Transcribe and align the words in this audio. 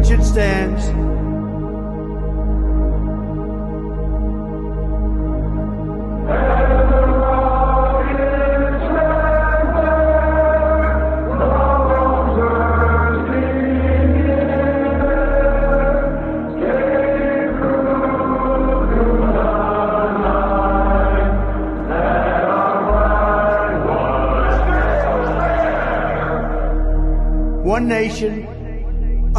which 0.00 0.12
it 0.12 0.24
stands, 0.24 0.86
one 27.62 27.86
nation, 27.86 28.39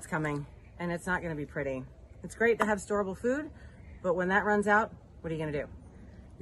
It's 0.00 0.06
coming, 0.06 0.46
and 0.78 0.90
it's 0.90 1.06
not 1.06 1.20
going 1.20 1.28
to 1.28 1.36
be 1.36 1.44
pretty. 1.44 1.84
It's 2.24 2.34
great 2.34 2.58
to 2.60 2.64
have 2.64 2.78
storable 2.78 3.14
food, 3.14 3.50
but 4.02 4.16
when 4.16 4.28
that 4.28 4.46
runs 4.46 4.66
out, 4.66 4.90
what 5.20 5.30
are 5.30 5.34
you 5.34 5.38
going 5.38 5.52
to 5.52 5.60
do? 5.60 5.68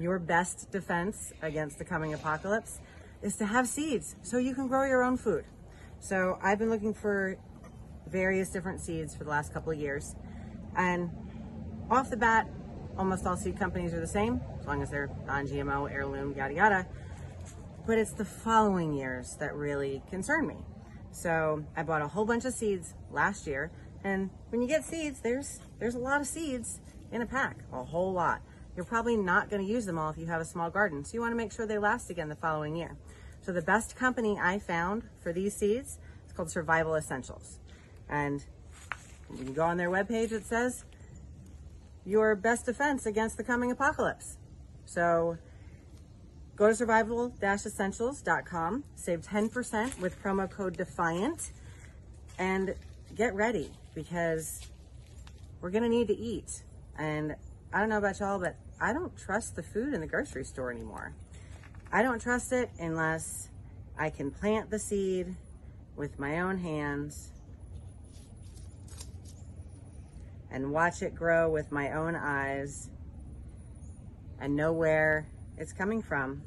Your 0.00 0.20
best 0.20 0.70
defense 0.70 1.32
against 1.42 1.76
the 1.76 1.84
coming 1.84 2.14
apocalypse 2.14 2.78
is 3.20 3.34
to 3.38 3.46
have 3.46 3.66
seeds 3.66 4.14
so 4.22 4.38
you 4.38 4.54
can 4.54 4.69
grow 4.69 4.86
your 4.86 5.02
own 5.02 5.16
food. 5.16 5.44
So 5.98 6.38
I've 6.41 6.60
been 6.60 6.70
looking 6.70 6.94
for 6.94 7.36
various 8.06 8.48
different 8.48 8.80
seeds 8.80 9.16
for 9.16 9.24
the 9.24 9.30
last 9.30 9.52
couple 9.52 9.72
of 9.72 9.78
years, 9.80 10.14
and 10.76 11.10
off 11.90 12.10
the 12.10 12.16
bat, 12.16 12.48
almost 12.96 13.26
all 13.26 13.36
seed 13.36 13.58
companies 13.58 13.92
are 13.92 14.00
the 14.00 14.06
same, 14.06 14.40
as 14.60 14.69
long 14.69 14.82
as 14.82 14.90
they're 14.90 15.10
non-GMO, 15.26 15.90
heirloom, 15.90 16.32
yada 16.36 16.54
yada. 16.54 16.86
But 17.88 17.98
it's 17.98 18.12
the 18.12 18.25
following 18.25 18.94
years 18.94 19.34
that 19.40 19.52
really 19.56 20.00
concern 20.10 20.46
me. 20.46 20.58
So 21.10 21.64
I 21.76 21.82
bought 21.82 22.02
a 22.02 22.06
whole 22.06 22.25
bunch 22.25 22.44
of 22.44 22.54
seeds 22.54 22.94
last 23.10 23.46
year, 23.46 23.70
and 24.04 24.30
when 24.50 24.62
you 24.62 24.69
get 24.69 24.84
seeds, 24.84 25.20
there's 25.20 25.60
there's 25.78 25.94
a 25.94 25.98
lot 25.98 26.20
of 26.20 26.26
seeds 26.26 26.80
in 27.12 27.22
a 27.22 27.26
pack, 27.26 27.58
a 27.72 27.84
whole 27.84 28.12
lot. 28.12 28.41
You're 28.76 28.84
probably 28.84 29.16
not 29.16 29.50
going 29.50 29.64
to 29.64 29.70
use 29.70 29.86
them 29.86 29.98
all 29.98 30.10
if 30.10 30.19
you 30.19 30.26
have 30.26 30.41
a 30.41 30.44
small 30.44 30.70
garden, 30.70 31.04
so 31.04 31.14
you 31.14 31.20
want 31.20 31.32
to 31.32 31.36
make 31.36 31.52
sure 31.52 31.66
they 31.66 31.78
last 31.78 32.10
again 32.10 32.28
the 32.28 32.36
following 32.36 32.76
year. 32.76 32.96
So 33.41 33.52
the 33.52 33.62
best 33.62 33.96
company 33.96 34.38
I 34.41 34.58
found 34.58 35.04
for 35.20 35.32
these 35.32 35.56
seeds 35.56 35.98
is 36.26 36.32
called 36.32 36.50
Survival 36.50 36.94
Essentials, 36.94 37.58
and 38.08 38.44
you 39.30 39.44
can 39.44 39.54
go 39.54 39.64
on 39.64 39.76
their 39.76 39.90
webpage. 39.90 40.32
It 40.32 40.46
says 40.46 40.84
your 42.04 42.36
best 42.36 42.66
defense 42.66 43.06
against 43.06 43.36
the 43.36 43.44
coming 43.44 43.70
apocalypse. 43.70 44.38
So 44.86 45.38
Go 46.58 46.66
to 46.66 46.75
survival-essentials.com, 46.75 48.84
save 48.96 49.20
10% 49.20 50.00
with 50.00 50.20
promo 50.20 50.50
code 50.50 50.76
DEFIANT, 50.76 51.52
and 52.36 52.75
get 53.18 53.34
ready 53.34 53.68
because 53.96 54.60
we're 55.60 55.70
going 55.70 55.82
to 55.82 55.88
need 55.88 56.06
to 56.06 56.16
eat. 56.16 56.62
And 56.96 57.34
I 57.72 57.80
don't 57.80 57.88
know 57.88 57.98
about 57.98 58.20
y'all, 58.20 58.38
but 58.38 58.54
I 58.80 58.92
don't 58.92 59.14
trust 59.18 59.56
the 59.56 59.62
food 59.62 59.92
in 59.92 60.00
the 60.00 60.06
grocery 60.06 60.44
store 60.44 60.70
anymore. 60.70 61.12
I 61.90 62.02
don't 62.02 62.22
trust 62.22 62.52
it 62.52 62.70
unless 62.78 63.48
I 63.98 64.10
can 64.10 64.30
plant 64.30 64.70
the 64.70 64.78
seed 64.78 65.34
with 65.96 66.16
my 66.20 66.38
own 66.38 66.58
hands 66.58 67.32
and 70.52 70.70
watch 70.70 71.02
it 71.02 71.14
grow 71.14 71.50
with 71.50 71.72
my 71.72 71.92
own 71.92 72.14
eyes 72.14 72.88
and 74.40 74.54
know 74.54 74.72
where 74.72 75.26
it's 75.56 75.72
coming 75.72 76.02
from 76.02 76.40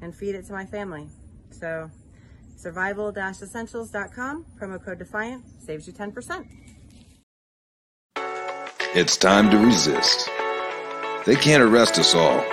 and 0.00 0.14
feed 0.14 0.36
it 0.36 0.46
to 0.46 0.52
my 0.52 0.64
family. 0.64 1.08
So 1.50 1.90
survival-essentials.com, 2.56 4.46
promo 4.60 4.84
code 4.84 5.00
DEFIANT, 5.00 5.42
saves 5.62 5.86
you 5.86 5.92
10%. 5.92 6.46
It's 8.94 9.16
time 9.16 9.50
to 9.50 9.58
resist. 9.58 10.28
They 11.24 11.36
can't 11.36 11.62
arrest 11.62 11.98
us 11.98 12.14
all. 12.14 12.44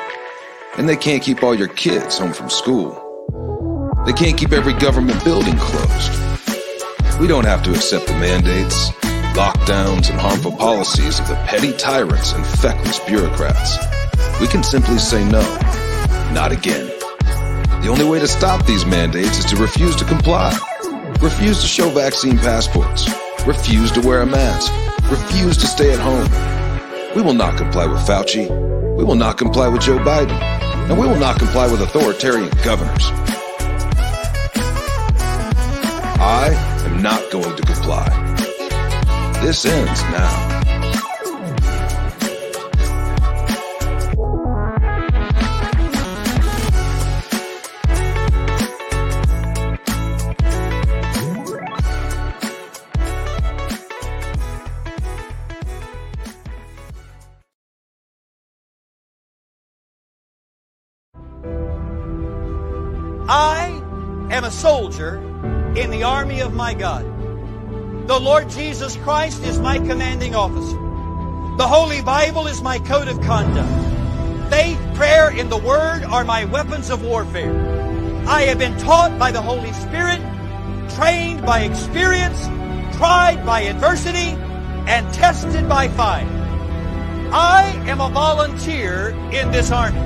And 0.78 0.88
they 0.88 0.96
can't 0.96 1.24
keep 1.24 1.44
all 1.44 1.56
your 1.56 1.68
kids 1.68 2.20
home 2.20 2.34
from 2.34 2.50
school. 2.50 2.94
They 4.06 4.14
can't 4.14 4.38
keep 4.38 4.52
every 4.52 4.74
government 4.74 5.24
building 5.24 5.58
closed. 5.58 7.20
We 7.20 7.28
don't 7.28 7.46
have 7.46 7.64
to 7.64 7.72
accept 7.72 8.08
the 8.08 8.14
mandates, 8.14 8.92
lockdowns, 9.36 10.10
and 10.10 10.20
harmful 10.20 10.54
policies 10.54 11.20
of 11.20 11.28
the 11.28 11.36
petty 11.48 11.74
tyrants 11.74 12.34
and 12.34 12.46
feckless 12.46 13.00
bureaucrats. 13.00 13.78
We 14.40 14.48
can 14.48 14.64
simply 14.64 15.00
say 15.00 15.26
no, 15.26 15.42
not 16.32 16.52
again. 16.52 16.88
The 17.82 17.90
only 17.90 18.06
way 18.06 18.20
to 18.20 18.28
stop 18.28 18.66
these 18.66 18.86
mandates 18.86 19.40
is 19.40 19.46
to 19.46 19.58
refuse 19.58 19.96
to 19.98 20.06
comply. 20.06 20.58
Refuse 21.22 21.60
to 21.62 21.68
show 21.68 21.90
vaccine 21.90 22.38
passports. 22.38 23.10
Refuse 23.46 23.92
to 23.92 24.00
wear 24.00 24.22
a 24.22 24.26
mask. 24.26 24.72
Refuse 25.12 25.58
to 25.58 25.68
stay 25.68 25.92
at 25.92 26.00
home. 26.00 26.30
We 27.14 27.22
will 27.22 27.34
not 27.34 27.58
comply 27.58 27.88
with 27.88 28.00
Fauci. 28.08 28.48
We 28.96 29.04
will 29.04 29.16
not 29.16 29.38
comply 29.38 29.68
with 29.68 29.82
Joe 29.82 29.98
Biden. 29.98 30.40
And 30.90 30.98
we 30.98 31.06
will 31.06 31.20
not 31.20 31.38
comply 31.38 31.70
with 31.70 31.82
authoritarian 31.82 32.50
governors. 32.64 33.12
I 36.22 36.52
am 36.86 37.02
not 37.02 37.30
going 37.32 37.54
to 37.54 37.64
comply. 37.64 38.08
This 39.42 39.66
ends 39.66 40.02
now. 40.04 40.59
Soldier 65.00 65.18
in 65.78 65.92
the 65.92 66.04
army 66.04 66.42
of 66.42 66.54
my 66.54 66.74
God. 66.74 67.06
The 68.08 68.20
Lord 68.20 68.50
Jesus 68.50 68.98
Christ 68.98 69.44
is 69.44 69.60
my 69.60 69.78
commanding 69.78 70.36
officer. 70.36 70.78
The 71.58 71.68
Holy 71.68 72.02
Bible 72.02 72.48
is 72.48 72.62
my 72.62 72.80
code 72.80 73.08
of 73.08 73.22
conduct. 73.22 74.50
Faith, 74.50 74.80
prayer, 74.96 75.30
and 75.30 75.50
the 75.50 75.58
Word 75.58 76.04
are 76.04 76.24
my 76.26 76.46
weapons 76.46 76.90
of 76.90 77.04
warfare. 77.04 77.54
I 78.28 78.42
have 78.44 78.60
been 78.60 78.78
taught 78.80 79.18
by 79.20 79.32
the 79.32 79.42
Holy 79.42 79.72
Spirit, 79.74 80.20
trained 80.96 81.46
by 81.46 81.62
experience, 81.62 82.46
tried 82.98 83.46
by 83.46 83.62
adversity, 83.62 84.36
and 84.88 85.14
tested 85.14 85.70
by 85.70 85.88
fire. 85.90 86.28
I 87.32 87.64
am 87.86 88.02
a 88.02 88.10
volunteer 88.10 89.10
in 89.32 89.52
this 89.52 89.72
army. 89.72 90.00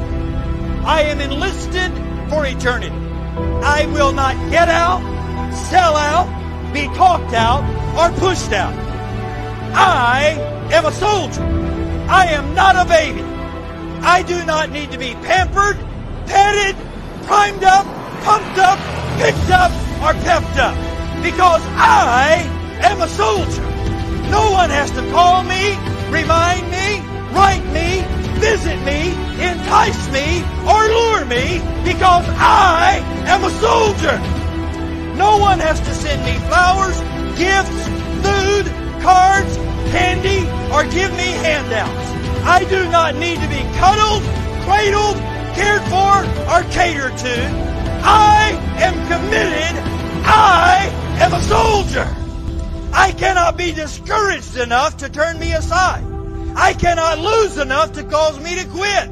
I 0.85 1.03
am 1.03 1.21
enlisted 1.21 1.91
for 2.29 2.45
eternity. 2.45 3.12
I 3.35 3.85
will 3.87 4.11
not 4.11 4.35
get 4.51 4.69
out, 4.69 5.01
sell 5.69 5.95
out, 5.95 6.27
be 6.73 6.85
talked 6.95 7.33
out, 7.33 7.63
or 7.97 8.15
pushed 8.19 8.51
out. 8.51 8.73
I 9.73 10.37
am 10.71 10.85
a 10.85 10.91
soldier. 10.91 11.41
I 12.09 12.27
am 12.27 12.53
not 12.53 12.75
a 12.75 12.87
baby. 12.87 13.21
I 14.01 14.21
do 14.23 14.43
not 14.45 14.69
need 14.69 14.91
to 14.91 14.97
be 14.97 15.13
pampered, 15.23 15.77
petted, 16.27 16.75
primed 17.23 17.63
up, 17.63 17.85
pumped 18.23 18.59
up, 18.59 18.77
picked 19.17 19.49
up, 19.49 19.71
or 20.03 20.13
pepped 20.21 20.57
up. 20.57 20.75
Because 21.23 21.61
I 21.75 22.43
am 22.81 23.01
a 23.01 23.07
soldier. 23.07 23.61
No 24.29 24.51
one 24.51 24.69
has 24.69 24.91
to 24.91 25.01
call 25.11 25.43
me, 25.43 25.77
remind 26.11 26.69
me, 26.69 26.99
write 27.33 27.65
me, 27.71 28.02
visit 28.43 28.77
me, 28.83 29.07
entice 29.39 30.11
me, 30.11 30.43
or 30.67 30.81
lure 30.95 31.23
me 31.25 31.63
because 31.87 32.27
I 32.35 32.99
am 33.31 33.41
a 33.45 33.49
soldier. 33.63 34.17
No 35.15 35.37
one 35.37 35.59
has 35.59 35.79
to 35.79 35.93
send 35.95 36.19
me 36.27 36.35
flowers, 36.49 36.99
gifts, 37.39 37.81
food, 38.19 38.65
cards, 39.01 39.55
candy, 39.95 40.43
or 40.75 40.83
give 40.91 41.11
me 41.15 41.29
handouts. 41.39 42.07
I 42.43 42.65
do 42.69 42.83
not 42.91 43.15
need 43.15 43.39
to 43.39 43.47
be 43.47 43.63
cuddled, 43.79 44.23
cradled, 44.67 45.17
cared 45.55 45.83
for, 45.87 46.13
or 46.51 46.63
catered 46.71 47.17
to. 47.17 47.35
I 48.03 48.51
am 48.83 48.95
committed. 49.07 49.73
I 50.25 50.91
am 51.21 51.33
a 51.33 51.41
soldier. 51.43 52.07
I 52.91 53.13
cannot 53.13 53.55
be 53.55 53.71
discouraged 53.71 54.57
enough 54.57 54.97
to 54.97 55.09
turn 55.09 55.39
me 55.39 55.53
aside. 55.53 56.12
I 56.55 56.73
cannot 56.73 57.19
lose 57.19 57.57
enough 57.57 57.93
to 57.93 58.03
cause 58.03 58.39
me 58.39 58.55
to 58.55 58.67
quit. 58.67 59.09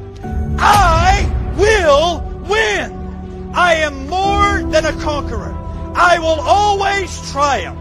I 0.58 1.52
will 1.56 2.20
win. 2.48 3.52
I 3.54 3.74
am 3.76 4.08
more 4.08 4.62
than 4.70 4.84
a 4.84 4.92
conqueror. 5.00 5.52
I 5.94 6.18
will 6.18 6.40
always 6.40 7.30
triumph. 7.32 7.78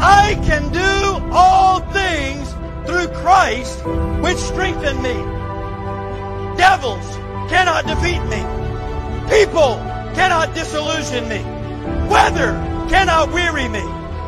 I 0.00 0.34
can 0.44 0.72
do 0.72 1.32
all 1.32 1.80
things 1.80 2.50
through 2.86 3.08
Christ 3.22 3.84
which 4.22 4.38
strengthen 4.38 5.00
me. 5.02 5.14
Devils 6.56 7.06
cannot 7.50 7.86
defeat 7.86 8.22
me. 8.24 8.42
People 9.30 9.76
cannot 10.14 10.54
disillusion 10.54 11.28
me. 11.28 11.42
Weather 12.08 12.52
cannot 12.88 13.32
weary 13.32 13.68
me. 13.68 13.82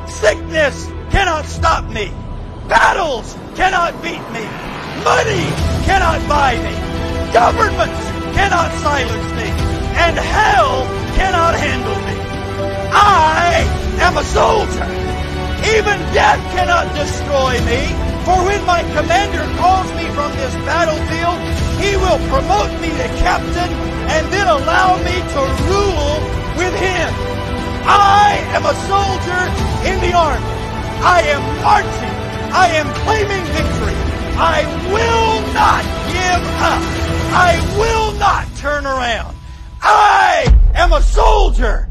Sickness 0.08 0.86
cannot 1.10 1.46
stop 1.46 1.84
me. 1.90 2.12
Battles 2.68 3.36
cannot 3.56 3.92
beat 4.04 4.24
me. 4.36 4.44
Money 5.00 5.44
cannot 5.88 6.20
buy 6.28 6.52
me. 6.60 6.74
Governments 7.32 8.04
cannot 8.36 8.70
silence 8.84 9.30
me. 9.32 9.48
And 9.96 10.16
hell 10.16 10.84
cannot 11.16 11.56
handle 11.56 11.98
me. 12.04 12.16
I 12.92 13.64
am 14.04 14.14
a 14.16 14.24
soldier. 14.24 14.88
Even 15.72 15.96
death 16.12 16.40
cannot 16.52 16.86
destroy 16.94 17.56
me. 17.64 17.80
For 18.28 18.38
when 18.44 18.62
my 18.66 18.82
commander 18.92 19.44
calls 19.56 19.88
me 19.96 20.04
from 20.12 20.30
this 20.36 20.54
battlefield, 20.68 21.40
he 21.80 21.96
will 21.96 22.20
promote 22.28 22.72
me 22.80 22.90
to 22.92 23.06
captain 23.24 23.70
and 24.12 24.24
then 24.32 24.46
allow 24.48 24.98
me 25.00 25.16
to 25.32 25.40
rule 25.72 26.16
with 26.60 26.74
him. 26.76 27.08
I 27.88 28.36
am 28.52 28.64
a 28.66 28.74
soldier 28.90 29.42
in 29.88 29.96
the 30.04 30.12
army. 30.12 30.44
I 31.00 31.22
am 31.34 31.42
marching. 31.62 32.15
I 32.52 32.68
am 32.68 32.86
claiming 33.04 33.44
victory. 33.52 33.96
I 34.38 34.64
will 34.92 35.40
not 35.54 35.82
give 36.12 36.42
up. 36.60 36.82
I 37.32 37.58
will 37.78 38.12
not 38.18 38.46
turn 38.56 38.86
around. 38.86 39.36
I 39.82 40.46
am 40.74 40.92
a 40.92 41.02
soldier. 41.02 41.88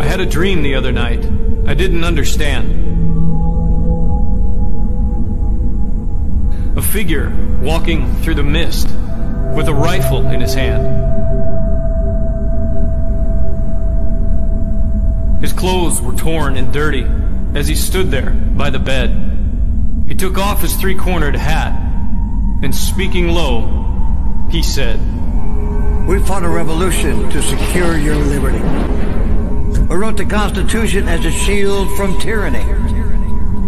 I 0.00 0.04
had 0.04 0.20
a 0.20 0.26
dream 0.26 0.62
the 0.62 0.74
other 0.74 0.92
night. 0.92 1.24
I 1.66 1.74
didn't 1.74 2.04
understand. 2.04 3.07
Figure 6.88 7.30
walking 7.60 8.14
through 8.22 8.34
the 8.34 8.42
mist 8.42 8.88
with 9.54 9.68
a 9.68 9.74
rifle 9.74 10.26
in 10.28 10.40
his 10.40 10.54
hand. 10.54 11.06
His 15.42 15.52
clothes 15.52 16.00
were 16.00 16.14
torn 16.14 16.56
and 16.56 16.72
dirty 16.72 17.06
as 17.54 17.68
he 17.68 17.74
stood 17.74 18.10
there 18.10 18.30
by 18.30 18.70
the 18.70 18.78
bed. 18.78 19.10
He 20.08 20.14
took 20.14 20.38
off 20.38 20.62
his 20.62 20.74
three 20.76 20.94
cornered 20.94 21.36
hat 21.36 21.72
and 22.62 22.74
speaking 22.74 23.28
low, 23.28 24.46
he 24.50 24.62
said, 24.62 24.98
We 26.08 26.18
fought 26.20 26.42
a 26.42 26.48
revolution 26.48 27.28
to 27.30 27.42
secure 27.42 27.98
your 27.98 28.16
liberty. 28.16 28.58
We 29.88 29.96
wrote 29.96 30.16
the 30.16 30.24
Constitution 30.24 31.06
as 31.06 31.24
a 31.24 31.30
shield 31.30 31.96
from 31.96 32.18
tyranny. 32.18 32.64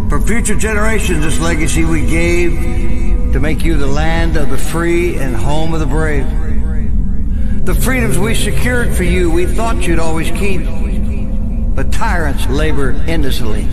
For 0.09 0.19
future 0.19 0.55
generations, 0.55 1.23
this 1.23 1.39
legacy 1.39 1.85
we 1.85 2.05
gave 2.05 3.10
to 3.33 3.39
make 3.39 3.63
you 3.63 3.77
the 3.77 3.87
land 3.87 4.35
of 4.35 4.49
the 4.49 4.57
free 4.57 5.17
and 5.17 5.35
home 5.35 5.73
of 5.73 5.79
the 5.79 5.85
brave. 5.85 6.25
The 7.65 7.73
freedoms 7.73 8.17
we 8.17 8.35
secured 8.35 8.93
for 8.93 9.03
you, 9.03 9.31
we 9.31 9.45
thought 9.45 9.87
you'd 9.87 9.99
always 9.99 10.29
keep. 10.31 10.61
But 11.75 11.93
tyrants 11.93 12.45
labor 12.47 12.91
endlessly 13.07 13.63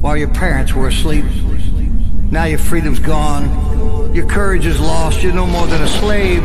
while 0.00 0.16
your 0.16 0.28
parents 0.28 0.72
were 0.72 0.88
asleep. 0.88 1.24
Now 2.30 2.44
your 2.44 2.58
freedom's 2.58 3.00
gone. 3.00 4.14
Your 4.14 4.26
courage 4.26 4.66
is 4.66 4.80
lost. 4.80 5.22
You're 5.22 5.34
no 5.34 5.46
more 5.46 5.66
than 5.66 5.82
a 5.82 5.88
slave 5.88 6.42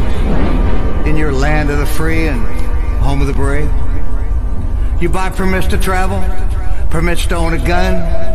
in 1.06 1.16
your 1.16 1.32
land 1.32 1.70
of 1.70 1.78
the 1.78 1.86
free 1.86 2.28
and 2.28 2.42
home 3.04 3.22
of 3.22 3.28
the 3.28 3.34
brave. 3.34 3.72
You 5.00 5.10
buy 5.10 5.30
permits 5.30 5.68
to 5.68 5.78
travel, 5.78 6.20
permits 6.90 7.28
to 7.28 7.36
own 7.36 7.54
a 7.54 7.64
gun, 7.64 8.35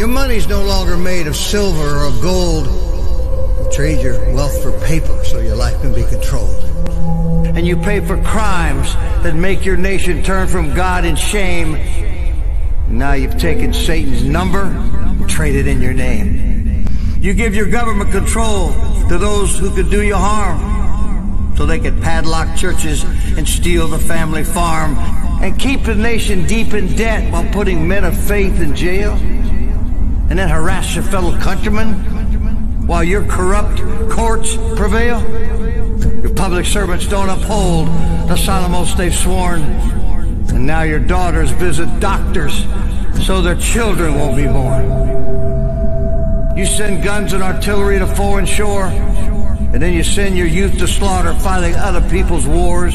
Your 0.00 0.08
money's 0.08 0.48
no 0.48 0.64
longer 0.64 0.96
made 0.96 1.26
of 1.26 1.36
silver 1.36 1.98
or 1.98 2.22
gold. 2.22 2.64
You 2.64 3.70
trade 3.70 4.00
your 4.00 4.32
wealth 4.32 4.62
for 4.62 4.72
paper 4.86 5.22
so 5.26 5.40
your 5.40 5.56
life 5.56 5.78
can 5.82 5.92
be 5.92 6.04
controlled. 6.04 6.64
And 7.54 7.66
you 7.66 7.76
pay 7.76 8.00
for 8.00 8.16
crimes 8.22 8.94
that 9.22 9.36
make 9.36 9.66
your 9.66 9.76
nation 9.76 10.22
turn 10.22 10.48
from 10.48 10.72
God 10.72 11.04
in 11.04 11.16
shame. 11.16 11.72
Now 12.88 13.12
you've 13.12 13.36
taken 13.36 13.74
Satan's 13.74 14.24
number 14.24 14.62
and 14.62 15.28
traded 15.28 15.66
in 15.66 15.82
your 15.82 15.92
name. 15.92 16.86
You 17.20 17.34
give 17.34 17.54
your 17.54 17.68
government 17.68 18.10
control 18.10 18.72
to 19.10 19.18
those 19.18 19.58
who 19.58 19.68
could 19.74 19.90
do 19.90 20.02
you 20.02 20.16
harm 20.16 21.54
so 21.58 21.66
they 21.66 21.78
could 21.78 22.00
padlock 22.00 22.56
churches 22.56 23.04
and 23.36 23.46
steal 23.46 23.86
the 23.86 23.98
family 23.98 24.44
farm 24.44 24.96
and 25.42 25.58
keep 25.58 25.82
the 25.82 25.94
nation 25.94 26.46
deep 26.46 26.72
in 26.72 26.96
debt 26.96 27.30
while 27.30 27.44
putting 27.52 27.86
men 27.86 28.04
of 28.04 28.18
faith 28.18 28.62
in 28.62 28.74
jail 28.74 29.18
and 30.30 30.38
then 30.38 30.48
harass 30.48 30.94
your 30.94 31.04
fellow 31.04 31.36
countrymen 31.38 32.86
while 32.86 33.04
your 33.04 33.24
corrupt 33.26 33.80
courts 34.10 34.56
prevail. 34.76 35.20
Your 36.22 36.32
public 36.34 36.64
servants 36.64 37.06
don't 37.06 37.28
uphold 37.28 37.88
the 38.28 38.36
solemn 38.36 38.74
oaths 38.74 38.94
they've 38.94 39.14
sworn. 39.14 39.62
And 39.62 40.66
now 40.66 40.82
your 40.82 41.00
daughters 41.00 41.50
visit 41.50 41.88
doctors 42.00 42.64
so 43.24 43.42
their 43.42 43.56
children 43.56 44.14
won't 44.14 44.36
be 44.36 44.46
born. 44.46 45.10
You 46.56 46.64
send 46.66 47.02
guns 47.02 47.32
and 47.32 47.42
artillery 47.42 47.98
to 47.98 48.06
foreign 48.06 48.46
shore, 48.46 48.86
and 48.86 49.80
then 49.80 49.92
you 49.92 50.02
send 50.02 50.36
your 50.36 50.46
youth 50.46 50.78
to 50.78 50.86
slaughter 50.86 51.34
fighting 51.34 51.74
other 51.74 52.08
people's 52.10 52.46
wars. 52.46 52.94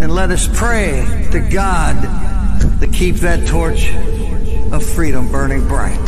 And 0.00 0.14
let 0.14 0.30
us 0.30 0.48
pray 0.56 1.28
to 1.32 1.40
God 1.40 2.00
to 2.80 2.86
keep 2.86 3.16
that 3.16 3.48
torch 3.48 3.92
of 4.72 4.84
freedom 4.84 5.28
burning 5.32 5.66
bright. 5.66 5.98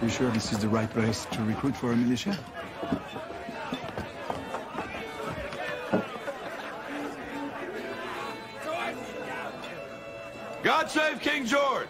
You 0.00 0.08
sure 0.08 0.30
this 0.30 0.52
is 0.52 0.58
the 0.60 0.68
right 0.68 0.88
place 0.88 1.26
to 1.26 1.44
recruit 1.44 1.76
for 1.76 1.92
a 1.92 1.96
militia? 1.96 2.38
God 10.62 10.88
save 10.88 11.18
King 11.18 11.44
George! 11.44 11.88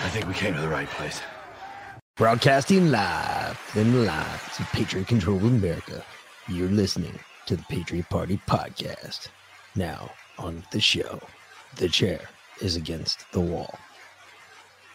I 0.00 0.10
think 0.10 0.26
we 0.26 0.34
came 0.34 0.54
to 0.54 0.60
the 0.60 0.66
right 0.68 0.88
place. 0.88 1.20
Broadcasting 2.16 2.90
live 2.90 3.60
in 3.76 3.92
the 3.92 3.98
live 3.98 4.54
to 4.56 4.64
Patriot 4.76 5.06
Control 5.06 5.38
America. 5.38 6.02
You're 6.48 6.68
listening 6.68 7.16
to 7.48 7.56
the 7.56 7.62
Patriot 7.62 8.06
Party 8.10 8.38
podcast. 8.46 9.28
Now, 9.74 10.10
on 10.38 10.62
the 10.70 10.80
show, 10.80 11.18
the 11.76 11.88
chair 11.88 12.20
is 12.60 12.76
against 12.76 13.24
the 13.32 13.40
wall. 13.40 13.78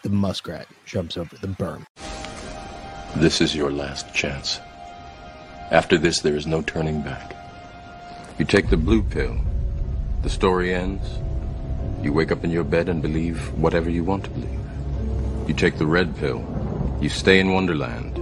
The 0.04 0.10
muskrat 0.10 0.68
jumps 0.86 1.16
over 1.16 1.34
the 1.36 1.48
berm. 1.48 1.84
This 3.16 3.40
is 3.40 3.56
your 3.56 3.72
last 3.72 4.14
chance. 4.14 4.60
After 5.72 5.98
this, 5.98 6.20
there 6.20 6.36
is 6.36 6.46
no 6.46 6.62
turning 6.62 7.02
back. 7.02 7.34
You 8.38 8.44
take 8.44 8.70
the 8.70 8.76
blue 8.76 9.02
pill, 9.02 9.36
the 10.22 10.30
story 10.30 10.72
ends. 10.72 11.04
You 12.04 12.12
wake 12.12 12.30
up 12.30 12.44
in 12.44 12.50
your 12.50 12.62
bed 12.62 12.88
and 12.88 13.02
believe 13.02 13.52
whatever 13.58 13.90
you 13.90 14.04
want 14.04 14.22
to 14.24 14.30
believe. 14.30 14.60
You 15.48 15.54
take 15.54 15.76
the 15.78 15.86
red 15.86 16.16
pill, 16.18 16.38
you 17.00 17.08
stay 17.08 17.40
in 17.40 17.52
Wonderland, 17.52 18.16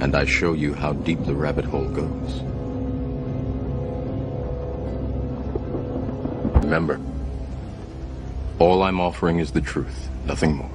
and 0.00 0.14
I 0.14 0.26
show 0.26 0.52
you 0.52 0.74
how 0.74 0.92
deep 0.92 1.24
the 1.24 1.34
rabbit 1.34 1.64
hole 1.64 1.88
goes. 1.88 2.53
Remember, 6.64 6.98
all 8.58 8.82
I'm 8.82 8.98
offering 8.98 9.38
is 9.38 9.52
the 9.52 9.60
truth, 9.60 10.08
nothing 10.24 10.56
more. 10.56 10.73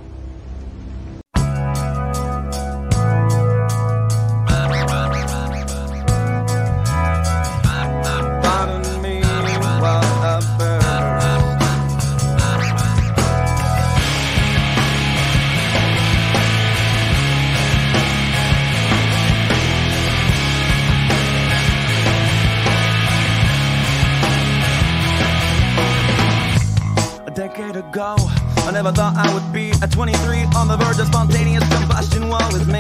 Never 28.83 28.95
thought 28.95 29.17
I 29.17 29.27
would 29.33 29.51
be 29.51 29.71
at 29.83 29.91
23 29.91 30.55
on 30.55 30.69
the 30.69 30.77
verge 30.77 30.99
of 30.99 31.07
spontaneous 31.07 31.67
combustion. 31.67 32.29
Woe 32.29 32.37
is 32.55 32.65
me. 32.65 32.79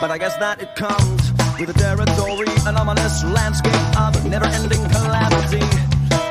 But 0.00 0.10
I 0.10 0.18
guess 0.18 0.36
that 0.38 0.60
it 0.60 0.74
comes 0.74 1.22
with 1.56 1.68
the 1.70 1.78
territory, 1.78 2.48
an 2.66 2.76
ominous 2.76 3.22
landscape 3.22 3.84
of 3.96 4.26
never 4.26 4.46
ending 4.46 4.82
calamity. 4.90 5.62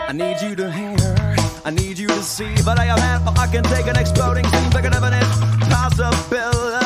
I 0.09 0.11
need 0.11 0.41
you 0.41 0.53
to 0.53 0.69
hear, 0.69 1.15
I 1.63 1.71
need 1.71 1.97
you 1.97 2.07
to 2.07 2.21
see, 2.21 2.53
but 2.65 2.77
I 2.77 2.87
am 2.87 2.99
oh, 3.25 3.33
I 3.37 3.47
can 3.47 3.63
take 3.63 3.87
an 3.87 3.95
exploding 3.95 4.45
scene, 4.47 4.71
like 4.71 4.83
an 4.83 4.93
evident 4.93 5.31
possibility. 5.71 6.78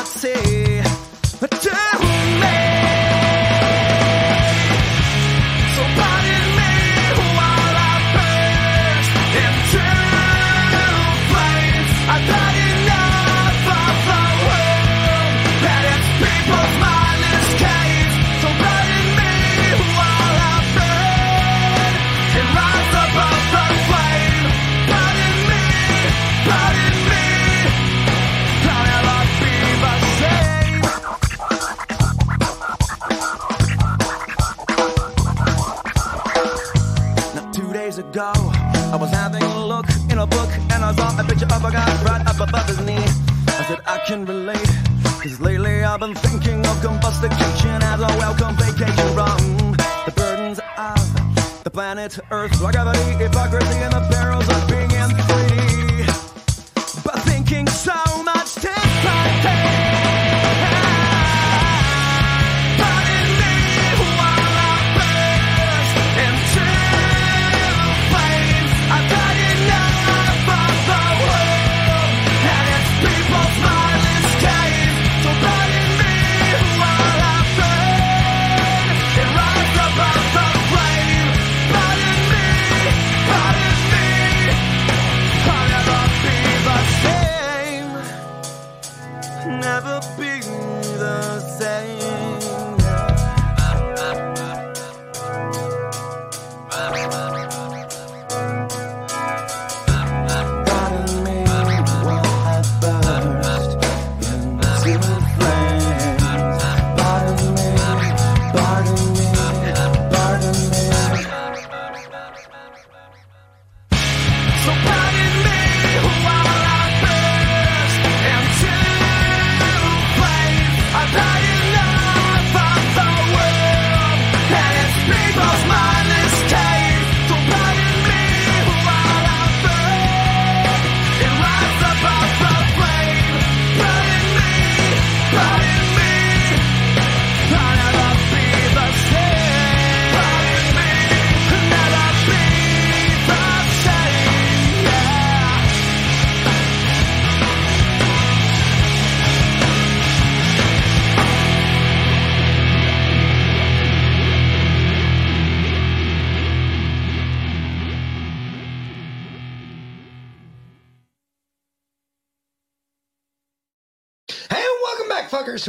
The 52.16 52.24
Earth, 52.32 52.62
like 52.62 52.74
gravity, 52.74 53.24
hypocrisy, 53.24 53.80
and 53.80 53.93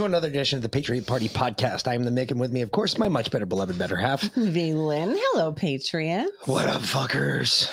to 0.05 0.09
another 0.17 0.29
edition 0.29 0.57
of 0.59 0.63
the 0.63 0.69
Patriot 0.69 1.07
Party 1.07 1.29
podcast. 1.31 1.89
I 1.89 1.95
am 1.95 2.05
the 2.05 2.11
Mick, 2.11 2.31
and 2.31 2.39
with 2.39 2.53
me, 2.53 2.61
of 2.61 2.71
course, 2.73 2.99
my 2.99 3.09
much 3.09 3.31
better 3.31 3.47
beloved 3.47 3.79
better 3.79 3.97
half. 3.97 4.21
V 4.37 4.75
Lynn. 4.75 5.15
Hello, 5.19 5.51
Patriot. 5.53 6.29
What 6.45 6.67
up, 6.67 6.83
fuckers? 6.83 7.71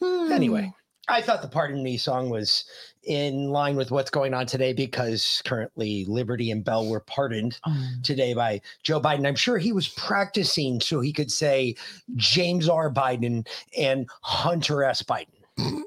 Hmm. 0.00 0.32
Anyway, 0.32 0.72
I 1.08 1.20
thought 1.20 1.42
the 1.42 1.48
Pardon 1.48 1.82
Me 1.82 1.98
song 1.98 2.30
was 2.30 2.64
in 3.04 3.50
line 3.50 3.76
with 3.76 3.90
what's 3.90 4.10
going 4.10 4.32
on 4.32 4.46
today 4.46 4.72
because 4.72 5.42
currently 5.44 6.06
Liberty 6.06 6.50
and 6.52 6.64
Bell 6.64 6.88
were 6.88 7.00
pardoned 7.00 7.58
Oh. 7.66 7.86
today 8.02 8.32
by 8.32 8.60
Joe 8.82 9.00
Biden. 9.00 9.26
I'm 9.26 9.34
sure 9.36 9.58
he 9.58 9.72
was 9.72 9.88
practicing 9.88 10.80
so 10.80 11.00
he 11.00 11.12
could 11.12 11.30
say 11.30 11.74
James 12.16 12.66
R. 12.68 12.90
Biden 12.90 13.46
and 13.76 14.08
Hunter 14.22 14.84
S. 14.84 15.02
Biden. 15.02 15.26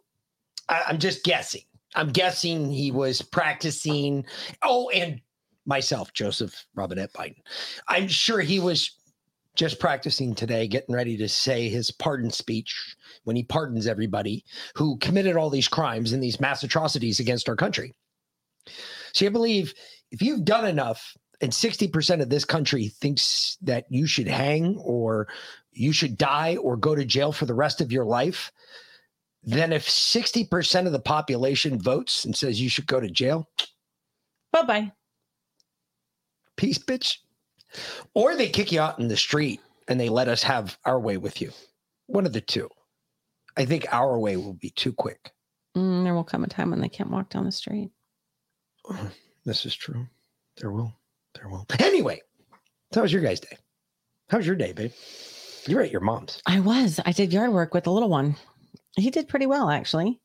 I, 0.70 0.84
I'm 0.88 1.00
just 1.00 1.24
guessing. 1.24 1.62
I'm 1.96 2.12
guessing 2.12 2.72
he 2.72 2.92
was 2.92 3.22
practicing. 3.22 4.26
Oh, 4.62 4.90
and 4.90 5.22
myself, 5.66 6.14
Joseph 6.14 6.66
Robinette 6.76 7.14
Biden. 7.14 7.42
I'm 7.88 8.08
sure 8.08 8.40
he 8.40 8.60
was 8.60 8.92
just 9.56 9.80
practicing 9.80 10.36
today, 10.36 10.68
getting 10.68 10.94
ready 10.94 11.16
to 11.18 11.30
say 11.30 11.70
his 11.70 11.90
pardon 11.92 12.30
speech 12.30 12.96
when 13.24 13.36
he 13.36 13.44
pardons 13.44 13.88
everybody 13.88 14.44
who 14.76 14.98
committed 14.98 15.38
all 15.38 15.50
these 15.50 15.68
crimes 15.68 16.12
and 16.12 16.22
these 16.22 16.42
mass 16.42 16.64
atrocities 16.64 17.20
against 17.20 17.48
our 17.48 17.56
country. 17.56 17.94
So 19.14 19.26
I 19.26 19.30
believe 19.30 19.74
if 20.12 20.22
you've 20.22 20.44
done 20.44 20.66
enough 20.66 21.16
and 21.42 21.52
60% 21.52 22.22
of 22.22 22.30
this 22.30 22.46
country 22.46 22.90
thinks 22.90 23.58
that 23.62 23.86
you 23.90 24.08
should 24.08 24.28
hang 24.28 24.78
or 24.78 25.28
you 25.72 25.94
should 25.94 26.18
die 26.18 26.58
or 26.58 26.76
go 26.76 26.96
to 26.96 27.06
jail 27.06 27.32
for 27.32 27.46
the 27.46 27.54
rest 27.54 27.80
of 27.80 27.92
your 27.92 28.06
life, 28.06 28.52
then 29.44 29.72
if 29.72 29.88
60% 29.88 30.86
of 30.86 30.92
the 30.92 31.00
population 31.00 31.80
votes 31.80 32.26
and 32.26 32.36
says 32.36 32.60
you 32.60 32.70
should 32.70 32.88
go 32.88 33.00
to 33.00 33.10
jail, 33.10 33.48
Bye 34.56 34.64
bye. 34.64 34.92
Peace, 36.56 36.78
bitch. 36.78 37.18
Or 38.14 38.36
they 38.36 38.50
kick 38.50 38.72
you 38.72 38.80
out 38.80 39.00
in 39.00 39.08
the 39.08 39.18
street 39.18 39.62
and 39.88 40.00
they 40.00 40.10
let 40.10 40.28
us 40.28 40.44
have 40.44 40.78
our 40.86 41.00
way 41.00 41.18
with 41.18 41.42
you. 41.42 41.52
One 42.08 42.26
of 42.26 42.34
the 42.34 42.42
two. 42.42 42.70
I 43.58 43.66
think 43.66 43.86
our 43.92 44.20
way 44.20 44.38
will 44.38 44.54
be 44.54 44.70
too 44.70 44.94
quick. 44.94 45.32
Mm, 45.76 46.04
there 46.04 46.14
will 46.14 46.24
come 46.24 46.44
a 46.44 46.48
time 46.48 46.72
when 46.72 46.82
they 46.82 46.90
can't 46.90 47.12
walk 47.12 47.30
down 47.30 47.46
the 47.46 47.52
street. 47.52 47.92
This 49.46 49.64
is 49.64 49.76
true. 49.76 50.08
There 50.58 50.72
will. 50.72 50.92
There 51.36 51.48
will. 51.48 51.68
Anyway, 51.78 52.20
so 52.92 53.00
how 53.00 53.02
was 53.04 53.14
your 53.14 53.22
guys' 53.22 53.40
day? 53.40 53.60
How 54.28 54.38
was 54.38 54.48
your 54.48 54.56
day, 54.56 54.72
babe? 54.72 54.92
You 55.68 55.76
were 55.76 55.84
at 55.84 55.92
your 55.92 56.02
mom's. 56.02 56.42
I 56.48 56.60
was. 56.62 57.00
I 57.06 57.12
did 57.12 57.32
yard 57.32 57.54
work 57.54 57.72
with 57.76 57.84
the 57.84 57.92
little 57.92 58.10
one. 58.10 58.38
He 58.96 59.12
did 59.12 59.28
pretty 59.28 59.46
well, 59.46 59.70
actually. 59.70 60.20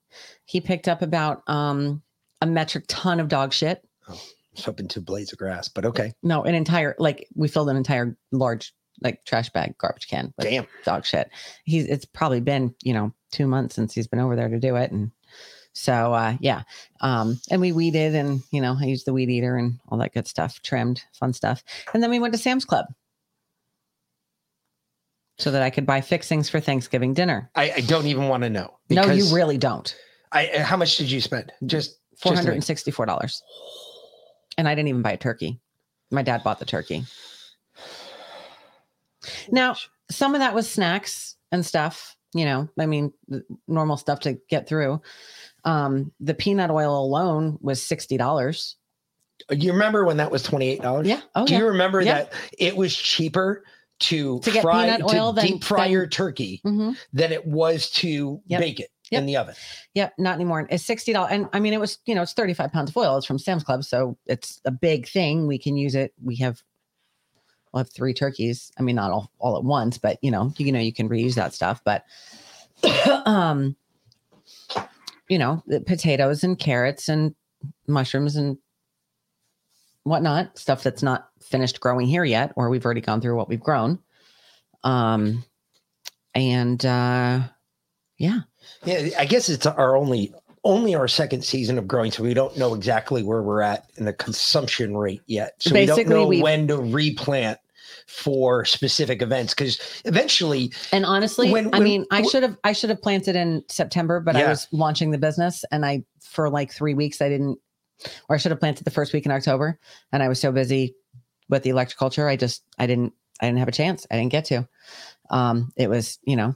He 0.47 0.63
picked 0.63 0.89
up 0.89 1.03
about 1.03 1.43
um, 1.49 2.03
a 2.41 2.47
metric 2.47 2.85
ton 2.89 3.21
of 3.21 3.29
dog 3.29 3.53
shit. 3.53 3.87
It's 4.09 4.35
up 4.67 4.81
into 4.81 5.01
blades 5.01 5.33
of 5.33 5.39
grass, 5.39 5.69
but 5.69 5.85
okay. 5.85 6.13
No, 6.23 6.43
an 6.43 6.55
entire 6.55 6.95
like 6.99 7.29
we 7.35 7.49
filled 7.49 7.71
an 7.71 7.77
entire 7.77 8.17
large 8.33 8.75
like 9.03 9.25
trash 9.25 9.49
bag 9.51 9.79
garbage 9.79 10.09
can 10.09 10.35
Damn. 10.41 10.67
dog 10.85 11.07
shit. 11.07 11.31
He's 11.65 11.87
it's 11.87 12.05
probably 12.05 12.41
been, 12.41 12.75
you 12.83 12.93
know, 12.93 13.13
two 13.33 13.47
months 13.47 13.75
since 13.75 13.95
he's 13.95 14.07
been 14.07 14.19
over 14.21 14.37
there 14.37 14.49
to 14.49 14.59
do 14.59 14.77
it. 14.77 14.91
And 14.91 15.13
so 15.73 16.13
uh 16.13 16.37
yeah. 16.41 16.63
Um 17.01 17.41
and 17.51 17.61
we 17.61 17.73
weeded 17.73 18.15
and 18.15 18.43
you 18.51 18.61
know, 18.61 18.77
I 18.79 18.85
used 18.85 19.07
the 19.07 19.13
weed 19.13 19.31
eater 19.31 19.57
and 19.57 19.79
all 19.89 19.99
that 19.99 20.13
good 20.13 20.27
stuff, 20.27 20.61
trimmed, 20.63 21.03
fun 21.13 21.33
stuff. 21.33 21.63
And 21.95 22.03
then 22.03 22.11
we 22.11 22.19
went 22.19 22.35
to 22.35 22.39
Sam's 22.39 22.65
Club. 22.65 22.87
So 25.39 25.53
that 25.53 25.63
I 25.63 25.71
could 25.71 25.87
buy 25.87 26.03
fixings 26.03 26.51
for 26.51 26.61
Thanksgiving 26.61 27.15
dinner. 27.15 27.51
I, 27.55 27.73
I 27.77 27.81
don't 27.81 28.07
even 28.07 28.29
want 28.29 28.43
to 28.43 28.51
know. 28.51 28.77
No, 28.91 29.11
you 29.11 29.35
really 29.35 29.57
don't. 29.57 29.97
I 30.33 30.59
how 30.59 30.77
much 30.77 30.99
did 30.99 31.11
you 31.11 31.23
spend? 31.23 31.51
Just 31.65 31.99
four 32.19 32.35
hundred 32.35 32.53
and 32.53 32.65
sixty-four 32.65 33.07
just 33.07 33.17
hundred 33.17 33.31
to 33.31 33.37
and 33.37 33.43
sixty-four 33.43 33.43
dollars. 33.43 33.43
And 34.61 34.69
I 34.69 34.75
didn't 34.75 34.89
even 34.91 35.01
buy 35.01 35.13
a 35.13 35.17
turkey. 35.17 35.59
My 36.11 36.21
dad 36.21 36.45
bought 36.45 36.59
the 36.59 36.67
turkey. 36.67 37.05
Now, 39.51 39.75
some 40.11 40.35
of 40.35 40.41
that 40.41 40.55
was 40.55 40.69
snacks 40.71 41.37
and 41.51 41.65
stuff, 41.65 42.15
you 42.35 42.45
know, 42.45 42.69
I 42.79 42.85
mean, 42.85 43.15
normal 43.67 43.97
stuff 43.97 44.21
to 44.21 44.39
get 44.51 44.69
through. 44.69 45.01
Um, 45.65 46.13
the 46.21 46.35
peanut 46.35 46.71
oil 46.71 47.03
alone 47.03 47.57
was 47.63 47.81
$60. 47.81 48.75
You 49.51 49.73
remember 49.73 50.05
when 50.05 50.19
that 50.19 50.31
was 50.31 50.43
twenty 50.43 50.69
eight 50.69 50.83
dollars? 50.83 51.07
Yeah. 51.09 51.23
Oh, 51.35 51.47
Do 51.47 51.55
yeah. 51.55 51.61
you 51.61 51.67
remember 51.69 52.03
Yeah. 52.03 52.15
that 52.25 52.33
it 52.59 52.77
was 52.77 52.95
cheaper 52.95 53.65
to, 54.01 54.41
To 54.41 54.51
get 54.51 54.61
fry 54.63 54.85
peanut 54.91 55.03
oil 55.15 55.33
to 55.33 55.41
than- 55.41 55.53
deep 55.53 55.65
fry 55.65 55.85
than- 55.85 55.93
your 55.93 56.07
turkey 56.07 56.61
Mhm. 56.67 56.97
than 57.15 57.33
it 57.33 57.47
was 57.47 57.89
to 57.93 58.43
Yep. 58.47 58.61
bake 58.61 58.81
it 58.81 58.91
Yep. 59.11 59.21
in 59.21 59.27
the 59.27 59.37
oven? 59.37 59.55
Yep, 59.95 60.15
not 60.19 60.35
anymore. 60.35 60.67
It's 60.71 60.85
sixty 60.85 61.13
dollars, 61.13 61.33
and 61.33 61.49
I 61.53 61.61
mean, 61.61 61.73
it 61.73 61.81
was 61.81 61.99
you 62.07 62.15
know, 62.15 62.23
it's 62.23 62.33
thirty 62.33 62.55
five 62.55 62.73
pounds 62.73 62.91
of 62.91 62.97
oil. 62.97 63.17
It's 63.17 63.27
from 63.27 63.39
Sam's 63.39 63.65
Club, 63.65 63.85
so 63.85 64.17
it's 64.27 64.61
a 64.65 64.71
big 64.71 65.09
thing. 65.09 65.47
We 65.47 65.59
can 65.59 65.77
use 65.77 65.95
it. 65.95 66.15
We 66.23 66.37
have, 66.37 66.63
we'll 67.73 67.83
have 67.83 67.93
three 67.93 68.15
turkeys. 68.15 68.71
I 68.79 68.83
mean, 68.83 68.97
not 68.97 69.11
all 69.11 69.31
all 69.39 69.57
at 69.57 69.65
once, 69.65 69.99
but 69.99 70.19
you 70.23 70.31
know, 70.31 70.53
you 70.59 70.71
know, 70.71 70.79
you 70.79 70.93
can 70.93 71.09
reuse 71.09 71.35
that 71.35 71.55
stuff. 71.55 71.83
But, 71.85 72.05
um, 73.27 73.77
you 75.29 75.39
know, 75.39 75.63
the 75.67 75.81
potatoes 75.81 76.45
and 76.45 76.59
carrots 76.59 77.09
and 77.09 77.35
mushrooms 77.87 78.37
and 78.37 78.59
whatnot, 80.05 80.59
stuff 80.59 80.83
that's 80.83 81.03
not 81.03 81.29
finished 81.43 81.81
growing 81.81 82.07
here 82.07 82.25
yet, 82.25 82.53
or 82.57 82.71
we've 82.71 82.85
already 82.85 83.01
gone 83.01 83.21
through 83.21 83.37
what 83.37 83.49
we've 83.49 83.61
grown. 83.61 83.99
Um, 84.85 85.45
and 86.35 86.85
uh, 86.87 87.41
yeah. 88.21 88.41
Yeah, 88.85 89.09
I 89.19 89.25
guess 89.25 89.49
it's 89.49 89.67
our 89.67 89.97
only 89.97 90.33
only 90.63 90.95
our 90.95 91.09
second 91.09 91.43
season 91.43 91.79
of 91.79 91.89
growing, 91.89 92.13
so 92.13 92.23
we 92.23 92.35
don't 92.35 92.57
know 92.59 92.75
exactly 92.75 93.23
where 93.23 93.43
we're 93.43 93.63
at 93.63 93.91
in 93.97 94.05
the 94.05 94.13
consumption 94.13 94.95
rate 94.95 95.23
yet. 95.27 95.55
So 95.59 95.75
we 95.75 95.87
don't 95.87 96.07
know 96.07 96.27
we've- 96.27 96.43
when 96.43 96.69
to 96.69 96.77
replant 96.77 97.59
for 98.07 98.67
specific 98.67 99.23
events 99.23 99.55
because 99.55 99.81
eventually, 100.05 100.71
And 100.93 101.07
honestly, 101.07 101.51
When- 101.51 101.75
I 101.75 101.81
mean, 101.81 102.05
I 102.11 102.23
should 102.23 102.43
have 102.43 102.59
I 102.63 102.73
should 102.73 102.91
have 102.91 103.01
planted 103.01 103.37
in 103.37 103.65
September, 103.69 104.21
but 104.21 104.37
I 104.37 104.49
was 104.49 104.69
launching 104.71 105.13
the 105.13 105.19
business 105.19 105.65
and 105.73 105.87
I 105.87 106.05
for 106.21 106.51
like 106.51 106.73
3 106.73 106.93
weeks 106.93 107.23
I 107.23 107.29
didn't 107.31 107.59
or 108.29 108.35
I 108.35 108.39
should 108.39 108.51
have 108.51 108.61
planted 108.61 108.85
the 108.85 108.91
first 108.91 109.13
week 109.15 109.25
in 109.27 109.33
October 109.33 109.79
and 110.13 110.23
I 110.23 110.29
was 110.29 110.39
so 110.41 110.53
busy 110.53 110.95
with 111.49 111.63
the 111.63 111.71
electroculture, 111.71 112.29
I 112.29 112.37
just 112.37 112.63
I 112.79 112.87
didn't 112.87 113.15
I 113.41 113.47
didn't 113.47 113.61
have 113.61 113.69
a 113.69 113.73
chance. 113.73 114.07
I 114.11 114.17
didn't 114.17 114.33
get 114.33 114.45
to. 114.47 114.69
Um 115.31 115.73
it 115.77 115.89
was, 115.89 116.19
you 116.23 116.37
know, 116.37 116.55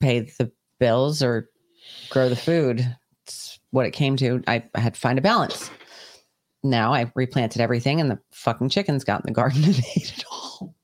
pay 0.00 0.20
the 0.20 0.50
bills 0.82 1.22
or 1.22 1.48
grow 2.10 2.28
the 2.28 2.34
food. 2.34 2.84
It's 3.22 3.60
what 3.70 3.86
it 3.86 3.92
came 3.92 4.16
to. 4.16 4.42
I, 4.48 4.64
I 4.74 4.80
had 4.80 4.94
to 4.94 5.00
find 5.00 5.16
a 5.16 5.22
balance. 5.22 5.70
Now 6.64 6.92
I 6.92 7.10
replanted 7.14 7.60
everything 7.60 8.00
and 8.00 8.10
the 8.10 8.18
fucking 8.32 8.68
chickens 8.68 9.04
got 9.04 9.20
in 9.20 9.26
the 9.26 9.32
garden 9.32 9.62
and 9.64 9.78
ate 9.96 10.12
it 10.18 10.24
all. 10.28 10.74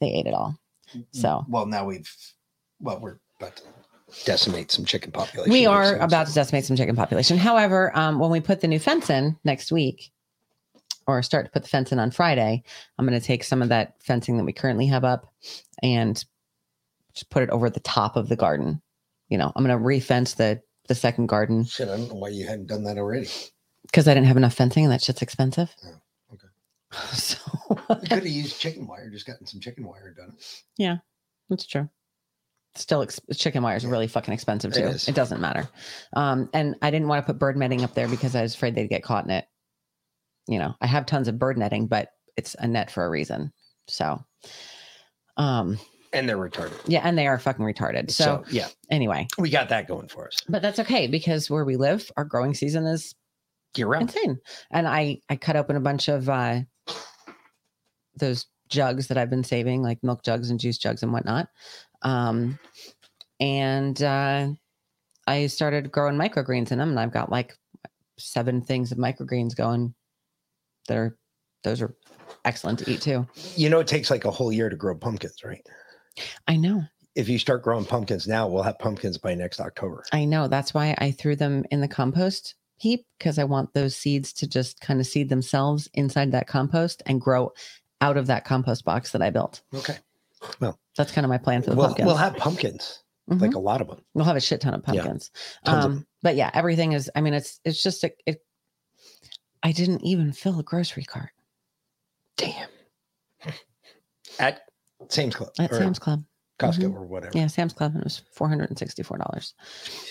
They 0.00 0.08
ate 0.08 0.26
it 0.26 0.32
all. 0.32 0.58
So 1.12 1.44
well, 1.48 1.66
now 1.66 1.84
we've 1.84 2.10
well, 2.80 2.98
we're 2.98 3.18
about 3.40 3.56
to 3.56 3.62
decimate 4.24 4.70
some 4.70 4.86
chicken 4.86 5.12
population. 5.12 5.52
we 5.52 5.66
are 5.66 5.96
about 5.96 6.28
to 6.28 6.34
decimate 6.34 6.64
some 6.64 6.76
chicken 6.76 6.96
population. 6.96 7.36
However, 7.36 7.96
um, 7.96 8.18
when 8.18 8.30
we 8.30 8.40
put 8.40 8.60
the 8.60 8.68
new 8.68 8.78
fence 8.78 9.10
in 9.10 9.36
next 9.44 9.72
week, 9.72 10.12
or 11.06 11.22
start 11.22 11.46
to 11.46 11.50
put 11.50 11.62
the 11.62 11.68
fence 11.68 11.92
in 11.92 11.98
on 11.98 12.10
Friday, 12.10 12.62
I'm 12.98 13.06
going 13.06 13.18
to 13.18 13.26
take 13.26 13.44
some 13.44 13.60
of 13.60 13.68
that 13.70 13.94
fencing 14.00 14.36
that 14.36 14.44
we 14.44 14.52
currently 14.52 14.86
have 14.86 15.04
up 15.04 15.32
and 15.82 16.24
just 17.14 17.30
put 17.30 17.42
it 17.42 17.50
over 17.50 17.70
the 17.70 17.80
top 17.80 18.16
of 18.16 18.28
the 18.28 18.36
garden. 18.36 18.82
You 19.28 19.38
know, 19.38 19.52
I'm 19.54 19.64
going 19.64 19.76
to 19.76 19.82
refence 19.84 20.36
the 20.36 20.60
the 20.88 20.94
second 20.94 21.26
garden 21.28 21.64
Shit, 21.64 21.88
I 21.88 21.96
don't 21.96 22.08
know 22.08 22.14
why 22.16 22.28
you 22.28 22.46
hadn't 22.46 22.66
done 22.66 22.84
that 22.84 22.98
already. 22.98 23.28
because 23.84 24.06
I 24.06 24.12
didn't 24.12 24.26
have 24.26 24.36
enough 24.36 24.52
fencing 24.54 24.84
and 24.84 24.92
that 24.92 25.00
shit's 25.02 25.22
expensive. 25.22 25.74
Oh, 25.84 26.34
okay. 26.34 26.48
So 27.14 27.38
You 27.88 27.96
could 28.00 28.08
have 28.10 28.26
used 28.26 28.60
chicken 28.60 28.86
wire, 28.86 29.08
just 29.10 29.26
gotten 29.26 29.46
some 29.46 29.60
chicken 29.60 29.86
wire 29.86 30.12
done. 30.14 30.36
yeah, 30.76 30.96
that's 31.48 31.64
true. 31.66 31.88
Still, 32.76 33.02
ex- 33.02 33.20
chicken 33.36 33.62
wire 33.62 33.76
is 33.76 33.86
really 33.86 34.08
fucking 34.08 34.34
expensive 34.34 34.72
too. 34.74 34.82
is. 34.82 35.08
It 35.08 35.14
doesn't 35.14 35.40
matter. 35.40 35.68
Um, 36.14 36.50
and 36.52 36.74
I 36.82 36.90
didn't 36.90 37.08
want 37.08 37.24
to 37.24 37.32
put 37.32 37.38
bird 37.38 37.56
netting 37.56 37.82
up 37.84 37.94
there 37.94 38.08
because 38.08 38.34
I 38.34 38.42
was 38.42 38.54
afraid 38.54 38.74
they'd 38.74 38.88
get 38.88 39.04
caught 39.04 39.24
in 39.24 39.30
it. 39.30 39.46
You 40.48 40.58
know, 40.58 40.74
I 40.82 40.86
have 40.86 41.06
tons 41.06 41.28
of 41.28 41.38
bird 41.38 41.56
netting, 41.56 41.86
but 41.86 42.08
it's 42.36 42.54
a 42.58 42.66
net 42.66 42.90
for 42.90 43.06
a 43.06 43.10
reason. 43.10 43.52
So, 43.88 44.22
um, 45.36 45.78
And 46.14 46.28
they're 46.28 46.38
retarded. 46.38 46.78
yeah, 46.86 47.00
and 47.04 47.18
they 47.18 47.26
are 47.26 47.38
fucking 47.38 47.64
retarded. 47.64 48.10
So, 48.10 48.44
So, 48.46 48.52
yeah, 48.52 48.68
anyway, 48.90 49.26
we 49.38 49.50
got 49.50 49.68
that 49.70 49.86
going 49.88 50.08
for 50.08 50.26
us. 50.28 50.36
but 50.48 50.62
that's 50.62 50.78
okay 50.78 51.06
because 51.08 51.50
where 51.50 51.64
we 51.64 51.76
live, 51.76 52.10
our 52.16 52.24
growing 52.24 52.54
season 52.54 52.86
is 52.86 53.14
Year 53.76 53.88
round. 53.88 54.02
insane. 54.02 54.38
And 54.70 54.86
I 54.86 55.20
I 55.28 55.34
cut 55.36 55.56
open 55.56 55.74
a 55.76 55.80
bunch 55.80 56.08
of 56.08 56.28
uh 56.28 56.60
those 58.16 58.46
jugs 58.68 59.08
that 59.08 59.18
I've 59.18 59.30
been 59.30 59.44
saving, 59.44 59.82
like 59.82 60.02
milk 60.02 60.22
jugs 60.22 60.50
and 60.50 60.60
juice 60.60 60.78
jugs 60.78 61.02
and 61.02 61.12
whatnot. 61.12 61.48
Um 62.02 62.58
and 63.40 64.00
uh 64.02 64.48
I 65.26 65.46
started 65.48 65.90
growing 65.90 66.16
microgreens 66.16 66.70
in 66.70 66.78
them 66.78 66.90
and 66.90 67.00
I've 67.00 67.12
got 67.12 67.30
like 67.32 67.54
seven 68.18 68.60
things 68.62 68.92
of 68.92 68.98
microgreens 68.98 69.56
going 69.56 69.94
that 70.86 70.96
are 70.96 71.16
those 71.64 71.82
are 71.82 71.96
excellent 72.44 72.78
to 72.80 72.90
eat 72.90 73.00
too. 73.00 73.26
You 73.56 73.70
know, 73.70 73.80
it 73.80 73.86
takes 73.88 74.10
like 74.10 74.24
a 74.24 74.30
whole 74.30 74.52
year 74.52 74.68
to 74.68 74.76
grow 74.76 74.94
pumpkins, 74.94 75.42
right? 75.44 75.66
I 76.46 76.56
know. 76.56 76.84
If 77.14 77.28
you 77.28 77.38
start 77.38 77.62
growing 77.62 77.84
pumpkins 77.84 78.26
now, 78.26 78.48
we'll 78.48 78.62
have 78.64 78.78
pumpkins 78.78 79.18
by 79.18 79.34
next 79.34 79.60
October. 79.60 80.04
I 80.12 80.24
know. 80.24 80.48
That's 80.48 80.74
why 80.74 80.94
I 80.98 81.12
threw 81.12 81.36
them 81.36 81.64
in 81.70 81.80
the 81.80 81.88
compost 81.88 82.54
heap 82.76 83.06
because 83.18 83.38
I 83.38 83.44
want 83.44 83.72
those 83.72 83.96
seeds 83.96 84.32
to 84.34 84.48
just 84.48 84.80
kind 84.80 84.98
of 85.00 85.06
seed 85.06 85.28
themselves 85.28 85.88
inside 85.94 86.32
that 86.32 86.48
compost 86.48 87.02
and 87.06 87.20
grow 87.20 87.52
out 88.00 88.16
of 88.16 88.26
that 88.26 88.44
compost 88.44 88.84
box 88.84 89.12
that 89.12 89.22
I 89.22 89.30
built. 89.30 89.62
Okay. 89.72 89.96
Well, 90.60 90.78
that's 90.96 91.12
kind 91.12 91.24
of 91.24 91.28
my 91.30 91.38
plan 91.38 91.62
for 91.62 91.70
the 91.70 91.76
we'll, 91.76 91.86
pumpkins. 91.86 92.06
we'll 92.06 92.16
have 92.16 92.36
pumpkins, 92.36 93.02
like 93.28 93.52
Mhm. 93.52 93.54
a 93.54 93.58
lot 93.60 93.80
of 93.80 93.86
them. 93.88 94.00
We'll 94.12 94.24
have 94.26 94.36
a 94.36 94.40
shit 94.40 94.60
ton 94.60 94.74
of 94.74 94.82
Yeah. 94.88 95.02
pumpkins. 95.02 95.30
Of 95.64 95.72
Um, 95.84 96.06
but 96.20 96.34
yeah, 96.36 96.50
everything 96.52 96.92
is. 96.92 97.10
I 97.14 97.20
mean, 97.20 97.32
it's 97.32 97.60
it's 97.64 97.82
just 97.82 98.02
a. 98.04 98.12
It, 98.26 98.44
I 99.62 99.70
didn't 99.72 100.02
even 100.02 100.32
fill 100.32 100.58
a 100.58 100.62
grocery 100.62 101.04
cart 101.04 101.30
Damn. 102.36 102.68
At 104.38 104.62
Sam's 105.08 105.34
Club. 105.36 105.50
at 105.58 105.70
Sam's 105.74 105.98
Club. 105.98 106.24
Costco 106.60 106.84
Mhm. 106.84 106.94
or 106.94 107.02
whatever. 107.04 107.36
Yeah, 107.36 107.48
Sam's 107.48 107.72
Club. 107.72 107.92
And 107.94 108.02
it 108.02 108.04
was 108.04 108.22
four 108.32 108.48
hundred 108.48 108.70
and 108.70 108.78
sixty-four 108.78 109.18
dollars. 109.18 109.54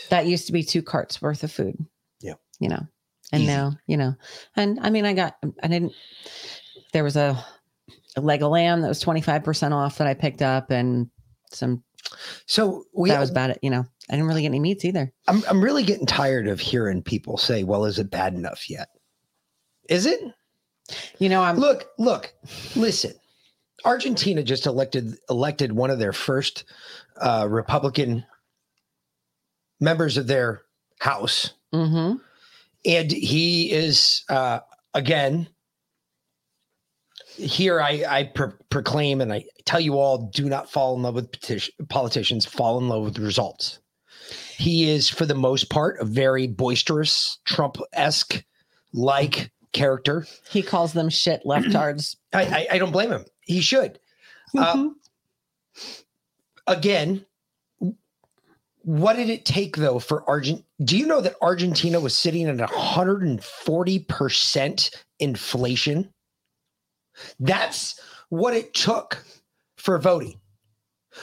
That 0.09 0.27
used 0.27 0.45
to 0.47 0.53
be 0.53 0.61
two 0.63 0.81
carts 0.83 1.21
worth 1.21 1.43
of 1.43 1.51
food. 1.51 1.77
Yeah. 2.19 2.33
You 2.59 2.69
know, 2.69 2.85
and 3.31 3.43
Easy. 3.43 3.51
now 3.51 3.73
you 3.87 3.95
know, 3.97 4.13
and 4.57 4.79
I 4.81 4.89
mean, 4.89 5.05
I 5.05 5.13
got. 5.13 5.37
I 5.63 5.67
didn't. 5.67 5.93
There 6.91 7.03
was 7.03 7.15
a, 7.15 7.43
a 8.17 8.21
leg 8.21 8.43
of 8.43 8.51
lamb 8.51 8.81
that 8.81 8.89
was 8.89 8.99
twenty-five 8.99 9.43
percent 9.43 9.73
off 9.73 9.97
that 9.99 10.07
I 10.07 10.13
picked 10.13 10.41
up, 10.41 10.69
and 10.69 11.09
some. 11.51 11.83
So 12.45 12.83
we 12.93 13.09
that 13.09 13.19
was 13.21 13.31
bad. 13.31 13.51
it. 13.51 13.59
you 13.61 13.69
know, 13.69 13.85
I 14.09 14.13
didn't 14.13 14.27
really 14.27 14.41
get 14.41 14.47
any 14.49 14.59
meats 14.59 14.83
either. 14.83 15.11
I'm 15.27 15.43
I'm 15.47 15.63
really 15.63 15.83
getting 15.83 16.05
tired 16.05 16.47
of 16.49 16.59
hearing 16.59 17.01
people 17.01 17.37
say, 17.37 17.63
"Well, 17.63 17.85
is 17.85 17.99
it 17.99 18.11
bad 18.11 18.33
enough 18.33 18.69
yet?" 18.69 18.89
Is 19.89 20.05
it? 20.05 20.19
You 21.19 21.29
know, 21.29 21.41
I'm 21.41 21.57
look, 21.57 21.87
look, 21.97 22.33
listen. 22.75 23.13
Argentina 23.85 24.43
just 24.43 24.65
elected 24.65 25.15
elected 25.29 25.71
one 25.73 25.89
of 25.89 25.99
their 25.99 26.13
first 26.13 26.63
uh, 27.17 27.47
Republican 27.49 28.25
members 29.79 30.17
of 30.17 30.27
their 30.27 30.61
house, 30.99 31.51
Mm-hmm. 31.73 32.17
and 32.85 33.11
he 33.11 33.71
is 33.71 34.23
uh, 34.29 34.59
again 34.93 35.47
here. 37.35 37.81
I 37.81 38.03
I 38.07 38.23
pro- 38.33 38.53
proclaim 38.69 39.21
and 39.21 39.33
I 39.33 39.45
tell 39.65 39.79
you 39.79 39.97
all: 39.97 40.29
do 40.33 40.47
not 40.47 40.71
fall 40.71 40.95
in 40.95 41.01
love 41.01 41.15
with 41.15 41.31
petition, 41.31 41.73
politicians. 41.89 42.45
Fall 42.45 42.77
in 42.79 42.87
love 42.89 43.03
with 43.03 43.17
results. 43.17 43.79
He 44.57 44.89
is, 44.89 45.09
for 45.09 45.25
the 45.25 45.35
most 45.35 45.69
part, 45.69 45.99
a 45.99 46.05
very 46.05 46.47
boisterous, 46.47 47.39
Trump 47.43 47.77
esque 47.91 48.43
like 48.93 49.51
character. 49.73 50.25
He 50.49 50.61
calls 50.61 50.93
them 50.93 51.09
shit 51.09 51.41
leftards. 51.43 52.15
I, 52.31 52.43
I, 52.43 52.67
I 52.73 52.77
don't 52.77 52.91
blame 52.91 53.11
him. 53.11 53.25
He 53.45 53.61
should. 53.61 53.99
Uh, 54.57 54.89
again, 56.67 57.25
what 58.83 59.15
did 59.15 59.29
it 59.29 59.45
take 59.45 59.77
though 59.77 59.97
for 59.99 60.29
Argent? 60.29 60.65
Do 60.83 60.97
you 60.97 61.07
know 61.07 61.21
that 61.21 61.35
Argentina 61.41 61.99
was 61.99 62.15
sitting 62.15 62.47
at 62.47 62.57
140% 62.57 64.95
inflation? 65.19 66.09
That's 67.39 67.99
what 68.29 68.53
it 68.53 68.73
took 68.73 69.23
for 69.77 69.97
voting. 69.99 70.39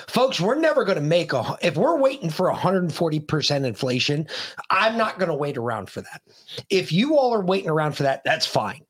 Folks, 0.07 0.41
we're 0.41 0.55
never 0.55 0.85
going 0.85 0.99
to 0.99 1.03
make 1.03 1.33
a, 1.33 1.59
if 1.63 1.77
we're 1.77 1.99
waiting 1.99 2.31
for 2.31 2.49
140% 2.51 3.65
inflation, 3.65 4.29
I'm 4.71 4.97
not 4.97 5.19
going 5.19 5.29
to 5.29 5.35
wait 5.35 5.59
around 5.59 5.91
for 5.91 6.01
that. 6.03 6.23
If 6.71 6.93
you 6.93 7.19
all 7.19 7.35
are 7.35 7.45
waiting 7.45 7.71
around 7.71 7.97
for 7.97 8.05
that, 8.05 8.23
that's 8.25 8.47
fine. 8.47 8.83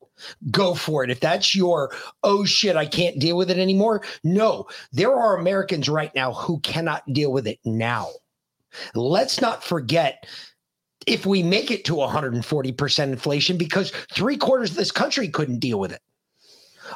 Go 0.49 0.73
for 0.73 1.03
it. 1.03 1.09
If 1.09 1.19
that's 1.19 1.55
your, 1.55 1.91
oh 2.23 2.45
shit, 2.45 2.75
I 2.75 2.85
can't 2.85 3.19
deal 3.19 3.37
with 3.37 3.51
it 3.51 3.57
anymore. 3.57 4.03
No, 4.23 4.67
there 4.91 5.13
are 5.13 5.37
Americans 5.37 5.89
right 5.89 6.13
now 6.15 6.33
who 6.33 6.59
cannot 6.59 7.03
deal 7.13 7.31
with 7.31 7.47
it 7.47 7.59
now. 7.65 8.07
Let's 8.95 9.41
not 9.41 9.63
forget 9.63 10.25
if 11.07 11.25
we 11.25 11.43
make 11.43 11.71
it 11.71 11.85
to 11.85 11.93
140% 11.93 13.03
inflation 13.03 13.57
because 13.57 13.91
three 14.13 14.37
quarters 14.37 14.71
of 14.71 14.77
this 14.77 14.91
country 14.91 15.27
couldn't 15.27 15.59
deal 15.59 15.79
with 15.79 15.91
it. 15.91 16.01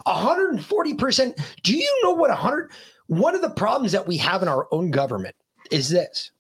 140%. 0.06 1.40
Do 1.64 1.76
you 1.76 2.00
know 2.04 2.12
what 2.12 2.30
100? 2.30 2.72
One 3.08 3.36
of 3.36 3.42
the 3.42 3.50
problems 3.50 3.92
that 3.92 4.08
we 4.08 4.18
have 4.18 4.42
in 4.42 4.48
our 4.48 4.68
own 4.72 4.92
government 4.92 5.36
is 5.72 5.90
this. 5.90 6.32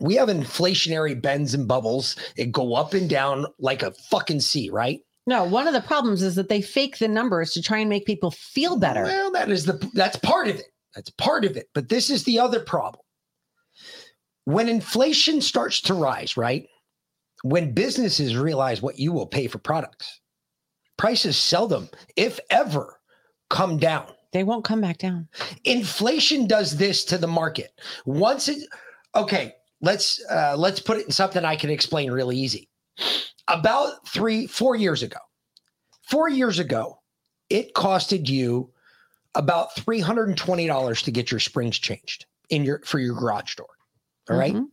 We 0.00 0.16
have 0.16 0.28
inflationary 0.28 1.20
bends 1.20 1.54
and 1.54 1.68
bubbles. 1.68 2.16
It 2.36 2.52
go 2.52 2.74
up 2.74 2.94
and 2.94 3.08
down 3.08 3.46
like 3.58 3.82
a 3.82 3.92
fucking 3.92 4.40
sea, 4.40 4.70
right? 4.70 5.00
No, 5.26 5.44
one 5.44 5.66
of 5.66 5.72
the 5.72 5.80
problems 5.80 6.22
is 6.22 6.34
that 6.34 6.48
they 6.48 6.60
fake 6.60 6.98
the 6.98 7.08
numbers 7.08 7.52
to 7.52 7.62
try 7.62 7.78
and 7.78 7.88
make 7.88 8.04
people 8.04 8.30
feel 8.30 8.76
better. 8.76 9.04
Well, 9.04 9.30
that 9.32 9.50
is 9.50 9.64
the 9.64 9.90
that's 9.94 10.16
part 10.16 10.48
of 10.48 10.56
it. 10.56 10.66
That's 10.94 11.10
part 11.10 11.44
of 11.44 11.56
it. 11.56 11.68
But 11.74 11.88
this 11.88 12.10
is 12.10 12.24
the 12.24 12.38
other 12.38 12.60
problem. 12.60 13.02
When 14.44 14.68
inflation 14.68 15.40
starts 15.40 15.80
to 15.82 15.94
rise, 15.94 16.36
right? 16.36 16.66
When 17.42 17.72
businesses 17.72 18.36
realize 18.36 18.82
what 18.82 18.98
you 18.98 19.12
will 19.12 19.26
pay 19.26 19.48
for 19.48 19.58
products, 19.58 20.20
prices 20.98 21.36
seldom, 21.36 21.88
if 22.16 22.38
ever, 22.50 23.00
come 23.50 23.78
down. 23.78 24.06
They 24.32 24.44
won't 24.44 24.64
come 24.64 24.80
back 24.80 24.98
down. 24.98 25.28
Inflation 25.64 26.46
does 26.46 26.76
this 26.76 27.04
to 27.06 27.18
the 27.18 27.26
market. 27.26 27.72
Once 28.04 28.48
it 28.48 28.66
okay, 29.14 29.54
let's 29.80 30.22
uh, 30.30 30.54
let's 30.58 30.80
put 30.80 30.98
it 30.98 31.06
in 31.06 31.12
something 31.12 31.44
I 31.44 31.56
can 31.56 31.70
explain 31.70 32.10
really 32.10 32.36
easy. 32.36 32.68
About 33.48 34.06
three, 34.08 34.46
four 34.46 34.74
years 34.76 35.02
ago, 35.02 35.18
four 36.08 36.28
years 36.28 36.58
ago, 36.58 36.98
it 37.50 37.74
costed 37.74 38.28
you 38.28 38.70
about 39.34 39.74
three 39.76 40.00
hundred 40.00 40.28
and 40.28 40.38
twenty 40.38 40.66
dollars 40.66 41.02
to 41.02 41.10
get 41.10 41.30
your 41.30 41.40
springs 41.40 41.78
changed 41.78 42.26
in 42.50 42.64
your 42.64 42.80
for 42.84 42.98
your 42.98 43.14
garage 43.14 43.54
door. 43.56 43.68
All 44.30 44.36
right? 44.36 44.54
Mhm. 44.54 44.66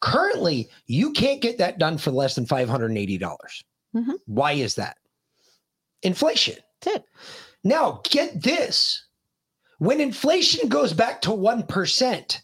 Currently, 0.00 0.68
you 0.86 1.12
can't 1.12 1.40
get 1.40 1.58
that 1.58 1.78
done 1.78 1.98
for 1.98 2.10
less 2.10 2.34
than 2.34 2.46
five 2.46 2.68
hundred 2.68 2.86
and 2.90 2.98
eighty 2.98 3.18
dollars. 3.18 3.62
Mhm. 3.94 4.14
Why 4.26 4.52
is 4.52 4.74
that? 4.76 4.96
Inflation. 6.02 6.56
That's 6.82 6.96
it. 6.98 7.04
Now, 7.64 8.00
get 8.04 8.42
this. 8.42 9.04
When 9.78 10.00
inflation 10.00 10.68
goes 10.68 10.92
back 10.92 11.20
to 11.22 11.30
1%, 11.30 12.40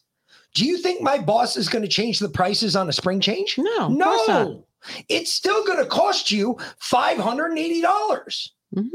do 0.54 0.64
you 0.64 0.78
think 0.78 1.00
my 1.02 1.18
boss 1.18 1.56
is 1.56 1.68
going 1.68 1.82
to 1.82 1.88
change 1.88 2.18
the 2.20 2.28
prices 2.28 2.76
on 2.76 2.88
a 2.88 2.92
spring 2.92 3.20
change? 3.20 3.56
No, 3.58 3.76
of 3.86 3.92
course 3.98 4.28
not. 4.28 4.48
No. 4.48 4.66
It's 5.08 5.30
still 5.32 5.64
going 5.64 5.78
to 5.78 5.86
cost 5.86 6.30
you 6.30 6.56
$580. 6.80 7.82
dollars 7.82 8.52
Mhm. 8.74 8.88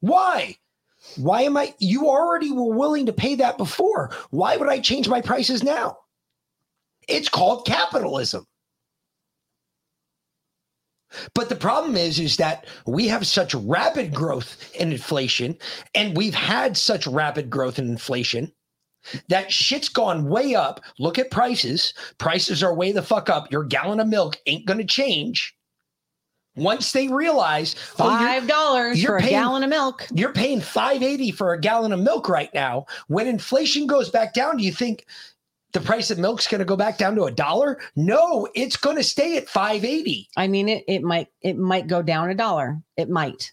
Why? 0.00 0.56
Why 1.16 1.42
am 1.42 1.56
I? 1.56 1.74
You 1.78 2.08
already 2.08 2.50
were 2.52 2.74
willing 2.74 3.06
to 3.06 3.12
pay 3.12 3.36
that 3.36 3.58
before. 3.58 4.10
Why 4.30 4.56
would 4.56 4.68
I 4.68 4.80
change 4.80 5.08
my 5.08 5.20
prices 5.20 5.62
now? 5.62 5.98
It's 7.08 7.28
called 7.28 7.66
capitalism. 7.66 8.46
But 11.34 11.48
the 11.48 11.56
problem 11.56 11.96
is, 11.96 12.20
is 12.20 12.36
that 12.36 12.66
we 12.86 13.08
have 13.08 13.26
such 13.26 13.54
rapid 13.54 14.14
growth 14.14 14.70
in 14.74 14.92
inflation, 14.92 15.58
and 15.94 16.16
we've 16.16 16.34
had 16.34 16.76
such 16.76 17.06
rapid 17.06 17.50
growth 17.50 17.78
in 17.78 17.88
inflation 17.88 18.52
that 19.28 19.50
shit's 19.52 19.88
gone 19.88 20.28
way 20.28 20.54
up. 20.54 20.80
Look 20.98 21.18
at 21.18 21.30
prices. 21.30 21.94
Prices 22.18 22.62
are 22.62 22.74
way 22.74 22.92
the 22.92 23.02
fuck 23.02 23.28
up. 23.28 23.50
Your 23.50 23.64
gallon 23.64 24.00
of 24.00 24.08
milk 24.08 24.36
ain't 24.46 24.66
going 24.66 24.78
to 24.78 24.84
change. 24.84 25.54
Once 26.56 26.92
they 26.92 27.08
realize 27.08 27.76
oh, 27.98 28.08
Five 28.08 28.46
dollars 28.48 29.02
for 29.02 29.16
a 29.16 29.22
gallon 29.22 29.62
of 29.62 29.70
milk. 29.70 30.06
you're 30.12 30.32
paying 30.32 30.60
580 30.60 31.30
for 31.30 31.52
a 31.52 31.60
gallon 31.60 31.92
of 31.92 32.00
milk 32.00 32.28
right 32.28 32.52
now. 32.52 32.86
When 33.06 33.26
inflation 33.26 33.86
goes 33.86 34.10
back 34.10 34.34
down, 34.34 34.56
do 34.56 34.64
you 34.64 34.72
think 34.72 35.06
the 35.72 35.80
price 35.80 36.10
of 36.10 36.18
milk's 36.18 36.48
going 36.48 36.58
to 36.58 36.64
go 36.64 36.76
back 36.76 36.98
down 36.98 37.14
to 37.14 37.24
a 37.24 37.30
dollar? 37.30 37.78
No, 37.94 38.48
it's 38.54 38.76
going 38.76 38.96
to 38.96 39.04
stay 39.04 39.36
at 39.36 39.48
580. 39.48 40.28
I 40.36 40.48
mean, 40.48 40.68
it 40.68 40.84
it 40.88 41.02
might 41.02 41.28
it 41.40 41.56
might 41.56 41.86
go 41.86 42.02
down 42.02 42.30
a 42.30 42.34
dollar. 42.34 42.78
It 42.96 43.08
might. 43.08 43.52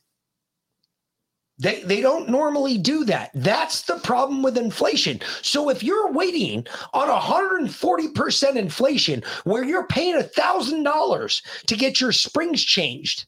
They 1.60 1.82
they 1.82 2.02
don't 2.02 2.30
normally 2.30 2.78
do 2.78 3.04
that. 3.06 3.32
That's 3.34 3.82
the 3.84 3.96
problem 3.96 4.43
with 4.43 4.58
inflation. 4.58 5.22
So 5.41 5.70
if 5.70 5.82
you're 5.82 6.12
waiting 6.12 6.67
on 6.93 7.08
140% 7.08 8.56
inflation 8.56 9.24
where 9.43 9.63
you're 9.63 9.88
paying 9.88 10.15
$1000 10.15 11.65
to 11.65 11.76
get 11.76 12.00
your 12.00 12.12
springs 12.12 12.63
changed 12.63 13.26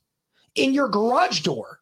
in 0.53 0.73
your 0.73 0.89
garage 0.89 1.41
door, 1.41 1.79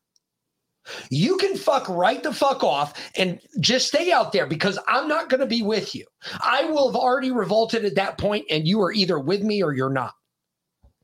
you 1.10 1.36
can 1.38 1.58
fuck 1.58 1.88
right 1.90 2.24
the 2.24 2.34
fuck 2.34 2.64
off 2.64 2.94
and 3.18 3.42
just 3.60 3.88
stay 3.88 4.12
out 4.12 4.32
there 4.32 4.48
because 4.48 4.80
I'm 4.88 5.10
not 5.10 5.30
going 5.30 5.42
to 5.42 5.48
be 5.48 5.62
with 5.62 5.94
you. 5.94 6.06
I 6.40 6.66
will 6.66 6.90
have 6.90 6.96
already 6.96 7.32
revolted 7.32 7.84
at 7.84 7.96
that 7.96 8.18
point 8.18 8.46
and 8.50 8.66
you 8.66 8.82
are 8.82 8.94
either 8.94 9.20
with 9.20 9.44
me 9.44 9.62
or 9.62 9.74
you're 9.74 9.90
not. 9.90 10.14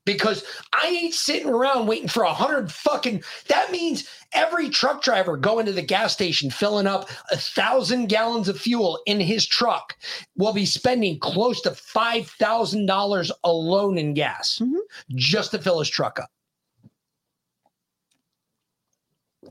Because 0.05 0.43
I 0.73 0.87
ain't 0.87 1.13
sitting 1.13 1.47
around 1.49 1.87
waiting 1.87 2.09
for 2.09 2.23
a 2.23 2.33
hundred 2.33 2.71
fucking. 2.71 3.23
That 3.47 3.71
means 3.71 4.07
every 4.33 4.69
truck 4.69 5.01
driver 5.01 5.37
going 5.37 5.65
to 5.65 5.71
the 5.71 5.81
gas 5.81 6.13
station 6.13 6.49
filling 6.49 6.87
up 6.87 7.09
a 7.31 7.37
thousand 7.37 8.07
gallons 8.07 8.49
of 8.49 8.59
fuel 8.59 8.99
in 9.05 9.19
his 9.19 9.45
truck 9.45 9.95
will 10.35 10.53
be 10.53 10.65
spending 10.65 11.19
close 11.19 11.61
to 11.61 11.71
five 11.71 12.27
thousand 12.27 12.85
dollars 12.85 13.31
alone 13.43 13.97
in 13.97 14.13
gas 14.13 14.59
mm-hmm. 14.61 14.77
just 15.15 15.51
to 15.51 15.59
fill 15.59 15.79
his 15.79 15.89
truck 15.89 16.19
up. 16.19 16.29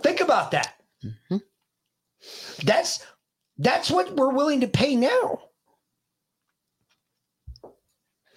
Think 0.00 0.20
about 0.20 0.50
that. 0.50 0.74
Mm-hmm. 1.04 1.36
That's 2.64 3.06
that's 3.58 3.90
what 3.90 4.14
we're 4.16 4.32
willing 4.32 4.60
to 4.60 4.68
pay 4.68 4.96
now. 4.96 5.40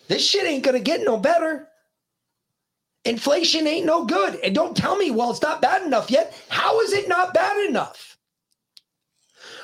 This 0.07 0.25
shit 0.25 0.45
ain't 0.45 0.63
gonna 0.63 0.79
get 0.79 1.01
no 1.01 1.17
better. 1.17 1.67
Inflation 3.05 3.67
ain't 3.67 3.85
no 3.85 4.05
good. 4.05 4.35
And 4.43 4.55
don't 4.55 4.75
tell 4.75 4.95
me, 4.95 5.11
well, 5.11 5.31
it's 5.31 5.41
not 5.41 5.61
bad 5.61 5.83
enough 5.83 6.09
yet. 6.09 6.35
How 6.49 6.79
is 6.81 6.91
it 6.93 7.07
not 7.07 7.33
bad 7.33 7.65
enough? 7.65 8.17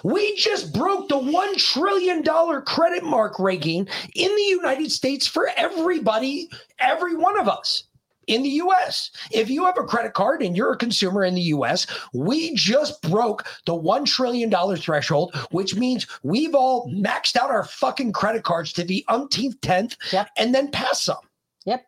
We 0.03 0.35
just 0.35 0.73
broke 0.73 1.09
the 1.09 1.15
$1 1.19 1.57
trillion 1.57 2.23
credit 2.63 3.03
mark 3.03 3.39
ranking 3.39 3.87
in 4.15 4.35
the 4.35 4.41
United 4.43 4.91
States 4.91 5.27
for 5.27 5.49
everybody, 5.57 6.49
every 6.79 7.15
one 7.15 7.39
of 7.39 7.47
us 7.47 7.83
in 8.27 8.43
the 8.43 8.49
US. 8.49 9.11
If 9.31 9.49
you 9.49 9.65
have 9.65 9.77
a 9.77 9.83
credit 9.83 10.13
card 10.13 10.41
and 10.41 10.55
you're 10.55 10.71
a 10.73 10.77
consumer 10.77 11.23
in 11.23 11.35
the 11.35 11.41
US, 11.41 11.85
we 12.13 12.55
just 12.55 13.01
broke 13.01 13.45
the 13.65 13.73
$1 13.73 14.05
trillion 14.05 14.51
threshold, 14.77 15.35
which 15.51 15.75
means 15.75 16.07
we've 16.23 16.55
all 16.55 16.89
maxed 16.91 17.35
out 17.35 17.51
our 17.51 17.65
fucking 17.65 18.13
credit 18.13 18.43
cards 18.43 18.73
to 18.73 18.83
the 18.83 19.03
umpteenth 19.07 19.59
tenth 19.61 19.97
Yep. 20.11 20.29
and 20.37 20.53
then 20.55 20.71
pass 20.71 21.01
some. 21.01 21.17
Yep. 21.65 21.85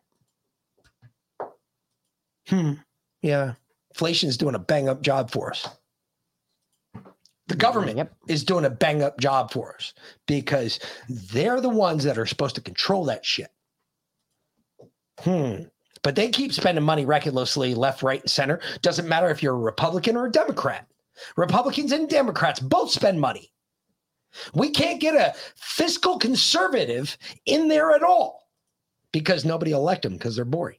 Hmm. 2.48 2.74
Yeah. 3.22 3.54
Inflation 3.90 4.28
is 4.28 4.36
doing 4.36 4.54
a 4.54 4.58
bang 4.58 4.88
up 4.88 5.02
job 5.02 5.30
for 5.30 5.50
us. 5.50 5.68
The 7.46 7.56
government 7.56 8.08
is 8.26 8.42
doing 8.42 8.64
a 8.64 8.70
bang 8.70 9.02
up 9.02 9.20
job 9.20 9.52
for 9.52 9.74
us 9.74 9.92
because 10.26 10.80
they're 11.08 11.60
the 11.60 11.68
ones 11.68 12.04
that 12.04 12.16
are 12.18 12.26
supposed 12.26 12.54
to 12.54 12.62
control 12.62 13.04
that 13.04 13.24
shit. 13.24 13.50
Hmm. 15.20 15.64
But 16.02 16.16
they 16.16 16.30
keep 16.30 16.52
spending 16.52 16.84
money 16.84 17.06
recklessly 17.06 17.74
left, 17.74 18.02
right, 18.02 18.20
and 18.20 18.30
center. 18.30 18.60
Doesn't 18.82 19.08
matter 19.08 19.30
if 19.30 19.42
you're 19.42 19.54
a 19.54 19.58
Republican 19.58 20.16
or 20.16 20.26
a 20.26 20.30
Democrat. 20.30 20.86
Republicans 21.36 21.92
and 21.92 22.08
Democrats 22.08 22.60
both 22.60 22.90
spend 22.90 23.20
money. 23.20 23.52
We 24.54 24.70
can't 24.70 25.00
get 25.00 25.14
a 25.14 25.34
fiscal 25.56 26.18
conservative 26.18 27.16
in 27.46 27.68
there 27.68 27.92
at 27.92 28.02
all 28.02 28.48
because 29.12 29.44
nobody 29.44 29.70
elect 29.72 30.02
them 30.02 30.14
because 30.14 30.34
they're 30.36 30.44
boring. 30.44 30.78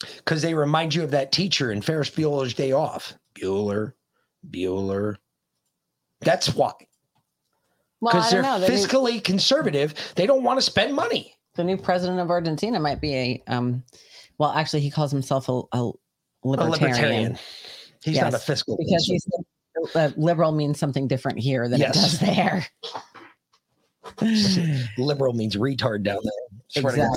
Because 0.00 0.42
they 0.42 0.54
remind 0.54 0.94
you 0.94 1.02
of 1.02 1.10
that 1.10 1.32
teacher 1.32 1.72
in 1.72 1.82
Ferris 1.82 2.10
Bueller's 2.10 2.54
Day 2.54 2.72
Off. 2.72 3.14
Bueller, 3.34 3.94
Bueller. 4.48 5.16
That's 6.20 6.54
why. 6.54 6.72
Because 8.00 8.32
I 8.32 8.40
they're. 8.40 8.60
The 8.60 8.68
new- 8.68 8.74
fiscally 8.74 9.22
conservative. 9.24 9.94
They 10.14 10.26
don't 10.26 10.44
want 10.44 10.58
to 10.58 10.62
spend 10.62 10.94
money. 10.94 11.34
the 11.56 11.64
new 11.64 11.76
president 11.76 12.20
of 12.20 12.30
Argentina 12.30 12.78
might 12.78 13.00
be 13.00 13.14
a 13.16 13.42
um 13.48 13.82
well 14.38 14.50
actually 14.52 14.80
he 14.80 14.90
calls 14.90 15.10
himself 15.10 15.48
a, 15.48 15.62
a 15.72 15.90
libertarian. 16.44 16.70
libertarian. 16.70 17.38
He's 18.04 18.20
not 18.20 18.34
a 18.34 18.38
fiscal 18.38 18.76
because 18.78 19.04
he's 19.04 19.26
uh, 19.96 20.10
liberal 20.16 20.52
means 20.52 20.78
something 20.78 21.08
different 21.08 21.38
here 21.40 21.68
than 21.68 21.80
Yes. 21.80 21.96
it 21.96 22.00
does 22.00 22.18
there. 22.20 22.66
Liberal 24.98 25.34
means 25.34 25.56
retard 25.56 26.02
down 26.04 26.18
there. 26.22 26.82
Swear 26.82 26.92
to 26.92 26.98
God. 26.98 27.16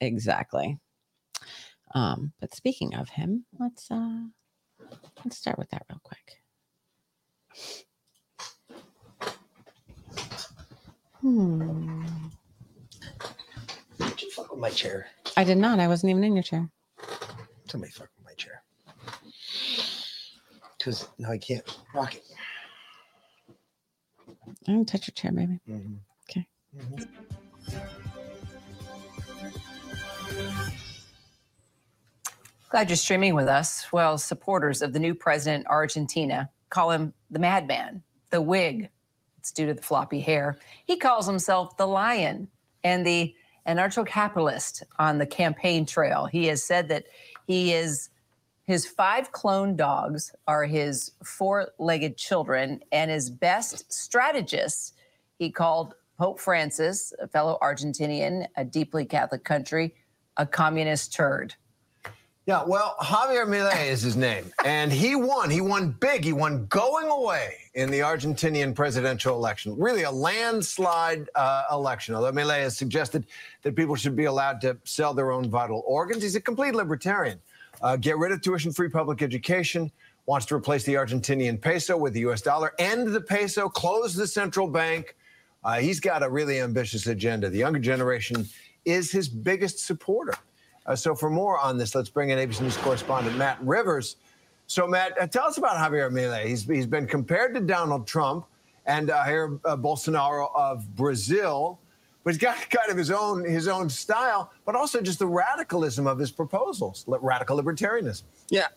Exactly. 0.00 0.78
Um, 1.94 2.32
but 2.40 2.54
speaking 2.54 2.94
of 2.94 3.08
him, 3.10 3.46
let's 3.58 3.90
uh 3.90 4.24
let's 5.24 5.36
start 5.36 5.58
with 5.58 5.70
that 5.70 5.84
real 5.88 6.00
quick. 6.02 6.40
Hmm. 11.20 12.04
Did 13.98 14.22
you 14.22 14.30
fuck 14.32 14.50
with 14.50 14.60
my 14.60 14.70
chair? 14.70 15.06
I 15.36 15.44
did 15.44 15.58
not. 15.58 15.78
I 15.78 15.88
wasn't 15.88 16.10
even 16.10 16.24
in 16.24 16.34
your 16.34 16.42
chair. 16.42 16.68
Somebody 17.68 17.92
fuck 17.92 18.08
with 18.16 18.26
my 18.26 18.34
chair. 18.34 18.62
Because 20.76 21.08
now 21.18 21.30
I 21.30 21.38
can't 21.38 21.64
rock 21.94 22.16
it. 22.16 22.24
I 24.68 24.72
don't 24.72 24.86
touch 24.86 25.08
your 25.08 25.14
chair, 25.14 25.32
baby. 25.32 25.60
Mhm. 25.68 25.98
Okay. 26.28 26.46
Glad 32.74 32.90
you're 32.90 32.96
streaming 32.96 33.36
with 33.36 33.46
us. 33.46 33.86
Well, 33.92 34.18
supporters 34.18 34.82
of 34.82 34.92
the 34.92 34.98
new 34.98 35.14
president 35.14 35.64
Argentina 35.68 36.50
call 36.70 36.90
him 36.90 37.14
the 37.30 37.38
madman, 37.38 38.02
the 38.30 38.42
wig. 38.42 38.90
It's 39.38 39.52
due 39.52 39.66
to 39.66 39.74
the 39.74 39.80
floppy 39.80 40.18
hair. 40.18 40.58
He 40.84 40.96
calls 40.96 41.24
himself 41.24 41.76
the 41.76 41.86
lion 41.86 42.48
and 42.82 43.06
the 43.06 43.32
anarcho-capitalist 43.68 44.82
on 44.98 45.18
the 45.18 45.24
campaign 45.24 45.86
trail. 45.86 46.26
He 46.26 46.46
has 46.46 46.64
said 46.64 46.88
that 46.88 47.04
he 47.46 47.72
is 47.72 48.10
his 48.64 48.84
five 48.84 49.30
clone 49.30 49.76
dogs 49.76 50.34
are 50.48 50.64
his 50.64 51.12
four-legged 51.22 52.16
children, 52.16 52.80
and 52.90 53.08
his 53.08 53.30
best 53.30 53.92
strategists 53.92 54.94
he 55.38 55.48
called 55.48 55.94
Pope 56.18 56.40
Francis, 56.40 57.12
a 57.22 57.28
fellow 57.28 57.56
Argentinian, 57.62 58.48
a 58.56 58.64
deeply 58.64 59.04
Catholic 59.04 59.44
country, 59.44 59.94
a 60.38 60.44
communist 60.44 61.12
turd. 61.14 61.54
Yeah, 62.46 62.62
well, 62.66 62.94
Javier 63.00 63.46
Milei 63.46 63.86
is 63.86 64.02
his 64.02 64.16
name, 64.16 64.52
and 64.66 64.92
he 64.92 65.16
won. 65.16 65.48
He 65.48 65.62
won 65.62 65.92
big. 65.92 66.24
He 66.24 66.34
won 66.34 66.66
going 66.66 67.08
away 67.08 67.54
in 67.72 67.90
the 67.90 68.00
Argentinian 68.00 68.74
presidential 68.74 69.34
election. 69.34 69.74
Really, 69.78 70.02
a 70.02 70.10
landslide 70.10 71.30
uh, 71.34 71.62
election. 71.72 72.14
Although 72.14 72.32
Milei 72.32 72.58
has 72.58 72.76
suggested 72.76 73.24
that 73.62 73.74
people 73.74 73.96
should 73.96 74.14
be 74.14 74.26
allowed 74.26 74.60
to 74.60 74.76
sell 74.84 75.14
their 75.14 75.32
own 75.32 75.48
vital 75.48 75.82
organs, 75.86 76.22
he's 76.22 76.36
a 76.36 76.40
complete 76.40 76.74
libertarian. 76.74 77.40
Uh, 77.80 77.96
get 77.96 78.18
rid 78.18 78.30
of 78.30 78.42
tuition-free 78.42 78.90
public 78.90 79.22
education. 79.22 79.90
Wants 80.26 80.44
to 80.46 80.54
replace 80.54 80.84
the 80.84 80.94
Argentinian 80.94 81.58
peso 81.58 81.96
with 81.96 82.12
the 82.12 82.20
U.S. 82.20 82.42
dollar. 82.42 82.74
End 82.78 83.08
the 83.08 83.22
peso. 83.22 83.70
Close 83.70 84.14
the 84.14 84.26
central 84.26 84.68
bank. 84.68 85.16
Uh, 85.64 85.78
he's 85.78 85.98
got 85.98 86.22
a 86.22 86.28
really 86.28 86.60
ambitious 86.60 87.06
agenda. 87.06 87.48
The 87.48 87.58
younger 87.58 87.78
generation 87.78 88.46
is 88.84 89.10
his 89.10 89.30
biggest 89.30 89.78
supporter. 89.78 90.34
Uh, 90.86 90.94
so 90.94 91.14
for 91.14 91.30
more 91.30 91.58
on 91.58 91.78
this, 91.78 91.94
let's 91.94 92.08
bring 92.08 92.30
in 92.30 92.38
ABC 92.38 92.60
News 92.60 92.76
correspondent 92.76 93.36
Matt 93.36 93.58
Rivers. 93.62 94.16
So 94.66 94.86
Matt, 94.86 95.20
uh, 95.20 95.26
tell 95.26 95.44
us 95.44 95.58
about 95.58 95.76
Javier 95.76 96.10
Milei. 96.10 96.46
He's, 96.46 96.64
he's 96.64 96.86
been 96.86 97.06
compared 97.06 97.54
to 97.54 97.60
Donald 97.60 98.06
Trump 98.06 98.46
and 98.86 99.10
uh, 99.10 99.24
Jair 99.24 99.60
uh, 99.64 99.76
Bolsonaro 99.76 100.50
of 100.54 100.94
Brazil, 100.94 101.78
but 102.22 102.34
he's 102.34 102.40
got 102.40 102.56
kind 102.70 102.90
of 102.90 102.96
his 102.96 103.10
own 103.10 103.44
his 103.44 103.68
own 103.68 103.88
style, 103.88 104.52
but 104.64 104.74
also 104.74 105.00
just 105.00 105.18
the 105.18 105.26
radicalism 105.26 106.06
of 106.06 106.18
his 106.18 106.30
proposals, 106.30 107.04
radical 107.06 107.60
libertarianism. 107.60 108.24
Yeah. 108.50 108.68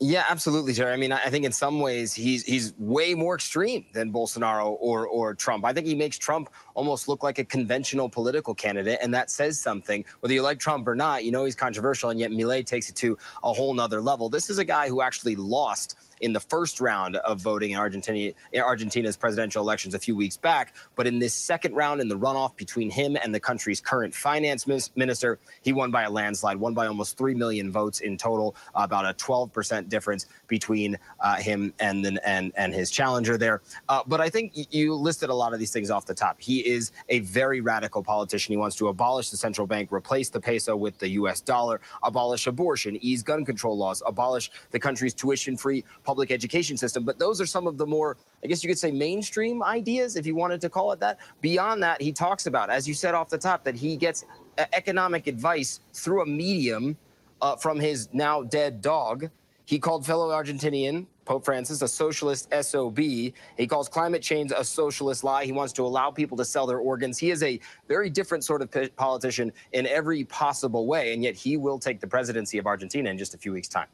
Yeah, 0.00 0.24
absolutely, 0.28 0.74
Jerry. 0.74 0.92
I 0.92 0.96
mean, 0.96 1.12
I 1.12 1.22
I 1.24 1.30
think 1.30 1.44
in 1.46 1.52
some 1.52 1.80
ways 1.80 2.12
he's 2.12 2.44
he's 2.44 2.74
way 2.78 3.14
more 3.14 3.36
extreme 3.36 3.86
than 3.94 4.12
Bolsonaro 4.12 4.76
or 4.80 5.06
or 5.06 5.34
Trump. 5.34 5.64
I 5.64 5.72
think 5.72 5.86
he 5.86 5.94
makes 5.94 6.18
Trump 6.18 6.50
almost 6.74 7.08
look 7.08 7.22
like 7.22 7.38
a 7.38 7.44
conventional 7.44 8.08
political 8.08 8.54
candidate, 8.54 8.98
and 9.00 9.14
that 9.14 9.30
says 9.30 9.58
something. 9.58 10.04
Whether 10.20 10.34
you 10.34 10.42
like 10.42 10.58
Trump 10.58 10.86
or 10.88 10.94
not, 10.94 11.24
you 11.24 11.30
know 11.32 11.44
he's 11.44 11.54
controversial, 11.54 12.10
and 12.10 12.20
yet 12.20 12.30
Milei 12.30 12.66
takes 12.66 12.90
it 12.90 12.96
to 12.96 13.16
a 13.42 13.52
whole 13.52 13.72
nother 13.72 14.00
level. 14.02 14.28
This 14.28 14.50
is 14.50 14.58
a 14.58 14.64
guy 14.64 14.88
who 14.88 15.00
actually 15.00 15.36
lost 15.36 15.96
in 16.24 16.32
the 16.32 16.40
first 16.40 16.80
round 16.80 17.16
of 17.16 17.38
voting 17.38 17.72
in 17.72 17.78
Argentina, 17.78 18.32
in 18.52 18.62
Argentina's 18.62 19.14
presidential 19.14 19.62
elections 19.62 19.94
a 19.94 19.98
few 19.98 20.16
weeks 20.16 20.38
back. 20.38 20.74
But 20.96 21.06
in 21.06 21.18
this 21.18 21.34
second 21.34 21.74
round, 21.74 22.00
in 22.00 22.08
the 22.08 22.18
runoff 22.18 22.56
between 22.56 22.90
him 22.90 23.14
and 23.22 23.34
the 23.34 23.38
country's 23.38 23.78
current 23.78 24.14
finance 24.14 24.66
minister, 24.96 25.38
he 25.60 25.74
won 25.74 25.90
by 25.90 26.04
a 26.04 26.10
landslide, 26.10 26.56
won 26.56 26.72
by 26.72 26.86
almost 26.86 27.18
3 27.18 27.34
million 27.34 27.70
votes 27.70 28.00
in 28.00 28.16
total, 28.16 28.56
about 28.74 29.04
a 29.04 29.12
12% 29.22 29.90
difference 29.90 30.26
between 30.48 30.98
uh, 31.20 31.36
him 31.36 31.74
and, 31.78 32.18
and, 32.24 32.52
and 32.56 32.72
his 32.72 32.90
challenger 32.90 33.36
there. 33.36 33.60
Uh, 33.90 34.02
but 34.06 34.22
I 34.22 34.30
think 34.30 34.52
you 34.54 34.94
listed 34.94 35.28
a 35.28 35.34
lot 35.34 35.52
of 35.52 35.58
these 35.58 35.72
things 35.72 35.90
off 35.90 36.06
the 36.06 36.14
top. 36.14 36.40
He 36.40 36.66
is 36.66 36.92
a 37.10 37.18
very 37.20 37.60
radical 37.60 38.02
politician. 38.02 38.52
He 38.52 38.56
wants 38.56 38.76
to 38.76 38.88
abolish 38.88 39.28
the 39.28 39.36
central 39.36 39.66
bank, 39.66 39.92
replace 39.92 40.30
the 40.30 40.40
peso 40.40 40.74
with 40.74 40.98
the 40.98 41.10
US 41.10 41.42
dollar, 41.42 41.82
abolish 42.02 42.46
abortion, 42.46 42.96
ease 43.02 43.22
gun 43.22 43.44
control 43.44 43.76
laws, 43.76 44.02
abolish 44.06 44.50
the 44.70 44.78
country's 44.78 45.12
tuition 45.12 45.56
free 45.58 45.84
public 46.02 46.13
education 46.30 46.76
system. 46.76 47.04
But 47.04 47.18
those 47.18 47.40
are 47.40 47.46
some 47.46 47.66
of 47.66 47.78
the 47.78 47.86
more, 47.86 48.16
I 48.42 48.46
guess 48.46 48.62
you 48.62 48.68
could 48.68 48.78
say, 48.78 48.90
mainstream 48.90 49.62
ideas, 49.62 50.16
if 50.16 50.26
you 50.26 50.34
wanted 50.34 50.60
to 50.62 50.68
call 50.68 50.92
it 50.92 51.00
that. 51.00 51.18
Beyond 51.40 51.82
that, 51.82 52.00
he 52.00 52.12
talks 52.12 52.46
about, 52.46 52.70
as 52.70 52.86
you 52.86 52.94
said 52.94 53.14
off 53.14 53.28
the 53.28 53.38
top, 53.38 53.64
that 53.64 53.74
he 53.74 53.96
gets 53.96 54.24
uh, 54.58 54.64
economic 54.72 55.26
advice 55.26 55.80
through 55.92 56.22
a 56.22 56.26
medium 56.26 56.96
uh, 57.42 57.56
from 57.56 57.78
his 57.78 58.08
now 58.12 58.42
dead 58.42 58.80
dog. 58.80 59.30
He 59.66 59.78
called 59.78 60.04
fellow 60.04 60.30
Argentinian 60.30 61.06
Pope 61.24 61.44
Francis 61.44 61.82
a 61.82 61.88
socialist 61.88 62.52
SOB. 62.62 62.98
He 62.98 63.66
calls 63.68 63.88
climate 63.88 64.22
change 64.22 64.52
a 64.54 64.64
socialist 64.64 65.24
lie. 65.24 65.44
He 65.44 65.52
wants 65.52 65.72
to 65.74 65.82
allow 65.82 66.10
people 66.10 66.36
to 66.36 66.44
sell 66.44 66.66
their 66.66 66.78
organs. 66.78 67.18
He 67.18 67.30
is 67.30 67.42
a 67.42 67.58
very 67.88 68.10
different 68.10 68.44
sort 68.44 68.62
of 68.62 68.96
politician 68.96 69.52
in 69.72 69.86
every 69.86 70.24
possible 70.24 70.86
way, 70.86 71.14
and 71.14 71.22
yet 71.22 71.34
he 71.34 71.56
will 71.56 71.78
take 71.78 72.00
the 72.00 72.06
presidency 72.06 72.58
of 72.58 72.66
Argentina 72.66 73.10
in 73.10 73.18
just 73.18 73.34
a 73.34 73.38
few 73.38 73.52
weeks' 73.52 73.68
time. 73.68 73.88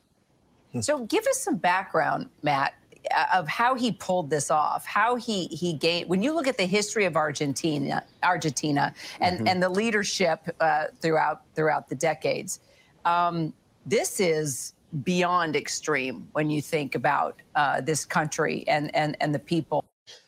So 0.80 1.04
give 1.06 1.26
us 1.26 1.40
some 1.40 1.56
background, 1.56 2.28
Matt, 2.42 2.74
uh, 3.16 3.26
of 3.34 3.48
how 3.48 3.74
he 3.74 3.90
pulled 3.92 4.30
this 4.30 4.50
off, 4.50 4.86
how 4.86 5.16
he 5.16 5.46
he 5.46 5.72
gained. 5.72 6.08
When 6.08 6.22
you 6.22 6.32
look 6.32 6.46
at 6.46 6.56
the 6.56 6.66
history 6.66 7.04
of 7.06 7.16
Argentina, 7.16 8.04
Argentina, 8.22 8.94
and 9.20 9.40
Mhm. 9.40 9.48
and 9.48 9.62
the 9.62 9.68
leadership 9.68 10.40
uh, 10.60 10.84
throughout 11.00 11.42
throughout 11.54 11.88
the 11.88 11.94
decades, 11.96 12.60
um, 13.04 13.52
this 13.84 14.20
is 14.20 14.74
beyond 15.04 15.56
extreme 15.56 16.28
when 16.32 16.50
you 16.50 16.60
think 16.60 16.94
about 16.94 17.40
uh, 17.54 17.80
this 17.80 18.04
country 18.04 18.64
and 18.68 18.94
and 18.94 19.16
and 19.20 19.34
the 19.34 19.38
people. 19.38 19.84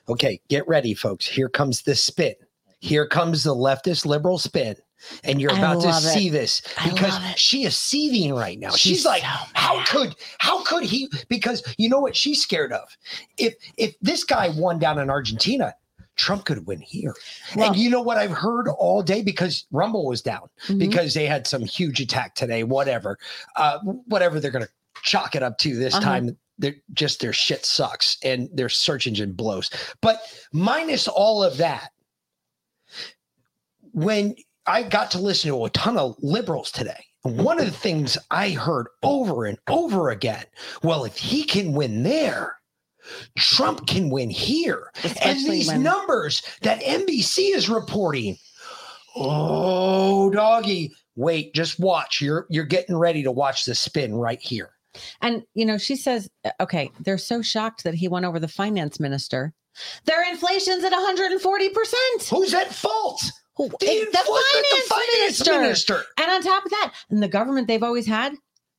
Okay, 0.09 0.41
get 0.49 0.67
ready, 0.67 0.95
folks. 0.95 1.27
Here 1.27 1.49
comes 1.49 1.83
the 1.83 1.95
spin. 1.95 2.35
Here 2.81 3.07
comes 3.07 3.45
the 3.45 3.55
leftist 3.55 4.05
liberal 4.07 4.39
spin. 4.39 4.77
And 5.25 5.41
you're 5.41 5.53
about 5.53 5.83
to 5.83 5.89
it. 5.89 5.93
see 5.95 6.29
this 6.29 6.63
because 6.85 7.19
she 7.37 7.65
is 7.65 7.77
seething 7.77 8.35
right 8.35 8.59
now. 8.59 8.71
She's, 8.71 8.79
She's 8.99 9.05
like, 9.05 9.23
so 9.23 9.29
how 9.55 9.85
could 9.85 10.15
how 10.39 10.63
could 10.65 10.85
he? 10.85 11.09
Because 11.29 11.63
you 11.79 11.89
know 11.89 12.01
what 12.01 12.17
she's 12.17 12.41
scared 12.43 12.73
of? 12.73 12.89
If 13.39 13.55
if 13.77 13.95
this 14.01 14.25
guy 14.25 14.49
won 14.51 14.79
down 14.79 14.99
in 14.99 15.11
Argentina, 15.11 15.75
Trump 16.17 16.45
could 16.45 16.67
win 16.67 16.81
here. 16.81 17.15
and 17.59 17.75
you 17.77 17.89
know 17.91 18.03
what 18.03 18.17
I've 18.19 18.31
heard 18.31 18.69
all 18.69 19.03
day 19.03 19.23
because 19.23 19.67
Rumble 19.71 20.07
was 20.07 20.23
down 20.23 20.49
Mhm. 20.69 20.79
because 20.79 21.15
they 21.15 21.27
had 21.27 21.47
some 21.47 21.65
huge 21.65 22.01
attack 22.01 22.35
today. 22.35 22.65
Whatever, 22.65 23.19
uh, 23.57 23.79
whatever 24.07 24.39
they're 24.39 24.51
gonna 24.51 24.69
chalk 25.03 25.35
it 25.35 25.43
up 25.43 25.59
to 25.59 25.75
this 25.77 25.95
Uh-huh. 25.95 26.05
time. 26.05 26.37
They're 26.59 26.77
just 26.93 27.19
their 27.21 27.33
shit 27.33 27.65
sucks 27.65 28.19
and 28.23 28.49
their 28.53 28.69
search 28.69 29.07
engine 29.07 29.33
blows. 29.33 29.69
But 30.01 30.21
minus 30.53 31.09
all 31.09 31.43
of 31.43 31.57
that, 31.57 31.91
when 33.93 34.35
I 34.67 34.83
got 34.83 35.11
to 35.13 35.19
listen 35.19 35.51
to 35.51 35.65
a 35.65 35.71
ton 35.71 35.99
of 35.99 36.17
liberals 36.21 36.71
today, 36.71 37.05
one 37.23 37.59
of 37.59 37.67
the 37.67 37.73
things 37.73 38.19
I 38.31 38.51
heard 38.51 38.87
over 39.03 39.45
and 39.45 39.59
over 39.69 40.11
again, 40.11 40.45
well, 40.83 41.05
if 41.05 41.17
he 41.17 41.45
can 41.45 41.73
win 41.73 42.03
there, 42.03 42.57
Trump 43.39 43.87
can 43.87 44.11
win 44.11 44.31
here. 44.31 44.91
and 45.23 45.39
these 45.45 45.69
when- 45.69 45.83
numbers 45.83 46.43
that 46.63 46.81
NBC 46.83 47.55
is 47.55 47.69
reporting, 47.69 48.37
oh 49.17 50.31
doggy, 50.31 50.93
wait, 51.17 51.55
just 51.55 51.79
watch. 51.79 52.21
You're 52.21 52.47
you're 52.49 52.65
getting 52.65 52.97
ready 52.97 53.23
to 53.23 53.33
watch 53.33 53.65
the 53.65 53.75
spin 53.75 54.15
right 54.15 54.41
here. 54.41 54.71
And 55.21 55.43
you 55.55 55.65
know, 55.65 55.79
she 55.79 55.97
says, 55.97 56.29
okay, 56.61 56.91
they're 57.01 57.19
so 57.19 57.43
shocked 57.43 57.85
that 57.85 57.95
he 57.95 58.09
won 58.09 58.25
over 58.25 58.39
the 58.39 58.49
finance 58.49 59.01
minister. 59.01 59.53
Their 60.05 60.29
inflation's 60.31 60.85
at 60.85 60.93
140 60.93 61.69
percent. 61.71 62.23
Who's 62.31 62.55
at 62.55 62.73
fault? 62.73 63.23
The, 63.59 63.65
eh, 63.65 63.69
The 64.11 64.19
infl- 64.19 64.63
the 64.71 64.83
finance 64.89 65.47
minister. 65.49 66.05
And 66.19 66.31
on 66.31 66.43
top 66.43 66.65
of 66.65 66.71
that, 66.71 66.95
and 67.11 67.23
the 67.23 67.29
government 67.29 67.69
they've 67.69 67.83
always 67.83 68.07
had, 68.07 68.35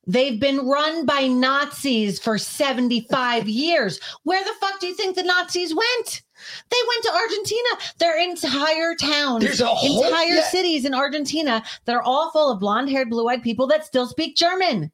they've 0.06 0.38
been 0.40 0.66
run 0.66 1.06
by 1.06 1.28
Nazis 1.28 2.18
for 2.18 2.36
75 2.38 3.48
years. 3.48 4.00
Where 4.24 4.42
the 4.42 4.52
fuck 4.60 4.80
do 4.80 4.86
you 4.86 4.94
think 4.94 5.16
the 5.16 5.22
Nazis 5.22 5.74
went? 5.74 6.22
They 6.70 6.76
went 6.88 7.02
to 7.04 7.12
Argentina. 7.14 7.68
Their 7.98 8.18
entire 8.20 8.94
towns, 8.96 9.44
There's 9.44 9.60
a 9.60 9.66
whole- 9.66 10.04
entire 10.06 10.34
yeah. 10.34 10.44
cities 10.50 10.84
in 10.84 10.92
Argentina 10.94 11.62
that 11.84 11.94
are 11.94 12.02
all 12.02 12.30
full 12.32 12.50
of 12.50 12.60
blonde 12.60 12.90
haired, 12.90 13.08
blue 13.10 13.28
eyed 13.28 13.42
people 13.42 13.66
that 13.68 13.86
still 13.86 14.06
speak 14.06 14.36
German. 14.36 14.90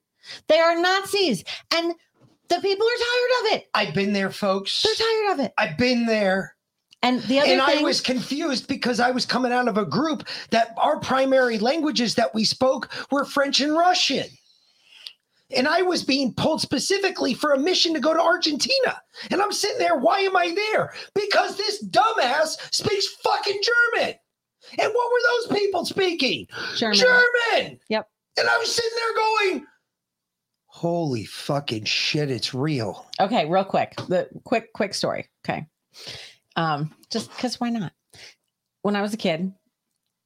They 0.49 0.59
are 0.61 0.79
Nazis. 0.81 1.43
And 1.75 1.95
the 2.49 2.61
people 2.61 2.87
are 2.87 2.99
tired 2.99 3.31
of 3.53 3.59
it. 3.59 3.69
I've 3.75 3.95
been 3.95 4.13
there, 4.13 4.31
folks. 4.31 4.83
They're 4.83 4.95
tired 4.95 5.33
of 5.41 5.47
it. 5.47 5.55
I've 5.57 5.79
been 5.79 6.05
there. 6.07 6.55
And 7.03 7.23
the 7.23 7.41
other 7.41 7.51
and 7.51 7.63
thing, 7.63 7.79
I 7.79 7.83
was 7.83 8.01
confused 8.01 8.69
because 8.69 9.01
I 9.01 9.11
was 9.11 9.25
coming 9.25 9.53
out 9.53 9.69
of 9.69 9.79
a 9.79 9.87
group 9.87 10.29
that 10.51 10.75
our 10.77 11.01
primary 11.01 11.59
languages 11.59 12.15
that 12.17 12.35
we 12.35 12.45
spoke 12.45 12.91
were 13.11 13.25
French 13.25 13.61
and 13.61 13.73
Russian. 13.73 14.27
And 15.57 15.67
I 15.67 15.83
was 15.83 16.05
being 16.05 16.35
pulled 16.35 16.61
specifically 16.61 17.35
for 17.35 17.53
a 17.53 17.59
mission 17.59 17.95
to 17.95 18.01
go 18.01 18.15
to 18.15 18.21
Argentina. 18.21 19.01
And 19.31 19.43
I'm 19.43 19.53
sitting 19.53 19.79
there, 19.79 19.97
why 19.97 20.21
am 20.21 20.37
I 20.37 20.55
there? 20.55 20.93
Because 21.15 21.57
this 21.57 21.85
dumbass 21.87 22.57
speaks 22.73 23.07
fucking 23.25 23.61
German. 23.95 24.15
And 24.79 24.93
what 24.93 25.13
were 25.13 25.49
those 25.49 25.59
people 25.59 25.85
speaking? 25.85 26.47
German. 26.77 26.99
German. 26.99 27.81
Yep. 27.89 28.09
And 28.39 28.49
I 28.49 28.59
was 28.59 28.73
sitting 28.73 28.91
there 28.95 29.15
going, 29.15 29.67
holy 30.67 31.25
fucking 31.25 31.85
shit, 31.85 32.31
it's 32.31 32.55
real. 32.55 33.07
Okay, 33.19 33.47
real 33.47 33.65
quick. 33.65 33.95
The 34.09 34.29
quick, 34.45 34.73
quick 34.73 34.95
story. 34.95 35.29
Okay. 35.45 35.67
Um, 36.57 36.95
just 37.11 37.31
because 37.31 37.61
why 37.61 37.71
not? 37.71 37.93
When 38.83 38.97
I 38.97 39.03
was 39.03 39.15
a 39.15 39.19
kid, 39.19 39.53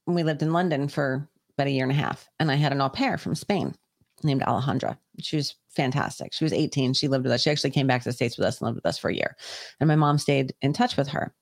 we 0.07 0.23
lived 0.23 0.41
in 0.41 0.53
London 0.53 0.87
for 0.87 1.27
about 1.57 1.67
a 1.67 1.71
year 1.71 1.83
and 1.83 1.91
a 1.91 1.95
half, 1.95 2.27
and 2.39 2.51
I 2.51 2.55
had 2.55 2.71
an 2.71 2.81
au 2.81 2.89
pair 2.89 3.17
from 3.17 3.35
Spain 3.35 3.75
named 4.23 4.41
Alejandra. 4.41 4.97
She 5.19 5.35
was 5.35 5.55
fantastic. 5.69 6.33
She 6.33 6.43
was 6.43 6.53
18. 6.53 6.93
She 6.93 7.07
lived 7.07 7.23
with 7.23 7.33
us. 7.33 7.41
She 7.41 7.49
actually 7.49 7.71
came 7.71 7.87
back 7.87 8.01
to 8.03 8.09
the 8.09 8.13
States 8.13 8.37
with 8.37 8.47
us 8.47 8.59
and 8.59 8.65
lived 8.65 8.77
with 8.77 8.85
us 8.85 8.97
for 8.97 9.09
a 9.09 9.15
year. 9.15 9.35
And 9.79 9.87
my 9.87 9.95
mom 9.95 10.17
stayed 10.17 10.53
in 10.61 10.73
touch 10.73 10.97
with 10.97 11.09
her. 11.09 11.33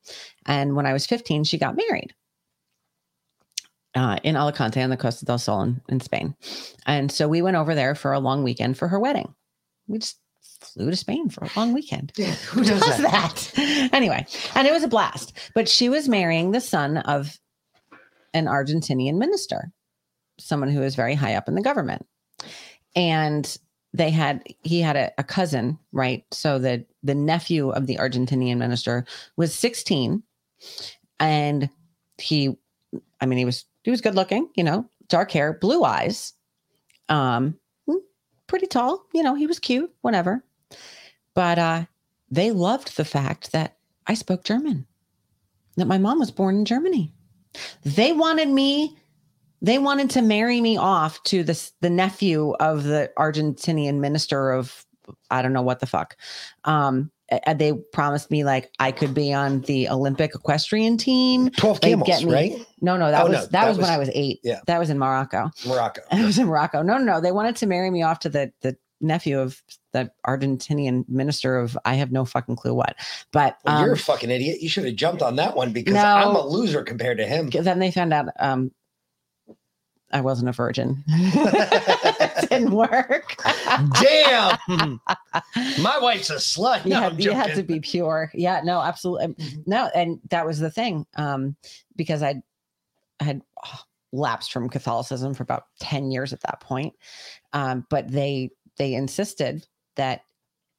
And 0.45 0.75
when 0.75 0.85
I 0.85 0.93
was 0.93 1.05
15, 1.05 1.43
she 1.43 1.57
got 1.57 1.77
married 1.77 2.13
uh, 3.95 4.17
in 4.23 4.35
Alicante 4.35 4.81
on 4.81 4.89
the 4.89 4.97
Costa 4.97 5.25
del 5.25 5.37
Sol 5.37 5.61
in, 5.61 5.81
in 5.89 5.99
Spain. 5.99 6.35
And 6.85 7.11
so 7.11 7.27
we 7.27 7.41
went 7.41 7.57
over 7.57 7.75
there 7.75 7.95
for 7.95 8.13
a 8.13 8.19
long 8.19 8.43
weekend 8.43 8.77
for 8.77 8.87
her 8.87 8.99
wedding. 8.99 9.33
We 9.87 9.99
just 9.99 10.19
flew 10.65 10.89
to 10.89 10.95
Spain 10.95 11.29
for 11.29 11.43
a 11.45 11.49
long 11.55 11.73
weekend. 11.73 12.13
Who 12.17 12.63
does 12.63 12.79
that? 12.79 13.51
anyway, 13.93 14.25
and 14.55 14.67
it 14.67 14.73
was 14.73 14.83
a 14.83 14.87
blast. 14.87 15.33
But 15.53 15.69
she 15.69 15.89
was 15.89 16.07
marrying 16.07 16.51
the 16.51 16.61
son 16.61 16.97
of 16.97 17.37
an 18.33 18.45
Argentinian 18.45 19.17
minister, 19.17 19.71
someone 20.39 20.69
who 20.69 20.81
is 20.81 20.95
very 20.95 21.15
high 21.15 21.35
up 21.35 21.47
in 21.47 21.55
the 21.55 21.61
government. 21.61 22.05
And 22.95 23.57
they 23.93 24.09
had 24.09 24.43
he 24.63 24.81
had 24.81 24.95
a, 24.95 25.11
a 25.17 25.23
cousin, 25.23 25.77
right? 25.91 26.25
So 26.31 26.59
that 26.59 26.85
the 27.03 27.15
nephew 27.15 27.69
of 27.69 27.87
the 27.87 27.97
Argentinian 27.97 28.57
minister 28.57 29.05
was 29.37 29.53
16 29.53 30.23
and 31.19 31.69
he 32.17 32.55
I 33.21 33.25
mean 33.25 33.37
he 33.37 33.45
was 33.45 33.65
he 33.83 33.91
was 33.91 34.01
good 34.01 34.15
looking, 34.15 34.49
you 34.55 34.63
know, 34.63 34.89
dark 35.09 35.31
hair, 35.31 35.53
blue 35.53 35.83
eyes. 35.83 36.33
Um 37.09 37.59
mm, 37.87 37.99
pretty 38.47 38.67
tall, 38.67 39.05
you 39.13 39.23
know, 39.23 39.35
he 39.35 39.47
was 39.47 39.59
cute, 39.59 39.93
whatever. 40.01 40.43
But 41.35 41.59
uh 41.59 41.85
they 42.29 42.51
loved 42.51 42.97
the 42.97 43.05
fact 43.05 43.51
that 43.51 43.77
I 44.07 44.13
spoke 44.15 44.43
German. 44.43 44.85
That 45.77 45.87
my 45.87 45.97
mom 45.97 46.19
was 46.19 46.31
born 46.31 46.55
in 46.55 46.65
Germany. 46.65 47.13
They 47.83 48.11
wanted 48.13 48.49
me 48.49 48.97
they 49.61 49.77
wanted 49.79 50.09
to 50.11 50.21
marry 50.21 50.59
me 50.59 50.77
off 50.77 51.21
to 51.23 51.43
this 51.43 51.71
the 51.81 51.89
nephew 51.89 52.51
of 52.59 52.83
the 52.83 53.11
Argentinian 53.17 53.99
minister 53.99 54.51
of 54.51 54.85
I 55.29 55.41
don't 55.41 55.53
know 55.53 55.61
what 55.61 55.79
the 55.79 55.85
fuck. 55.87 56.17
Um 56.65 57.11
and 57.47 57.57
they 57.57 57.73
promised 57.73 58.29
me 58.29 58.43
like 58.43 58.69
I 58.79 58.91
could 58.91 59.13
be 59.15 59.33
on 59.33 59.61
the 59.61 59.89
Olympic 59.89 60.35
equestrian 60.35 60.97
team. 60.97 61.49
12 61.51 61.81
They'd 61.81 61.89
camels, 61.89 62.07
get 62.07 62.23
me- 62.25 62.33
right? 62.33 62.67
No, 62.81 62.95
no, 62.97 63.09
that 63.09 63.21
Oh, 63.23 63.29
was 63.29 63.33
no, 63.33 63.41
that, 63.41 63.51
that 63.53 63.67
was, 63.69 63.77
when 63.79 63.89
I 63.89 63.97
was 63.97 64.09
eight. 64.13 64.39
yeah. 64.43 64.59
That 64.67 64.77
was 64.77 64.89
in 64.91 64.99
Morocco. 64.99 65.49
Morocco. 65.65 66.01
It 66.11 66.23
was 66.23 66.37
in 66.37 66.45
Morocco. 66.47 66.83
No, 66.83 66.97
no, 66.97 67.03
no. 67.05 67.21
They 67.21 67.31
wanted 67.31 67.55
to 67.57 67.65
marry 67.65 67.89
me 67.89 68.03
off 68.03 68.19
to 68.19 68.29
the 68.29 68.51
the 68.61 68.77
nephew 69.01 69.39
of 69.39 69.59
the 69.93 70.11
Argentinian 70.27 71.07
minister 71.07 71.57
of 71.57 71.77
I 71.85 71.95
have 71.95 72.11
no 72.11 72.25
fucking 72.25 72.55
clue 72.55 72.73
what. 72.73 72.95
But 73.31 73.57
Well, 73.63 73.77
um, 73.77 73.85
you're 73.85 73.93
a 73.93 73.97
fucking 73.97 74.29
idiot. 74.29 74.61
You 74.61 74.69
should 74.69 74.85
have 74.85 74.95
jumped 74.95 75.21
on 75.21 75.37
that 75.37 75.55
one 75.55 75.71
because 75.71 75.93
No. 75.93 76.03
I'm 76.03 76.35
a 76.35 76.45
loser 76.45 76.83
compared 76.83 77.17
to 77.19 77.25
him. 77.25 77.49
then 77.49 77.79
they 77.79 77.91
found 77.91 78.13
out 78.13 78.27
um 78.39 78.71
I 80.11 80.21
wasn't 80.21 80.49
a 80.49 80.51
virgin. 80.51 81.03
it 81.07 82.49
didn't 82.49 82.71
work. 82.71 83.35
Damn. 83.99 84.59
My 85.81 85.97
wife's 85.99 86.29
a 86.29 86.35
slut. 86.35 86.83
you 86.85 86.91
No, 86.91 87.01
had 87.01 87.23
you 87.23 87.31
had 87.31 87.55
to 87.55 87.63
be 87.63 87.79
pure. 87.79 88.29
Yeah, 88.35 88.61
no, 88.63 88.79
absolutely. 88.79 89.35
No, 89.65 89.89
and 89.95 90.19
that 90.29 90.45
was 90.45 90.59
the 90.59 90.69
thing. 90.69 91.07
Um, 91.15 91.55
because 91.95 92.21
I 92.21 92.43
had 93.19 93.41
oh, 93.65 93.79
lapsed 94.11 94.53
from 94.53 94.69
Catholicism 94.69 95.33
for 95.33 95.41
about 95.41 95.65
10 95.79 96.11
years 96.11 96.31
at 96.31 96.41
that 96.41 96.59
point. 96.59 96.93
Um, 97.51 97.85
but 97.89 98.07
they 98.11 98.51
they 98.77 98.93
insisted 98.93 99.65
that 99.95 100.21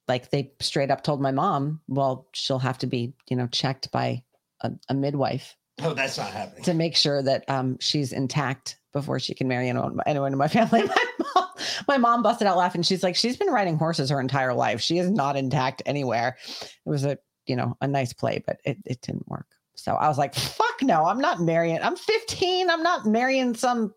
like 0.09 0.31
they 0.31 0.53
straight 0.61 0.91
up 0.91 1.03
told 1.03 1.21
my 1.21 1.31
mom, 1.33 1.81
well, 1.89 2.29
she'll 2.33 2.59
have 2.59 2.79
to 2.79 2.87
be, 2.87 3.15
you 3.31 3.37
know, 3.37 3.47
checked 3.47 3.91
by 3.91 4.23
a, 4.61 4.71
a 4.89 4.95
midwife 4.95 5.57
Oh, 5.83 5.93
that's 5.95 6.19
not 6.19 6.31
happening. 6.31 6.63
to 6.65 6.75
make 6.75 6.95
sure 6.97 7.23
that 7.23 7.49
um, 7.51 7.79
she's 7.81 8.13
intact 8.13 8.79
before 8.93 9.19
she 9.19 9.35
can 9.35 9.49
marry 9.49 9.69
anyone, 9.69 9.99
anyone 10.07 10.33
in 10.33 10.39
my 10.39 10.47
family. 10.59 10.83
My 10.85 10.97
mom, 11.35 11.49
my 11.89 11.99
mom 11.99 12.23
busted 12.23 12.47
out 12.47 12.57
laughing. 12.57 12.83
She's 12.83 13.03
like, 13.03 13.17
she's 13.17 13.37
been 13.37 13.49
riding 13.49 13.77
horses 13.77 14.11
her 14.11 14.21
entire 14.21 14.55
life. 14.55 14.81
She 14.81 14.99
is 14.99 15.11
not 15.11 15.37
intact 15.37 15.83
anywhere. 15.87 16.37
It 16.53 16.89
was 16.89 17.05
a, 17.05 17.19
you 17.47 17.57
know, 17.57 17.77
a 17.81 17.89
nice 17.89 18.13
play, 18.13 18.43
but 18.47 18.61
it, 18.65 18.79
it 18.87 19.01
didn't 19.01 19.27
work. 19.27 19.47
So 19.75 19.95
I 19.95 20.07
was 20.07 20.17
like, 20.19 20.35
fuck 20.35 20.83
no, 20.83 21.07
I'm 21.07 21.19
not 21.19 21.41
marrying. 21.41 21.81
I'm 21.83 21.97
15. 21.97 22.71
I'm 22.71 22.83
not 22.85 23.07
marrying 23.07 23.55
some 23.55 23.93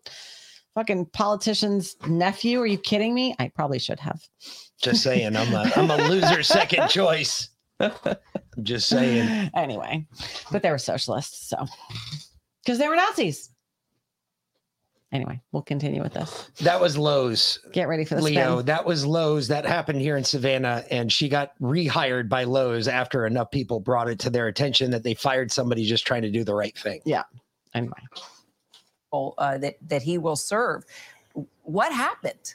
fucking 0.74 1.06
politician's 1.12 1.94
nephew. 2.08 2.60
Are 2.60 2.66
you 2.66 2.78
kidding 2.78 3.14
me? 3.14 3.36
I 3.38 3.48
probably 3.54 3.78
should 3.78 4.00
have. 4.00 4.20
Just 4.80 5.02
saying, 5.02 5.36
I'm 5.36 5.52
a 5.52 5.70
I'm 5.76 5.90
a 5.90 5.96
loser 6.08 6.42
second 6.42 6.88
choice. 6.88 7.48
I'm 7.80 8.16
just 8.62 8.88
saying. 8.88 9.50
Anyway, 9.54 10.06
but 10.50 10.62
they 10.62 10.70
were 10.70 10.78
socialists. 10.78 11.48
So, 11.48 11.66
because 12.64 12.78
they 12.78 12.88
were 12.88 12.96
Nazis. 12.96 13.50
Anyway, 15.10 15.40
we'll 15.52 15.62
continue 15.62 16.02
with 16.02 16.12
this. 16.12 16.50
That 16.60 16.80
was 16.80 16.98
Lowe's. 16.98 17.60
Get 17.72 17.88
ready 17.88 18.04
for 18.04 18.16
the 18.16 18.22
Leo, 18.22 18.56
spin. 18.56 18.66
that 18.66 18.84
was 18.84 19.06
Lowe's. 19.06 19.48
That 19.48 19.64
happened 19.64 20.02
here 20.02 20.18
in 20.18 20.24
Savannah, 20.24 20.84
and 20.90 21.10
she 21.10 21.30
got 21.30 21.58
rehired 21.60 22.28
by 22.28 22.44
Lowe's 22.44 22.88
after 22.88 23.24
enough 23.26 23.50
people 23.50 23.80
brought 23.80 24.10
it 24.10 24.18
to 24.20 24.30
their 24.30 24.48
attention 24.48 24.90
that 24.90 25.04
they 25.04 25.14
fired 25.14 25.50
somebody 25.50 25.86
just 25.86 26.06
trying 26.06 26.22
to 26.22 26.30
do 26.30 26.44
the 26.44 26.54
right 26.54 26.76
thing. 26.76 27.00
Yeah. 27.06 27.22
Anyway, 27.74 28.00
uh, 29.12 29.56
that 29.58 29.76
that 29.88 30.02
he 30.02 30.18
will 30.18 30.36
serve. 30.36 30.84
What 31.62 31.90
happened? 31.90 32.54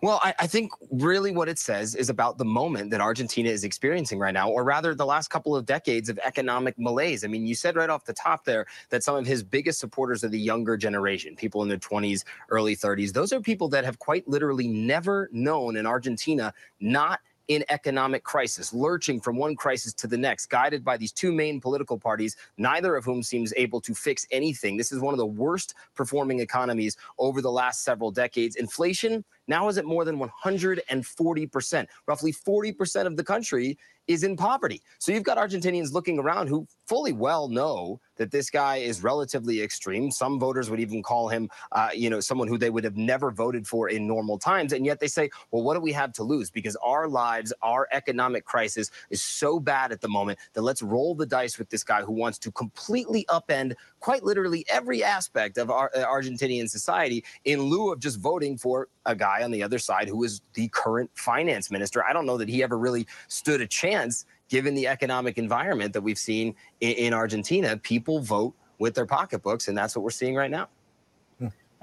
Well, 0.00 0.20
I, 0.22 0.34
I, 0.38 0.46
think 0.46 0.72
really 0.90 1.32
what 1.32 1.48
it 1.48 1.58
says 1.58 1.94
is 1.94 2.08
about 2.08 2.38
the 2.38 2.44
moment 2.44 2.90
that 2.90 3.00
Argentina 3.00 3.50
is 3.50 3.64
experiencing 3.64 4.18
right 4.18 4.32
now, 4.32 4.48
or 4.50 4.64
rather 4.64 4.94
the 4.94 5.06
last 5.06 5.28
couple 5.28 5.54
of 5.54 5.66
decades 5.66 6.08
of 6.08 6.18
economic 6.24 6.78
malaise. 6.78 7.24
I 7.24 7.28
mean, 7.28 7.46
you 7.46 7.54
said 7.54 7.76
right 7.76 7.90
off 7.90 8.04
the 8.04 8.12
top 8.12 8.44
there 8.44 8.66
that 8.90 9.02
some 9.02 9.16
of 9.16 9.26
his 9.26 9.42
biggest 9.42 9.80
supporters 9.80 10.24
are 10.24 10.28
the 10.28 10.38
younger 10.38 10.76
generation, 10.76 11.36
people 11.36 11.62
in 11.62 11.68
their 11.68 11.78
20s, 11.78 12.24
early 12.48 12.76
30s. 12.76 13.12
Those 13.12 13.32
are 13.32 13.40
people 13.40 13.68
that 13.70 13.84
have 13.84 13.98
quite 13.98 14.26
literally 14.28 14.68
never 14.68 15.28
known 15.32 15.76
in 15.76 15.86
Argentina 15.86 16.54
not 16.80 17.20
in 17.48 17.64
economic 17.68 18.22
crisis, 18.22 18.72
lurching 18.72 19.20
from 19.20 19.36
one 19.36 19.56
crisis 19.56 19.92
to 19.94 20.06
the 20.06 20.16
next, 20.16 20.46
guided 20.46 20.84
by 20.84 20.96
these 20.96 21.12
two 21.12 21.32
main 21.32 21.60
political 21.60 21.98
parties, 21.98 22.36
neither 22.56 22.96
of 22.96 23.04
whom 23.04 23.22
seems 23.22 23.52
able 23.56 23.80
to 23.80 23.94
fix 23.94 24.26
anything. 24.30 24.76
This 24.76 24.92
is 24.92 25.00
one 25.00 25.12
of 25.12 25.18
the 25.18 25.26
worst 25.26 25.74
performing 25.94 26.40
economies 26.40 26.96
over 27.18 27.42
the 27.42 27.50
last 27.50 27.82
several 27.84 28.10
decades. 28.10 28.56
Inflation 28.56 29.24
now 29.52 29.68
is 29.68 29.76
at 29.76 29.84
more 29.84 30.06
than 30.06 30.18
140%. 30.18 31.86
Roughly 32.06 32.32
40% 32.32 33.06
of 33.06 33.16
the 33.18 33.22
country 33.22 33.76
is 34.08 34.24
in 34.24 34.36
poverty. 34.36 34.80
So 34.98 35.12
you've 35.12 35.22
got 35.22 35.38
Argentinians 35.38 35.92
looking 35.92 36.18
around 36.18 36.48
who 36.48 36.66
fully 36.86 37.12
well 37.12 37.48
know 37.48 38.00
that 38.16 38.30
this 38.30 38.50
guy 38.50 38.76
is 38.76 39.02
relatively 39.02 39.62
extreme. 39.62 40.10
Some 40.10 40.40
voters 40.40 40.70
would 40.70 40.80
even 40.80 41.02
call 41.02 41.28
him, 41.28 41.48
uh, 41.72 41.90
you 41.94 42.10
know, 42.10 42.20
someone 42.20 42.48
who 42.48 42.58
they 42.58 42.70
would 42.70 42.84
have 42.84 42.96
never 42.96 43.30
voted 43.30 43.66
for 43.66 43.90
in 43.90 44.06
normal 44.06 44.38
times. 44.38 44.72
And 44.72 44.84
yet 44.84 45.00
they 45.00 45.06
say, 45.06 45.30
well, 45.50 45.62
what 45.62 45.74
do 45.74 45.80
we 45.80 45.92
have 45.92 46.12
to 46.14 46.22
lose? 46.22 46.50
Because 46.50 46.76
our 46.82 47.08
lives, 47.08 47.52
our 47.62 47.88
economic 47.92 48.44
crisis 48.44 48.90
is 49.10 49.22
so 49.22 49.60
bad 49.60 49.92
at 49.92 50.00
the 50.00 50.08
moment 50.08 50.38
that 50.54 50.62
let's 50.62 50.82
roll 50.82 51.14
the 51.14 51.26
dice 51.26 51.58
with 51.58 51.68
this 51.70 51.84
guy 51.84 52.02
who 52.02 52.12
wants 52.12 52.38
to 52.38 52.50
completely 52.52 53.24
upend 53.28 53.74
quite 54.02 54.22
literally 54.24 54.66
every 54.68 55.02
aspect 55.02 55.56
of 55.56 55.70
our 55.70 55.90
uh, 55.94 56.04
Argentinian 56.04 56.68
society 56.68 57.24
in 57.44 57.62
lieu 57.62 57.92
of 57.92 58.00
just 58.00 58.18
voting 58.18 58.58
for 58.58 58.88
a 59.06 59.14
guy 59.14 59.42
on 59.42 59.50
the 59.50 59.62
other 59.62 59.78
side 59.78 60.08
who 60.08 60.24
is 60.24 60.42
the 60.54 60.68
current 60.68 61.10
finance 61.14 61.70
minister. 61.70 62.04
I 62.04 62.12
don't 62.12 62.26
know 62.26 62.36
that 62.36 62.48
he 62.48 62.62
ever 62.62 62.76
really 62.76 63.06
stood 63.28 63.60
a 63.60 63.66
chance 63.66 64.26
given 64.48 64.74
the 64.74 64.86
economic 64.88 65.38
environment 65.38 65.92
that 65.92 66.02
we've 66.02 66.18
seen 66.18 66.54
in, 66.80 66.92
in 66.92 67.14
Argentina. 67.14 67.76
People 67.76 68.20
vote 68.20 68.54
with 68.78 68.94
their 68.94 69.06
pocketbooks, 69.06 69.68
and 69.68 69.78
that's 69.78 69.94
what 69.96 70.02
we're 70.02 70.10
seeing 70.10 70.34
right 70.34 70.50
now. 70.50 70.68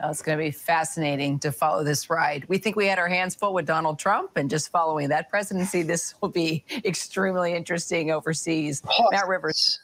it's 0.03 0.21
going 0.21 0.37
to 0.37 0.43
be 0.43 0.51
fascinating 0.51 1.39
to 1.39 1.51
follow 1.51 1.83
this 1.83 2.09
ride. 2.09 2.45
We 2.49 2.57
think 2.57 2.75
we 2.75 2.85
had 2.85 2.99
our 2.99 3.07
hands 3.07 3.33
full 3.33 3.53
with 3.53 3.65
Donald 3.65 3.97
Trump, 3.97 4.31
and 4.35 4.49
just 4.49 4.69
following 4.71 5.07
that 5.09 5.29
presidency, 5.29 5.83
this 5.83 6.15
will 6.21 6.29
be 6.29 6.65
extremely 6.85 7.53
interesting 7.53 8.11
overseas. 8.11 8.83
Matt 9.11 9.27
Rivers. 9.27 9.79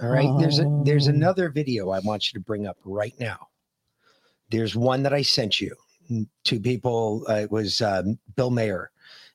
All 0.00 0.08
right. 0.08 0.30
There's 0.38 0.58
a 0.58 0.82
there's 0.84 1.06
another 1.06 1.48
video 1.50 1.90
I 1.90 2.00
want 2.00 2.28
you 2.28 2.38
to 2.38 2.44
bring 2.44 2.66
up 2.66 2.78
right 2.84 3.14
now. 3.20 3.48
There's 4.50 4.74
one 4.74 5.02
that 5.02 5.12
I 5.12 5.22
sent 5.22 5.60
you 5.60 5.74
to 6.44 6.60
people. 6.60 7.24
Uh, 7.28 7.34
it 7.34 7.50
was 7.50 7.80
um, 7.80 8.18
Bill 8.36 8.50
Maher, 8.50 8.90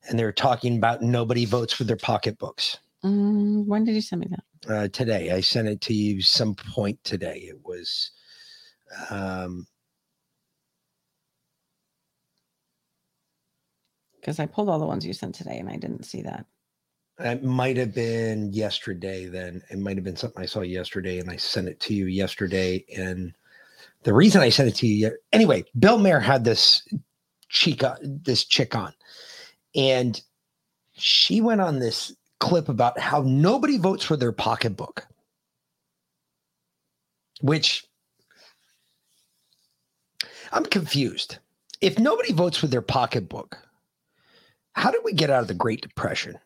and 0.09 0.17
they're 0.17 0.31
talking 0.31 0.77
about 0.77 1.01
nobody 1.01 1.45
votes 1.45 1.73
for 1.73 1.83
their 1.83 1.97
pocketbooks. 1.97 2.77
Um, 3.03 3.67
when 3.67 3.83
did 3.83 3.95
you 3.95 4.01
send 4.01 4.21
me 4.21 4.27
that? 4.31 4.73
Uh, 4.73 4.87
today. 4.89 5.31
I 5.31 5.41
sent 5.41 5.67
it 5.67 5.81
to 5.81 5.93
you 5.93 6.21
some 6.21 6.55
point 6.55 7.03
today. 7.03 7.45
It 7.47 7.63
was. 7.63 8.11
Um, 9.09 9.67
because 14.27 14.39
I 14.39 14.45
pulled 14.45 14.67
all 14.67 14.77
the 14.77 14.85
ones 14.85 15.05
you 15.05 15.13
sent 15.13 15.35
today 15.35 15.57
and 15.57 15.69
I 15.69 15.77
didn't 15.77 16.03
see 16.03 16.21
that. 16.23 16.45
It 17.19 17.43
might 17.43 17.77
have 17.77 17.95
been 17.95 18.53
yesterday. 18.53 19.25
Then 19.25 19.63
it 19.69 19.79
might 19.79 19.97
have 19.97 20.03
been 20.03 20.15
something 20.15 20.41
I 20.41 20.45
saw 20.45 20.61
yesterday, 20.61 21.19
and 21.19 21.29
I 21.29 21.37
sent 21.37 21.67
it 21.67 21.79
to 21.81 21.93
you 21.93 22.05
yesterday. 22.05 22.85
And 22.95 23.33
the 24.03 24.13
reason 24.13 24.41
I 24.41 24.49
sent 24.49 24.69
it 24.69 24.75
to 24.75 24.87
you 24.87 25.17
anyway, 25.33 25.65
Bill 25.79 25.97
Maher 25.97 26.19
had 26.19 26.43
this 26.43 26.87
chica, 27.49 27.97
this 28.01 28.45
chick 28.45 28.75
on, 28.75 28.93
and 29.75 30.21
she 30.93 31.41
went 31.41 31.61
on 31.61 31.79
this 31.79 32.15
clip 32.39 32.69
about 32.69 32.99
how 32.99 33.23
nobody 33.23 33.77
votes 33.77 34.03
for 34.03 34.15
their 34.15 34.31
pocketbook, 34.31 35.07
which 37.41 37.85
I'm 40.51 40.65
confused. 40.65 41.37
If 41.81 41.97
nobody 41.97 42.31
votes 42.31 42.57
for 42.57 42.67
their 42.67 42.81
pocketbook, 42.81 43.57
how 44.73 44.91
did 44.91 45.01
we 45.03 45.13
get 45.13 45.31
out 45.31 45.41
of 45.41 45.47
the 45.47 45.53
Great 45.55 45.81
Depression? 45.81 46.37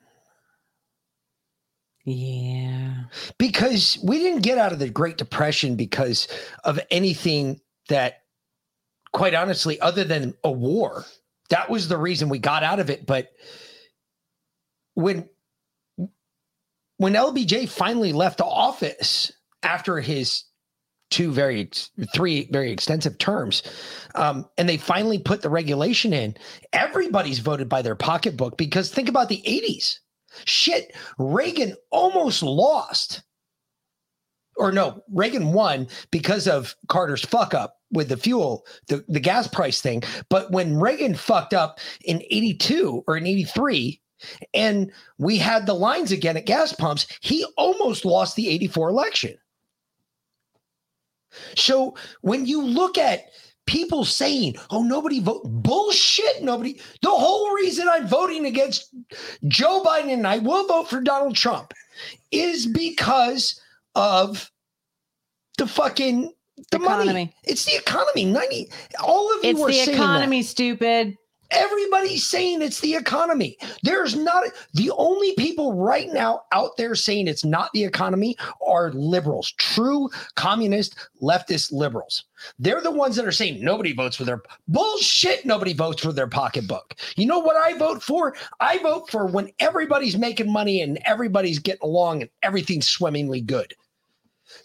Yeah. 2.06 3.04
Because 3.38 3.98
we 4.04 4.20
didn't 4.20 4.42
get 4.42 4.58
out 4.58 4.74
of 4.74 4.80
the 4.80 4.90
Great 4.90 5.18
Depression 5.18 5.76
because 5.76 6.28
of 6.64 6.80
anything 6.90 7.62
that, 7.90 8.24
quite 9.14 9.36
honestly, 9.36 9.80
other 9.80 10.04
than 10.04 10.34
a 10.44 10.52
war. 10.52 11.06
That 11.50 11.70
was 11.70 11.88
the 11.88 11.98
reason 11.98 12.30
we 12.30 12.40
got 12.40 12.64
out 12.64 12.80
of 12.80 12.90
it. 12.90 13.06
But 13.06 13.30
when 14.96 15.30
when 16.98 17.14
LBJ 17.14 17.68
finally 17.68 18.14
left 18.14 18.42
office 18.42 19.32
after 19.64 20.00
his 20.00 20.44
two 21.10 21.32
very 21.32 21.70
three 22.14 22.48
very 22.52 22.72
extensive 22.72 23.18
terms 23.18 23.64
um, 24.16 24.48
and 24.58 24.68
they 24.68 24.78
finally 24.78 25.20
put 25.20 25.42
the 25.42 25.50
regulation 25.50 26.14
in 26.14 26.36
everybody's 26.72 27.40
voted 27.40 27.68
by 27.68 27.82
their 27.82 27.96
pocketbook 27.96 28.58
because 28.58 28.90
think 28.90 29.10
about 29.10 29.28
the 29.28 29.44
80s 29.46 29.98
Shit, 30.46 30.96
Reagan 31.18 31.76
almost 31.90 32.44
lost. 32.44 33.24
Or 34.58 34.72
no, 34.72 35.04
Reagan 35.12 35.54
won 35.54 35.88
because 36.12 36.48
of 36.48 36.76
Carter's 36.88 37.24
fuck 37.24 37.54
up 37.54 37.78
with 37.92 38.10
the 38.10 38.18
fuel, 38.18 38.66
the, 38.88 39.04
the 39.08 39.20
gas 39.20 39.48
price 39.48 39.82
thing. 39.82 40.04
But 40.30 40.52
when 40.52 40.80
Reagan 40.80 41.16
fucked 41.16 41.54
up 41.54 41.80
in 42.06 42.22
82 42.30 43.04
or 43.08 43.18
in 43.18 43.26
83, 43.26 44.02
and 44.54 44.92
we 45.18 45.38
had 45.38 45.66
the 45.66 45.74
lines 45.74 46.12
again 46.12 46.38
at 46.38 46.46
gas 46.46 46.74
pumps, 46.74 47.08
he 47.22 47.46
almost 47.58 48.06
lost 48.06 48.36
the 48.36 48.50
84 48.50 48.90
election. 48.90 49.38
So 51.56 51.96
when 52.22 52.46
you 52.46 52.62
look 52.62 52.98
at 52.98 53.26
people 53.72 54.04
saying, 54.04 54.58
oh, 54.70 54.84
nobody 54.84 55.22
vote 55.22 55.44
bullshit. 55.46 56.44
Nobody. 56.44 56.80
The 57.02 57.10
whole 57.10 57.54
reason 57.54 57.88
I'm 57.90 58.06
voting 58.06 58.46
against 58.46 58.94
Joe 59.48 59.82
Biden 59.82 60.12
and 60.12 60.28
I 60.28 60.40
will 60.40 60.68
vote 60.68 60.90
for 60.90 61.00
Donald 61.00 61.36
Trump 61.36 61.74
is 62.32 62.68
because 62.68 63.62
of 63.96 64.52
the 65.58 65.68
fucking 65.68 66.34
the 66.72 66.78
economy. 66.78 67.06
Money. 67.06 67.34
It's 67.46 67.64
the 67.64 67.78
economy. 67.78 68.26
90 68.26 68.70
all 69.02 69.34
of 69.38 69.44
you 69.46 69.52
it's 69.52 69.62
are 69.62 69.86
the 69.86 69.94
economy, 69.94 70.42
that. 70.42 70.48
stupid. 70.48 71.18
Everybody's 71.52 72.30
saying 72.30 72.62
it's 72.62 72.80
the 72.80 72.96
economy. 72.96 73.58
There's 73.84 74.16
not 74.16 74.46
the 74.74 74.90
only 74.92 75.34
people 75.36 75.74
right 75.76 76.12
now 76.12 76.44
out 76.54 76.78
there 76.78 76.96
saying 76.96 77.28
it's 77.28 77.44
not 77.44 77.70
the 77.74 77.84
economy 77.84 78.38
are 78.66 78.92
liberals, 78.94 79.52
true 79.58 80.10
communist 80.36 80.96
leftist 81.22 81.74
liberals. 81.74 82.24
They're 82.58 82.82
the 82.82 82.90
ones 82.90 83.18
that 83.18 83.26
are 83.26 83.34
saying 83.34 83.64
nobody 83.64 83.94
votes 83.94 84.16
for 84.16 84.24
their 84.24 84.42
bullshit. 84.70 85.46
Nobody 85.46 85.74
votes 85.74 86.02
for 86.02 86.14
their 86.14 86.28
pocketbook. 86.28 86.96
You 87.18 87.28
know 87.28 87.40
what 87.40 87.58
I 87.58 87.78
vote 87.78 88.02
for? 88.02 88.36
I 88.62 88.78
vote 88.80 89.10
for 89.10 89.26
when 89.26 89.52
everybody's 89.60 90.18
making 90.18 90.52
money 90.52 90.82
and 90.82 91.00
everybody's 91.06 91.60
getting 91.60 91.84
along 91.84 92.22
and 92.22 92.32
everything's 92.44 92.90
swimmingly 92.90 93.42
good. 93.42 93.74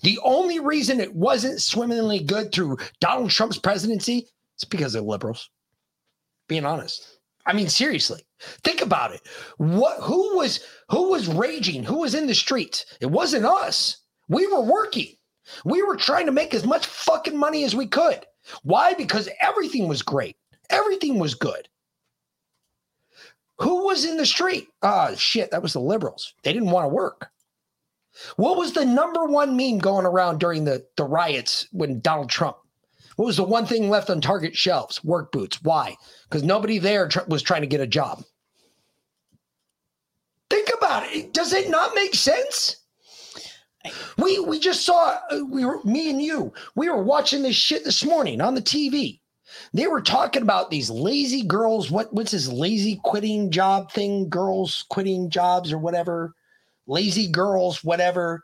The 0.03 0.19
only 0.23 0.61
reason 0.61 1.01
it 1.01 1.15
wasn't 1.15 1.61
swimmingly 1.61 2.21
good 2.21 2.53
through 2.53 2.79
Donald 3.01 3.31
Trump's 3.31 3.59
presidency 3.59 4.29
is 4.57 4.65
because 4.65 4.95
of 4.95 5.05
liberals 5.05 5.51
being 6.49 6.65
honest. 6.65 7.19
I 7.47 7.53
mean, 7.53 7.69
seriously, 7.69 8.23
think 8.65 8.83
about 8.83 9.13
it. 9.13 9.21
What 9.57 10.01
who 10.01 10.37
was 10.37 10.61
who 10.91 11.11
was 11.11 11.29
raging? 11.29 11.85
Who 11.85 12.01
was 12.01 12.15
in 12.15 12.27
the 12.27 12.35
streets? 12.35 12.85
It 13.01 13.07
wasn't 13.07 13.47
us. 13.47 13.99
We 14.29 14.47
were 14.47 14.63
working. 14.63 15.15
We 15.65 15.83
were 15.83 15.97
trying 15.97 16.27
to 16.27 16.33
make 16.33 16.55
as 16.55 16.67
much 16.67 16.87
fucking 16.87 17.37
money 17.37 17.63
as 17.65 17.77
we 17.77 17.87
could. 17.87 18.27
Why? 18.63 18.95
Because 18.95 19.29
everything 19.41 19.87
was 19.87 20.03
great. 20.03 20.37
Everything 20.71 21.19
was 21.19 21.35
good. 21.35 21.69
Who 23.59 23.85
was 23.85 24.05
in 24.05 24.17
the 24.17 24.27
street? 24.27 24.69
Ah, 24.83 25.13
shit, 25.17 25.51
that 25.53 25.63
was 25.63 25.73
the 25.73 25.81
liberals. 25.81 26.35
They 26.43 26.53
didn't 26.53 26.71
want 26.71 26.85
to 26.85 26.95
work. 26.95 27.31
What 28.37 28.57
was 28.57 28.73
the 28.73 28.85
number 28.85 29.25
one 29.25 29.57
meme 29.57 29.79
going 29.79 30.07
around 30.07 30.41
during 30.41 30.65
the, 30.65 30.85
the 30.97 31.05
riots 31.05 31.69
when 31.71 32.01
Donald 32.01 32.31
Trump 32.31 32.57
what 33.17 33.27
was 33.27 33.37
the 33.39 33.45
one 33.45 33.67
thing 33.67 33.89
left 33.89 34.11
on 34.11 34.21
Target 34.21 34.57
shelves? 34.57 35.03
Work 35.03 35.33
boots. 35.33 35.63
Why? 35.63 35.97
Because 36.25 36.43
nobody 36.43 36.79
there 36.79 37.09
tr- 37.09 37.21
was 37.29 37.43
trying 37.43 37.63
to 37.63 37.67
get 37.67 37.81
a 37.81 37.87
job. 37.87 38.23
Think 40.49 40.71
about 40.77 41.05
it. 41.13 41.33
Does 41.33 41.53
it 41.53 41.71
not 41.71 41.95
make 41.95 42.15
sense? 42.15 42.77
We 44.19 44.39
we 44.41 44.59
just 44.59 44.85
saw 44.85 45.19
uh, 45.31 45.45
we 45.49 45.65
were 45.65 45.83
me 45.85 46.11
and 46.11 46.21
you. 46.21 46.53
We 46.75 46.89
were 46.89 47.03
watching 47.03 47.43
this 47.43 47.57
shit 47.57 47.85
this 47.85 48.05
morning 48.05 48.41
on 48.41 48.55
the 48.55 48.63
TV. 48.63 49.21
They 49.73 49.87
were 49.87 50.03
talking 50.03 50.43
about 50.43 50.71
these 50.71 50.91
lazy 50.91 51.43
girls. 51.43 51.91
What 51.91 52.13
what's 52.13 52.33
this 52.33 52.49
lazy 52.49 53.01
quitting 53.05 53.51
job 53.51 53.93
thing? 53.93 54.29
Girls 54.29 54.85
quitting 54.91 55.31
jobs 55.31 55.73
or 55.73 55.79
whatever. 55.79 56.35
Lazy 56.87 57.29
girls, 57.29 57.83
whatever. 57.83 58.43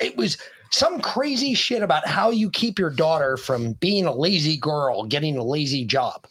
It 0.00 0.16
was 0.16 0.38
some 0.70 1.00
crazy 1.00 1.54
shit 1.54 1.82
about 1.82 2.06
how 2.06 2.30
you 2.30 2.50
keep 2.50 2.78
your 2.78 2.90
daughter 2.90 3.36
from 3.36 3.72
being 3.74 4.06
a 4.06 4.14
lazy 4.14 4.56
girl, 4.56 5.04
getting 5.04 5.36
a 5.36 5.44
lazy 5.44 5.84
job. 5.84 6.26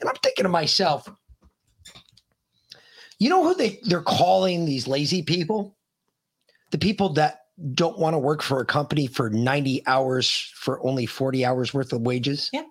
And 0.00 0.08
I'm 0.08 0.16
thinking 0.16 0.44
to 0.44 0.48
myself, 0.48 1.08
you 3.18 3.28
know 3.28 3.42
who 3.42 3.54
they, 3.54 3.80
they're 3.82 4.00
calling 4.00 4.64
these 4.64 4.86
lazy 4.86 5.22
people? 5.22 5.76
The 6.70 6.78
people 6.78 7.10
that 7.14 7.40
don't 7.74 7.98
want 7.98 8.14
to 8.14 8.18
work 8.18 8.42
for 8.42 8.60
a 8.60 8.66
company 8.66 9.06
for 9.06 9.30
90 9.30 9.84
hours 9.86 10.52
for 10.54 10.84
only 10.86 11.06
40 11.06 11.44
hours 11.44 11.74
worth 11.74 11.92
of 11.92 12.02
wages. 12.02 12.50
Yeah. 12.52 12.64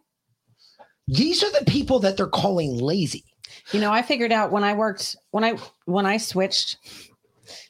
These 1.08 1.44
are 1.44 1.52
the 1.52 1.66
people 1.66 2.00
that 2.00 2.18
they're 2.18 2.28
calling 2.28 2.78
lazy. 2.78 3.26
You 3.72 3.82
know, 3.82 3.92
I 3.92 4.02
figured 4.02 4.32
out 4.32 4.52
when 4.52 4.64
I 4.64 4.74
worked 4.74 5.16
when 5.32 5.44
I 5.44 5.58
when 5.86 6.06
I 6.06 6.18
switched 6.18 6.78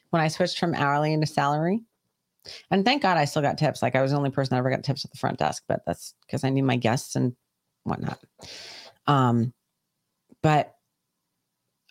when 0.09 0.22
I 0.22 0.28
switched 0.28 0.59
from 0.59 0.74
hourly 0.74 1.13
into 1.13 1.28
salary, 1.28 1.82
and 2.72 2.86
thank 2.86 3.02
God 3.02 3.18
I 3.18 3.26
still 3.26 3.41
got 3.41 3.58
tips. 3.58 3.82
Like 3.82 3.95
I 3.95 4.02
was 4.02 4.12
the 4.12 4.18
only 4.18 4.30
person 4.30 4.56
that 4.56 4.60
ever 4.60 4.70
got 4.70 4.84
tips 4.84 5.06
at 5.06 5.12
the 5.12 5.18
front 5.18 5.39
desk, 5.39 5.64
but 5.68 5.82
that's 5.86 6.14
because 6.26 6.43
I 6.43 6.50
knew 6.50 6.64
my 6.64 6.78
guests 6.78 7.16
and 7.16 7.36
whatnot. 7.84 8.20
Um, 9.08 9.54
but 10.41 10.74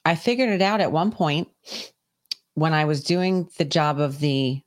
I 0.04 0.14
figured 0.14 0.50
it 0.50 0.62
out 0.62 0.80
at 0.80 0.92
one 0.92 1.10
point 1.10 1.48
when 2.54 2.72
I 2.72 2.84
was 2.84 3.02
doing 3.02 3.48
the 3.58 3.64
job 3.64 4.00
of 4.00 4.18
the 4.20 4.60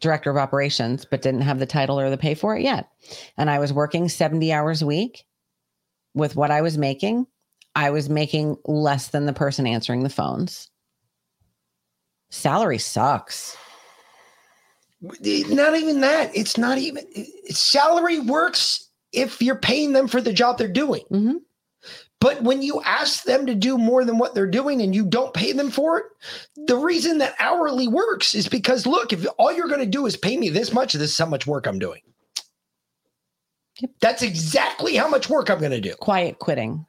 director 0.00 0.30
of 0.30 0.36
operations, 0.36 1.04
but 1.04 1.22
didn't 1.22 1.42
have 1.42 1.58
the 1.58 1.66
title 1.66 1.98
or 1.98 2.10
the 2.10 2.18
pay 2.18 2.34
for 2.34 2.56
it 2.56 2.62
yet. 2.62 2.88
And 3.36 3.48
I 3.48 3.58
was 3.58 3.72
working 3.72 4.08
70 4.08 4.52
hours 4.52 4.82
a 4.82 4.86
week 4.86 5.24
with 6.14 6.36
what 6.36 6.50
I 6.50 6.60
was 6.60 6.76
making. 6.76 7.26
I 7.74 7.90
was 7.90 8.10
making 8.10 8.56
less 8.66 9.08
than 9.08 9.26
the 9.26 9.32
person 9.32 9.66
answering 9.66 10.02
the 10.02 10.10
phones. 10.10 10.70
Salary 12.30 12.78
sucks. 12.78 13.56
Not 15.02 15.76
even 15.76 16.00
that. 16.00 16.30
It's 16.34 16.56
not 16.56 16.78
even 16.78 17.04
salary 17.48 18.20
works 18.20 18.88
if 19.12 19.42
you're 19.42 19.56
paying 19.56 19.92
them 19.92 20.08
for 20.08 20.20
the 20.20 20.32
job 20.32 20.58
they're 20.58 20.68
doing. 20.68 21.02
Mm-hmm. 21.10 21.36
But 22.20 22.40
when 22.44 22.62
you 22.62 22.80
ask 22.84 23.24
them 23.24 23.46
to 23.46 23.54
do 23.56 23.76
more 23.76 24.04
than 24.04 24.16
what 24.16 24.32
they're 24.32 24.46
doing 24.46 24.80
and 24.80 24.94
you 24.94 25.04
don't 25.04 25.34
pay 25.34 25.52
them 25.52 25.72
for 25.72 25.98
it, 25.98 26.04
the 26.68 26.76
reason 26.76 27.18
that 27.18 27.34
hourly 27.40 27.88
works 27.88 28.36
is 28.36 28.48
because 28.48 28.86
look, 28.86 29.12
if 29.12 29.26
all 29.38 29.52
you're 29.52 29.66
going 29.66 29.80
to 29.80 29.86
do 29.86 30.06
is 30.06 30.16
pay 30.16 30.36
me 30.36 30.48
this 30.48 30.72
much, 30.72 30.92
this 30.92 31.10
is 31.10 31.18
how 31.18 31.26
much 31.26 31.48
work 31.48 31.66
I'm 31.66 31.80
doing. 31.80 32.00
Yep. 33.80 33.90
That's 34.00 34.22
exactly 34.22 34.94
how 34.94 35.08
much 35.08 35.28
work 35.28 35.50
I'm 35.50 35.58
going 35.58 35.72
to 35.72 35.80
do. 35.80 35.94
Quiet 35.94 36.38
quitting. 36.38 36.86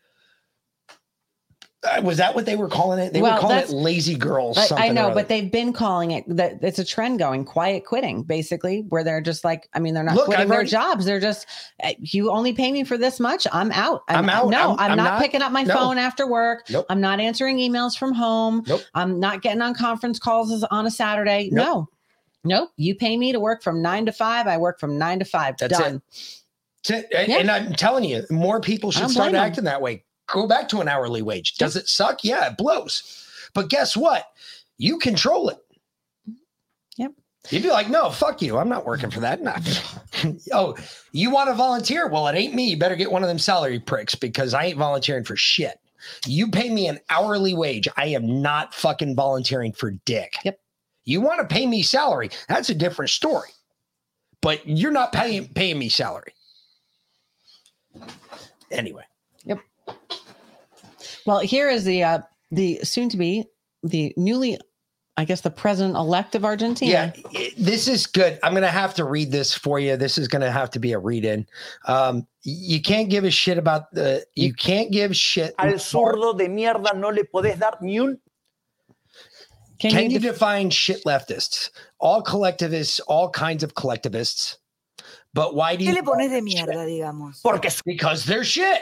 Uh, 1.83 2.01
was 2.01 2.15
that 2.17 2.33
what 2.33 2.45
they 2.45 2.55
were 2.55 2.69
calling 2.69 2.97
it? 2.99 3.11
They 3.11 3.21
Well, 3.21 3.33
were 3.33 3.39
calling 3.41 3.57
it 3.57 3.69
lazy 3.69 4.15
girls. 4.15 4.57
I, 4.71 4.87
I 4.87 4.89
know, 4.89 5.13
but 5.13 5.27
they've 5.27 5.51
been 5.51 5.73
calling 5.73 6.11
it 6.11 6.23
that 6.27 6.63
it's 6.63 6.79
a 6.79 6.85
trend 6.85 7.19
going 7.19 7.43
quiet 7.43 7.83
quitting, 7.85 8.23
basically, 8.23 8.85
where 8.89 9.03
they're 9.03 9.19
just 9.19 9.43
like, 9.43 9.67
I 9.73 9.79
mean, 9.79 9.93
they're 9.93 10.03
not 10.03 10.15
Look, 10.15 10.25
quitting 10.25 10.43
I've 10.43 10.47
their 10.47 10.55
already- 10.59 10.69
jobs. 10.71 11.03
They're 11.05 11.19
just, 11.19 11.45
"Eh, 11.81 11.95
you 11.99 12.31
only 12.31 12.53
pay 12.53 12.71
me 12.71 12.85
for 12.85 12.97
this 12.97 13.19
much. 13.19 13.45
I'm 13.51 13.71
out. 13.73 14.03
I'm 14.07 14.29
out. 14.29 14.49
No, 14.49 14.69
I'm- 14.69 14.79
I'm, 14.79 14.91
I'm 14.91 14.97
not, 14.97 15.03
not- 15.03 15.21
picking 15.21 15.41
up 15.41 15.51
my 15.51 15.63
no. 15.63 15.73
phone 15.75 15.97
after 15.97 16.25
work. 16.25 16.69
Nope. 16.69 16.85
I'm 16.89 17.01
not 17.01 17.19
answering 17.19 17.57
emails 17.57 17.97
from 17.97 18.13
home. 18.13 18.63
Nope. 18.65 18.81
I'm 18.93 19.19
not 19.19 19.41
getting 19.41 19.61
on 19.61 19.73
conference 19.75 20.19
calls 20.19 20.63
on 20.63 20.85
a 20.85 20.91
Saturday. 20.91 21.49
Nope. 21.51 21.65
No, 21.65 21.89
nope. 22.45 22.69
You 22.77 22.95
pay 22.95 23.17
me 23.17 23.33
to 23.33 23.39
work 23.41 23.61
from 23.61 23.81
nine 23.81 24.05
to 24.05 24.13
five. 24.13 24.47
I 24.47 24.57
work 24.57 24.79
from 24.79 24.97
nine 24.97 25.19
to 25.19 25.25
five. 25.25 25.55
That's 25.57 25.77
Done. 25.77 26.01
it. 26.89 27.07
And- 27.13 27.27
Yeah. 27.29 27.37
And 27.39 27.51
I'm 27.51 27.73
telling 27.73 28.03
you, 28.05 28.23
more 28.29 28.61
people 28.61 28.91
should 28.91 29.09
start 29.09 29.33
acting 29.33 29.65
that 29.65 29.81
way. 29.81 30.03
Go 30.27 30.47
back 30.47 30.69
to 30.69 30.81
an 30.81 30.87
hourly 30.87 31.21
wage. 31.21 31.55
Does 31.55 31.75
it 31.75 31.87
suck? 31.87 32.23
Yeah, 32.23 32.47
it 32.47 32.57
blows. 32.57 33.27
But 33.53 33.69
guess 33.69 33.95
what? 33.95 34.25
You 34.77 34.97
control 34.97 35.49
it. 35.49 35.57
Yep. 36.97 37.11
You'd 37.49 37.63
be 37.63 37.69
like, 37.69 37.89
no, 37.89 38.09
fuck 38.09 38.41
you. 38.41 38.57
I'm 38.57 38.69
not 38.69 38.85
working 38.85 39.11
for 39.11 39.19
that. 39.19 39.41
Nah. 39.41 39.59
oh, 40.53 40.75
you 41.11 41.29
want 41.29 41.49
to 41.49 41.55
volunteer? 41.55 42.07
Well, 42.07 42.27
it 42.27 42.35
ain't 42.35 42.55
me. 42.55 42.69
You 42.69 42.77
better 42.77 42.95
get 42.95 43.11
one 43.11 43.21
of 43.21 43.27
them 43.27 43.39
salary 43.39 43.79
pricks 43.79 44.15
because 44.15 44.53
I 44.53 44.65
ain't 44.65 44.77
volunteering 44.77 45.23
for 45.23 45.35
shit. 45.35 45.79
You 46.25 46.49
pay 46.49 46.69
me 46.69 46.87
an 46.87 46.99
hourly 47.09 47.53
wage. 47.53 47.87
I 47.95 48.07
am 48.07 48.41
not 48.41 48.73
fucking 48.73 49.15
volunteering 49.15 49.73
for 49.73 49.91
dick. 49.91 50.35
Yep. 50.43 50.59
You 51.05 51.21
want 51.21 51.41
to 51.41 51.53
pay 51.53 51.65
me 51.65 51.81
salary? 51.83 52.29
That's 52.47 52.69
a 52.69 52.75
different 52.75 53.11
story. 53.11 53.49
But 54.41 54.67
you're 54.67 54.91
not 54.91 55.13
paying 55.13 55.47
paying 55.47 55.79
me 55.79 55.89
salary. 55.89 56.33
Anyway. 58.71 59.03
Well, 61.25 61.39
here 61.39 61.69
is 61.69 61.83
the 61.83 62.03
uh, 62.03 62.19
the 62.51 62.79
soon 62.83 63.09
to 63.09 63.17
be 63.17 63.45
the 63.83 64.13
newly, 64.17 64.59
I 65.17 65.25
guess, 65.25 65.41
the 65.41 65.49
president 65.49 65.95
elect 65.95 66.35
of 66.35 66.45
Argentina. 66.45 67.13
Yeah, 67.31 67.47
this 67.57 67.87
is 67.87 68.07
good. 68.07 68.39
I'm 68.43 68.53
gonna 68.53 68.67
have 68.67 68.93
to 68.95 69.05
read 69.05 69.31
this 69.31 69.53
for 69.53 69.79
you. 69.79 69.97
This 69.97 70.17
is 70.17 70.27
gonna 70.27 70.51
have 70.51 70.69
to 70.71 70.79
be 70.79 70.93
a 70.93 70.99
read-in. 70.99 71.45
Um, 71.85 72.27
you 72.43 72.81
can't 72.81 73.09
give 73.09 73.23
a 73.23 73.31
shit 73.31 73.57
about 73.57 73.91
the. 73.93 74.25
You 74.35 74.53
can't 74.53 74.91
give 74.91 75.15
shit. 75.15 75.55
Al 75.59 75.73
sordo 75.73 76.37
de 76.37 76.47
mierda 76.47 76.95
no 76.95 77.09
le 77.09 77.23
podés 77.23 77.59
dar 77.59 77.77
ni 77.81 77.99
un 77.99 78.19
Can, 79.79 80.09
you, 80.09 80.19
define 80.19 80.69
shit 80.69 81.03
leftists? 81.05 81.69
All 81.99 82.21
collectivists, 82.21 82.99
all 83.01 83.29
kinds 83.29 83.63
of 83.63 83.75
collectivists. 83.75 84.57
But 85.33 85.55
why 85.55 85.75
do 85.75 85.83
¿Qué 85.83 85.89
you? 85.89 85.95
le 85.95 86.03
pones 86.03 86.29
de 86.29 86.41
mierda, 86.41 86.85
digamos? 86.85 87.41
Porque 87.41 87.69
because 87.85 88.23
they're 88.23 88.43
shit. 88.43 88.81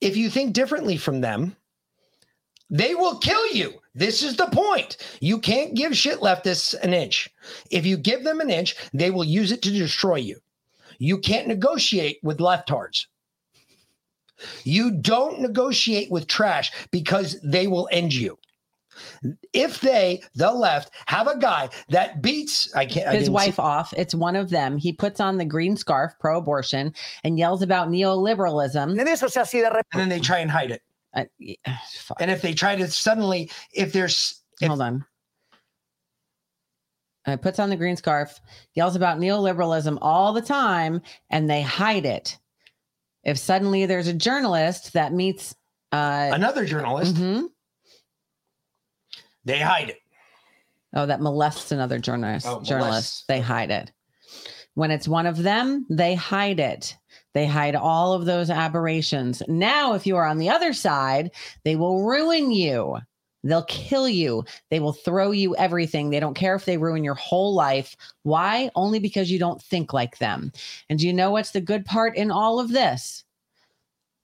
If 0.00 0.16
you 0.16 0.30
think 0.30 0.52
differently 0.52 0.96
from 0.96 1.20
them, 1.20 1.56
they 2.68 2.94
will 2.94 3.18
kill 3.18 3.46
you. 3.52 3.74
This 3.94 4.22
is 4.22 4.36
the 4.36 4.46
point. 4.46 4.96
You 5.20 5.38
can't 5.38 5.74
give 5.74 5.96
shit 5.96 6.20
leftists 6.20 6.74
an 6.74 6.92
inch. 6.92 7.30
If 7.70 7.86
you 7.86 7.96
give 7.96 8.24
them 8.24 8.40
an 8.40 8.50
inch, 8.50 8.76
they 8.92 9.10
will 9.10 9.24
use 9.24 9.52
it 9.52 9.62
to 9.62 9.70
destroy 9.70 10.16
you. 10.16 10.40
You 10.98 11.18
can't 11.18 11.46
negotiate 11.46 12.18
with 12.22 12.38
leftards. 12.38 13.06
You 14.64 14.90
don't 14.90 15.40
negotiate 15.40 16.10
with 16.10 16.26
trash 16.26 16.72
because 16.90 17.40
they 17.42 17.66
will 17.66 17.88
end 17.90 18.12
you. 18.12 18.38
If 19.52 19.80
they, 19.80 20.22
the 20.34 20.50
left, 20.52 20.90
have 21.06 21.26
a 21.26 21.38
guy 21.38 21.68
that 21.90 22.22
beats, 22.22 22.72
I 22.74 22.86
can't. 22.86 23.08
His 23.14 23.24
didn't 23.24 23.34
wife 23.34 23.56
see- 23.56 23.62
off. 23.62 23.92
It's 23.96 24.14
one 24.14 24.36
of 24.36 24.50
them. 24.50 24.76
He 24.76 24.92
puts 24.92 25.20
on 25.20 25.36
the 25.38 25.44
green 25.44 25.76
scarf, 25.76 26.12
pro 26.20 26.38
abortion, 26.38 26.94
and 27.24 27.38
yells 27.38 27.62
about 27.62 27.88
neoliberalism. 27.88 28.98
En 28.98 29.08
eso 29.08 29.28
se 29.28 29.40
así 29.40 29.60
de 29.62 29.68
and 29.92 30.00
then 30.00 30.08
they 30.08 30.20
try 30.20 30.38
and 30.38 30.50
hide 30.50 30.70
it. 30.70 30.82
and 31.14 32.30
if 32.30 32.42
they 32.42 32.52
try 32.52 32.76
to 32.76 32.88
suddenly, 32.88 33.50
if 33.72 33.92
there's, 33.92 34.42
hold 34.62 34.80
on. 34.82 35.04
Uh, 37.26 37.36
puts 37.36 37.58
on 37.58 37.70
the 37.70 37.76
green 37.76 37.96
scarf, 37.96 38.40
yells 38.74 38.94
about 38.94 39.18
neoliberalism 39.18 39.98
all 40.00 40.32
the 40.32 40.40
time, 40.42 41.02
and 41.30 41.50
they 41.50 41.60
hide 41.62 42.06
it. 42.06 42.38
If 43.24 43.36
suddenly 43.38 43.86
there's 43.86 44.06
a 44.06 44.12
journalist 44.14 44.92
that 44.92 45.12
meets 45.12 45.54
uh, 45.90 46.30
another 46.32 46.64
journalist, 46.64 47.16
Mhm. 47.16 47.48
They 49.46 49.58
hide 49.60 49.88
it. 49.88 50.02
Oh, 50.94 51.06
that 51.06 51.20
molests 51.20 51.72
another 51.72 51.98
journalist. 51.98 52.46
Oh, 52.46 52.60
journalist. 52.60 53.24
They 53.28 53.40
hide 53.40 53.70
it. 53.70 53.90
When 54.74 54.90
it's 54.90 55.08
one 55.08 55.26
of 55.26 55.42
them, 55.42 55.86
they 55.88 56.14
hide 56.14 56.60
it. 56.60 56.94
They 57.32 57.46
hide 57.46 57.74
all 57.74 58.12
of 58.12 58.24
those 58.24 58.50
aberrations. 58.50 59.42
Now, 59.48 59.94
if 59.94 60.06
you 60.06 60.16
are 60.16 60.26
on 60.26 60.38
the 60.38 60.50
other 60.50 60.72
side, 60.72 61.30
they 61.64 61.76
will 61.76 62.02
ruin 62.02 62.50
you. 62.50 62.98
They'll 63.42 63.64
kill 63.64 64.08
you. 64.08 64.44
They 64.70 64.80
will 64.80 64.92
throw 64.92 65.30
you 65.30 65.54
everything. 65.56 66.10
They 66.10 66.20
don't 66.20 66.34
care 66.34 66.54
if 66.54 66.64
they 66.64 66.78
ruin 66.78 67.04
your 67.04 67.14
whole 67.14 67.54
life. 67.54 67.96
Why? 68.22 68.70
Only 68.74 68.98
because 68.98 69.30
you 69.30 69.38
don't 69.38 69.62
think 69.62 69.92
like 69.92 70.18
them. 70.18 70.52
And 70.90 70.98
do 70.98 71.06
you 71.06 71.12
know 71.12 71.30
what's 71.30 71.52
the 71.52 71.60
good 71.60 71.84
part 71.84 72.16
in 72.16 72.30
all 72.30 72.58
of 72.58 72.72
this? 72.72 73.24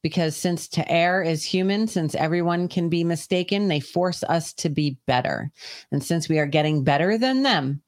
Because 0.03 0.37
since 0.37 0.69
to 0.69 0.91
err 0.91 1.23
is 1.23 1.45
human, 1.45 1.87
since 1.87 2.15
everyone 2.15 2.69
can 2.69 2.89
be 2.89 3.05
mistaken, 3.05 3.69
they 3.69 3.81
force 3.81 4.23
us 4.25 4.53
to 4.55 4.69
be 4.69 4.99
better. 5.07 5.51
And 5.91 6.03
since 6.03 6.29
we 6.29 6.39
are 6.39 6.47
getting 6.47 6.85
better 6.85 7.17
than 7.17 7.43
them, 7.43 7.83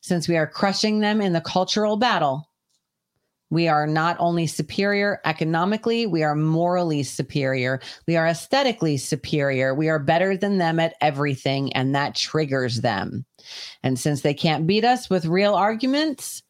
since 0.00 0.28
we 0.28 0.36
are 0.36 0.46
crushing 0.46 1.00
them 1.00 1.20
in 1.20 1.32
the 1.32 1.40
cultural 1.40 1.96
battle, 1.96 2.48
we 3.50 3.68
are 3.68 3.86
not 3.86 4.16
only 4.18 4.46
superior 4.46 5.20
economically, 5.24 6.06
we 6.06 6.24
are 6.24 6.34
morally 6.34 7.04
superior. 7.04 7.80
We 8.06 8.16
are 8.16 8.26
aesthetically 8.26 8.96
superior. 8.96 9.72
We 9.72 9.88
are 9.88 10.00
better 10.00 10.36
than 10.36 10.58
them 10.58 10.80
at 10.80 10.96
everything, 11.00 11.72
and 11.72 11.94
that 11.94 12.16
triggers 12.16 12.80
them. 12.80 13.24
And 13.84 13.98
since 13.98 14.22
they 14.22 14.34
can't 14.34 14.66
beat 14.66 14.84
us 14.84 15.08
with 15.08 15.26
real 15.26 15.54
arguments, 15.54 16.42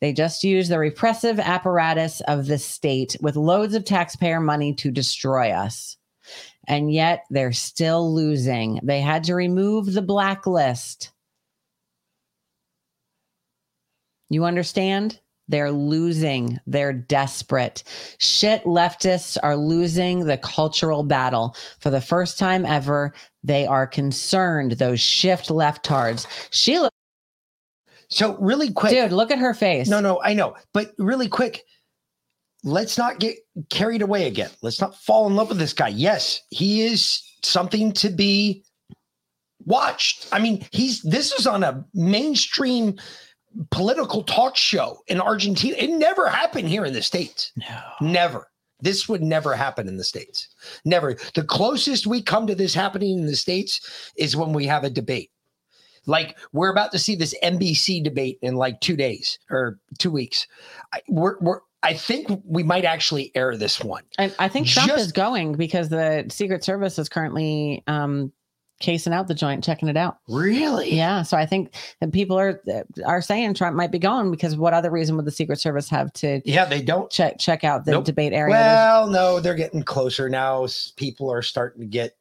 they 0.00 0.12
just 0.12 0.44
use 0.44 0.68
the 0.68 0.78
repressive 0.78 1.38
apparatus 1.38 2.20
of 2.22 2.46
the 2.46 2.58
state 2.58 3.16
with 3.20 3.36
loads 3.36 3.74
of 3.74 3.84
taxpayer 3.84 4.40
money 4.40 4.74
to 4.74 4.90
destroy 4.90 5.50
us. 5.50 5.96
And 6.66 6.92
yet 6.92 7.24
they're 7.30 7.52
still 7.52 8.14
losing. 8.14 8.80
They 8.82 9.00
had 9.00 9.24
to 9.24 9.34
remove 9.34 9.92
the 9.92 10.02
blacklist. 10.02 11.12
You 14.28 14.44
understand? 14.44 15.20
They're 15.48 15.72
losing. 15.72 16.60
They're 16.66 16.92
desperate. 16.92 17.82
Shit 18.18 18.62
leftists 18.64 19.36
are 19.42 19.56
losing 19.56 20.26
the 20.26 20.38
cultural 20.38 21.02
battle. 21.02 21.56
For 21.80 21.90
the 21.90 22.00
first 22.00 22.38
time 22.38 22.64
ever, 22.64 23.12
they 23.42 23.66
are 23.66 23.86
concerned, 23.86 24.72
those 24.72 25.00
shift 25.00 25.48
leftards. 25.48 26.26
Sheila. 26.50 26.90
So, 28.10 28.36
really 28.38 28.72
quick. 28.72 28.92
Dude, 28.92 29.12
look 29.12 29.30
at 29.30 29.38
her 29.38 29.54
face. 29.54 29.88
No, 29.88 30.00
no, 30.00 30.20
I 30.22 30.34
know. 30.34 30.56
But 30.74 30.92
really 30.98 31.28
quick, 31.28 31.62
let's 32.64 32.98
not 32.98 33.20
get 33.20 33.36
carried 33.68 34.02
away 34.02 34.26
again. 34.26 34.50
Let's 34.62 34.80
not 34.80 34.96
fall 34.96 35.26
in 35.26 35.36
love 35.36 35.48
with 35.48 35.58
this 35.58 35.72
guy. 35.72 35.88
Yes, 35.88 36.40
he 36.50 36.82
is 36.82 37.22
something 37.42 37.92
to 37.92 38.10
be 38.10 38.64
watched. 39.64 40.26
I 40.32 40.40
mean, 40.40 40.66
he's 40.72 41.02
this 41.02 41.32
is 41.32 41.46
on 41.46 41.62
a 41.62 41.84
mainstream 41.94 42.98
political 43.70 44.22
talk 44.22 44.56
show 44.56 44.98
in 45.06 45.20
Argentina. 45.20 45.76
It 45.76 45.90
never 45.90 46.28
happened 46.28 46.68
here 46.68 46.84
in 46.84 46.92
the 46.92 47.02
States. 47.02 47.52
No. 47.56 47.80
Never. 48.00 48.48
This 48.80 49.08
would 49.08 49.22
never 49.22 49.54
happen 49.54 49.88
in 49.88 49.96
the 49.96 50.04
States. 50.04 50.48
Never. 50.84 51.16
The 51.34 51.44
closest 51.44 52.06
we 52.06 52.22
come 52.22 52.46
to 52.46 52.54
this 52.54 52.74
happening 52.74 53.18
in 53.18 53.26
the 53.26 53.36
States 53.36 54.12
is 54.16 54.36
when 54.36 54.52
we 54.52 54.66
have 54.66 54.84
a 54.84 54.90
debate. 54.90 55.30
Like 56.06 56.38
we're 56.52 56.70
about 56.70 56.92
to 56.92 56.98
see 56.98 57.14
this 57.14 57.34
NBC 57.42 58.02
debate 58.02 58.38
in 58.42 58.56
like 58.56 58.80
two 58.80 58.96
days 58.96 59.38
or 59.50 59.78
two 59.98 60.10
weeks. 60.10 60.46
I, 60.92 61.00
we're, 61.08 61.38
we're 61.40 61.60
I 61.82 61.94
think 61.94 62.28
we 62.44 62.62
might 62.62 62.84
actually 62.84 63.32
air 63.34 63.56
this 63.56 63.82
one. 63.82 64.02
And 64.18 64.34
I 64.38 64.48
think 64.48 64.66
Trump 64.66 64.88
Just- 64.88 65.06
is 65.06 65.12
going 65.12 65.52
because 65.54 65.88
the 65.88 66.26
Secret 66.28 66.62
Service 66.62 66.98
is 66.98 67.08
currently 67.08 67.82
um, 67.86 68.32
casing 68.80 69.12
out 69.14 69.28
the 69.28 69.34
joint, 69.34 69.62
checking 69.64 69.88
it 69.88 69.96
out. 69.96 70.18
Really? 70.28 70.94
Yeah. 70.94 71.22
So 71.22 71.36
I 71.38 71.46
think 71.46 71.74
that 72.00 72.12
people 72.12 72.38
are 72.38 72.60
are 73.06 73.22
saying 73.22 73.54
Trump 73.54 73.76
might 73.76 73.90
be 73.92 73.98
going 73.98 74.30
because 74.30 74.56
what 74.56 74.74
other 74.74 74.90
reason 74.90 75.16
would 75.16 75.24
the 75.24 75.30
Secret 75.30 75.58
Service 75.58 75.88
have 75.88 76.12
to? 76.14 76.42
Yeah, 76.44 76.66
they 76.66 76.82
don't 76.82 77.10
check 77.10 77.38
check 77.38 77.64
out 77.64 77.84
the 77.86 77.92
Nope. 77.92 78.04
debate 78.04 78.32
area. 78.34 78.52
Well, 78.52 79.06
no, 79.06 79.40
they're 79.40 79.54
getting 79.54 79.82
closer 79.82 80.28
now. 80.28 80.66
People 80.96 81.30
are 81.32 81.42
starting 81.42 81.80
to 81.80 81.86
get 81.86 82.14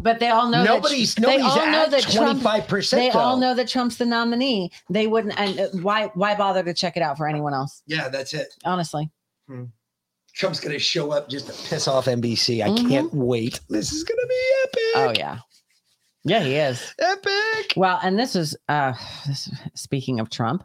But 0.00 0.18
they 0.18 0.28
all 0.28 0.48
know 0.50 0.64
Nobody's- 0.64 1.14
that, 1.14 1.24
they 1.24 1.36
nobody's 1.38 1.56
all 1.62 1.66
know 1.70 1.88
that 1.88 2.02
Trump- 2.02 2.42
25% 2.42 2.90
They 2.90 3.10
all 3.10 3.36
know 3.38 3.54
that 3.54 3.68
Trump's 3.68 3.96
the 3.96 4.04
nominee. 4.04 4.70
They 4.90 5.06
wouldn't. 5.06 5.38
And 5.38 5.58
uh, 5.58 5.68
why 5.82 6.10
why 6.14 6.34
bother 6.34 6.62
to 6.64 6.74
check 6.74 6.96
it 6.96 7.02
out 7.02 7.16
for 7.16 7.26
anyone 7.28 7.54
else? 7.54 7.82
Yeah, 7.86 8.08
that's 8.08 8.34
it. 8.34 8.52
Honestly, 8.64 9.10
Trump's 10.34 10.60
going 10.60 10.72
to 10.72 10.78
show 10.80 11.12
up 11.12 11.28
just 11.28 11.46
to 11.46 11.68
piss 11.70 11.86
off 11.88 12.06
NBC. 12.06 12.62
I 12.62 12.68
Mhm. 12.68 12.88
can't 12.88 13.14
wait. 13.14 13.60
This 13.70 13.92
is 13.92 14.02
going 14.04 14.18
to 14.18 14.26
be 14.26 14.52
epic. 14.64 14.82
oh 14.96 15.12
yeah, 15.16 15.38
yeah, 16.24 16.40
he 16.40 16.54
is 16.56 16.94
epic. 16.98 17.72
Well, 17.76 17.98
and 18.02 18.18
this 18.18 18.34
is 18.36 18.56
uh 18.68 18.94
this, 19.26 19.48
speaking 19.74 20.18
of 20.20 20.28
Trump. 20.28 20.64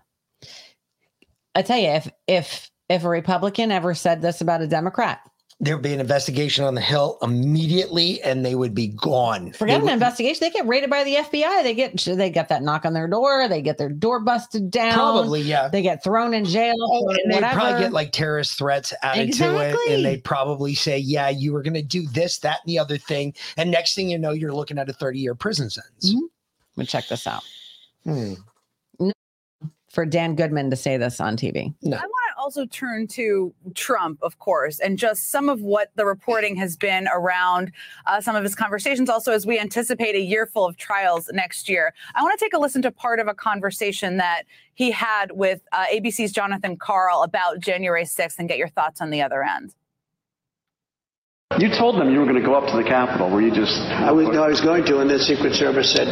I 1.55 1.61
tell 1.61 1.77
you, 1.77 1.89
if 1.89 2.09
if 2.27 2.71
if 2.89 3.03
a 3.03 3.09
Republican 3.09 3.71
ever 3.71 3.93
said 3.93 4.21
this 4.21 4.41
about 4.41 4.61
a 4.61 4.67
Democrat, 4.67 5.21
There'd 5.61 5.81
be 5.81 5.93
an 5.93 5.99
investigation 5.99 6.63
on 6.63 6.73
the 6.73 6.79
Hill 6.79 7.17
immediately, 7.21 8.21
and 8.21 8.45
they 8.45 8.55
would 8.55 8.73
be 8.73 8.87
gone. 8.87 9.51
forget 9.51 9.67
They 9.67 9.75
an 9.75 9.81
would- 9.83 9.91
investigation. 9.93 10.39
They 10.39 10.51
get 10.51 10.65
raided 10.65 10.89
by 10.89 11.03
the 11.03 11.15
FBI. 11.15 11.63
They 11.63 11.75
get 11.75 11.97
they 11.97 12.29
get 12.29 12.47
that 12.47 12.63
knock 12.63 12.85
on 12.85 12.93
their 12.93 13.09
door. 13.09 13.47
They 13.49 13.61
get 13.61 13.77
their 13.77 13.89
door 13.89 14.21
busted 14.21 14.71
down. 14.71 14.93
Probably, 14.93 15.41
yeah. 15.41 15.67
They 15.67 15.81
get 15.81 16.01
thrown 16.01 16.33
in 16.33 16.45
jail. 16.45 16.75
Oh, 16.79 17.09
and 17.09 17.33
they'd 17.33 17.43
probably 17.43 17.77
get 17.81 17.91
like 17.91 18.13
terrorist 18.13 18.57
threats 18.57 18.93
added 19.03 19.33
to 19.33 19.57
it, 19.59 19.75
and 19.91 20.05
they'd 20.05 20.23
probably 20.23 20.75
say, 20.75 20.97
"Yeah, 20.97 21.27
you 21.27 21.51
were 21.51 21.61
going 21.61 21.73
to 21.73 21.81
do 21.81 22.07
this, 22.07 22.39
that, 22.39 22.59
and 22.65 22.69
the 22.73 22.79
other 22.79 22.97
thing," 22.97 23.33
and 23.57 23.69
next 23.69 23.95
thing 23.95 24.09
you 24.09 24.17
know, 24.17 24.31
you're 24.31 24.53
looking 24.53 24.77
at 24.77 24.87
a 24.87 24.93
30 24.93 25.19
year 25.19 25.35
prison 25.35 25.69
sentence. 25.69 26.15
But 26.77 26.87
check 26.87 27.09
this 27.09 27.27
out. 27.27 27.43
Hmm. 28.05 28.35
For 29.91 30.05
Dan 30.05 30.35
Goldman 30.35 30.69
to 30.69 30.75
say 30.75 30.97
this 30.97 31.19
on 31.19 31.35
TV. 31.35 31.73
No. 31.81 31.97
I 31.97 31.99
want 31.99 32.11
to 32.11 32.18
also 32.49 32.65
turn 32.65 33.05
to 33.05 33.53
Trump, 33.75 34.17
of 34.23 34.39
course, 34.39 34.79
and 34.79 34.97
just 34.97 35.29
some 35.29 35.49
of 35.49 35.61
what 35.61 35.91
the 35.93 36.03
reporting 36.03 36.55
has 36.55 36.75
been 36.75 37.07
around 37.13 37.71
uh, 38.07 38.19
some 38.19 38.35
of 38.35 38.41
his 38.41 38.55
conversations. 38.55 39.07
Also, 39.07 39.31
as 39.31 39.45
we 39.45 39.59
anticipate 39.59 40.15
a 40.15 40.19
year 40.19 40.47
full 40.47 40.65
of 40.65 40.75
trials 40.75 41.29
next 41.31 41.69
year, 41.69 41.93
I 42.15 42.23
want 42.23 42.39
to 42.39 42.43
take 42.43 42.55
a 42.55 42.57
listen 42.57 42.81
to 42.81 42.91
part 42.91 43.19
of 43.19 43.27
a 43.27 43.35
conversation 43.35 44.17
that 44.17 44.45
he 44.73 44.89
had 44.89 45.31
with 45.31 45.61
uh, 45.71 45.85
ABC's 45.93 46.31
Jonathan 46.31 46.75
Karl 46.75 47.21
about 47.21 47.59
January 47.59 48.03
6th 48.03 48.39
and 48.39 48.49
get 48.49 48.57
your 48.57 48.69
thoughts 48.69 48.99
on 48.99 49.11
the 49.11 49.21
other 49.21 49.43
end. 49.43 49.75
You 51.59 51.69
told 51.69 52.01
them 52.01 52.09
you 52.09 52.17
were 52.17 52.25
going 52.25 52.41
to 52.41 52.45
go 52.45 52.55
up 52.55 52.67
to 52.71 52.77
the 52.77 52.83
Capitol. 52.83 53.29
Were 53.29 53.41
you 53.41 53.51
just? 53.51 53.79
I 53.79 54.11
was, 54.11 54.27
no, 54.29 54.43
I 54.43 54.47
was 54.47 54.61
going 54.61 54.85
to, 54.85 55.01
and 55.01 55.09
the 55.09 55.19
Secret 55.19 55.53
Service 55.53 55.91
said 55.91 56.07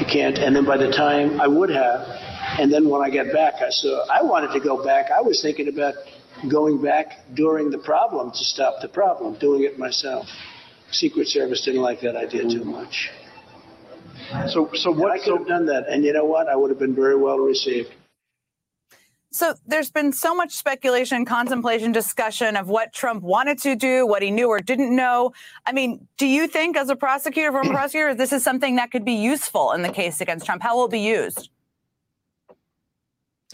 you 0.00 0.06
can't. 0.06 0.38
And 0.38 0.56
then 0.56 0.64
by 0.64 0.78
the 0.78 0.90
time 0.90 1.42
I 1.42 1.46
would 1.46 1.68
have, 1.68 2.23
and 2.58 2.72
then 2.72 2.88
when 2.88 3.02
I 3.02 3.10
got 3.10 3.32
back, 3.32 3.54
I 3.60 3.70
saw 3.70 4.06
I 4.06 4.22
wanted 4.22 4.52
to 4.52 4.60
go 4.60 4.82
back. 4.82 5.10
I 5.10 5.20
was 5.20 5.42
thinking 5.42 5.68
about 5.68 5.94
going 6.48 6.80
back 6.80 7.24
during 7.34 7.70
the 7.70 7.78
problem 7.78 8.30
to 8.30 8.44
stop 8.44 8.80
the 8.80 8.88
problem, 8.88 9.34
doing 9.34 9.64
it 9.64 9.78
myself. 9.78 10.28
Secret 10.90 11.28
Service 11.28 11.62
didn't 11.62 11.82
like 11.82 12.00
that 12.00 12.16
idea 12.16 12.42
too 12.42 12.60
mm-hmm. 12.60 12.70
much. 12.70 13.10
So, 14.48 14.70
so 14.74 14.90
what? 14.90 15.10
I 15.10 15.18
could 15.18 15.36
have 15.38 15.46
done 15.46 15.66
that, 15.66 15.88
and 15.88 16.04
you 16.04 16.12
know 16.12 16.24
what? 16.24 16.48
I 16.48 16.56
would 16.56 16.70
have 16.70 16.78
been 16.78 16.94
very 16.94 17.16
well 17.16 17.38
received. 17.38 17.92
So 19.30 19.54
there's 19.66 19.90
been 19.90 20.12
so 20.12 20.32
much 20.32 20.52
speculation, 20.52 21.24
contemplation, 21.24 21.90
discussion 21.90 22.56
of 22.56 22.68
what 22.68 22.92
Trump 22.92 23.24
wanted 23.24 23.58
to 23.62 23.74
do, 23.74 24.06
what 24.06 24.22
he 24.22 24.30
knew 24.30 24.46
or 24.46 24.60
didn't 24.60 24.94
know. 24.94 25.32
I 25.66 25.72
mean, 25.72 26.06
do 26.18 26.26
you 26.26 26.46
think, 26.46 26.76
as 26.76 26.88
a 26.88 26.94
prosecutor, 26.94 27.50
former 27.50 27.70
prosecutor, 27.74 28.14
this 28.14 28.32
is 28.32 28.44
something 28.44 28.76
that 28.76 28.92
could 28.92 29.04
be 29.04 29.14
useful 29.14 29.72
in 29.72 29.82
the 29.82 29.88
case 29.88 30.20
against 30.20 30.46
Trump? 30.46 30.62
How 30.62 30.76
will 30.76 30.84
it 30.84 30.92
be 30.92 31.00
used? 31.00 31.50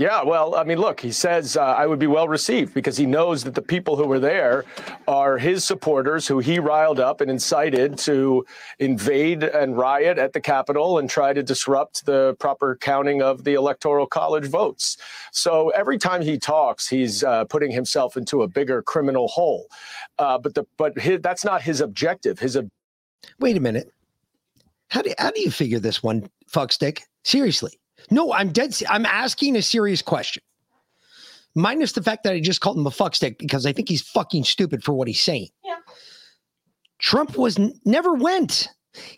Yeah, 0.01 0.23
well, 0.23 0.55
I 0.55 0.65
mean, 0.65 0.79
look, 0.79 0.99
he 0.99 1.13
says 1.13 1.59
uh, 1.59 1.61
I 1.63 1.87
would 1.87 1.99
be 1.99 2.07
well 2.07 2.27
received 2.27 2.73
because 2.73 2.97
he 2.97 3.05
knows 3.05 3.45
that 3.45 3.55
the 3.55 3.61
people 3.61 3.97
who 3.97 4.07
were 4.07 4.19
there 4.19 4.65
are 5.07 5.37
his 5.37 5.63
supporters 5.63 6.27
who 6.27 6.39
he 6.39 6.59
riled 6.59 6.99
up 6.99 7.21
and 7.21 7.31
incited 7.31 7.99
to 7.99 8.47
invade 8.79 9.43
and 9.43 9.77
riot 9.77 10.17
at 10.17 10.33
the 10.33 10.41
Capitol 10.41 10.97
and 10.97 11.11
try 11.11 11.35
to 11.35 11.43
disrupt 11.43 12.07
the 12.07 12.35
proper 12.41 12.79
counting 12.81 13.21
of 13.21 13.45
the 13.45 13.53
Electoral 13.53 14.07
College 14.07 14.47
votes. 14.47 14.97
So 15.33 15.69
every 15.69 15.99
time 15.99 16.23
he 16.23 16.39
talks, 16.39 16.89
he's 16.89 17.23
uh, 17.23 17.45
putting 17.45 17.71
himself 17.71 18.17
into 18.17 18.41
a 18.41 18.49
bigger 18.49 18.81
criminal 18.81 19.29
hole. 19.29 19.67
Uh, 20.19 20.39
but 20.39 20.55
the 20.55 20.65
but 20.79 20.99
his, 20.99 21.21
that's 21.21 21.45
not 21.45 21.61
his 21.61 21.83
objective. 21.83 22.39
His 22.39 22.57
ob- 22.57 22.71
Wait 23.39 23.59
a 23.59 23.61
minute. 23.61 23.93
How 24.89 25.03
do 25.03 25.13
how 25.19 25.31
do 25.31 25.43
you 25.43 25.51
figure 25.51 25.79
this 25.79 26.03
one, 26.03 26.31
fuckstick? 26.51 27.03
Seriously. 27.23 27.80
No, 28.11 28.33
I'm 28.33 28.51
dead. 28.53 28.75
I'm 28.89 29.07
asking 29.07 29.57
a 29.57 29.63
serious 29.63 30.03
question. 30.03 30.43
Minus 31.55 31.93
the 31.93 32.03
fact 32.03 32.25
that 32.25 32.33
I 32.33 32.41
just 32.41 32.61
called 32.61 32.79
him 32.79 32.87
a 32.87 32.91
fuckstick 32.91 33.39
because 33.39 33.67
I 33.67 33.73
think 33.73 33.89
he's 33.89 34.03
fucking 34.03 34.45
stupid 34.45 34.85
for 34.85 34.93
what 34.93 35.09
he's 35.09 35.23
saying. 35.23 35.49
Yeah. 35.65 35.77
Trump 36.99 37.37
was 37.37 37.59
never 37.85 38.15
went. 38.15 38.69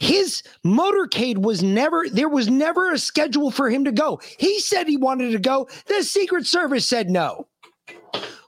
His 0.00 0.42
motorcade 0.64 1.38
was 1.38 1.62
never 1.62 2.06
there 2.10 2.28
was 2.28 2.48
never 2.48 2.92
a 2.92 2.98
schedule 2.98 3.50
for 3.50 3.70
him 3.70 3.84
to 3.84 3.92
go. 3.92 4.20
He 4.38 4.60
said 4.60 4.86
he 4.86 4.96
wanted 4.96 5.32
to 5.32 5.38
go. 5.38 5.68
The 5.86 6.02
Secret 6.02 6.46
Service 6.46 6.86
said 6.86 7.10
no. 7.10 7.48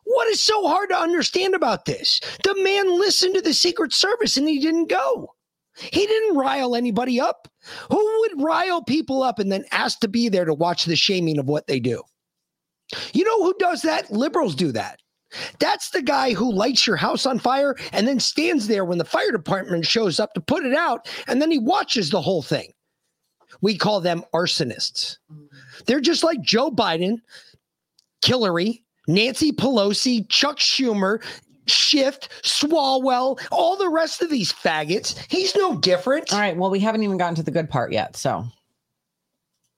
What 0.04 0.28
is 0.28 0.40
so 0.40 0.68
hard 0.68 0.90
to 0.90 0.96
understand 0.96 1.54
about 1.54 1.86
this? 1.86 2.20
The 2.44 2.54
man 2.62 2.98
listened 2.98 3.34
to 3.34 3.40
the 3.40 3.54
Secret 3.54 3.92
Service 3.92 4.36
and 4.36 4.48
he 4.48 4.60
didn't 4.60 4.88
go. 4.88 5.33
He 5.76 6.06
didn't 6.06 6.36
rile 6.36 6.76
anybody 6.76 7.20
up. 7.20 7.48
Who 7.90 8.20
would 8.20 8.42
rile 8.42 8.82
people 8.82 9.22
up 9.22 9.38
and 9.38 9.50
then 9.50 9.64
ask 9.72 10.00
to 10.00 10.08
be 10.08 10.28
there 10.28 10.44
to 10.44 10.54
watch 10.54 10.84
the 10.84 10.96
shaming 10.96 11.38
of 11.38 11.46
what 11.46 11.66
they 11.66 11.80
do? 11.80 12.02
You 13.12 13.24
know 13.24 13.42
who 13.42 13.54
does 13.58 13.82
that? 13.82 14.10
Liberals 14.10 14.54
do 14.54 14.70
that. 14.72 15.00
That's 15.58 15.90
the 15.90 16.02
guy 16.02 16.32
who 16.32 16.52
lights 16.52 16.86
your 16.86 16.96
house 16.96 17.26
on 17.26 17.38
fire 17.38 17.74
and 17.92 18.06
then 18.06 18.20
stands 18.20 18.68
there 18.68 18.84
when 18.84 18.98
the 18.98 19.04
fire 19.04 19.32
department 19.32 19.84
shows 19.86 20.20
up 20.20 20.32
to 20.34 20.40
put 20.40 20.64
it 20.64 20.74
out, 20.74 21.08
and 21.26 21.42
then 21.42 21.50
he 21.50 21.58
watches 21.58 22.10
the 22.10 22.20
whole 22.20 22.42
thing. 22.42 22.72
We 23.60 23.76
call 23.76 24.00
them 24.00 24.22
arsonists. 24.32 25.16
They're 25.86 26.00
just 26.00 26.22
like 26.22 26.40
Joe 26.40 26.70
Biden, 26.70 27.18
Hillary, 28.24 28.84
Nancy 29.08 29.52
Pelosi, 29.52 30.28
Chuck 30.28 30.58
Schumer, 30.58 31.22
Schiff, 31.66 32.18
Swalwell, 32.42 33.40
all 33.50 33.76
the 33.76 33.88
rest 33.88 34.22
of 34.22 34.30
these 34.30 34.52
faggots. 34.52 35.18
He's 35.30 35.54
no 35.54 35.76
different. 35.76 36.32
All 36.32 36.40
right. 36.40 36.56
Well, 36.56 36.70
we 36.70 36.80
haven't 36.80 37.02
even 37.02 37.16
gotten 37.16 37.34
to 37.36 37.42
the 37.42 37.50
good 37.50 37.70
part 37.70 37.92
yet. 37.92 38.16
So 38.16 38.44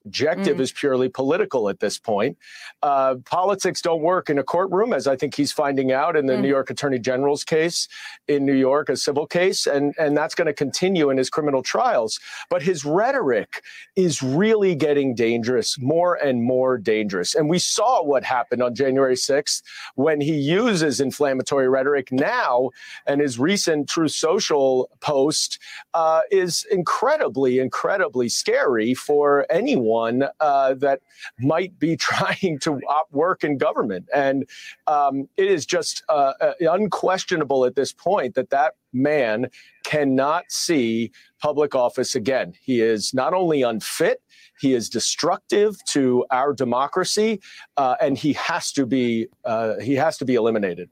objective 0.06 0.60
is 0.60 0.72
purely 0.72 1.08
political 1.08 1.68
at 1.68 1.80
this 1.80 1.98
point. 1.98 2.38
Uh, 2.82 3.16
politics 3.24 3.82
don't 3.82 4.02
work 4.02 4.30
in 4.30 4.38
a 4.38 4.42
courtroom, 4.44 4.92
as 4.92 5.06
I 5.06 5.16
think 5.16 5.34
he's 5.34 5.52
finding 5.52 5.90
out 5.92 6.16
in 6.16 6.26
the 6.26 6.34
Mm. 6.36 6.42
New 6.42 6.48
York 6.48 6.70
Attorney 6.70 6.98
General's 6.98 7.44
case 7.44 7.88
in 8.28 8.44
New 8.44 8.54
York, 8.54 8.88
a 8.88 8.96
civil 8.96 9.26
case, 9.26 9.66
and 9.66 9.94
and 9.98 10.16
that's 10.16 10.34
going 10.34 10.46
to 10.46 10.52
continue 10.52 11.10
in 11.10 11.16
his 11.16 11.30
criminal 11.30 11.62
trials. 11.62 12.20
But 12.50 12.62
his 12.62 12.84
rhetoric 12.84 13.62
is 13.96 14.22
really 14.22 14.74
getting 14.74 15.14
dangerous, 15.14 15.78
more 15.78 16.14
and 16.14 16.42
more 16.42 16.78
dangerous. 16.78 17.34
And 17.34 17.48
we 17.48 17.58
saw 17.58 18.02
what 18.02 18.22
happened 18.24 18.62
on 18.62 18.74
January 18.74 19.16
6th 19.16 19.62
when 19.94 20.20
he 20.20 20.34
uses 20.34 21.00
inflammatory 21.00 21.68
rhetoric 21.68 22.12
now, 22.12 22.70
and 23.06 23.20
his 23.20 23.38
recent 23.38 23.88
Truth 23.88 24.12
Social 24.12 24.90
post 25.00 25.58
uh, 25.94 26.20
is 26.30 26.66
incredibly, 26.70 27.58
incredibly 27.58 28.28
scary 28.28 28.94
for 28.94 29.46
anyone 29.50 29.95
uh, 30.40 30.74
that 30.74 31.00
might 31.40 31.78
be 31.78 31.96
trying 32.10 32.58
to 32.60 32.80
op- 32.88 33.12
work 33.12 33.44
in 33.44 33.58
government. 33.58 34.08
And 34.14 34.48
um, 34.86 35.28
it 35.36 35.50
is 35.50 35.66
just 35.66 36.02
uh, 36.08 36.32
uh, 36.40 36.52
unquestionable 36.60 37.64
at 37.64 37.74
this 37.74 37.92
point 37.92 38.34
that 38.34 38.50
that 38.50 38.74
man 38.92 39.48
cannot 39.84 40.44
see 40.48 41.12
public 41.40 41.74
office 41.74 42.14
again. 42.14 42.54
He 42.60 42.80
is 42.80 43.12
not 43.14 43.34
only 43.34 43.62
unfit, 43.62 44.22
he 44.58 44.74
is 44.74 44.88
destructive 44.88 45.76
to 45.90 46.24
our 46.30 46.52
democracy, 46.52 47.40
uh, 47.76 47.96
and 48.00 48.16
he 48.16 48.32
has 48.34 48.72
to 48.72 48.86
be 48.86 49.28
uh, 49.44 49.78
he 49.78 49.94
has 49.94 50.16
to 50.18 50.24
be 50.24 50.34
eliminated. 50.34 50.88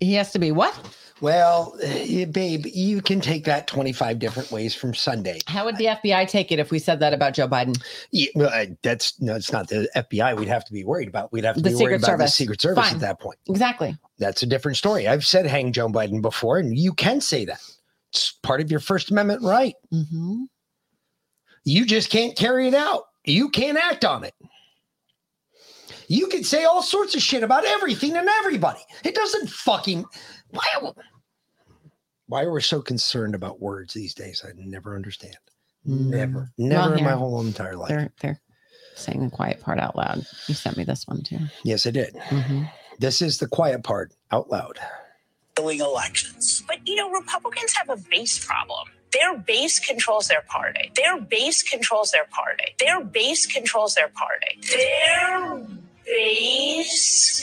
He 0.00 0.14
has 0.14 0.32
to 0.32 0.38
be 0.38 0.52
what? 0.52 0.78
Well, 1.22 1.74
eh, 1.82 2.26
babe, 2.26 2.66
you 2.66 3.00
can 3.00 3.22
take 3.22 3.44
that 3.44 3.66
25 3.66 4.18
different 4.18 4.50
ways 4.52 4.74
from 4.74 4.94
Sunday. 4.94 5.38
How 5.46 5.64
would 5.64 5.78
the 5.78 5.86
FBI 5.86 6.28
take 6.28 6.52
it 6.52 6.58
if 6.58 6.70
we 6.70 6.78
said 6.78 7.00
that 7.00 7.14
about 7.14 7.32
Joe 7.32 7.48
Biden? 7.48 7.82
Yeah, 8.10 8.28
well, 8.34 8.66
that's 8.82 9.18
no, 9.20 9.34
it's 9.34 9.50
not 9.50 9.68
the 9.68 9.88
FBI 9.96 10.36
we'd 10.36 10.48
have 10.48 10.66
to 10.66 10.72
be 10.74 10.84
worried 10.84 11.08
about. 11.08 11.32
We'd 11.32 11.44
have 11.44 11.56
to 11.56 11.62
The 11.62 11.70
be 11.70 11.76
Secret 11.76 12.02
worried 12.02 12.04
about 12.04 12.18
the 12.18 12.28
Secret 12.28 12.60
Service 12.60 12.84
Fine. 12.84 12.94
at 12.96 13.00
that 13.00 13.18
point. 13.18 13.38
Exactly. 13.48 13.96
That's 14.18 14.42
a 14.42 14.46
different 14.46 14.76
story. 14.76 15.08
I've 15.08 15.24
said 15.24 15.46
hang 15.46 15.72
Joe 15.72 15.88
Biden 15.88 16.20
before, 16.20 16.58
and 16.58 16.76
you 16.76 16.92
can 16.92 17.22
say 17.22 17.46
that. 17.46 17.62
It's 18.12 18.32
part 18.42 18.60
of 18.60 18.70
your 18.70 18.80
First 18.80 19.10
Amendment 19.10 19.42
right. 19.42 19.74
Mm-hmm. 19.92 20.44
You 21.64 21.86
just 21.86 22.10
can't 22.10 22.36
carry 22.36 22.68
it 22.68 22.74
out. 22.74 23.04
You 23.24 23.48
can't 23.48 23.78
act 23.78 24.04
on 24.04 24.22
it. 24.22 24.34
You 26.08 26.26
can 26.28 26.44
say 26.44 26.64
all 26.64 26.82
sorts 26.82 27.14
of 27.14 27.22
shit 27.22 27.42
about 27.42 27.64
everything 27.64 28.16
and 28.16 28.28
everybody. 28.28 28.80
It 29.04 29.14
doesn't 29.14 29.50
fucking. 29.50 30.04
Why, 30.50 30.90
why 32.26 32.42
are 32.44 32.52
we 32.52 32.62
so 32.62 32.80
concerned 32.80 33.34
about 33.34 33.60
words 33.60 33.94
these 33.94 34.14
days? 34.14 34.44
I 34.46 34.50
never 34.56 34.94
understand. 34.94 35.36
Never, 35.84 36.50
Mm. 36.58 36.68
never 36.68 36.80
Well, 36.90 36.98
in 36.98 37.04
my 37.04 37.10
here, 37.10 37.18
whole 37.18 37.40
entire 37.40 37.76
life. 37.76 37.88
They're 37.88 38.12
they're 38.20 38.40
saying 38.96 39.24
the 39.24 39.30
quiet 39.30 39.60
part 39.60 39.78
out 39.78 39.94
loud. 39.96 40.26
You 40.48 40.54
sent 40.54 40.76
me 40.76 40.84
this 40.84 41.06
one 41.06 41.22
too. 41.22 41.38
Yes, 41.64 41.86
I 41.86 41.90
did. 41.90 42.14
Mm-hmm. 42.14 42.64
This 42.98 43.22
is 43.22 43.38
the 43.38 43.46
quiet 43.46 43.84
part 43.84 44.12
out 44.32 44.50
loud. 44.50 44.78
elections. 45.58 46.62
But 46.66 46.78
you 46.86 46.96
know, 46.96 47.10
Republicans 47.10 47.72
have 47.74 47.88
a 47.88 47.96
base 48.10 48.44
problem. 48.44 48.88
Their 49.12 49.38
base 49.38 49.78
controls 49.78 50.28
their 50.28 50.42
party. 50.42 50.90
Their 50.96 51.20
base 51.20 51.62
controls 51.62 52.10
their 52.10 52.26
party. 52.26 52.74
Their 52.80 53.02
base 53.04 53.46
controls 53.46 53.94
their 53.94 54.08
party. 54.08 54.58
Their 54.68 55.66
base 56.06 57.42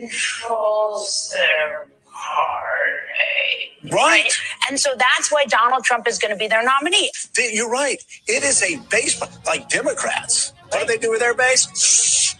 controls 0.00 1.34
their 1.36 1.88
party. 2.12 3.90
Right. 3.92 4.30
And 4.68 4.78
so 4.80 4.94
that's 4.96 5.30
why 5.30 5.44
Donald 5.46 5.84
Trump 5.84 6.08
is 6.08 6.18
going 6.18 6.32
to 6.32 6.36
be 6.38 6.46
their 6.48 6.64
nominee. 6.64 7.10
You're 7.52 7.70
right. 7.70 8.02
It 8.26 8.42
is 8.42 8.62
a 8.62 8.76
base, 8.90 9.20
like 9.46 9.68
Democrats. 9.68 10.52
What 10.70 10.80
do 10.80 10.86
they 10.86 10.98
do 10.98 11.10
with 11.10 11.20
their 11.20 11.34
base? 11.34 12.34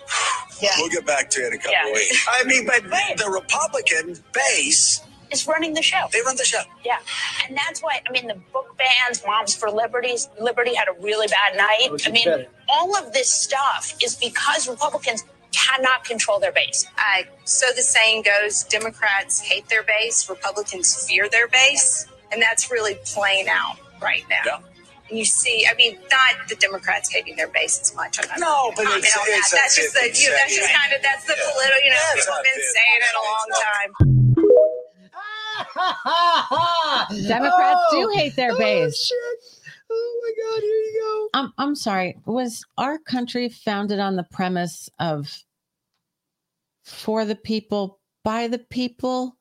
Yeah. 0.60 0.70
We'll 0.78 0.88
get 0.90 1.04
back 1.06 1.28
to 1.30 1.40
it 1.40 1.48
in 1.48 1.52
a 1.54 1.58
couple 1.58 1.72
Yeah. 1.72 1.86
of 1.88 1.92
weeks. 1.94 2.26
I 2.30 2.44
mean, 2.44 2.66
but 2.66 2.82
the 3.18 3.28
Republican 3.30 4.22
base 4.32 5.00
is 5.30 5.46
running 5.46 5.74
the 5.74 5.82
show. 5.82 6.06
They 6.12 6.20
run 6.22 6.36
the 6.36 6.44
show. 6.44 6.62
Yeah. 6.84 6.98
And 7.46 7.56
that's 7.56 7.82
why, 7.82 8.00
I 8.08 8.10
mean, 8.12 8.26
the 8.28 8.40
book 8.52 8.78
bans, 8.78 9.22
Moms 9.26 9.54
for 9.54 9.70
Liberties, 9.70 10.28
Liberty 10.40 10.74
had 10.74 10.88
a 10.88 10.92
really 11.00 11.26
bad 11.26 11.56
night. 11.56 11.88
Oh, 11.90 11.96
I 12.06 12.10
mean, 12.10 12.24
better. 12.24 12.46
all 12.68 12.96
of 12.96 13.12
this 13.12 13.28
stuff 13.30 13.94
is 14.02 14.14
because 14.14 14.68
Republicans 14.68 15.24
cannot 15.54 16.04
control 16.04 16.38
their 16.40 16.52
base. 16.52 16.86
Uh, 16.98 17.22
so 17.44 17.66
the 17.76 17.82
saying 17.82 18.22
goes 18.22 18.64
Democrats 18.64 19.40
hate 19.40 19.68
their 19.68 19.82
base, 19.84 20.28
Republicans 20.28 21.06
fear 21.08 21.28
their 21.28 21.48
base. 21.48 22.06
And 22.32 22.42
that's 22.42 22.70
really 22.70 22.96
playing 23.04 23.46
out 23.48 23.76
right 24.02 24.24
now. 24.28 24.60
And 25.08 25.18
you 25.18 25.24
see, 25.24 25.66
I 25.70 25.74
mean, 25.74 25.98
not 26.10 26.48
the 26.48 26.56
Democrats 26.56 27.10
hating 27.12 27.36
their 27.36 27.48
base 27.48 27.78
as 27.80 27.94
much. 27.94 28.18
I'm 28.20 28.28
not 28.28 28.38
No, 28.40 28.46
gonna 28.46 28.76
but 28.76 28.84
comment 28.86 29.04
it's- 29.04 29.16
on 29.18 29.24
that. 29.28 29.38
it's 29.38 29.52
a 29.52 29.56
that's 29.56 29.76
just 29.76 29.94
the, 29.94 30.00
you 30.20 30.30
know, 30.30 30.36
that's 30.36 30.54
just 30.56 30.68
50-50. 30.70 30.74
kind 30.80 30.92
of, 30.94 31.02
that's 31.02 31.24
the 31.26 31.34
Yeah. 31.36 31.50
political, 31.52 31.80
you 31.84 31.90
know, 31.90 31.96
Yeah, 31.96 32.12
it's 32.14 32.24
people 32.24 32.34
have 32.34 32.44
been 32.44 32.54
50. 32.54 32.72
saying 32.74 33.00
it 33.04 33.14
a 33.14 33.22
long 33.30 33.48
time. 33.62 33.90
Democrats 37.28 37.80
Oh, 37.92 38.10
do 38.12 38.18
hate 38.18 38.34
their 38.36 38.56
base. 38.56 39.10
Oh 39.12 39.38
Oh 39.90 40.20
my 40.22 40.42
God, 40.52 40.60
here 40.62 40.70
you 40.70 41.00
go. 41.32 41.38
I'm 41.40 41.52
I'm 41.58 41.74
sorry. 41.74 42.16
Was 42.26 42.64
our 42.78 42.98
country 42.98 43.48
founded 43.48 43.98
on 44.00 44.16
the 44.16 44.26
premise 44.32 44.88
of 44.98 45.36
for 46.84 47.24
the 47.24 47.36
people, 47.36 48.00
by 48.24 48.46
the 48.46 48.58
people, 48.58 49.36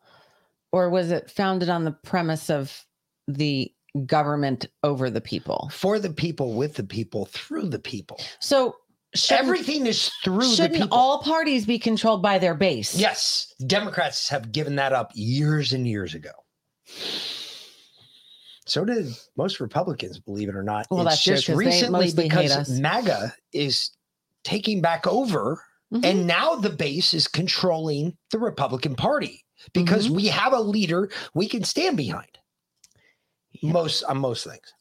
or 0.71 0.89
was 0.89 1.11
it 1.11 1.29
founded 1.29 1.69
on 1.69 1.83
the 1.83 1.91
premise 1.91 2.49
of 2.49 2.85
the 3.27 3.71
government 4.05 4.65
over 4.83 5.09
the 5.09 5.21
people? 5.21 5.69
For 5.73 5.99
the 5.99 6.09
people, 6.11 6.53
with 6.53 6.75
the 6.75 6.83
people, 6.85 7.25
through 7.25 7.67
the 7.69 7.79
people. 7.79 8.19
So 8.39 8.77
shouldn't- 9.13 9.45
Everything 9.47 9.85
is 9.87 10.09
through 10.23 10.39
the 10.47 10.55
Shouldn't 10.55 10.91
all 10.91 11.19
parties 11.21 11.65
be 11.65 11.77
controlled 11.77 12.21
by 12.21 12.39
their 12.39 12.55
base? 12.55 12.95
Yes, 12.95 13.53
Democrats 13.67 14.29
have 14.29 14.51
given 14.51 14.75
that 14.77 14.93
up 14.93 15.11
years 15.13 15.73
and 15.73 15.85
years 15.87 16.15
ago. 16.15 16.31
So 18.73 18.83
did 18.83 19.05
most 19.37 19.59
Republicans, 19.59 20.17
believe 20.17 20.49
it 20.49 20.55
or 20.55 20.63
not. 20.63 20.87
Well, 20.89 21.01
it's 21.05 21.23
that's 21.23 21.23
just 21.23 21.47
recently 21.47 22.11
because. 22.11 22.79
MAGA 22.79 23.31
is 23.53 23.91
taking 24.43 24.81
back 24.81 25.05
over, 25.05 25.61
Mm-hmm. 25.93 26.05
and 26.05 26.25
now 26.25 26.55
the 26.55 26.71
base 26.71 27.13
is 27.13 27.27
controlling 27.27 28.17
the 28.31 28.39
Republican 28.39 28.95
Party 28.95 29.45
because 29.73 30.07
Mm-hmm. 30.07 30.15
we 30.15 30.25
have 30.25 30.53
a 30.53 30.59
leader 30.59 31.11
we 31.35 31.47
can 31.47 31.63
stand 31.63 31.97
behind. 31.97 32.35
Most 33.61 34.01
on 34.05 34.17
most 34.17 34.43
things. 34.43 34.73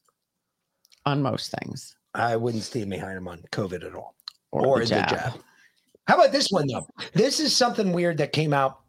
On 1.05 1.21
most 1.21 1.53
things. 1.61 1.95
I 2.15 2.35
wouldn't 2.37 2.63
stand 2.63 2.89
behind 2.89 3.19
him 3.19 3.29
on 3.29 3.43
COVID 3.53 3.85
at 3.85 3.95
all. 3.95 4.15
Or 4.53 4.67
Or, 4.67 4.79
the 4.79 4.87
the, 4.87 4.91
jab. 5.03 5.09
jab. 5.11 5.33
How 6.09 6.15
about 6.15 6.33
this 6.33 6.49
one 6.51 6.67
though? 6.67 6.87
This 7.13 7.41
is 7.41 7.55
something 7.55 7.93
weird 7.93 8.17
that 8.17 8.33
came 8.33 8.55
out 8.55 8.81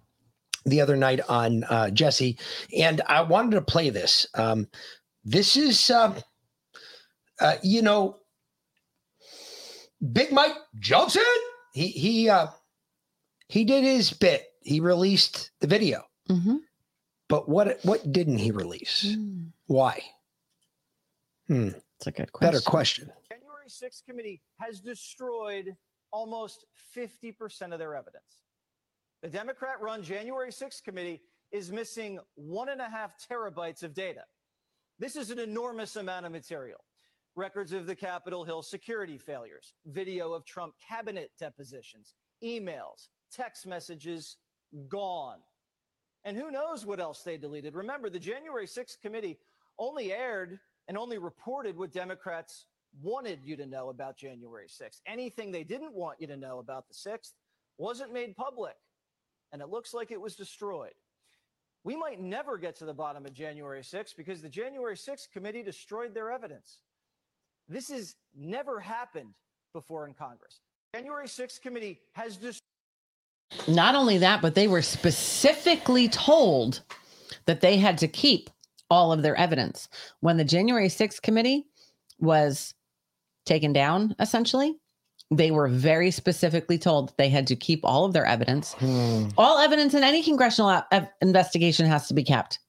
the 0.66 0.82
other 0.82 0.96
night 0.96 1.20
on 1.30 1.64
uh, 1.66 1.90
Jesse, 1.90 2.38
and 2.78 3.02
I 3.08 3.22
wanted 3.22 3.56
to 3.56 3.62
play 3.62 3.90
this. 3.90 4.26
Um, 4.34 4.68
this 5.24 5.56
is, 5.58 5.90
um, 5.90 6.16
uh, 7.40 7.56
you 7.64 7.82
know, 7.82 8.18
Big 10.12 10.32
Mike 10.32 10.56
Johnson. 10.80 11.24
He 11.74 11.88
he 11.88 12.30
uh, 12.30 12.48
he 13.48 13.64
did 13.64 13.84
his 13.84 14.12
bit. 14.12 14.46
He 14.62 14.80
released 14.80 15.52
the 15.60 15.68
video, 15.68 16.04
Mm-hmm. 16.30 16.58
but 17.28 17.50
what 17.50 17.80
what 17.84 18.12
didn't 18.12 18.38
he 18.38 18.52
release? 18.52 19.16
Why? 19.68 20.02
Hmm. 21.48 21.70
It's 21.98 22.08
a 22.08 22.12
good 22.12 22.32
question. 22.32 22.52
Better 22.52 22.64
question. 22.64 23.12
January 23.30 23.68
6th 23.68 24.06
committee 24.06 24.42
has 24.60 24.80
destroyed 24.82 25.76
almost 26.12 26.66
50% 26.96 27.74
of 27.74 27.80
their 27.80 27.96
evidence. 27.96 28.43
The 29.24 29.30
Democrat 29.30 29.80
run 29.80 30.04
January 30.04 30.52
6th 30.52 30.84
committee 30.84 31.22
is 31.54 31.72
missing 31.72 32.20
one 32.36 32.68
and 32.68 32.82
a 32.82 32.90
half 32.90 33.14
terabytes 33.18 33.82
of 33.82 33.94
data. 33.94 34.26
This 35.00 35.16
is 35.16 35.32
an 35.32 35.40
enormous 35.40 35.96
amount 35.96 36.26
of 36.26 36.34
material. 36.34 36.84
Records 37.38 37.72
of 37.72 37.86
the 37.86 37.96
Capitol 37.96 38.44
Hill 38.44 38.62
security 38.62 39.18
failures, 39.18 39.76
video 39.86 40.34
of 40.34 40.44
Trump 40.44 40.74
cabinet 40.86 41.32
depositions, 41.40 42.16
emails, 42.44 43.08
text 43.32 43.66
messages 43.66 44.36
gone. 44.90 45.40
And 46.26 46.36
who 46.36 46.52
knows 46.52 46.86
what 46.86 47.00
else 47.00 47.24
they 47.24 47.38
deleted? 47.38 47.76
Remember, 47.76 48.10
the 48.10 48.20
January 48.20 48.68
6th 48.68 49.00
committee 49.02 49.38
only 49.80 50.12
aired 50.12 50.60
and 50.90 50.98
only 50.98 51.18
reported 51.18 51.78
what 51.78 51.94
Democrats 51.94 52.66
wanted 53.02 53.40
you 53.46 53.56
to 53.56 53.66
know 53.66 53.88
about 53.88 54.18
January 54.18 54.68
6th. 54.68 55.00
Anything 55.08 55.50
they 55.50 55.64
didn't 55.64 55.94
want 55.94 56.20
you 56.20 56.28
to 56.28 56.36
know 56.36 56.60
about 56.60 56.90
the 56.90 56.94
6th 56.94 57.32
wasn't 57.78 58.12
made 58.12 58.36
public, 58.36 58.76
and 59.54 59.62
it 59.62 59.70
looks 59.70 59.94
like 59.94 60.12
it 60.12 60.20
was 60.20 60.36
destroyed. 60.36 60.94
We 61.86 61.96
might 61.96 62.20
never 62.20 62.58
get 62.58 62.76
to 62.78 62.86
the 62.86 62.94
bottom 62.94 63.26
of 63.26 63.34
January 63.34 63.82
6th 63.82 64.16
because 64.18 64.42
the 64.42 64.50
January 64.50 64.96
6th 64.96 65.32
committee 65.32 65.64
destroyed 65.64 66.14
their 66.14 66.32
evidence. 66.32 66.80
This 67.70 67.90
has 67.90 68.16
never 68.36 68.80
happened 68.80 69.34
before 69.74 70.08
in 70.08 70.14
Congress. 70.14 70.60
January 70.96 71.28
6th 71.28 71.62
committee 71.62 72.00
has 72.14 72.36
destroyed. 72.36 72.60
Not 73.68 73.96
only 73.96 74.18
that, 74.18 74.42
but 74.42 74.56
they 74.56 74.68
were 74.68 74.82
specifically 74.82 76.10
told 76.10 76.82
that 77.46 77.62
they 77.62 77.78
had 77.78 77.98
to 78.00 78.08
keep 78.08 78.50
all 78.90 79.12
of 79.12 79.22
their 79.22 79.36
evidence. 79.36 79.88
When 80.22 80.38
the 80.38 80.44
January 80.44 80.88
6th 80.88 81.22
committee 81.22 81.68
was 82.20 82.74
taken 83.46 83.74
down, 83.74 84.16
essentially, 84.20 84.78
they 85.36 85.52
were 85.52 85.68
very 85.68 86.12
specifically 86.12 86.78
told 86.78 87.10
that 87.10 87.18
they 87.18 87.30
had 87.30 87.48
to 87.48 87.56
keep 87.56 87.82
all 87.84 88.06
of 88.06 88.14
their 88.14 88.26
evidence. 88.26 88.76
All 89.38 89.60
evidence 89.60 89.94
in 89.94 90.04
any 90.04 90.24
congressional 90.24 90.84
investigation 91.22 91.86
has 91.86 92.08
to 92.08 92.14
be 92.14 92.24
kept. 92.24 92.60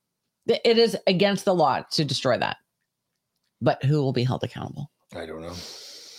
It 0.46 0.78
is 0.78 0.96
against 1.06 1.44
the 1.44 1.54
law 1.54 1.82
to 1.92 2.04
destroy 2.04 2.38
that. 2.38 2.58
But 3.60 3.82
who 3.82 4.02
will 4.02 4.12
be 4.12 4.24
held 4.24 4.44
accountable? 4.44 4.90
I 5.14 5.26
don't 5.26 5.40
know. 5.40 5.54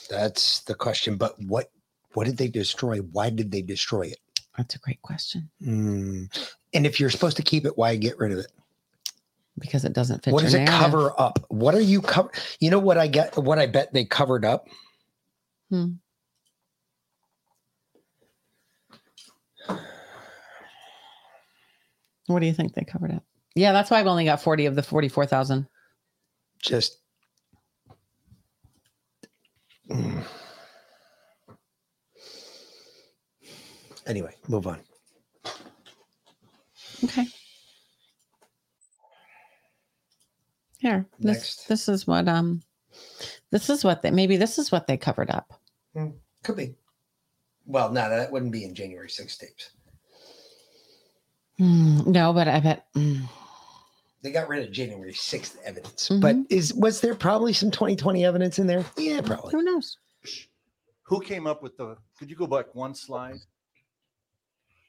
That's 0.09 0.61
the 0.61 0.75
question. 0.75 1.15
But 1.15 1.35
what 1.43 1.69
what 2.13 2.25
did 2.25 2.37
they 2.37 2.47
destroy? 2.47 2.99
Why 2.99 3.29
did 3.29 3.51
they 3.51 3.61
destroy 3.61 4.03
it? 4.03 4.19
That's 4.57 4.75
a 4.75 4.79
great 4.79 5.01
question. 5.01 5.49
Hmm. 5.63 6.23
And 6.73 6.85
if 6.85 6.99
you're 6.99 7.09
supposed 7.09 7.37
to 7.37 7.43
keep 7.43 7.65
it, 7.65 7.77
why 7.77 7.95
get 7.97 8.17
rid 8.17 8.31
of 8.31 8.39
it? 8.39 8.51
Because 9.59 9.85
it 9.85 9.93
doesn't 9.93 10.23
fit. 10.23 10.33
What 10.33 10.43
does 10.43 10.53
it 10.53 10.59
narrative. 10.59 10.79
cover 10.79 11.21
up? 11.21 11.45
What 11.49 11.75
are 11.75 11.81
you 11.81 12.01
cover? 12.01 12.31
You 12.59 12.71
know 12.71 12.79
what 12.79 12.97
I 12.97 13.07
get? 13.07 13.37
What 13.37 13.59
I 13.59 13.67
bet 13.67 13.93
they 13.93 14.05
covered 14.05 14.43
up. 14.45 14.67
Hmm. 15.69 15.93
What 22.27 22.39
do 22.39 22.45
you 22.45 22.53
think 22.53 22.73
they 22.73 22.83
covered 22.83 23.11
up? 23.11 23.23
Yeah, 23.55 23.71
that's 23.71 23.89
why 23.89 23.99
I've 23.99 24.07
only 24.07 24.25
got 24.25 24.41
40 24.41 24.65
of 24.65 24.75
the 24.75 24.83
44,000. 24.83 25.67
Just. 26.61 26.97
Mm. 29.89 30.23
Anyway, 34.07 34.35
move 34.47 34.67
on. 34.67 34.79
Okay. 37.03 37.25
Here. 40.77 41.07
This 41.17 41.63
this 41.65 41.89
is 41.89 42.05
what 42.05 42.27
um 42.27 42.61
this 43.51 43.69
is 43.69 43.83
what 43.83 44.03
they 44.03 44.11
maybe 44.11 44.37
this 44.37 44.59
is 44.59 44.71
what 44.71 44.85
they 44.85 44.95
covered 44.97 45.31
up. 45.31 45.59
Mm, 45.95 46.13
could 46.43 46.57
be. 46.57 46.75
Well, 47.65 47.91
no, 47.91 48.07
that 48.07 48.31
wouldn't 48.31 48.51
be 48.51 48.63
in 48.63 48.75
January 48.75 49.09
6 49.09 49.37
tapes. 49.37 49.71
Hmm, 51.57 52.11
no, 52.11 52.33
but 52.33 52.47
I 52.47 52.59
bet. 52.59 52.85
mm, 52.95 53.21
They 54.21 54.31
got 54.31 54.47
rid 54.49 54.65
of 54.67 54.73
January 54.73 55.13
6th 55.13 55.55
evidence. 55.63 56.09
Mm-hmm. 56.09 56.19
But 56.19 56.35
is 56.49 56.73
was 56.73 57.01
there 57.01 57.15
probably 57.15 57.53
some 57.53 57.71
2020 57.71 58.25
evidence 58.25 58.59
in 58.59 58.67
there? 58.67 58.83
Yeah, 58.97 59.21
probably. 59.21 59.51
Who 59.51 59.63
knows? 59.63 59.97
Who 61.03 61.21
came 61.21 61.45
up 61.47 61.61
with 61.61 61.77
the, 61.77 61.97
could 62.17 62.29
you 62.29 62.35
go 62.35 62.47
back 62.47 62.73
one 62.73 62.95
slide? 62.95 63.35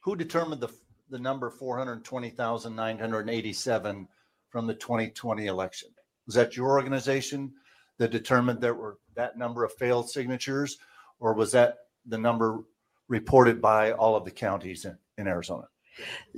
Who 0.03 0.15
determined 0.15 0.61
the, 0.61 0.69
the 1.09 1.19
number 1.19 1.49
four 1.49 1.77
hundred 1.77 1.93
and 1.93 2.03
twenty 2.05 2.29
thousand 2.29 2.75
nine 2.75 2.97
hundred 2.97 3.21
and 3.21 3.29
eighty-seven 3.29 4.07
from 4.49 4.65
the 4.67 4.73
twenty 4.73 5.09
twenty 5.09 5.45
election? 5.47 5.89
Was 6.25 6.35
that 6.35 6.57
your 6.57 6.69
organization 6.71 7.53
that 7.99 8.11
determined 8.11 8.59
there 8.61 8.73
were 8.73 8.97
that 9.15 9.37
number 9.37 9.63
of 9.63 9.73
failed 9.73 10.09
signatures? 10.09 10.77
Or 11.19 11.33
was 11.33 11.51
that 11.53 11.77
the 12.05 12.17
number 12.17 12.63
reported 13.07 13.61
by 13.61 13.91
all 13.93 14.15
of 14.15 14.23
the 14.25 14.31
counties 14.31 14.85
in, 14.85 14.97
in 15.17 15.27
Arizona? 15.27 15.67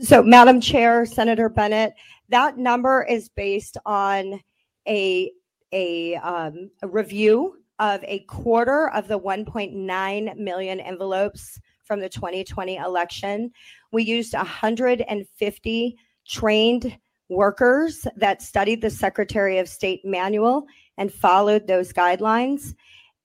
So, 0.01 0.23
Madam 0.23 0.61
Chair, 0.61 1.05
Senator 1.05 1.49
Bennett, 1.49 1.93
that 2.29 2.57
number 2.57 3.03
is 3.03 3.29
based 3.29 3.77
on 3.85 4.39
a 4.87 5.31
a, 5.71 6.15
um, 6.15 6.71
a 6.81 6.87
review 6.87 7.57
of 7.79 8.03
a 8.03 8.19
quarter 8.21 8.89
of 8.89 9.07
the 9.07 9.19
1.9 9.19 10.37
million 10.37 10.79
envelopes 10.79 11.59
from 11.83 11.99
the 11.99 12.09
2020 12.09 12.77
election. 12.77 13.51
We 13.91 14.03
used 14.03 14.33
150 14.33 15.97
trained 16.27 16.97
workers 17.29 18.07
that 18.15 18.41
studied 18.41 18.81
the 18.81 18.89
Secretary 18.89 19.59
of 19.59 19.69
State 19.69 20.03
manual 20.03 20.65
and 20.97 21.13
followed 21.13 21.67
those 21.67 21.93
guidelines. 21.93 22.75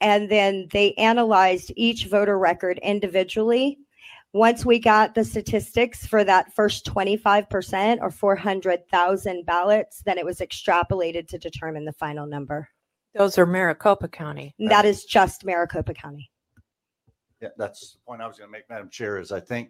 And 0.01 0.31
then 0.31 0.69
they 0.73 0.93
analyzed 0.95 1.73
each 1.77 2.07
voter 2.07 2.39
record 2.39 2.79
individually 2.83 3.79
once 4.35 4.67
we 4.67 4.81
got 4.81 5.15
the 5.15 5.25
statistics 5.25 6.05
for 6.05 6.25
that 6.25 6.53
first 6.53 6.85
25% 6.85 7.99
or 8.03 8.11
400,000 8.11 9.47
ballots, 9.47 10.03
then 10.05 10.19
it 10.19 10.25
was 10.25 10.41
extrapolated 10.41 11.29
to 11.29 11.39
determine 11.39 11.85
the 11.85 11.93
final 11.93 12.27
number. 12.27 12.69
Those 13.15 13.39
are 13.39 13.47
Maricopa 13.47 14.09
County. 14.09 14.53
And 14.59 14.69
that 14.73 14.85
is 14.85 15.05
just 15.05 15.45
Maricopa 15.45 15.95
County. 15.95 16.33
Yeah, 17.41 17.51
that's 17.57 17.93
the 17.93 17.99
point 18.05 18.23
I 18.23 18.27
was 18.27 18.37
going 18.37 18.49
to 18.49 18.53
make, 18.53 18.69
Madam 18.69 18.91
Chair, 18.91 19.21
is 19.21 19.31
I 19.31 19.39
think 19.39 19.69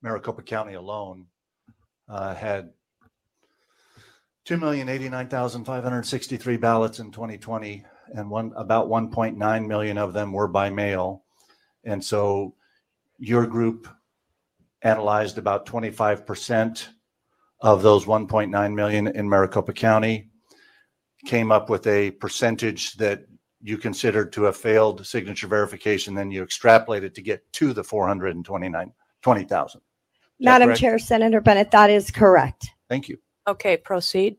Maricopa 0.00 0.42
County 0.42 0.74
alone 0.74 1.26
uh, 2.08 2.36
had 2.36 2.70
two 4.44 4.58
million 4.58 4.88
eighty-nine 4.88 5.28
thousand 5.28 5.64
five 5.64 5.82
hundred 5.82 6.04
sixty-three 6.04 6.56
ballots 6.56 7.00
in 7.00 7.10
2020, 7.10 7.84
and 8.14 8.30
one 8.30 8.52
about 8.56 8.88
1.9 8.88 9.66
million 9.66 9.98
of 9.98 10.12
them 10.12 10.32
were 10.32 10.48
by 10.48 10.70
mail. 10.70 11.24
And 11.84 12.04
so 12.04 12.54
your 13.22 13.46
group 13.46 13.86
analyzed 14.82 15.38
about 15.38 15.64
25% 15.64 16.88
of 17.60 17.80
those 17.80 18.04
1.9 18.04 18.74
million 18.74 19.06
in 19.06 19.28
Maricopa 19.28 19.72
County, 19.72 20.28
came 21.24 21.52
up 21.52 21.70
with 21.70 21.86
a 21.86 22.10
percentage 22.10 22.94
that 22.94 23.24
you 23.60 23.78
considered 23.78 24.32
to 24.32 24.42
have 24.42 24.56
failed 24.56 25.06
signature 25.06 25.46
verification, 25.46 26.16
then 26.16 26.32
you 26.32 26.44
extrapolated 26.44 27.14
to 27.14 27.22
get 27.22 27.44
to 27.52 27.72
the 27.72 27.84
429, 27.84 28.92
20,000. 29.22 29.78
Is 29.78 29.84
that 30.40 30.44
Madam 30.44 30.66
correct? 30.66 30.80
Chair, 30.80 30.98
Senator 30.98 31.40
Bennett, 31.40 31.70
that 31.70 31.90
is 31.90 32.10
correct. 32.10 32.70
Thank 32.88 33.08
you. 33.08 33.18
Okay, 33.46 33.76
proceed. 33.76 34.36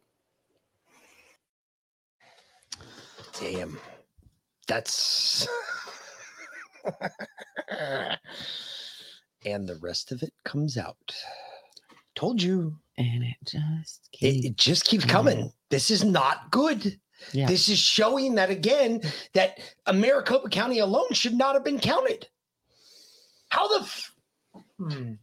Damn. 3.39 3.79
That's. 4.67 5.47
and 9.45 9.67
the 9.67 9.75
rest 9.77 10.11
of 10.11 10.23
it 10.23 10.33
comes 10.45 10.77
out. 10.77 11.15
Told 12.15 12.41
you. 12.41 12.77
And 12.97 13.23
it 13.23 13.35
just 13.45 14.09
It, 14.21 14.45
it 14.45 14.55
just 14.57 14.85
keeps 14.85 15.05
coming. 15.05 15.51
This 15.69 15.89
is 15.89 16.03
not 16.03 16.51
good. 16.51 16.99
Yeah. 17.31 17.47
This 17.47 17.69
is 17.69 17.79
showing 17.79 18.35
that 18.35 18.49
again 18.49 19.01
that 19.33 19.59
Maricopa 19.91 20.49
County 20.49 20.79
alone 20.79 21.11
should 21.13 21.33
not 21.33 21.55
have 21.55 21.63
been 21.63 21.79
counted. 21.79 22.27
How 23.49 23.67
the 23.67 23.83
f- 23.83 24.11
Hmm. 24.79 25.13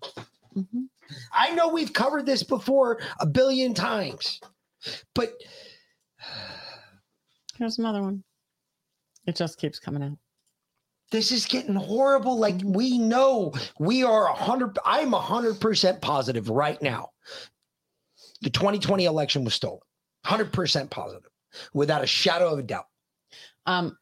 I 1.33 1.51
know 1.55 1.69
we've 1.69 1.93
covered 1.93 2.25
this 2.27 2.43
before 2.43 3.01
a 3.21 3.27
billion 3.27 3.75
times, 3.75 4.41
but 5.15 5.35
Here's 7.57 7.79
another 7.79 8.03
one. 8.03 8.25
It 9.27 9.37
just 9.37 9.59
keeps 9.59 9.79
coming 9.79 10.03
out. 10.03 10.19
This 11.11 11.33
is 11.33 11.47
getting 11.47 11.75
horrible. 11.75 12.39
Like 12.39 12.61
we 12.65 12.99
know 12.99 13.53
we 13.79 14.05
are 14.05 14.29
a 14.29 14.35
hundred. 14.35 14.79
I'm 14.85 15.15
a 15.15 15.21
hundred 15.21 15.61
percent 15.61 16.01
positive 16.01 16.49
right 16.49 16.81
now. 16.81 17.11
The 18.43 18.51
2020 18.51 19.05
election 19.05 19.45
was 19.45 19.55
stolen. 19.55 19.81
Hundred 20.25 20.53
percent 20.53 20.91
positive, 20.91 21.31
without 21.73 22.05
a 22.05 22.07
shadow 22.07 22.53
of 22.53 22.59
a 22.59 22.63
doubt. 22.63 22.87
Um, 23.67 23.97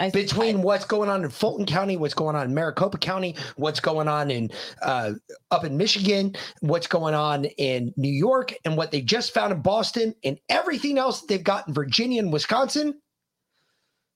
I, 0.00 0.10
between 0.10 0.62
what's 0.62 0.84
going 0.84 1.08
on 1.08 1.24
in 1.24 1.30
Fulton 1.30 1.66
County, 1.66 1.96
what's 1.96 2.14
going 2.14 2.36
on 2.36 2.46
in 2.46 2.54
Maricopa 2.54 2.98
County, 2.98 3.36
what's 3.56 3.80
going 3.80 4.08
on 4.08 4.30
in 4.30 4.50
uh, 4.82 5.12
up 5.50 5.64
in 5.64 5.76
Michigan, 5.76 6.34
what's 6.60 6.86
going 6.86 7.14
on 7.14 7.44
in 7.44 7.92
New 7.96 8.12
York, 8.12 8.54
and 8.64 8.76
what 8.76 8.90
they 8.90 9.00
just 9.00 9.32
found 9.32 9.52
in 9.52 9.62
Boston, 9.62 10.14
and 10.24 10.38
everything 10.48 10.98
else 10.98 11.20
that 11.20 11.28
they've 11.28 11.44
got 11.44 11.68
in 11.68 11.74
Virginia 11.74 12.22
and 12.22 12.32
Wisconsin. 12.32 12.94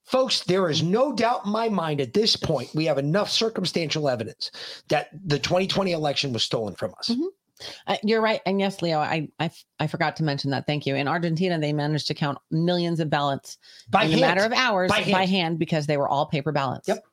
Folks, 0.09 0.41
there 0.45 0.69
is 0.71 0.83
no 0.83 1.13
doubt 1.13 1.45
in 1.45 1.53
my 1.53 1.69
mind 1.69 2.01
at 2.01 2.15
this 2.15 2.35
point, 2.35 2.71
we 2.75 2.87
have 2.87 2.99
enough 2.99 3.31
circumstantial 3.31 4.09
evidence 4.09 4.51
that 4.89 5.09
the 5.27 5.39
2020 5.39 5.93
election 5.93 6.33
was 6.33 6.43
stolen 6.43 6.75
from 6.75 6.95
us. 6.99 7.11
Uh, 7.89 7.97
you're 8.05 8.21
right, 8.21 8.41
and 8.47 8.61
yes, 8.61 8.81
Leo, 8.83 8.99
I 9.01 9.29
I 9.81 9.87
forgot 9.89 10.15
to 10.17 10.23
mention 10.23 10.51
that. 10.53 10.65
Thank 10.67 10.87
you. 10.87 10.95
In 10.95 11.09
Argentina, 11.09 11.59
they 11.59 11.73
managed 11.73 12.07
to 12.07 12.15
count 12.15 12.39
millions 12.51 13.01
of 13.01 13.11
ballots 13.11 13.59
By 13.91 14.05
in 14.05 14.13
hand. 14.13 14.23
a 14.23 14.27
matter 14.27 14.45
of 14.45 14.53
hours 14.53 14.91
By 14.91 15.01
by 15.03 15.05
hand. 15.27 15.31
hand. 15.31 15.59
because 15.59 15.87
they 15.87 15.97
were 15.97 16.09
all 16.09 16.25
paper 16.27 16.53
ballots. 16.53 16.87
Yep. 16.89 17.05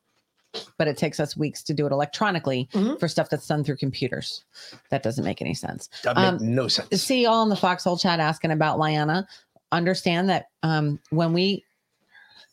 But 0.78 0.88
it 0.88 0.96
takes 0.96 1.20
us 1.20 1.36
weeks 1.36 1.62
to 1.64 1.74
do 1.74 1.84
it 1.84 1.92
electronically 1.92 2.66
for 2.98 3.08
stuff 3.08 3.28
that's 3.28 3.46
done 3.46 3.62
through 3.62 3.76
computers. 3.76 4.44
That 4.90 5.02
doesn't 5.02 5.22
make 5.24 5.42
any 5.42 5.52
sense. 5.52 5.90
That 6.02 6.16
make 6.16 6.40
no 6.40 6.68
sense. 6.68 7.02
See 7.02 7.24
y'all 7.24 7.42
in 7.42 7.50
the 7.50 7.56
foxhole 7.56 7.98
chat 7.98 8.20
asking 8.20 8.52
about 8.52 8.78
Liana. 8.78 9.28
Understand 9.72 10.30
that 10.30 10.46
um, 10.62 10.98
when 11.10 11.34
we 11.34 11.65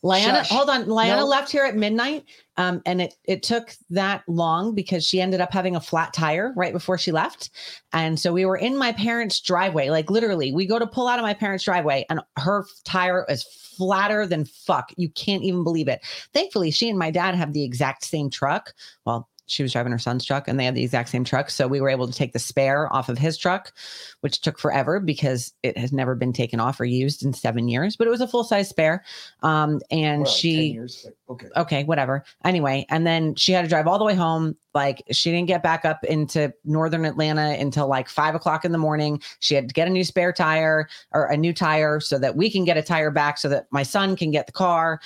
Liana, 0.04 0.38
Shush. 0.44 0.50
hold 0.50 0.68
on. 0.70 0.86
Liana 0.86 1.22
No. 1.22 1.26
left 1.26 1.50
here 1.50 1.64
at 1.64 1.76
midnight. 1.76 2.24
Um, 2.56 2.82
and 2.86 3.00
it 3.00 3.14
it 3.24 3.42
took 3.42 3.74
that 3.90 4.22
long 4.28 4.74
because 4.74 5.04
she 5.04 5.20
ended 5.20 5.40
up 5.40 5.52
having 5.52 5.74
a 5.74 5.80
flat 5.80 6.12
tire 6.12 6.52
right 6.56 6.72
before 6.72 6.98
she 6.98 7.10
left. 7.10 7.50
And 7.92 8.20
so 8.20 8.32
we 8.32 8.44
were 8.44 8.56
in 8.56 8.76
my 8.76 8.92
parents' 8.92 9.40
driveway. 9.40 9.88
Like 9.90 10.10
literally, 10.10 10.52
we 10.52 10.66
go 10.66 10.78
to 10.78 10.86
pull 10.86 11.08
out 11.08 11.18
of 11.18 11.24
my 11.24 11.34
parents' 11.34 11.64
driveway, 11.64 12.04
and 12.10 12.20
her 12.36 12.64
tire 12.84 13.24
is 13.28 13.42
flatter 13.42 14.26
than 14.26 14.44
fuck. 14.44 14.92
You 14.96 15.08
can't 15.08 15.42
even 15.42 15.64
believe 15.64 15.88
it. 15.88 16.00
Thankfully, 16.32 16.70
she 16.70 16.88
and 16.88 16.98
my 16.98 17.10
dad 17.10 17.34
have 17.34 17.52
the 17.54 17.64
exact 17.64 18.04
same 18.04 18.30
truck. 18.30 18.72
Well, 19.04 19.28
she 19.46 19.62
was 19.62 19.72
driving 19.72 19.92
her 19.92 19.98
son's 19.98 20.24
truck 20.24 20.48
and 20.48 20.58
they 20.58 20.64
had 20.64 20.74
the 20.74 20.82
exact 20.82 21.08
same 21.08 21.24
truck. 21.24 21.50
So 21.50 21.68
we 21.68 21.80
were 21.80 21.88
able 21.88 22.06
to 22.06 22.12
take 22.12 22.32
the 22.32 22.38
spare 22.38 22.92
off 22.92 23.08
of 23.08 23.18
his 23.18 23.36
truck, 23.36 23.72
which 24.20 24.40
took 24.40 24.58
forever 24.58 25.00
because 25.00 25.52
it 25.62 25.76
has 25.76 25.92
never 25.92 26.14
been 26.14 26.32
taken 26.32 26.60
off 26.60 26.80
or 26.80 26.84
used 26.84 27.24
in 27.24 27.32
seven 27.32 27.68
years, 27.68 27.96
but 27.96 28.06
it 28.06 28.10
was 28.10 28.20
a 28.20 28.28
full 28.28 28.44
size 28.44 28.68
spare. 28.68 29.04
Um, 29.42 29.80
and 29.90 30.22
Well, 30.22 30.32
10 30.32 30.34
she, 30.34 30.62
years, 30.68 31.06
okay. 31.28 31.48
okay, 31.56 31.84
whatever. 31.84 32.24
Anyway, 32.44 32.86
and 32.90 33.06
then 33.06 33.34
she 33.34 33.52
had 33.52 33.62
to 33.62 33.68
drive 33.68 33.86
all 33.86 33.98
the 33.98 34.04
way 34.04 34.14
home. 34.14 34.56
Like 34.74 35.02
she 35.10 35.30
didn't 35.30 35.48
get 35.48 35.62
back 35.62 35.84
up 35.84 36.04
into 36.04 36.52
northern 36.64 37.04
Atlanta 37.04 37.56
until 37.58 37.88
like 37.88 38.08
five 38.08 38.34
o'clock 38.34 38.64
in 38.64 38.72
the 38.72 38.78
morning. 38.78 39.20
She 39.40 39.54
had 39.54 39.68
to 39.68 39.72
get 39.72 39.88
a 39.88 39.90
new 39.90 40.04
spare 40.04 40.32
tire 40.32 40.88
or 41.12 41.26
a 41.26 41.36
new 41.36 41.52
tire 41.52 42.00
so 42.00 42.18
that 42.18 42.36
we 42.36 42.50
can 42.50 42.64
get 42.64 42.76
a 42.76 42.82
tire 42.82 43.10
back 43.10 43.38
so 43.38 43.48
that 43.48 43.66
my 43.70 43.82
son 43.82 44.16
can 44.16 44.30
get 44.30 44.46
the 44.46 44.52
car. 44.52 45.00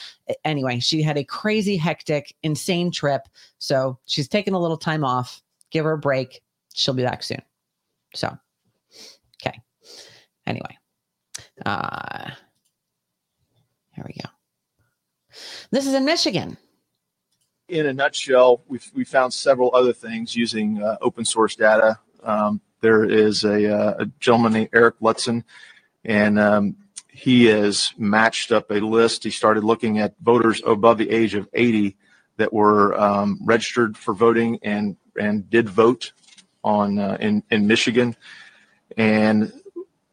Anyway, 0.44 0.80
she 0.80 1.02
had 1.02 1.16
a 1.16 1.24
crazy, 1.24 1.76
hectic, 1.76 2.34
insane 2.42 2.90
trip. 2.90 3.28
So 3.58 3.98
she's 4.06 4.28
taking 4.28 4.54
a 4.54 4.60
little 4.60 4.78
time 4.78 5.04
off. 5.04 5.42
Give 5.70 5.84
her 5.84 5.92
a 5.92 5.98
break. 5.98 6.42
She'll 6.74 6.94
be 6.94 7.02
back 7.02 7.22
soon. 7.22 7.42
So, 8.14 8.36
okay. 9.40 9.60
Anyway, 10.46 10.78
uh, 11.66 12.30
here 13.92 14.04
we 14.06 14.14
go. 14.22 14.30
This 15.70 15.86
is 15.86 15.94
in 15.94 16.04
Michigan. 16.04 16.56
in 17.68 17.86
a 17.86 17.92
nutshell, 17.92 18.62
we 18.66 18.80
we 18.94 19.04
found 19.04 19.32
several 19.32 19.70
other 19.74 19.92
things 19.92 20.34
using 20.34 20.82
uh, 20.82 20.96
open 21.00 21.24
source 21.24 21.54
data. 21.54 21.98
Um, 22.22 22.60
there 22.80 23.04
is 23.04 23.44
a, 23.44 23.74
uh, 23.74 23.94
a 24.00 24.06
gentleman 24.20 24.52
named 24.52 24.68
Eric 24.72 25.00
Lutzen, 25.00 25.42
and 26.04 26.38
um, 26.38 26.76
he 27.08 27.46
has 27.46 27.92
matched 27.98 28.52
up 28.52 28.70
a 28.70 28.74
list. 28.74 29.24
He 29.24 29.30
started 29.30 29.64
looking 29.64 29.98
at 29.98 30.14
voters 30.22 30.62
above 30.64 30.98
the 30.98 31.10
age 31.10 31.34
of 31.34 31.48
80 31.52 31.96
that 32.36 32.52
were 32.52 32.96
um, 32.98 33.40
registered 33.44 33.96
for 33.96 34.14
voting 34.14 34.60
and 34.62 34.96
and 35.18 35.50
did 35.50 35.68
vote 35.68 36.12
on 36.64 36.98
uh, 36.98 37.18
in 37.20 37.42
in 37.50 37.66
Michigan, 37.66 38.16
and 38.96 39.52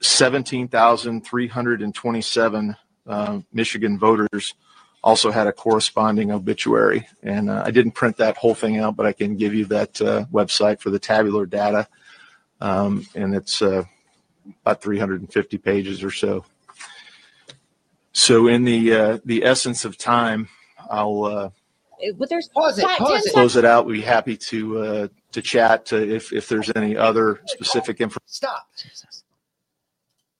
17,327 0.01 2.75
uh, 3.07 3.39
Michigan 3.53 3.97
voters 3.97 4.53
also 5.05 5.29
had 5.31 5.45
a 5.45 5.53
corresponding 5.53 6.31
obituary. 6.31 7.07
And 7.21 7.49
uh, 7.49 7.61
I 7.63 7.69
didn't 7.69 7.91
print 7.91 8.17
that 8.17 8.35
whole 8.35 8.55
thing 8.55 8.79
out, 8.79 8.95
but 8.95 9.05
I 9.05 9.13
can 9.13 9.37
give 9.37 9.53
you 9.53 9.65
that 9.65 10.01
uh, 10.01 10.25
website 10.33 10.79
for 10.81 10.89
the 10.89 10.97
tabular 10.99 11.45
data. 11.45 11.87
Um, 12.59 13.05
and 13.13 13.35
it's 13.35 13.61
uh, 13.61 13.83
about 14.63 14.81
350 14.81 15.57
pages 15.59 16.03
or 16.03 16.09
so. 16.09 16.43
So, 18.13 18.47
in 18.47 18.63
the 18.63 18.93
uh, 18.93 19.17
the 19.25 19.43
essence 19.43 19.83
of 19.83 19.97
time, 19.97 20.47
I'll 20.89 21.25
uh, 21.25 21.49
But 22.17 22.29
there's 22.29 22.47
Pause 22.47 22.79
it, 22.79 22.85
pause 22.85 23.25
it. 23.25 23.33
close 23.33 23.57
it 23.57 23.65
out. 23.65 23.85
We'd 23.85 23.95
be 23.95 24.01
happy 24.01 24.37
to 24.37 24.79
uh, 24.79 25.07
to 25.33 25.41
chat 25.41 25.91
uh, 25.91 25.97
if 25.97 26.31
if 26.31 26.47
there's 26.47 26.71
any 26.77 26.95
other 26.95 27.41
specific 27.45 27.99
information. 27.99 28.21
Stop. 28.25 28.67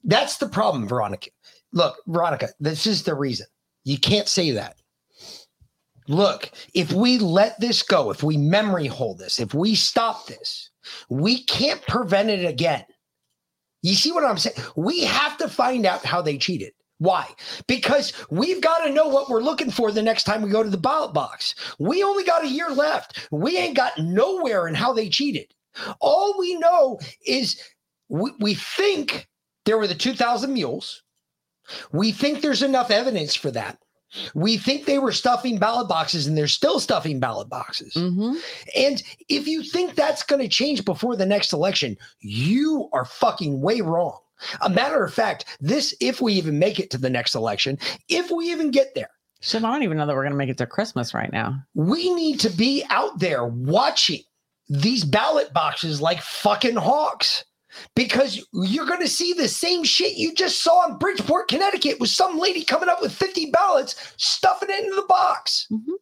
That's 0.05 0.37
the 0.37 0.47
problem, 0.47 0.87
Veronica. 0.87 1.31
Look, 1.73 1.97
Veronica, 2.07 2.49
this 2.61 2.87
is 2.87 3.03
the 3.03 3.13
reason. 3.13 3.47
You 3.85 3.97
can't 3.97 4.27
say 4.27 4.51
that. 4.51 4.75
Look, 6.07 6.51
if 6.73 6.91
we 6.91 7.17
let 7.17 7.59
this 7.59 7.81
go, 7.81 8.11
if 8.11 8.21
we 8.21 8.37
memory 8.37 8.87
hold 8.87 9.17
this, 9.17 9.39
if 9.39 9.53
we 9.53 9.73
stop 9.73 10.27
this, 10.27 10.69
we 11.09 11.43
can't 11.43 11.81
prevent 11.87 12.29
it 12.29 12.45
again. 12.45 12.83
You 13.81 13.95
see 13.95 14.11
what 14.11 14.23
I'm 14.23 14.37
saying? 14.37 14.57
We 14.75 15.03
have 15.03 15.37
to 15.37 15.47
find 15.47 15.85
out 15.85 16.05
how 16.05 16.21
they 16.21 16.37
cheated. 16.37 16.73
Why? 16.99 17.27
Because 17.67 18.13
we've 18.29 18.61
got 18.61 18.85
to 18.85 18.93
know 18.93 19.07
what 19.07 19.29
we're 19.29 19.41
looking 19.41 19.69
for 19.69 19.91
the 19.91 20.01
next 20.01 20.23
time 20.23 20.41
we 20.41 20.49
go 20.49 20.63
to 20.63 20.69
the 20.69 20.77
ballot 20.77 21.13
box. 21.13 21.55
We 21.77 22.03
only 22.03 22.23
got 22.23 22.45
a 22.45 22.49
year 22.49 22.69
left. 22.69 23.27
We 23.31 23.57
ain't 23.57 23.75
got 23.75 23.97
nowhere 23.99 24.67
in 24.67 24.75
how 24.75 24.93
they 24.93 25.09
cheated. 25.09 25.53
All 25.99 26.39
we 26.39 26.55
know 26.55 26.99
is 27.25 27.61
we, 28.09 28.31
we 28.39 28.53
think 28.53 29.27
there 29.65 29.77
were 29.77 29.87
the 29.87 29.95
2,000 29.95 30.53
mules. 30.53 31.03
We 31.91 32.11
think 32.11 32.41
there's 32.41 32.63
enough 32.63 32.91
evidence 32.91 33.35
for 33.35 33.51
that. 33.51 33.77
We 34.33 34.57
think 34.57 34.85
they 34.85 34.99
were 34.99 35.11
stuffing 35.11 35.57
ballot 35.57 35.89
boxes 35.89 36.25
and 36.25 36.37
they're 36.37 36.47
still 36.47 36.79
stuffing 36.79 37.19
ballot 37.19 37.49
boxes. 37.49 37.93
Mm-hmm. 37.95 38.35
And 38.77 39.03
if 39.27 39.47
you 39.47 39.61
think 39.63 39.95
that's 39.95 40.23
going 40.23 40.41
to 40.41 40.47
change 40.47 40.85
before 40.85 41.15
the 41.15 41.25
next 41.25 41.51
election, 41.51 41.97
you 42.19 42.87
are 42.93 43.03
fucking 43.05 43.59
way 43.59 43.81
wrong. 43.81 44.19
A 44.61 44.69
matter 44.69 45.03
of 45.03 45.13
fact, 45.13 45.57
this, 45.59 45.93
if 45.99 46.21
we 46.21 46.33
even 46.33 46.59
make 46.59 46.79
it 46.79 46.91
to 46.91 46.97
the 46.97 47.09
next 47.09 47.35
election, 47.35 47.77
if 48.07 48.31
we 48.31 48.51
even 48.51 48.71
get 48.71 48.93
there, 48.95 49.09
So 49.41 49.57
I 49.57 49.61
don't 49.61 49.83
even 49.83 49.97
know 49.97 50.05
that 50.05 50.15
we're 50.15 50.23
going 50.23 50.31
to 50.31 50.37
make 50.37 50.49
it 50.49 50.57
to 50.59 50.65
Christmas 50.67 51.13
right 51.13 51.31
now. 51.31 51.61
we 51.73 52.13
need 52.13 52.39
to 52.41 52.49
be 52.49 52.83
out 52.89 53.19
there 53.19 53.45
watching 53.45 54.21
these 54.69 55.03
ballot 55.03 55.53
boxes 55.53 56.01
like 56.01 56.21
fucking 56.21 56.75
hawks 56.75 57.43
because 57.95 58.45
you're 58.53 58.85
going 58.85 59.01
to 59.01 59.07
see 59.07 59.33
the 59.33 59.47
same 59.47 59.83
shit 59.83 60.17
you 60.17 60.33
just 60.33 60.61
saw 60.61 60.87
in 60.87 60.97
Bridgeport, 60.97 61.47
Connecticut, 61.47 61.99
with 61.99 62.09
some 62.09 62.37
lady 62.37 62.63
coming 62.63 62.89
up 62.89 63.01
with 63.01 63.13
50 63.13 63.51
ballots, 63.51 64.13
stuffing 64.17 64.69
it 64.69 64.83
into 64.83 64.95
the 64.95 65.07
box. 65.07 65.67
Mm-hmm. 65.71 65.93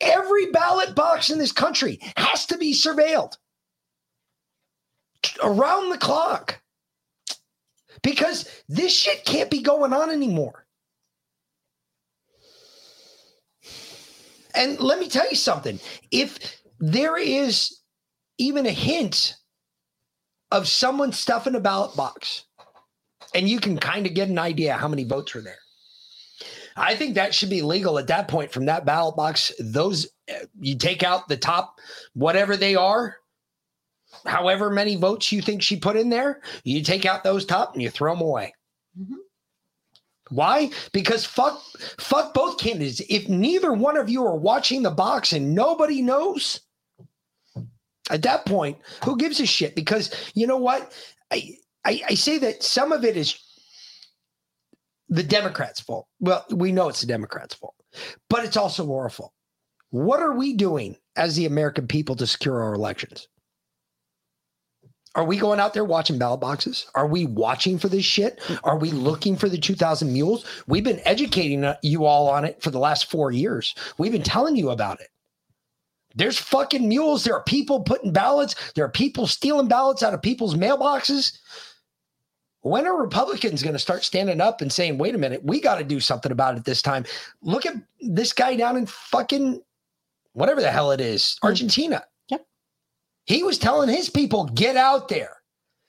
Every 0.00 0.50
ballot 0.50 0.94
box 0.94 1.30
in 1.30 1.38
this 1.38 1.52
country 1.52 2.00
has 2.16 2.46
to 2.46 2.58
be 2.58 2.72
surveilled 2.72 3.36
around 5.42 5.90
the 5.90 5.98
clock 5.98 6.60
because 8.02 8.48
this 8.68 8.92
shit 8.92 9.24
can't 9.24 9.50
be 9.50 9.62
going 9.62 9.92
on 9.92 10.10
anymore. 10.10 10.66
And 14.54 14.80
let 14.80 14.98
me 14.98 15.08
tell 15.08 15.28
you 15.30 15.36
something. 15.36 15.78
If 16.10 16.60
there 16.80 17.16
is 17.16 17.78
even 18.38 18.66
a 18.66 18.72
hint 18.72 19.36
of 20.50 20.68
someone 20.68 21.12
stuffing 21.12 21.54
a 21.54 21.60
ballot 21.60 21.96
box, 21.96 22.44
and 23.34 23.48
you 23.48 23.60
can 23.60 23.78
kind 23.78 24.06
of 24.06 24.14
get 24.14 24.28
an 24.28 24.38
idea 24.38 24.74
how 24.74 24.88
many 24.88 25.04
votes 25.04 25.34
are 25.36 25.42
there. 25.42 25.58
I 26.76 26.94
think 26.94 27.14
that 27.14 27.34
should 27.34 27.50
be 27.50 27.62
legal 27.62 27.98
at 27.98 28.06
that 28.06 28.28
point 28.28 28.52
from 28.52 28.66
that 28.66 28.84
ballot 28.84 29.16
box. 29.16 29.52
Those 29.58 30.06
uh, 30.30 30.46
you 30.58 30.76
take 30.76 31.02
out 31.02 31.28
the 31.28 31.36
top, 31.36 31.78
whatever 32.14 32.56
they 32.56 32.74
are, 32.74 33.16
however 34.24 34.70
many 34.70 34.96
votes 34.96 35.32
you 35.32 35.42
think 35.42 35.62
she 35.62 35.76
put 35.76 35.96
in 35.96 36.08
there, 36.08 36.40
you 36.64 36.82
take 36.82 37.04
out 37.04 37.24
those 37.24 37.44
top 37.44 37.74
and 37.74 37.82
you 37.82 37.90
throw 37.90 38.14
them 38.14 38.22
away. 38.22 38.54
Why? 40.30 40.70
Because 40.92 41.24
fuck, 41.24 41.60
fuck 41.98 42.32
both 42.34 42.58
candidates. 42.58 43.02
If 43.08 43.28
neither 43.28 43.72
one 43.72 43.96
of 43.96 44.08
you 44.08 44.24
are 44.24 44.36
watching 44.36 44.82
the 44.82 44.90
box 44.90 45.32
and 45.32 45.54
nobody 45.54 46.02
knows, 46.02 46.60
at 48.10 48.22
that 48.22 48.44
point, 48.46 48.78
who 49.04 49.16
gives 49.16 49.40
a 49.40 49.46
shit? 49.46 49.74
Because 49.74 50.14
you 50.34 50.46
know 50.46 50.56
what? 50.56 50.92
I, 51.30 51.56
I, 51.84 52.02
I 52.10 52.14
say 52.14 52.38
that 52.38 52.62
some 52.62 52.92
of 52.92 53.04
it 53.04 53.16
is 53.16 53.38
the 55.08 55.22
Democrats' 55.22 55.80
fault. 55.80 56.06
Well, 56.20 56.44
we 56.50 56.72
know 56.72 56.88
it's 56.88 57.00
the 57.00 57.06
Democrats' 57.06 57.54
fault, 57.54 57.74
but 58.28 58.44
it's 58.44 58.56
also 58.56 58.92
our 58.94 59.10
fault. 59.10 59.32
What 59.90 60.20
are 60.20 60.36
we 60.36 60.54
doing 60.54 60.96
as 61.16 61.36
the 61.36 61.46
American 61.46 61.86
people 61.86 62.14
to 62.16 62.26
secure 62.26 62.62
our 62.62 62.74
elections? 62.74 63.26
Are 65.16 65.24
we 65.24 65.38
going 65.38 65.58
out 65.58 65.74
there 65.74 65.84
watching 65.84 66.18
ballot 66.18 66.40
boxes? 66.40 66.86
Are 66.94 67.06
we 67.06 67.26
watching 67.26 67.80
for 67.80 67.88
this 67.88 68.04
shit? 68.04 68.40
Are 68.62 68.78
we 68.78 68.92
looking 68.92 69.36
for 69.36 69.48
the 69.48 69.58
2000 69.58 70.12
mules? 70.12 70.44
We've 70.68 70.84
been 70.84 71.00
educating 71.04 71.64
uh, 71.64 71.76
you 71.82 72.04
all 72.04 72.28
on 72.28 72.44
it 72.44 72.62
for 72.62 72.70
the 72.70 72.78
last 72.78 73.10
four 73.10 73.32
years. 73.32 73.74
We've 73.98 74.12
been 74.12 74.22
telling 74.22 74.54
you 74.54 74.70
about 74.70 75.00
it. 75.00 75.08
There's 76.14 76.38
fucking 76.38 76.88
mules. 76.88 77.24
There 77.24 77.34
are 77.34 77.42
people 77.44 77.80
putting 77.80 78.12
ballots. 78.12 78.72
There 78.74 78.84
are 78.84 78.90
people 78.90 79.26
stealing 79.26 79.68
ballots 79.68 80.02
out 80.02 80.14
of 80.14 80.22
people's 80.22 80.54
mailboxes. 80.54 81.38
When 82.62 82.86
are 82.86 83.00
Republicans 83.00 83.62
going 83.62 83.74
to 83.74 83.78
start 83.78 84.04
standing 84.04 84.40
up 84.40 84.60
and 84.60 84.72
saying, 84.72 84.98
wait 84.98 85.14
a 85.14 85.18
minute, 85.18 85.44
we 85.44 85.60
got 85.60 85.78
to 85.78 85.84
do 85.84 86.00
something 86.00 86.32
about 86.32 86.56
it 86.56 86.64
this 86.64 86.82
time? 86.82 87.04
Look 87.42 87.64
at 87.64 87.74
this 88.00 88.32
guy 88.32 88.56
down 88.56 88.76
in 88.76 88.86
fucking 88.86 89.62
whatever 90.32 90.60
the 90.60 90.70
hell 90.70 90.90
it 90.90 91.00
is, 91.00 91.38
mm. 91.42 91.48
Argentina. 91.48 92.04
Yep. 92.28 92.46
He 93.24 93.42
was 93.42 93.58
telling 93.58 93.88
his 93.88 94.10
people, 94.10 94.44
get 94.46 94.76
out 94.76 95.08
there. 95.08 95.36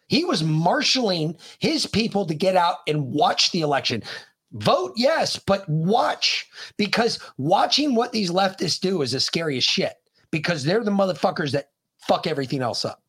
He 0.08 0.26
was 0.26 0.44
marshaling 0.44 1.38
his 1.60 1.86
people 1.88 2.26
to 2.26 2.34
get 2.34 2.56
out 2.56 2.78
and 2.88 3.14
watch 3.14 3.52
the 3.52 3.62
election. 3.62 4.04
Vote, 4.54 4.92
yes, 4.98 5.38
but 5.38 5.68
watch 5.70 6.50
because 6.78 7.20
watching 7.38 7.96
what 7.96 8.12
these 8.12 8.30
leftists 8.30 8.80
do 8.80 9.02
is 9.02 9.14
the 9.14 9.22
scariest 9.22 9.70
shit 9.70 10.01
because 10.32 10.64
they're 10.64 10.84
the 10.84 10.92
motherfuckers 10.92 11.52
that 11.52 11.70
fuck 12.08 12.28
everything 12.28 12.62
else 12.62 12.86
up. 12.86 13.02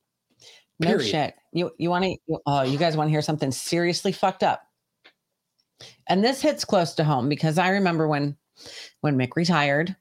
No 0.80 0.98
shit. 0.98 1.34
You 1.52 1.70
you 1.78 1.90
want 1.90 2.04
to? 2.04 2.38
Uh, 2.46 2.66
you 2.68 2.78
guys 2.78 2.96
want 2.96 3.08
to 3.08 3.12
hear 3.12 3.22
something 3.22 3.52
seriously 3.52 4.10
fucked 4.12 4.42
up? 4.42 4.62
And 6.08 6.24
this 6.24 6.40
hits 6.40 6.64
close 6.64 6.94
to 6.94 7.04
home 7.04 7.28
because 7.28 7.58
I 7.58 7.68
remember 7.70 8.08
when 8.08 8.36
when 9.00 9.16
Mick 9.16 9.36
retired, 9.36 9.94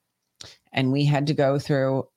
and 0.73 0.91
we 0.91 1.05
had 1.05 1.27
to 1.27 1.33
go 1.33 1.59
through 1.59 2.07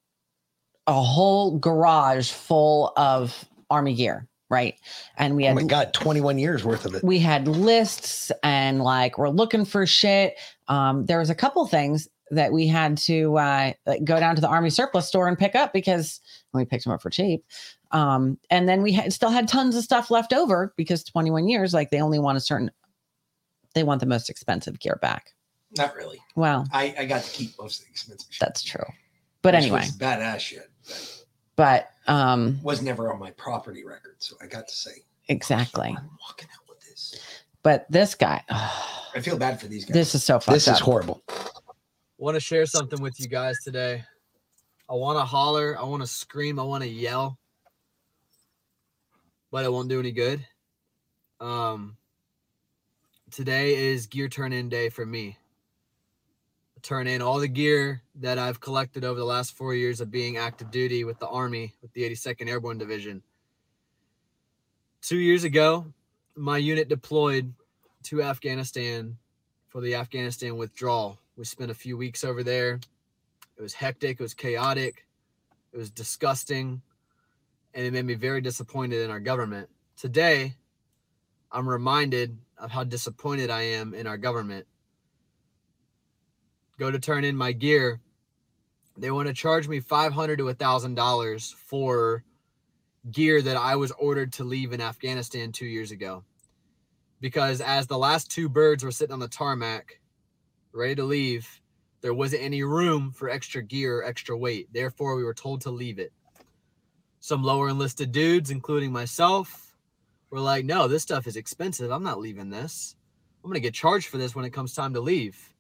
a 0.87 0.93
whole 1.03 1.59
garage 1.59 2.31
full 2.31 2.93
of 2.97 3.45
army 3.71 3.95
gear, 3.95 4.29
right? 4.51 4.75
And 5.17 5.35
we 5.37 5.45
Oh 5.45 5.49
had 5.49 5.57
my 5.57 5.63
God, 5.65 5.95
21 5.95 6.39
years 6.39 6.65
worth 6.65 6.85
of 6.85 6.95
it. 6.95 7.03
we 7.03 7.19
had 7.19 7.49
lists 7.49 8.31
and 8.43 8.83
like 8.83 9.17
we're 9.19 9.31
looking 9.31 9.65
for 9.65 9.87
shit. 9.87 10.37
Um, 10.69 11.07
there 11.07 11.19
was 11.19 11.31
a 11.31 11.35
couple 11.35 11.67
things 11.67 12.09
that 12.31 12.53
we 12.53 12.67
had 12.67 12.97
to 12.97 13.37
uh, 13.37 13.73
like 13.87 14.05
go 14.05 14.19
down 14.19 14.35
to 14.35 14.41
the 14.41 14.49
army 14.49 14.71
surplus 14.71 15.07
store 15.07 15.29
and 15.29 15.39
pick 15.39 15.55
up 15.55 15.73
because 15.73 16.21
we 16.53 16.65
picked 16.65 16.85
them 16.85 16.93
up 16.93 17.03
for 17.03 17.11
cheap. 17.11 17.45
Um, 17.91 18.39
and 18.51 18.69
then 18.69 18.83
we 18.83 18.93
had, 18.93 19.13
still 19.13 19.31
had 19.31 19.47
tons 19.47 19.77
of 19.77 19.85
stuff 19.85 20.11
left 20.11 20.33
over 20.33 20.73
because 20.77 21.05
21 21.05 21.49
years, 21.49 21.73
like 21.75 21.91
they 21.91 22.01
only 22.01 22.19
want 22.19 22.37
a 22.37 22.41
certain, 22.41 22.71
they 23.75 23.83
want 23.83 24.01
the 24.01 24.07
most 24.07 24.31
expensive 24.31 24.79
gear 24.81 24.99
back. 25.01 25.33
Not 25.77 25.95
really. 25.95 26.21
Well, 26.35 26.67
I, 26.73 26.95
I 26.99 27.05
got 27.05 27.23
to 27.25 27.31
keep 27.31 27.51
most 27.59 27.81
of 27.81 27.87
the 27.87 27.91
expensive 27.91 28.33
shit. 28.33 28.41
that's 28.41 28.63
true. 28.63 28.85
But 29.43 29.55
which 29.55 29.65
anyway, 29.65 29.81
was 29.81 29.97
badass 29.97 30.39
shit. 30.39 30.71
but 31.57 31.91
um, 32.07 32.59
Was 32.63 32.81
never 32.81 33.13
on 33.13 33.19
my 33.19 33.31
property 33.33 33.85
record, 33.85 34.17
so 34.19 34.37
I 34.41 34.47
got 34.47 34.67
to 34.69 34.75
say, 34.75 34.93
exactly. 35.29 35.97
But 37.63 37.87
this 37.91 38.15
guy, 38.15 38.43
I 38.51 39.21
feel 39.21 39.39
bad 39.39 39.59
for 39.61 39.67
these 39.69 39.85
guys. 39.85 39.95
this 39.95 40.15
is 40.15 40.23
so 40.23 40.39
fucked 40.39 40.55
This 40.55 40.69
is 40.69 40.79
horrible. 40.81 41.23
Want 42.19 42.35
to 42.35 42.41
share 42.41 42.67
something 42.67 43.01
with 43.01 43.19
you 43.19 43.29
guys 43.29 43.57
today. 43.65 44.05
I 44.89 44.95
want 44.95 45.19
to 45.19 45.25
holler, 45.25 45.77
I 45.79 45.85
want 45.85 46.03
to 46.03 46.07
scream, 46.07 46.59
I 46.59 46.63
want 46.63 46.83
to 46.83 46.89
yell, 46.89 47.39
but 49.51 49.65
it 49.65 49.73
won't 49.73 49.89
do 49.89 49.99
any 49.99 50.13
good. 50.13 50.45
Um, 51.41 51.97
today 53.31 53.75
is 53.91 54.07
gear 54.07 54.29
turn 54.29 54.53
in 54.53 54.69
day 54.69 54.91
for 54.91 55.05
me. 55.05 55.39
Turn 56.83 57.07
in 57.07 57.23
all 57.23 57.39
the 57.39 57.49
gear 57.49 58.03
that 58.17 58.39
I've 58.39 58.61
collected 58.61 59.05
over 59.05 59.19
the 59.19 59.25
last 59.25 59.57
four 59.57 59.75
years 59.75 60.03
of 60.03 60.11
being 60.11 60.37
active 60.37 60.71
duty 60.71 61.03
with 61.05 61.19
the 61.19 61.29
Army, 61.29 61.73
with 61.81 61.93
the 61.95 62.03
82nd 62.03 62.49
Airborne 62.49 62.77
Division. 62.77 63.23
Two 65.01 65.17
years 65.17 65.45
ago, 65.45 65.87
my 66.37 66.59
unit 66.59 66.89
deployed 66.89 67.55
to 68.05 68.23
Afghanistan 68.23 69.17
for 69.69 69.81
the 69.81 69.95
Afghanistan 69.95 70.57
withdrawal. 70.57 71.19
We 71.37 71.45
spent 71.45 71.71
a 71.71 71.75
few 71.75 71.97
weeks 71.97 72.23
over 72.23 72.45
there. 72.45 72.81
It 73.57 73.63
was 73.63 73.75
hectic, 73.75 74.21
it 74.21 74.23
was 74.23 74.35
chaotic, 74.35 75.07
it 75.73 75.77
was 75.77 75.91
disgusting, 75.91 76.83
and 77.73 77.87
it 77.87 77.93
made 77.93 78.05
me 78.05 78.15
very 78.15 78.41
disappointed 78.41 79.01
in 79.01 79.11
our 79.11 79.21
government. 79.21 79.69
Today, 79.97 80.55
I'm 81.51 81.69
reminded 81.69 82.39
of 82.59 82.71
how 82.71 82.85
disappointed 82.85 83.51
I 83.51 83.63
am 83.63 83.95
in 83.95 84.07
our 84.07 84.17
government. 84.17 84.67
Go 86.79 86.91
to 86.91 86.99
turn 86.99 87.25
in 87.25 87.37
my 87.37 87.53
gear. 87.53 88.01
They 88.97 89.11
want 89.11 89.29
to 89.29 89.35
charge 89.35 89.67
me 89.69 89.81
five 89.81 90.13
hundred 90.13 90.39
to 90.39 90.49
a 90.49 90.55
thousand 90.55 90.95
dollars 90.95 91.55
for 91.67 92.25
gear 93.11 93.43
that 93.43 93.57
I 93.57 93.77
was 93.77 93.93
ordered 93.93 94.33
to 94.35 94.45
leave 94.45 94.73
in 94.73 94.81
Afghanistan 94.81 95.53
two 95.53 95.67
years 95.67 95.91
ago. 95.91 96.25
Because 97.21 97.61
as 97.61 97.87
the 97.87 97.99
last 97.99 98.31
two 98.31 98.49
birds 98.49 98.85
were 98.85 98.91
sitting 98.91 99.13
on 99.13 99.21
the 99.21 99.29
tarmac, 99.29 100.01
ready 100.75 100.95
to 100.97 101.05
leave, 101.05 101.61
there 102.01 102.15
wasn't 102.15 102.43
any 102.43 102.63
room 102.63 103.13
for 103.13 103.31
extra 103.31 103.63
gear 103.63 103.99
or 103.99 104.05
extra 104.05 104.37
weight. 104.37 104.69
Therefore, 104.73 105.17
we 105.17 105.25
were 105.25 105.35
told 105.35 105.63
to 105.63 105.71
leave 105.71 105.99
it. 105.99 106.13
Some 107.21 107.43
lower 107.43 107.69
enlisted 107.69 108.13
dudes, 108.13 108.51
including 108.51 108.93
myself, 108.93 109.75
were 110.31 110.41
like, 110.41 110.65
no, 110.65 110.89
this 110.89 111.03
stuff 111.03 111.27
is 111.27 111.37
expensive. 111.37 111.91
I'm 111.91 112.03
not 112.03 112.21
leaving 112.21 112.51
this. 112.51 112.97
I'm 113.43 113.49
going 113.49 113.55
to 113.55 113.67
get 113.67 113.75
charged 113.75 114.09
for 114.09 114.19
this 114.19 114.35
when 114.35 114.45
it 114.45 114.53
comes 114.53 114.75
time 114.75 114.95
to 114.95 115.01
leave. 115.01 115.55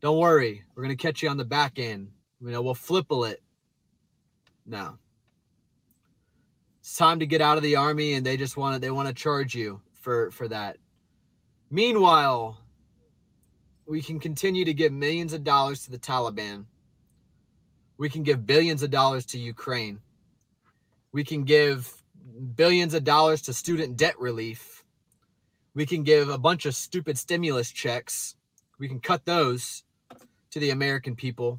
Don't 0.00 0.18
worry. 0.18 0.64
We're 0.74 0.82
going 0.82 0.96
to 0.96 1.02
catch 1.02 1.22
you 1.22 1.28
on 1.28 1.36
the 1.36 1.44
back 1.44 1.78
end. 1.78 2.10
You 2.40 2.50
know, 2.50 2.62
we'll 2.62 2.74
flipple 2.74 3.30
it. 3.30 3.42
No. 4.66 4.98
It's 6.80 6.96
time 6.96 7.20
to 7.20 7.26
get 7.26 7.40
out 7.40 7.56
of 7.56 7.62
the 7.62 7.76
army 7.76 8.14
and 8.14 8.24
they 8.24 8.36
just 8.36 8.56
want 8.56 8.74
to 8.74 8.80
they 8.80 8.90
want 8.90 9.08
to 9.08 9.14
charge 9.14 9.54
you 9.54 9.80
for 10.00 10.30
for 10.30 10.48
that. 10.48 10.78
Meanwhile, 11.70 12.58
we 13.88 14.02
can 14.02 14.20
continue 14.20 14.66
to 14.66 14.74
give 14.74 14.92
millions 14.92 15.32
of 15.32 15.42
dollars 15.42 15.84
to 15.84 15.90
the 15.90 15.98
Taliban. 15.98 16.66
We 17.96 18.10
can 18.10 18.22
give 18.22 18.46
billions 18.46 18.82
of 18.82 18.90
dollars 18.90 19.24
to 19.26 19.38
Ukraine. 19.38 20.00
We 21.10 21.24
can 21.24 21.44
give 21.44 21.90
billions 22.54 22.92
of 22.92 23.02
dollars 23.02 23.40
to 23.42 23.54
student 23.54 23.96
debt 23.96 24.20
relief. 24.20 24.84
We 25.74 25.86
can 25.86 26.02
give 26.02 26.28
a 26.28 26.36
bunch 26.36 26.66
of 26.66 26.74
stupid 26.74 27.16
stimulus 27.16 27.70
checks. 27.70 28.36
We 28.78 28.88
can 28.88 29.00
cut 29.00 29.24
those 29.24 29.84
to 30.50 30.60
the 30.60 30.70
American 30.70 31.16
people. 31.16 31.58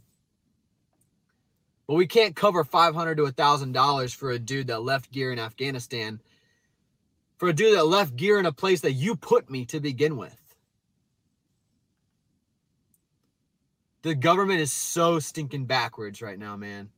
But 1.87 1.95
we 1.95 2.05
can't 2.05 2.35
cover 2.35 2.63
500 2.63 3.17
to 3.17 3.23
$1,000 3.23 4.15
for 4.15 4.29
a 4.29 4.37
dude 4.37 4.67
that 4.67 4.83
left 4.83 5.11
gear 5.11 5.31
in 5.31 5.39
Afghanistan. 5.39 6.21
For 7.37 7.49
a 7.49 7.53
dude 7.53 7.75
that 7.75 7.87
left 7.87 8.15
gear 8.15 8.37
in 8.37 8.45
a 8.45 8.51
place 8.51 8.81
that 8.81 8.93
you 8.93 9.15
put 9.15 9.49
me 9.49 9.65
to 9.65 9.79
begin 9.79 10.15
with. 10.15 10.38
The 14.01 14.15
government 14.15 14.61
is 14.61 14.71
so 14.71 15.19
stinking 15.19 15.65
backwards 15.65 16.21
right 16.21 16.39
now, 16.39 16.55
man. 16.55 16.89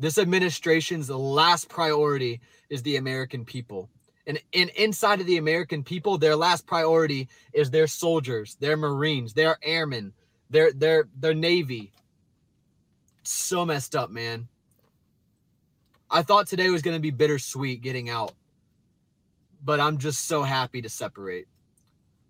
This 0.00 0.18
administration's 0.18 1.08
last 1.10 1.68
priority 1.68 2.40
is 2.68 2.82
the 2.82 2.96
American 2.96 3.44
people. 3.44 3.88
And, 4.26 4.40
and 4.52 4.70
inside 4.70 5.20
of 5.20 5.26
the 5.26 5.38
American 5.38 5.82
people, 5.82 6.18
their 6.18 6.36
last 6.36 6.66
priority 6.66 7.28
is 7.52 7.70
their 7.70 7.86
soldiers, 7.86 8.56
their 8.60 8.76
Marines, 8.76 9.32
their 9.32 9.56
airmen, 9.62 10.12
their 10.50 10.72
their 10.72 11.08
their 11.18 11.34
Navy. 11.34 11.92
So 13.22 13.64
messed 13.64 13.96
up, 13.96 14.10
man. 14.10 14.48
I 16.10 16.22
thought 16.22 16.46
today 16.46 16.70
was 16.70 16.82
gonna 16.82 17.00
be 17.00 17.10
bittersweet 17.10 17.82
getting 17.82 18.10
out. 18.10 18.32
But 19.64 19.80
I'm 19.80 19.98
just 19.98 20.26
so 20.26 20.42
happy 20.42 20.82
to 20.82 20.88
separate. 20.88 21.48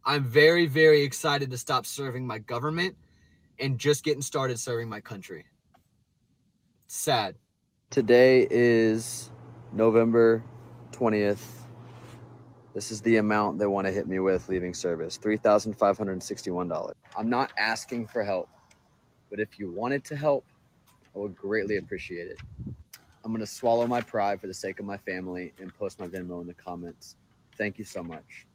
I'm 0.05 0.25
very, 0.25 0.67
very 0.67 1.03
excited 1.03 1.51
to 1.51 1.59
stop 1.59 1.85
serving 1.85 2.27
my 2.27 2.39
government 2.39 2.97
and 3.59 3.79
just 3.79 4.05
getting 4.05 4.23
started 4.23 4.59
serving 4.59 4.89
my 4.89 5.01
country. 5.01 5.45
Sad. 6.87 7.37
Today 7.91 8.47
is 8.51 9.31
November 9.73 10.43
20th. 10.93 11.41
This 12.75 12.91
is 12.91 13.01
the 13.01 13.17
amount 13.17 13.59
they 13.59 13.67
want 13.67 13.87
to 13.87 13.93
hit 13.93 14.07
me 14.07 14.19
with 14.21 14.49
leaving 14.49 14.75
service 14.75 15.19
$3,561. 15.19 16.93
I'm 17.17 17.31
not 17.31 17.53
asking 17.59 18.07
for 18.07 18.23
help, 18.23 18.49
but 19.31 19.41
if 19.41 19.59
you 19.59 19.71
wanted 19.71 20.05
to 20.05 20.17
help, 20.17 20.45
I 21.15 21.19
would 21.19 21.35
greatly 21.35 21.79
appreciate 21.79 22.29
it. 22.29 22.39
I'm 23.25 23.33
going 23.33 23.41
to 23.41 23.47
swallow 23.47 23.87
my 23.87 24.01
pride 24.01 24.41
for 24.41 24.47
the 24.47 24.55
sake 24.55 24.79
of 24.79 24.87
my 24.87 24.97
family 24.97 25.53
and 25.61 25.75
post 25.75 25.99
my 25.99 26.07
Venmo 26.07 26.41
in 26.41 26.47
the 26.47 26.55
comments. 26.55 27.17
Thank 27.57 27.79
you 27.79 27.85
so 27.85 28.03
much. 28.03 28.47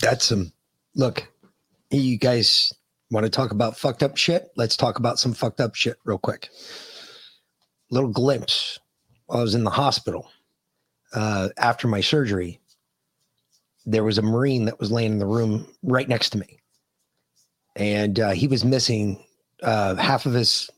That's 0.00 0.24
some 0.24 0.52
look. 0.94 1.28
You 1.90 2.18
guys 2.18 2.72
want 3.10 3.24
to 3.24 3.30
talk 3.30 3.50
about 3.50 3.76
fucked 3.78 4.02
up 4.02 4.16
shit? 4.16 4.48
Let's 4.56 4.76
talk 4.76 4.98
about 4.98 5.18
some 5.18 5.32
fucked 5.32 5.60
up 5.60 5.74
shit 5.74 5.96
real 6.04 6.18
quick. 6.18 6.50
Little 7.90 8.10
glimpse. 8.10 8.78
While 9.26 9.40
I 9.40 9.42
was 9.42 9.54
in 9.54 9.64
the 9.64 9.70
hospital 9.70 10.30
uh, 11.14 11.48
after 11.56 11.88
my 11.88 12.00
surgery, 12.00 12.60
there 13.86 14.04
was 14.04 14.18
a 14.18 14.22
Marine 14.22 14.66
that 14.66 14.78
was 14.80 14.92
laying 14.92 15.12
in 15.12 15.18
the 15.18 15.26
room 15.26 15.66
right 15.82 16.08
next 16.08 16.30
to 16.30 16.38
me. 16.38 16.58
And 17.76 18.18
uh, 18.20 18.30
he 18.30 18.48
was 18.48 18.64
missing 18.64 19.22
uh, 19.62 19.94
half 19.96 20.26
of 20.26 20.34
his. 20.34 20.68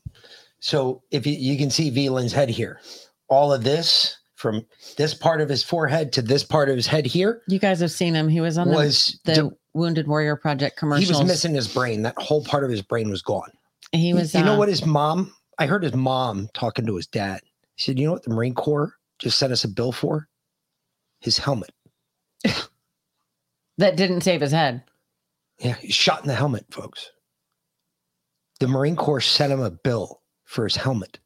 So 0.59 1.01
if 1.11 1.25
you, 1.25 1.33
you 1.33 1.57
can 1.57 1.69
see 1.69 1.89
Veland's 1.89 2.33
head 2.33 2.49
here, 2.49 2.79
all 3.27 3.51
of 3.51 3.63
this 3.63 4.17
from 4.35 4.65
this 4.97 5.13
part 5.13 5.39
of 5.41 5.49
his 5.49 5.63
forehead 5.63 6.13
to 6.13 6.21
this 6.21 6.43
part 6.43 6.69
of 6.69 6.75
his 6.75 6.87
head 6.87 7.05
here, 7.05 7.41
You 7.47 7.59
guys 7.59 7.79
have 7.79 7.91
seen 7.91 8.13
him. 8.13 8.27
He 8.27 8.41
was 8.41 8.57
on 8.57 8.69
the, 8.69 8.75
Was 8.75 9.19
the 9.25 9.51
Wounded 9.73 10.07
Warrior 10.07 10.35
Project 10.35 10.77
commercials. 10.77 11.09
he 11.09 11.15
was 11.15 11.27
missing 11.27 11.53
his 11.53 11.67
brain. 11.67 12.01
That 12.01 12.17
whole 12.17 12.43
part 12.43 12.63
of 12.63 12.69
his 12.69 12.81
brain 12.81 13.09
was 13.09 13.21
gone. 13.21 13.51
He 13.91 14.13
was. 14.13 14.33
You 14.33 14.43
know 14.43 14.55
uh, 14.55 14.57
what 14.57 14.69
his 14.69 14.85
mom? 14.85 15.33
I 15.57 15.65
heard 15.65 15.83
his 15.83 15.93
mom 15.93 16.49
talking 16.53 16.85
to 16.85 16.95
his 16.95 17.07
dad. 17.07 17.41
He 17.75 17.83
said, 17.83 17.99
"You 17.99 18.07
know 18.07 18.13
what 18.13 18.23
the 18.23 18.33
Marine 18.33 18.53
Corps 18.53 18.95
just 19.19 19.37
sent 19.37 19.53
us 19.53 19.63
a 19.63 19.67
bill 19.67 19.91
for? 19.91 20.27
His 21.19 21.37
helmet. 21.37 21.71
That 23.77 23.97
didn't 23.97 24.21
save 24.21 24.41
his 24.41 24.51
head. 24.51 24.83
Yeah, 25.59 25.73
he's 25.73 25.95
shot 25.95 26.21
in 26.21 26.27
the 26.27 26.35
helmet, 26.35 26.65
folks. 26.69 27.11
The 28.59 28.67
Marine 28.67 28.95
Corps 28.95 29.21
sent 29.21 29.51
him 29.51 29.61
a 29.61 29.71
bill 29.71 30.21
for 30.43 30.65
his 30.65 30.75
helmet. 30.75 31.17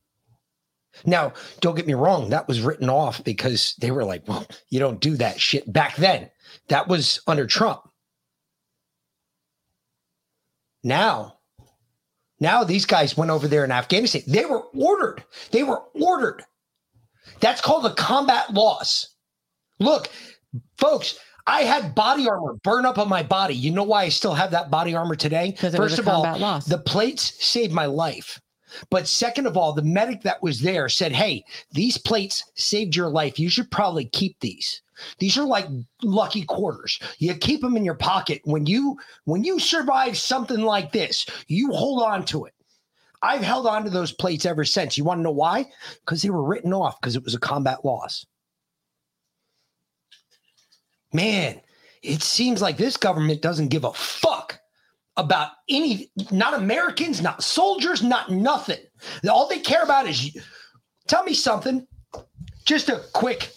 Now, 1.05 1.33
don't 1.59 1.75
get 1.75 1.87
me 1.87 1.93
wrong, 1.93 2.29
that 2.29 2.47
was 2.47 2.61
written 2.61 2.89
off 2.89 3.21
because 3.25 3.75
they 3.81 3.91
were 3.91 4.05
like, 4.05 4.25
well, 4.27 4.47
you 4.69 4.79
don't 4.79 5.01
do 5.01 5.17
that 5.17 5.41
shit 5.41 5.71
back 5.73 5.97
then. 5.97 6.29
That 6.69 6.87
was 6.87 7.19
under 7.27 7.45
Trump. 7.45 7.81
Now, 10.85 11.39
now 12.39 12.63
these 12.63 12.85
guys 12.85 13.17
went 13.17 13.31
over 13.31 13.47
there 13.47 13.65
in 13.65 13.71
Afghanistan. 13.71 14.21
They 14.27 14.45
were 14.45 14.61
ordered. 14.75 15.23
They 15.49 15.63
were 15.63 15.81
ordered. 15.99 16.43
That's 17.39 17.59
called 17.59 17.87
a 17.87 17.93
combat 17.95 18.53
loss. 18.53 19.15
Look, 19.79 20.09
folks, 20.77 21.17
I 21.47 21.61
had 21.61 21.95
body 21.95 22.29
armor 22.29 22.53
burn 22.63 22.85
up 22.85 22.99
on 22.99 23.09
my 23.09 23.23
body. 23.23 23.55
You 23.55 23.71
know 23.71 23.83
why 23.83 24.03
I 24.03 24.09
still 24.09 24.35
have 24.35 24.51
that 24.51 24.69
body 24.69 24.93
armor 24.93 25.15
today? 25.15 25.55
First 25.59 25.97
of 25.97 26.07
all, 26.07 26.21
loss. 26.37 26.65
the 26.65 26.77
plates 26.77 27.43
saved 27.43 27.73
my 27.73 27.87
life. 27.87 28.39
But 28.89 29.07
second 29.07 29.47
of 29.47 29.57
all, 29.57 29.73
the 29.73 29.81
medic 29.81 30.21
that 30.23 30.41
was 30.41 30.61
there 30.61 30.89
said, 30.89 31.11
Hey, 31.11 31.43
these 31.71 31.97
plates 31.97 32.43
saved 32.55 32.95
your 32.95 33.09
life. 33.09 33.39
You 33.39 33.49
should 33.49 33.71
probably 33.71 34.05
keep 34.05 34.39
these. 34.39 34.81
These 35.19 35.37
are 35.37 35.45
like 35.45 35.67
lucky 36.01 36.43
quarters. 36.43 36.99
You 37.19 37.33
keep 37.35 37.61
them 37.61 37.75
in 37.75 37.85
your 37.85 37.95
pocket. 37.95 38.41
When 38.45 38.65
you 38.65 38.97
when 39.25 39.43
you 39.43 39.59
survive 39.59 40.17
something 40.17 40.61
like 40.61 40.91
this, 40.91 41.25
you 41.47 41.71
hold 41.71 42.03
on 42.03 42.25
to 42.25 42.45
it. 42.45 42.53
I've 43.21 43.41
held 43.41 43.65
on 43.65 43.83
to 43.83 43.89
those 43.89 44.11
plates 44.11 44.45
ever 44.45 44.63
since. 44.63 44.97
You 44.97 45.03
want 45.03 45.19
to 45.19 45.23
know 45.23 45.31
why? 45.31 45.65
Because 46.01 46.21
they 46.21 46.29
were 46.29 46.43
written 46.43 46.73
off 46.73 46.99
because 47.01 47.15
it 47.15 47.23
was 47.23 47.33
a 47.33 47.39
combat 47.39 47.83
loss. 47.83 48.25
Man, 51.11 51.61
it 52.03 52.21
seems 52.21 52.61
like 52.61 52.77
this 52.77 52.97
government 52.97 53.41
doesn't 53.41 53.69
give 53.69 53.83
a 53.83 53.93
fuck 53.93 54.59
about 55.17 55.51
any, 55.69 56.11
not 56.31 56.53
Americans, 56.53 57.21
not 57.21 57.43
soldiers, 57.43 58.03
not 58.03 58.31
nothing. 58.31 58.79
All 59.29 59.47
they 59.47 59.59
care 59.59 59.83
about 59.83 60.07
is 60.07 60.37
tell 61.07 61.23
me 61.23 61.33
something. 61.33 61.87
Just 62.65 62.89
a 62.89 63.01
quick, 63.13 63.51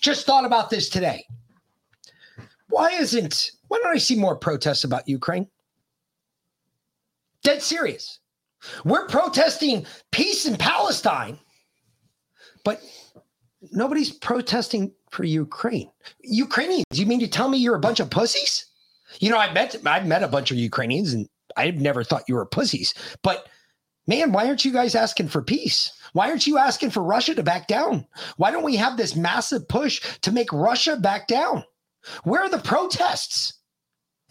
just 0.00 0.26
thought 0.26 0.44
about 0.44 0.70
this 0.70 0.88
today. 0.88 1.24
Why 2.68 2.90
isn't, 2.90 3.52
why 3.68 3.78
don't 3.82 3.94
I 3.94 3.98
see 3.98 4.16
more 4.16 4.36
protests 4.36 4.84
about 4.84 5.08
Ukraine? 5.08 5.48
Dead 7.42 7.62
serious. 7.62 8.20
We're 8.84 9.06
protesting 9.06 9.86
peace 10.10 10.46
in 10.46 10.56
Palestine, 10.56 11.38
but 12.64 12.82
nobody's 13.72 14.10
protesting 14.10 14.92
for 15.10 15.24
Ukraine. 15.24 15.90
Ukrainians, 16.20 16.84
you 16.92 17.06
mean 17.06 17.20
to 17.20 17.28
tell 17.28 17.48
me 17.48 17.58
you're 17.58 17.76
a 17.76 17.80
bunch 17.80 18.00
of 18.00 18.10
pussies? 18.10 18.66
You 19.20 19.30
know, 19.30 19.38
I 19.38 19.52
met 19.52 19.76
I've 19.86 20.06
met 20.06 20.22
a 20.22 20.28
bunch 20.28 20.50
of 20.50 20.56
Ukrainians 20.56 21.12
and 21.12 21.28
I've 21.56 21.76
never 21.76 22.04
thought 22.04 22.28
you 22.28 22.34
were 22.34 22.46
pussies. 22.46 22.94
But 23.22 23.46
man, 24.06 24.32
why 24.32 24.46
aren't 24.46 24.64
you 24.64 24.72
guys 24.72 24.94
asking 24.94 25.28
for 25.28 25.42
peace? 25.42 25.92
Why 26.12 26.30
aren't 26.30 26.46
you 26.46 26.58
asking 26.58 26.90
for 26.90 27.02
Russia 27.02 27.34
to 27.34 27.42
back 27.42 27.66
down? 27.66 28.06
Why 28.36 28.50
don't 28.50 28.64
we 28.64 28.76
have 28.76 28.96
this 28.96 29.16
massive 29.16 29.68
push 29.68 30.00
to 30.22 30.32
make 30.32 30.52
Russia 30.52 30.96
back 30.96 31.26
down? 31.28 31.64
Where 32.24 32.42
are 32.42 32.48
the 32.48 32.58
protests? 32.58 33.54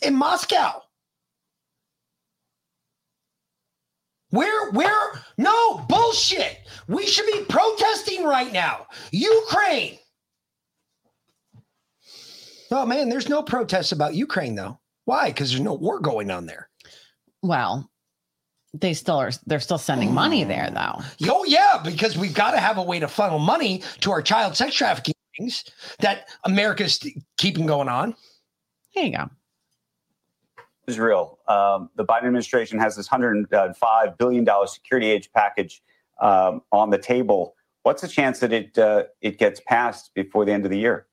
In 0.01 0.15
Moscow. 0.15 0.81
Where, 4.29 4.71
where? 4.71 5.23
No, 5.37 5.77
bullshit. 5.87 6.57
We 6.87 7.07
should 7.07 7.25
be 7.27 7.45
protesting 7.47 8.25
right 8.25 8.51
now. 8.51 8.87
Ukraine. 9.11 9.97
Oh 12.71 12.85
man, 12.85 13.09
there's 13.09 13.29
no 13.29 13.43
protests 13.43 13.91
about 13.91 14.15
Ukraine 14.15 14.55
though. 14.55 14.79
Why? 15.05 15.27
Because 15.27 15.51
there's 15.51 15.61
no 15.61 15.73
war 15.73 15.99
going 15.99 16.31
on 16.31 16.45
there. 16.45 16.69
Well, 17.41 17.89
they 18.73 18.93
still 18.93 19.17
are. 19.17 19.31
They're 19.45 19.59
still 19.59 19.77
sending 19.77 20.13
money 20.13 20.43
there, 20.43 20.69
though. 20.69 21.01
Oh 21.29 21.45
yeah, 21.45 21.79
because 21.83 22.17
we've 22.17 22.33
got 22.33 22.51
to 22.51 22.59
have 22.59 22.77
a 22.77 22.83
way 22.83 22.99
to 22.99 23.07
funnel 23.07 23.39
money 23.39 23.83
to 24.01 24.11
our 24.11 24.21
child 24.21 24.55
sex 24.55 24.75
trafficking 24.75 25.13
things 25.37 25.65
that 25.99 26.27
America's 26.43 26.99
keeping 27.37 27.65
going 27.65 27.89
on. 27.89 28.15
There 28.95 29.05
you 29.05 29.17
go. 29.17 29.29
Israel. 30.87 31.39
Um, 31.47 31.89
the 31.95 32.05
Biden 32.05 32.25
administration 32.25 32.79
has 32.79 32.95
this 32.95 33.07
$105 33.07 34.17
billion 34.17 34.47
security 34.67 35.09
age 35.09 35.31
package 35.33 35.81
um, 36.21 36.61
on 36.71 36.89
the 36.89 36.97
table. 36.97 37.55
What's 37.83 38.01
the 38.01 38.07
chance 38.07 38.39
that 38.39 38.51
it 38.51 38.77
uh, 38.77 39.03
it 39.21 39.37
gets 39.37 39.59
passed 39.59 40.11
before 40.15 40.45
the 40.45 40.51
end 40.51 40.65
of 40.65 40.71
the 40.71 40.79
year? 40.79 41.07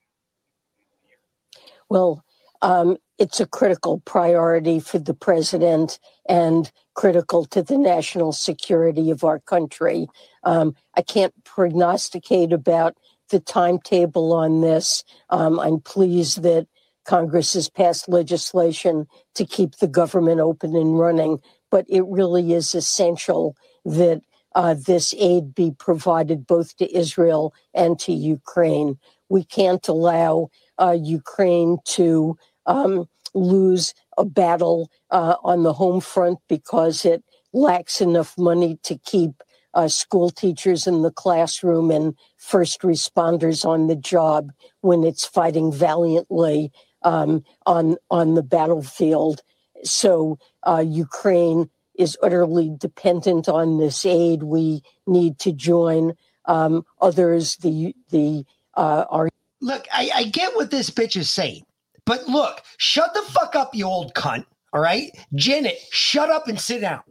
Well, 1.93 2.25
um, 2.63 2.99
it's 3.19 3.41
a 3.41 3.47
critical 3.47 4.01
priority 4.07 4.81
for 4.81 4.99
the 4.99 5.15
president 5.15 6.01
and 6.29 6.73
critical 6.95 7.45
to 7.47 7.63
the 7.63 7.79
national 7.79 8.33
security 8.33 9.11
of 9.11 9.25
our 9.25 9.41
country. 9.41 10.09
Um, 10.45 10.77
I 10.97 11.03
can't 11.03 11.35
prognosticate 11.45 12.53
about 12.55 12.97
the 13.31 13.41
timetable 13.41 14.33
on 14.33 14.63
this. 14.63 15.05
Um, 15.31 15.61
I'm 15.61 15.81
pleased 15.81 16.43
that 16.45 16.69
Congress 17.05 17.55
has 17.55 17.71
passed 17.71 18.09
legislation 18.09 19.07
to 19.37 19.47
keep 19.47 19.77
the 19.77 19.89
government 19.89 20.41
open 20.41 20.77
and 20.77 20.99
running, 20.99 21.41
but 21.71 21.87
it 21.91 22.05
really 22.09 22.55
is 22.55 22.75
essential 22.75 23.57
that 23.85 24.23
uh, 24.57 24.75
this 24.75 25.15
aid 25.19 25.55
be 25.55 25.73
provided 25.79 26.47
both 26.47 26.77
to 26.79 26.97
Israel 26.97 27.55
and 27.75 27.99
to 28.01 28.15
Ukraine. 28.15 28.99
We 29.31 29.45
can't 29.45 29.89
allow 29.89 30.51
uh, 30.79 30.97
Ukraine 30.99 31.79
to 31.87 32.37
um, 32.67 33.07
lose 33.35 33.95
a 34.19 34.25
battle 34.25 34.91
uh, 35.11 35.37
on 35.43 35.63
the 35.63 35.73
home 35.73 36.01
front 36.01 36.39
because 36.49 37.05
it 37.05 37.23
lacks 37.53 38.01
enough 38.01 38.37
money 38.39 38.79
to 38.83 38.99
keep 38.99 39.43
uh, 39.75 39.89
school 39.89 40.31
teachers 40.31 40.87
in 40.87 41.03
the 41.03 41.11
classroom 41.11 41.91
and 41.91 42.15
first 42.37 42.83
responders 42.83 43.65
on 43.65 43.87
the 43.87 43.97
job 43.97 44.53
when 44.81 45.03
it's 45.05 45.25
fighting 45.25 45.73
valiantly 45.73 46.71
um, 47.03 47.43
on 47.67 47.97
on 48.11 48.35
the 48.35 48.43
battlefield. 48.43 49.43
So 49.83 50.39
uh, 50.63 50.85
Ukraine 50.87 51.71
is 51.99 52.17
utterly 52.23 52.75
dependent 52.77 53.49
on 53.49 53.79
this 53.79 54.05
aid. 54.07 54.43
We 54.43 54.83
need 55.07 55.39
to 55.41 55.53
join 55.53 56.15
um, 56.45 56.85
others. 57.01 57.57
The 57.57 57.95
the 58.11 58.45
uh, 58.75 59.05
are 59.11 59.29
Look, 59.63 59.87
I, 59.93 60.11
I 60.15 60.25
get 60.25 60.55
what 60.57 60.71
this 60.71 60.91
bitch 60.91 61.17
is 61.17 61.31
saying, 61.31 61.65
but 62.05 62.29
look, 62.29 62.63
shut 62.79 63.15
the 63.15 63.23
fuck 63.23 63.55
up, 63.55 63.75
you 63.75 63.87
old 63.87 64.13
cunt. 64.15 64.45
All 64.73 64.81
right, 64.81 65.11
Janet, 65.35 65.79
shut 65.91 66.31
up 66.31 66.49
and 66.49 66.59
sit 66.59 66.81
down. 66.81 67.03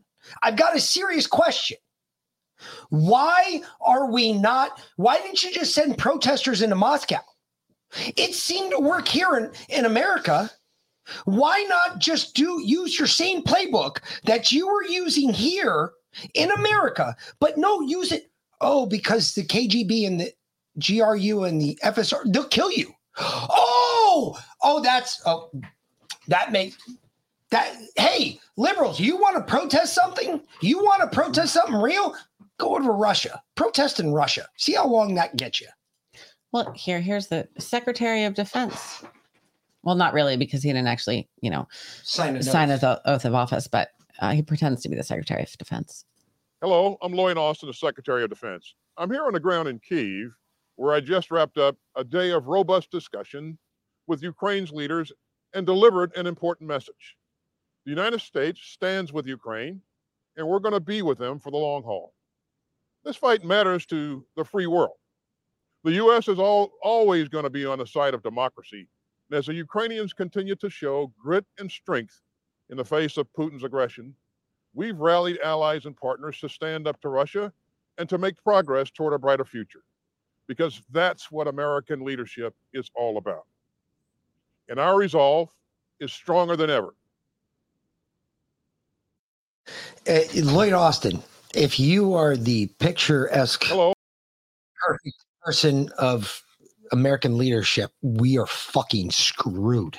I've 0.44 0.58
got 0.58 0.76
a 0.76 0.80
serious 0.80 1.28
question. 1.28 1.78
Why 2.90 3.62
are 3.80 4.12
we 4.12 4.34
not? 4.34 4.82
Why 4.98 5.18
didn't 5.18 5.44
you 5.44 5.54
just 5.54 5.74
send 5.74 5.98
protesters 5.98 6.62
into 6.62 6.76
Moscow? 6.76 7.22
It 8.18 8.36
seemed 8.36 8.72
to 8.72 8.80
work 8.80 9.08
here 9.08 9.36
in, 9.36 9.52
in 9.70 9.86
America. 9.86 10.50
Why 11.26 11.66
not 11.70 12.00
just 12.00 12.36
do 12.36 12.62
use 12.62 13.00
your 13.00 13.08
same 13.08 13.44
playbook 13.44 13.98
that 14.26 14.52
you 14.52 14.68
were 14.68 14.84
using 14.84 15.34
here 15.34 15.92
in 16.34 16.52
America, 16.52 17.16
but 17.40 17.58
no, 17.58 17.82
use 17.82 18.12
it. 18.12 18.30
Oh, 18.60 18.86
because 18.86 19.34
the 19.34 19.44
KGB 19.44 20.06
and 20.06 20.20
the 20.20 20.34
GRU 20.80 21.44
and 21.44 21.62
the 21.62 21.78
FSR, 21.84 22.32
they'll 22.32 22.48
kill 22.48 22.72
you. 22.72 22.94
Oh, 23.18 24.40
oh, 24.64 24.82
that's 24.82 25.22
oh, 25.26 25.52
that 26.28 26.52
makes 26.52 26.78
that. 27.50 27.76
Hey, 27.98 28.40
liberals, 28.58 29.00
you 29.00 29.18
want 29.18 29.36
to 29.36 29.44
protest 29.44 29.94
something? 29.94 30.42
You 30.62 30.80
want 30.80 31.02
to 31.02 31.16
protest 31.16 31.54
something 31.54 31.76
real? 31.76 32.16
Go 32.58 32.76
over 32.76 32.84
to 32.86 32.92
Russia. 32.92 33.42
Protest 33.56 34.00
in 34.00 34.14
Russia. 34.14 34.48
See 34.58 34.74
how 34.74 34.88
long 34.88 35.16
that 35.16 35.36
gets 35.36 35.60
you. 35.60 35.68
Well, 36.52 36.72
here, 36.74 37.00
here's 37.00 37.28
the 37.28 37.48
Secretary 37.58 38.24
of 38.24 38.34
Defense. 38.34 39.04
Well, 39.84 39.96
not 39.96 40.14
really, 40.14 40.38
because 40.38 40.62
he 40.62 40.70
didn't 40.70 40.88
actually, 40.88 41.28
you 41.42 41.50
know, 41.50 41.68
sign 42.04 42.36
an 42.36 42.44
sign 42.44 42.70
oath. 42.70 42.84
an 42.84 42.98
oath 43.06 43.26
of 43.26 43.34
office, 43.34 43.68
but 43.68 43.90
uh, 44.20 44.32
he 44.32 44.42
pretends 44.42 44.82
to 44.84 44.90
be 44.90 44.96
the 44.96 45.04
Secretary 45.04 45.42
of 45.42 45.52
Defense. 45.58 46.06
Hello, 46.62 46.98
I'm 47.02 47.14
Lloyd 47.14 47.38
Austin, 47.38 47.68
the 47.68 47.74
Secretary 47.74 48.24
of 48.24 48.30
Defense. 48.30 48.76
I'm 48.98 49.10
here 49.10 49.26
on 49.26 49.34
the 49.34 49.40
ground 49.40 49.68
in 49.68 49.80
Kiev, 49.80 50.36
where 50.82 50.96
I 50.96 51.00
just 51.00 51.30
wrapped 51.30 51.60
up 51.60 51.78
a 51.96 52.04
day 52.04 52.32
of 52.32 52.48
robust 52.48 52.90
discussion 52.90 53.56
with 54.08 54.24
Ukraine's 54.24 54.72
leaders 54.72 55.12
and 55.54 55.64
delivered 55.64 56.12
an 56.18 56.26
important 56.26 56.68
message. 56.68 57.18
The 57.86 57.92
United 57.92 58.20
States 58.20 58.60
stands 58.64 59.14
with 59.14 59.28
Ukraine, 59.28 59.80
and 60.38 60.48
we're 60.48 60.58
going 60.58 60.74
to 60.74 60.80
be 60.80 61.04
with 61.04 61.20
them 61.20 61.40
for 61.40 61.52
the 61.52 61.58
long 61.58 61.84
haul. 61.84 62.16
This 63.06 63.16
fight 63.16 63.44
matters 63.44 63.86
to 63.88 64.26
the 64.36 64.44
free 64.44 64.66
world. 64.66 64.96
The 65.84 65.92
U.S. 65.92 66.28
is 66.28 66.40
all, 66.40 66.72
always 66.82 67.30
going 67.30 67.44
to 67.44 67.52
be 67.52 67.64
on 67.64 67.78
the 67.78 67.86
side 67.86 68.16
of 68.16 68.24
democracy. 68.24 68.90
And 69.30 69.38
as 69.38 69.46
the 69.46 69.54
Ukrainians 69.54 70.14
continue 70.14 70.56
to 70.56 70.70
show 70.72 71.14
grit 71.24 71.46
and 71.60 71.70
strength 71.70 72.20
in 72.72 72.78
the 72.78 72.86
face 72.86 73.18
of 73.18 73.32
Putin's 73.38 73.64
aggression, 73.64 74.16
we've 74.74 74.98
rallied 74.98 75.38
allies 75.42 75.86
and 75.86 75.96
partners 75.96 76.40
to 76.40 76.50
stand 76.50 76.88
up 76.88 77.00
to 77.02 77.10
Russia 77.10 77.54
and 78.00 78.10
to 78.10 78.18
make 78.18 78.44
progress 78.44 78.90
toward 78.90 79.14
a 79.14 79.20
brighter 79.20 79.46
future, 79.46 79.84
because 80.48 80.82
that's 80.92 81.32
what 81.32 81.48
American 81.48 82.04
leadership 82.04 82.54
is 82.74 82.90
all 82.96 83.18
about. 83.18 83.46
And 84.70 84.80
our 84.80 84.98
resolve 84.98 85.50
is 86.00 86.12
stronger 86.12 86.56
than 86.56 86.70
ever. 86.70 86.96
Uh, 90.08 90.20
Lloyd 90.36 90.74
Austin, 90.74 91.22
if 91.54 91.80
you 91.80 92.14
are 92.14 92.36
the 92.36 92.68
picturesque 92.80 93.64
Hello. 93.66 93.94
perfect 94.88 95.26
person 95.44 95.90
of 95.98 96.42
American 96.92 97.38
leadership, 97.38 97.92
we 98.02 98.38
are 98.38 98.48
fucking 98.48 99.12
screwed 99.12 99.98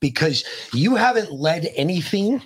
because 0.00 0.44
you 0.72 0.96
haven't 0.96 1.32
led 1.32 1.70
anything. 1.76 2.42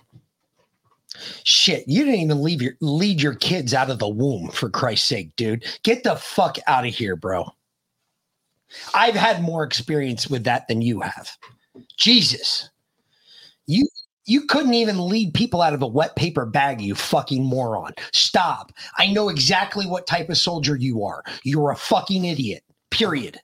Shit, 1.44 1.84
you 1.86 2.04
didn't 2.04 2.20
even 2.20 2.42
leave 2.42 2.62
your 2.62 2.74
lead 2.80 3.20
your 3.20 3.34
kids 3.34 3.74
out 3.74 3.90
of 3.90 3.98
the 3.98 4.08
womb 4.08 4.50
for 4.50 4.70
Christ's 4.70 5.08
sake, 5.08 5.34
dude. 5.36 5.64
Get 5.82 6.04
the 6.04 6.16
fuck 6.16 6.56
out 6.66 6.86
of 6.86 6.94
here, 6.94 7.16
bro. 7.16 7.50
I've 8.94 9.14
had 9.14 9.42
more 9.42 9.64
experience 9.64 10.28
with 10.28 10.44
that 10.44 10.66
than 10.68 10.82
you 10.82 11.00
have. 11.00 11.30
Jesus. 11.98 12.70
You 13.66 13.86
you 14.24 14.46
couldn't 14.46 14.74
even 14.74 15.08
lead 15.08 15.34
people 15.34 15.62
out 15.62 15.74
of 15.74 15.82
a 15.82 15.86
wet 15.86 16.14
paper 16.16 16.46
bag, 16.46 16.80
you 16.80 16.94
fucking 16.94 17.44
moron. 17.44 17.92
Stop. 18.12 18.72
I 18.98 19.12
know 19.12 19.28
exactly 19.28 19.86
what 19.86 20.06
type 20.06 20.30
of 20.30 20.38
soldier 20.38 20.76
you 20.76 21.04
are. 21.04 21.22
You're 21.44 21.72
a 21.72 21.76
fucking 21.76 22.24
idiot. 22.24 22.62
Period. 22.90 23.40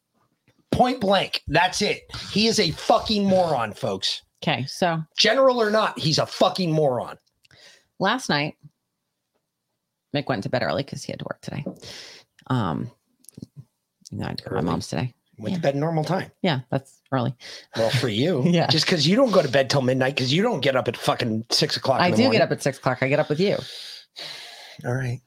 Point 0.70 1.00
blank. 1.00 1.42
That's 1.48 1.82
it. 1.82 2.02
He 2.30 2.46
is 2.46 2.60
a 2.60 2.70
fucking 2.70 3.24
moron, 3.24 3.72
folks. 3.72 4.22
Okay, 4.42 4.66
so 4.66 5.02
general 5.16 5.60
or 5.60 5.70
not, 5.70 5.98
he's 5.98 6.18
a 6.18 6.26
fucking 6.26 6.70
moron. 6.70 7.18
Last 7.98 8.28
night, 8.28 8.56
Mick 10.14 10.26
went 10.26 10.44
to 10.44 10.48
bed 10.48 10.62
early 10.62 10.82
because 10.82 11.02
he 11.04 11.12
had 11.12 11.18
to 11.20 11.24
work 11.24 11.40
today. 11.40 11.64
Um, 12.48 12.90
you 14.10 14.18
know, 14.18 14.24
I 14.26 14.28
had 14.28 14.38
to 14.38 14.44
go 14.44 14.50
to 14.50 14.56
my 14.56 14.62
mom's 14.62 14.88
today. 14.88 15.14
Went 15.38 15.54
to 15.56 15.60
bed 15.60 15.76
normal 15.76 16.02
time. 16.02 16.32
Yeah, 16.42 16.60
that's 16.70 17.00
early. 17.12 17.34
Well, 17.76 17.90
for 17.90 18.08
you, 18.08 18.42
Yeah. 18.46 18.66
Just 18.66 18.86
because 18.86 19.06
you 19.06 19.14
don't 19.14 19.30
go 19.30 19.42
to 19.42 19.48
bed 19.48 19.70
till 19.70 19.82
midnight 19.82 20.16
because 20.16 20.32
you 20.32 20.42
don't 20.42 20.60
get 20.60 20.74
up 20.74 20.88
at 20.88 20.96
fucking 20.96 21.44
six 21.50 21.76
o'clock. 21.76 22.00
I 22.00 22.10
do 22.10 22.30
get 22.30 22.40
up 22.42 22.50
at 22.50 22.62
six 22.62 22.78
o'clock. 22.78 22.98
I 23.02 23.08
get 23.08 23.20
up 23.20 23.28
with 23.28 23.38
you. 23.38 23.56
All 24.84 24.94
right. 24.94 25.20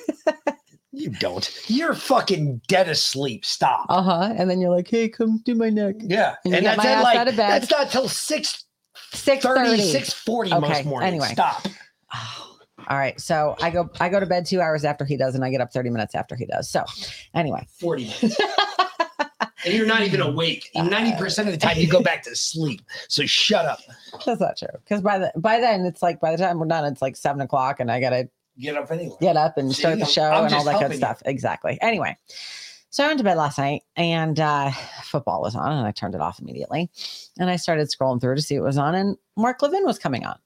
you 0.92 1.10
don't. 1.10 1.50
You're 1.68 1.94
fucking 1.94 2.60
dead 2.68 2.88
asleep. 2.88 3.44
Stop. 3.44 3.86
Uh 3.88 4.02
huh. 4.02 4.34
And 4.36 4.48
then 4.48 4.60
you're 4.60 4.74
like, 4.74 4.88
"Hey, 4.88 5.08
come 5.08 5.40
do 5.44 5.54
my 5.54 5.70
neck." 5.70 5.96
Yeah, 6.00 6.36
And, 6.44 6.52
you 6.52 6.56
and 6.58 6.64
get 6.64 6.76
that's 6.76 6.78
my 6.78 6.90
at 6.92 6.98
ass 6.98 7.04
like 7.04 7.16
out 7.16 7.28
of 7.28 7.36
bed. 7.36 7.62
that's 7.62 7.70
not 7.70 7.90
till 7.90 8.08
six 8.08 8.64
six 9.12 9.44
30, 9.44 9.78
6:40 9.92 10.60
most 10.60 10.84
mornings. 10.84 11.08
Anyway, 11.12 11.28
Stop. 11.32 11.66
All 12.88 12.98
right. 12.98 13.20
So 13.20 13.54
I 13.60 13.70
go 13.70 13.88
I 14.00 14.08
go 14.08 14.18
to 14.20 14.26
bed 14.26 14.44
two 14.46 14.60
hours 14.60 14.84
after 14.84 15.04
he 15.04 15.16
does, 15.16 15.34
and 15.34 15.44
I 15.44 15.50
get 15.50 15.60
up 15.60 15.72
30 15.72 15.90
minutes 15.90 16.14
after 16.14 16.34
he 16.34 16.46
does. 16.46 16.68
So 16.68 16.84
anyway. 17.34 17.66
40 17.78 18.04
minutes. 18.04 18.40
and 19.64 19.74
you're 19.74 19.86
not 19.86 20.02
even 20.02 20.20
awake. 20.20 20.68
Ninety 20.74 21.16
percent 21.16 21.46
of 21.48 21.54
the 21.54 21.60
time, 21.60 21.78
you 21.78 21.86
go 21.88 22.02
back 22.02 22.22
to 22.24 22.34
sleep. 22.34 22.82
So 23.08 23.24
shut 23.24 23.66
up. 23.66 23.78
That's 24.26 24.40
not 24.40 24.56
true. 24.58 24.68
Because 24.84 25.00
by 25.00 25.18
the 25.18 25.32
by 25.36 25.60
then 25.60 25.84
it's 25.86 26.02
like 26.02 26.20
by 26.20 26.32
the 26.32 26.38
time 26.38 26.58
we're 26.58 26.66
done, 26.66 26.84
it's 26.90 27.02
like 27.02 27.16
seven 27.16 27.40
o'clock 27.40 27.78
and 27.80 27.90
I 27.90 28.00
gotta 28.00 28.28
Get 28.58 28.76
up 28.76 28.90
anyway. 28.90 29.16
get 29.20 29.36
up 29.36 29.56
and 29.56 29.72
See, 29.72 29.80
start 29.80 29.98
the 29.98 30.04
show 30.04 30.30
I'm 30.30 30.44
and 30.46 30.54
all 30.54 30.64
that 30.64 30.72
good 30.72 30.78
helping 30.80 30.90
you. 30.92 30.98
stuff. 30.98 31.22
Exactly. 31.24 31.78
Anyway. 31.80 32.16
So 32.90 33.02
I 33.02 33.06
went 33.06 33.16
to 33.18 33.24
bed 33.24 33.38
last 33.38 33.56
night 33.56 33.82
and 33.96 34.38
uh 34.38 34.70
football 35.04 35.40
was 35.40 35.54
on 35.56 35.72
and 35.72 35.86
I 35.86 35.92
turned 35.92 36.14
it 36.14 36.20
off 36.20 36.38
immediately. 36.40 36.90
And 37.38 37.48
I 37.48 37.56
started 37.56 37.88
scrolling 37.88 38.20
through 38.20 38.34
to 38.34 38.42
see 38.42 38.58
what 38.58 38.66
was 38.66 38.76
on, 38.76 38.94
and 38.94 39.16
Mark 39.36 39.62
Levin 39.62 39.84
was 39.86 39.98
coming 39.98 40.26
on. 40.26 40.38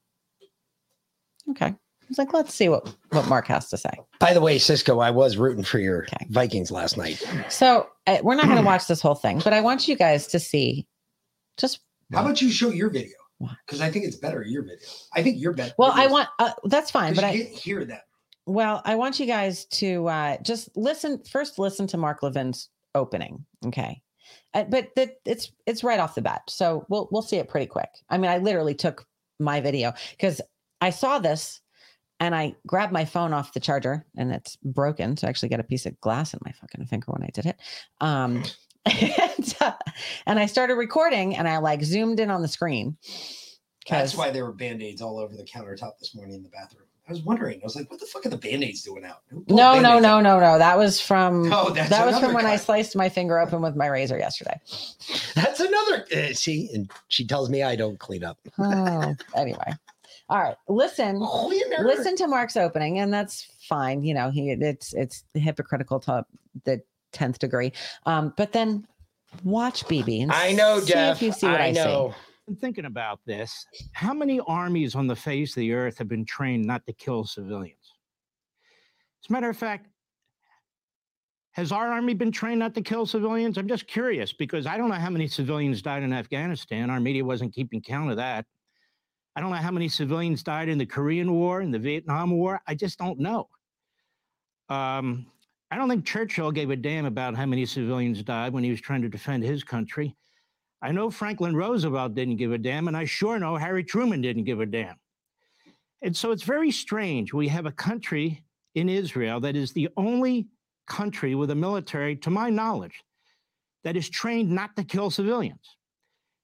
Okay. 1.51 1.67
I 1.67 2.09
was 2.09 2.17
like, 2.17 2.33
let's 2.33 2.53
see 2.53 2.69
what, 2.69 2.95
what 3.09 3.27
Mark 3.27 3.47
has 3.47 3.67
to 3.69 3.77
say. 3.77 3.91
By 4.19 4.33
the 4.33 4.39
way, 4.39 4.57
Cisco, 4.59 4.99
I 4.99 5.11
was 5.11 5.35
rooting 5.35 5.63
for 5.63 5.79
your 5.79 6.07
Vikings 6.29 6.71
last 6.71 6.95
night. 6.95 7.21
So 7.49 7.89
uh, 8.07 8.19
we're 8.23 8.35
not 8.35 8.45
going 8.45 8.57
to 8.57 8.63
watch 8.63 8.87
this 8.87 9.01
whole 9.01 9.15
thing, 9.15 9.41
but 9.43 9.51
I 9.51 9.59
want 9.59 9.89
you 9.89 9.97
guys 9.97 10.27
to 10.27 10.39
see 10.39 10.87
Just 11.57 11.81
How 12.13 12.21
about 12.21 12.41
you 12.41 12.49
show 12.49 12.69
your 12.69 12.89
video? 12.89 13.17
Because 13.65 13.81
I 13.81 13.91
think 13.91 14.05
it's 14.05 14.15
better 14.15 14.41
your 14.41 14.63
video. 14.63 14.87
I 15.13 15.21
think 15.21 15.39
you're 15.39 15.53
better. 15.53 15.73
well, 15.77 15.91
I 15.93 16.07
want 16.07 16.29
uh, 16.39 16.53
that's 16.63 16.89
fine, 16.89 17.13
but 17.13 17.23
I 17.23 17.31
you 17.31 17.43
didn't 17.43 17.57
hear 17.57 17.85
that. 17.85 18.03
Well, 18.45 18.81
I 18.85 18.95
want 18.95 19.19
you 19.19 19.25
guys 19.25 19.65
to 19.65 20.07
uh, 20.07 20.37
just 20.41 20.69
listen 20.75 21.21
first. 21.29 21.59
Listen 21.59 21.85
to 21.87 21.97
Mark 21.97 22.23
Levin's 22.23 22.69
opening, 22.95 23.45
okay? 23.65 24.01
Uh, 24.53 24.63
but 24.63 24.89
that 24.95 25.17
it's 25.25 25.51
it's 25.67 25.83
right 25.83 25.99
off 25.99 26.15
the 26.15 26.21
bat, 26.21 26.43
so 26.47 26.85
we'll 26.89 27.09
we'll 27.11 27.21
see 27.21 27.37
it 27.37 27.49
pretty 27.49 27.67
quick. 27.67 27.89
I 28.09 28.17
mean, 28.17 28.31
I 28.31 28.37
literally 28.39 28.73
took 28.73 29.05
my 29.39 29.61
video 29.61 29.93
because 30.11 30.41
I 30.81 30.89
saw 30.89 31.19
this 31.19 31.61
and 32.19 32.33
I 32.35 32.55
grabbed 32.65 32.93
my 32.93 33.05
phone 33.05 33.33
off 33.33 33.53
the 33.53 33.59
charger 33.59 34.05
and 34.15 34.31
it's 34.31 34.57
broken, 34.57 35.17
so 35.17 35.27
I 35.27 35.29
actually 35.29 35.49
got 35.49 35.59
a 35.59 35.63
piece 35.63 35.85
of 35.85 35.99
glass 36.01 36.33
in 36.33 36.39
my 36.45 36.51
fucking 36.51 36.85
finger 36.85 37.11
when 37.11 37.23
I 37.23 37.29
did 37.33 37.45
it. 37.45 37.57
Um, 38.01 38.43
and, 39.01 39.55
uh, 39.59 39.73
and 40.25 40.39
I 40.39 40.45
started 40.45 40.75
recording 40.75 41.35
and 41.35 41.47
I 41.47 41.57
like 41.57 41.83
zoomed 41.83 42.21
in 42.21 42.31
on 42.31 42.41
the 42.41 42.47
screen. 42.47 42.95
That's 43.89 44.15
why 44.15 44.31
there 44.31 44.45
were 44.45 44.53
band-aids 44.53 45.01
all 45.01 45.19
over 45.19 45.35
the 45.35 45.43
countertop 45.43 45.97
this 45.99 46.15
morning 46.15 46.35
in 46.35 46.43
the 46.43 46.49
bathroom. 46.49 46.87
I 47.07 47.11
was 47.11 47.21
wondering. 47.21 47.61
I 47.61 47.63
was 47.63 47.75
like, 47.75 47.89
what 47.89 48.01
the 48.01 48.05
fuck 48.05 48.25
are 48.25 48.29
the 48.29 48.37
band-aids 48.37 48.81
doing 48.81 49.05
out? 49.05 49.21
Pulled 49.29 49.49
No, 49.49 49.75
no, 49.75 49.81
Band-Aids 49.81 50.03
no, 50.03 50.19
no, 50.19 50.39
no. 50.39 50.57
That 50.57 50.77
was 50.77 50.99
from 50.99 51.51
Oh, 51.53 51.69
that's 51.69 51.89
that 51.89 52.05
was 52.05 52.19
from 52.19 52.33
when 52.33 52.45
I 52.45 52.57
sliced 52.57 52.97
my 52.97 53.07
finger 53.07 53.39
open 53.39 53.61
with 53.61 53.77
my 53.77 53.87
razor 53.87 54.17
yesterday. 54.17 54.59
That's 55.35 55.61
another. 55.61 56.05
Uh, 56.13 56.33
see, 56.33 56.69
and 56.73 56.91
she 57.07 57.25
tells 57.25 57.49
me 57.49 57.63
I 57.63 57.77
don't 57.77 57.97
clean 57.97 58.25
up. 58.25 58.37
Oh, 58.59 59.15
anyway. 59.35 59.73
All 60.29 60.39
right. 60.39 60.55
Listen. 60.67 61.19
Listen 61.19 62.15
to 62.17 62.27
Mark's 62.27 62.57
opening, 62.57 62.99
and 62.99 63.13
that's 63.13 63.47
fine. 63.61 64.03
You 64.03 64.13
know, 64.13 64.29
he 64.29 64.51
it's 64.51 64.93
it's 64.93 65.23
hypocritical 65.33 65.99
to 66.01 66.25
the 66.65 66.81
tenth 67.13 67.39
degree. 67.39 67.71
Um, 68.05 68.33
but 68.35 68.51
then 68.51 68.85
watch 69.43 69.87
Bibi 69.87 70.21
and 70.21 70.31
I 70.31 70.51
know, 70.51 70.79
see 70.79 70.93
Jeff. 70.93 71.17
if 71.17 71.21
you 71.21 71.31
see 71.31 71.47
what 71.47 71.61
I, 71.61 71.71
know. 71.71 72.13
I'm 72.47 72.55
thinking 72.55 72.85
about 72.85 73.19
this. 73.25 73.65
How 73.91 74.13
many 74.13 74.39
armies 74.47 74.95
on 74.95 75.07
the 75.07 75.15
face 75.15 75.51
of 75.51 75.61
the 75.61 75.73
earth 75.73 75.97
have 75.97 76.07
been 76.07 76.25
trained 76.25 76.65
not 76.65 76.85
to 76.85 76.93
kill 76.93 77.25
civilians? 77.25 77.93
As 79.23 79.29
a 79.29 79.33
matter 79.33 79.49
of 79.49 79.57
fact, 79.57 79.87
has 81.51 81.71
our 81.71 81.91
army 81.91 82.13
been 82.13 82.31
trained 82.31 82.59
not 82.59 82.73
to 82.75 82.81
kill 82.81 83.05
civilians? 83.05 83.57
I'm 83.57 83.67
just 83.67 83.87
curious 83.87 84.31
because 84.31 84.65
I 84.65 84.77
don't 84.77 84.89
know 84.89 84.95
how 84.95 85.09
many 85.09 85.27
civilians 85.27 85.81
died 85.81 86.03
in 86.03 86.13
Afghanistan. 86.13 86.89
Our 86.89 86.99
media 86.99 87.25
wasn't 87.25 87.53
keeping 87.53 87.81
count 87.81 88.11
of 88.11 88.17
that. 88.17 88.45
I 89.37 89.39
don't 89.39 89.51
know 89.51 89.57
how 89.57 89.69
many 89.69 89.87
civilians 89.87 90.41
died 90.41 90.67
in 90.67 90.79
the 90.79 90.85
Korean 90.87 91.31
War, 91.31 91.61
in 91.61 91.69
the 91.69 91.77
Vietnam 91.77 92.31
War. 92.31 92.59
I 92.65 92.73
just 92.73 92.97
don't 92.97 93.19
know. 93.19 93.47
Um, 94.67 95.27
I 95.69 95.77
don't 95.77 95.87
think 95.87 96.07
Churchill 96.07 96.51
gave 96.51 96.71
a 96.71 96.75
damn 96.75 97.05
about 97.05 97.35
how 97.35 97.45
many 97.45 97.67
civilians 97.67 98.23
died 98.23 98.51
when 98.51 98.63
he 98.63 98.71
was 98.71 98.81
trying 98.81 99.03
to 99.03 99.09
defend 99.09 99.43
his 99.43 99.63
country. 99.63 100.15
I 100.81 100.91
know 100.91 101.11
Franklin 101.11 101.55
Roosevelt 101.55 102.15
didn't 102.15 102.37
give 102.37 102.51
a 102.51 102.57
damn, 102.57 102.87
and 102.87 102.97
I 102.97 103.05
sure 103.05 103.37
know 103.37 103.55
Harry 103.57 103.83
Truman 103.83 104.21
didn't 104.21 104.45
give 104.45 104.59
a 104.59 104.65
damn. 104.65 104.95
And 106.01 106.17
so 106.17 106.31
it's 106.31 106.41
very 106.41 106.71
strange. 106.71 107.31
We 107.31 107.47
have 107.49 107.67
a 107.67 107.71
country 107.71 108.43
in 108.73 108.89
Israel 108.89 109.39
that 109.41 109.55
is 109.55 109.71
the 109.71 109.89
only 109.97 110.47
country 110.87 111.35
with 111.35 111.51
a 111.51 111.55
military, 111.55 112.15
to 112.15 112.31
my 112.31 112.49
knowledge, 112.49 113.03
that 113.83 113.95
is 113.95 114.09
trained 114.09 114.49
not 114.49 114.75
to 114.77 114.83
kill 114.83 115.11
civilians. 115.11 115.76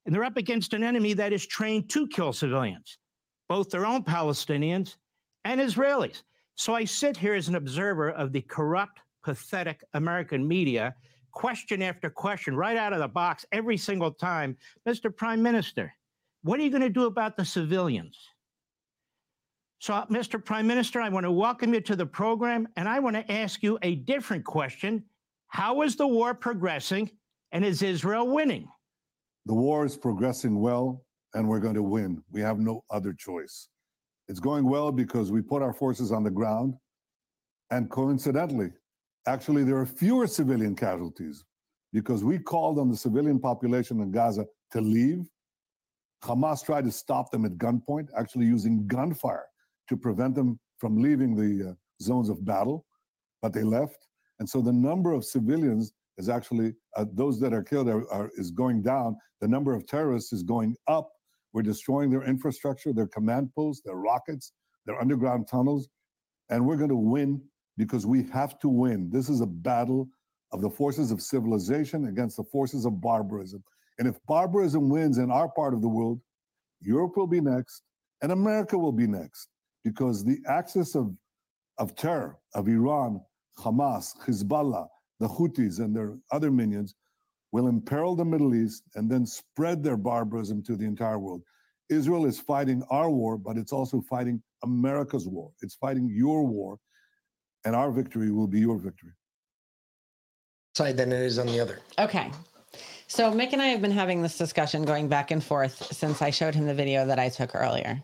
And 0.06 0.14
they're 0.14 0.24
up 0.24 0.38
against 0.38 0.74
an 0.74 0.84
enemy 0.84 1.14
that 1.14 1.34
is 1.34 1.46
trained 1.46 1.90
to 1.92 2.08
kill 2.08 2.34
civilians, 2.34 2.98
both 3.48 3.70
their 3.70 3.86
own 3.86 4.04
Palestinians 4.04 4.96
and 5.46 5.62
Israelis. 5.62 6.24
So 6.56 6.76
I 6.76 6.86
sit 6.86 7.18
here 7.18 7.34
as 7.34 7.48
an 7.48 7.56
observer 7.56 8.12
of 8.12 8.32
the 8.32 8.42
corrupt, 8.42 9.00
pathetic 9.24 9.84
American 9.94 10.48
media, 10.48 10.96
question 11.32 11.82
after 11.82 12.10
question, 12.10 12.56
right 12.56 12.78
out 12.78 12.94
of 12.94 13.00
the 13.00 13.08
box, 13.08 13.46
every 13.52 13.78
single 13.78 14.12
time. 14.12 14.56
Mr. 14.88 15.16
Prime 15.16 15.42
Minister, 15.42 15.94
what 16.44 16.60
are 16.60 16.64
you 16.64 16.70
going 16.70 16.82
to 16.82 16.90
do 16.90 17.06
about 17.06 17.36
the 17.36 17.46
civilians? 17.46 18.18
So, 19.80 19.94
Mr. 20.10 20.44
Prime 20.44 20.68
Minister, 20.68 21.02
I 21.02 21.10
want 21.10 21.26
to 21.26 21.32
welcome 21.32 21.74
you 21.74 21.82
to 21.82 21.96
the 21.96 22.06
program, 22.06 22.68
and 22.78 22.88
I 22.88 23.00
want 23.00 23.16
to 23.16 23.32
ask 23.32 23.62
you 23.64 23.78
a 23.82 23.96
different 23.96 24.46
question. 24.46 25.04
How 25.48 25.82
is 25.82 25.96
the 25.96 26.08
war 26.08 26.34
progressing, 26.34 27.12
and 27.52 27.66
is 27.66 27.82
Israel 27.82 28.28
winning? 28.28 28.68
The 29.46 29.54
war 29.54 29.86
is 29.86 29.98
progressing 29.98 30.60
well, 30.60 31.04
and 31.34 31.48
we're 31.48 31.60
going 31.60 31.76
to 31.76 31.84
win. 31.84 32.24
We 32.32 32.42
have 32.42 32.60
no 32.60 32.84
other 32.90 33.14
choice. 33.14 33.68
It's 34.28 34.40
going 34.40 34.66
well 34.66 34.92
because 34.92 35.32
we 35.32 35.42
put 35.42 35.62
our 35.62 35.74
forces 35.74 36.12
on 36.12 36.24
the 36.24 36.32
ground. 36.32 36.76
And 37.72 37.90
coincidentally, 37.90 38.72
actually, 39.28 39.64
there 39.64 39.78
are 39.78 39.86
fewer 39.86 40.28
civilian 40.28 40.76
casualties 40.76 41.44
because 41.92 42.24
we 42.24 42.40
called 42.40 42.80
on 42.80 42.90
the 42.90 42.96
civilian 42.98 43.40
population 43.40 44.00
in 44.00 44.12
Gaza 44.12 44.46
to 44.72 44.82
leave. 44.82 45.28
Hamas 46.24 46.64
tried 46.66 46.86
to 46.86 46.92
stop 46.92 47.32
them 47.32 47.44
at 47.46 47.58
gunpoint, 47.58 48.08
actually 48.18 48.46
using 48.46 48.88
gunfire 48.88 49.46
to 49.90 49.98
prevent 49.98 50.36
them 50.36 50.60
from 50.78 51.02
leaving 51.02 51.36
the 51.36 51.72
uh, 51.72 51.74
zones 52.02 52.30
of 52.30 52.46
battle, 52.46 52.86
but 53.42 53.54
they 53.54 53.64
left. 53.64 54.08
And 54.40 54.50
so 54.50 54.62
the 54.62 54.72
number 54.72 55.12
of 55.12 55.26
civilians 55.26 55.94
is 56.18 56.30
actually, 56.30 56.74
uh, 56.96 57.06
those 57.14 57.40
that 57.40 57.54
are 57.54 57.64
killed 57.64 57.90
are, 57.90 58.10
are, 58.12 58.32
is 58.36 58.52
going 58.52 58.82
down. 58.82 59.18
The 59.44 59.50
number 59.50 59.76
of 59.76 59.86
terrorists 59.86 60.32
is 60.32 60.42
going 60.42 60.78
up. 60.88 61.12
We're 61.52 61.64
destroying 61.64 62.10
their 62.10 62.24
infrastructure, 62.24 62.94
their 62.94 63.08
command 63.08 63.54
posts, 63.54 63.84
their 63.84 63.98
rockets, 63.98 64.54
their 64.86 64.98
underground 65.02 65.50
tunnels. 65.50 65.90
And 66.50 66.66
we're 66.66 66.78
going 66.78 66.92
to 66.92 66.96
win 66.96 67.42
because 67.76 68.06
we 68.06 68.24
have 68.32 68.58
to 68.60 68.70
win. 68.70 69.10
This 69.12 69.28
is 69.28 69.42
a 69.42 69.46
battle 69.46 70.08
of 70.54 70.62
the 70.62 70.70
forces 70.70 71.12
of 71.12 71.22
civilization 71.22 72.08
against 72.08 72.38
the 72.38 72.46
forces 72.46 72.86
of 72.86 73.02
barbarism. 73.02 73.62
And 74.00 74.08
if 74.08 74.16
barbarism 74.30 74.88
wins 74.88 75.18
in 75.18 75.30
our 75.30 75.50
part 75.50 75.74
of 75.74 75.82
the 75.82 75.90
world, 75.90 76.22
Europe 76.80 77.18
will 77.18 77.28
be 77.28 77.42
next 77.42 77.82
and 78.22 78.32
America 78.32 78.78
will 78.78 78.94
be 78.94 79.08
next 79.08 79.50
because 79.84 80.24
the 80.24 80.38
axis 80.48 80.96
of, 80.96 81.14
of 81.80 81.98
terror 81.98 82.38
of 82.56 82.70
Iran, 82.70 83.20
Hamas, 83.60 84.18
Hezbollah, 84.26 84.88
the 85.20 85.28
Houthis, 85.28 85.80
and 85.80 85.94
their 85.94 86.18
other 86.32 86.50
minions 86.50 86.96
will 87.54 87.68
imperil 87.68 88.16
the 88.16 88.26
Middle 88.26 88.56
East 88.56 88.84
and 88.96 89.10
then 89.10 89.26
spread 89.26 89.84
their 89.84 89.96
barbarism 89.96 90.64
to 90.64 90.76
the 90.76 90.86
entire 90.86 91.20
world. 91.20 91.44
Israel 91.88 92.26
is 92.26 92.40
fighting 92.40 92.84
our 92.90 93.12
war, 93.12 93.38
but 93.38 93.58
it's 93.58 93.72
also 93.72 94.02
fighting 94.02 94.42
America's 94.64 95.28
war. 95.28 95.52
It's 95.62 95.76
fighting 95.76 96.10
your 96.10 96.46
war, 96.46 96.80
and 97.64 97.76
our 97.76 97.92
victory 97.92 98.32
will 98.32 98.48
be 98.48 98.60
your 98.60 98.80
victory. 98.80 99.12
Side 100.76 100.98
than 100.98 101.12
it 101.12 101.22
is 101.22 101.38
on 101.38 101.46
the 101.46 101.60
other. 101.60 101.80
Okay. 102.00 102.32
So 103.08 103.32
Mick 103.32 103.54
and 103.54 103.62
I 103.62 103.68
have 103.68 103.84
been 103.84 103.92
having 103.92 104.24
this 104.24 104.36
discussion 104.36 104.84
going 104.84 105.08
back 105.08 105.30
and 105.30 105.44
forth 105.44 105.94
since 105.94 106.24
I 106.24 106.32
showed 106.32 106.56
him 106.56 106.66
the 106.66 106.74
video 106.74 107.06
that 107.06 107.20
I 107.20 107.30
took 107.30 107.54
earlier. 107.54 108.02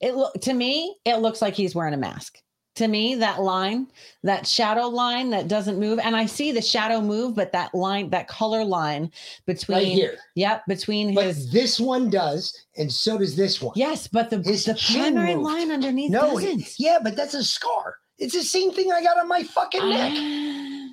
It 0.00 0.14
look 0.14 0.34
to 0.42 0.54
me, 0.54 0.96
it 1.04 1.16
looks 1.16 1.42
like 1.42 1.54
he's 1.54 1.74
wearing 1.74 1.94
a 1.94 1.96
mask. 1.96 2.38
To 2.76 2.88
me, 2.88 3.14
that 3.16 3.40
line, 3.40 3.86
that 4.24 4.48
shadow 4.48 4.88
line 4.88 5.30
that 5.30 5.46
doesn't 5.46 5.78
move, 5.78 6.00
and 6.00 6.16
I 6.16 6.26
see 6.26 6.50
the 6.50 6.60
shadow 6.60 7.00
move, 7.00 7.36
but 7.36 7.52
that 7.52 7.72
line, 7.72 8.10
that 8.10 8.26
color 8.26 8.64
line 8.64 9.12
between 9.46 9.78
right 9.78 9.86
here. 9.86 10.16
Yep, 10.34 10.64
between 10.66 11.14
But 11.14 11.26
his 11.26 11.52
this 11.52 11.78
one 11.78 12.10
does, 12.10 12.66
and 12.76 12.90
so 12.92 13.16
does 13.18 13.36
this 13.36 13.62
one. 13.62 13.74
Yes, 13.76 14.08
but 14.08 14.28
the 14.28 14.38
the 14.38 14.74
chin 14.76 15.14
primary 15.14 15.36
moved. 15.36 15.46
line 15.46 15.70
underneath 15.70 16.10
No, 16.10 16.32
doesn't. 16.40 16.80
yeah, 16.80 16.98
but 17.00 17.14
that's 17.14 17.34
a 17.34 17.44
scar. 17.44 17.96
It's 18.18 18.34
the 18.34 18.42
same 18.42 18.72
thing 18.72 18.90
I 18.90 19.02
got 19.04 19.18
on 19.18 19.28
my 19.28 19.44
fucking 19.44 19.88
neck. 19.88 20.12
Ah. 20.16 20.88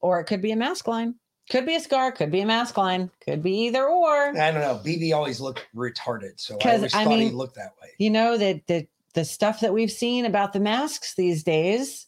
or 0.00 0.20
it 0.20 0.24
could 0.26 0.40
be 0.42 0.52
a 0.52 0.56
mask 0.56 0.86
line. 0.86 1.16
Could 1.50 1.66
be 1.66 1.74
a 1.74 1.80
scar, 1.80 2.12
could 2.12 2.30
be 2.30 2.40
a 2.42 2.46
mask 2.46 2.76
line, 2.76 3.10
could 3.24 3.42
be 3.42 3.52
either 3.66 3.88
or. 3.88 4.28
I 4.38 4.52
don't 4.52 4.60
know. 4.60 4.80
Bibi 4.84 5.12
always 5.12 5.40
looked 5.40 5.66
retarded, 5.74 6.32
so 6.38 6.56
I 6.64 6.76
always 6.76 6.94
I 6.94 7.02
thought 7.04 7.18
he 7.18 7.30
looked 7.30 7.56
that 7.56 7.72
way. 7.82 7.88
You 7.98 8.10
know 8.10 8.36
that 8.38 8.64
the 8.68 8.86
the 9.18 9.24
stuff 9.24 9.58
that 9.58 9.74
we've 9.74 9.90
seen 9.90 10.24
about 10.26 10.52
the 10.52 10.60
masks 10.60 11.14
these 11.16 11.42
days. 11.42 12.06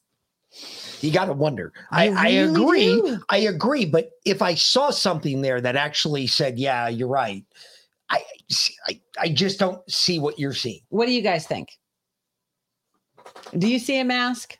You 1.00 1.10
got 1.12 1.24
to 1.24 1.32
wonder. 1.32 1.72
I, 1.90 2.04
You 2.04 2.16
I 2.16 2.24
really 2.26 2.50
agree. 2.62 2.84
do. 2.86 3.18
I 3.28 3.36
agree. 3.38 3.84
But 3.84 4.10
if 4.24 4.42
I 4.42 4.54
saw 4.54 4.90
something 4.90 5.42
there 5.42 5.60
that 5.60 5.74
actually 5.74 6.28
said, 6.28 6.56
"Yeah, 6.56 6.86
you're 6.88 7.08
right," 7.08 7.44
I, 8.10 8.22
I, 8.86 9.00
I 9.18 9.28
just 9.28 9.58
don't 9.58 9.80
see 9.90 10.20
what 10.20 10.38
you're 10.38 10.54
seeing. 10.54 10.82
What 10.90 11.06
do 11.06 11.12
you 11.12 11.22
guys 11.22 11.46
think? 11.48 11.70
Do 13.58 13.66
you 13.66 13.80
see 13.80 13.98
a 13.98 14.04
mask? 14.04 14.56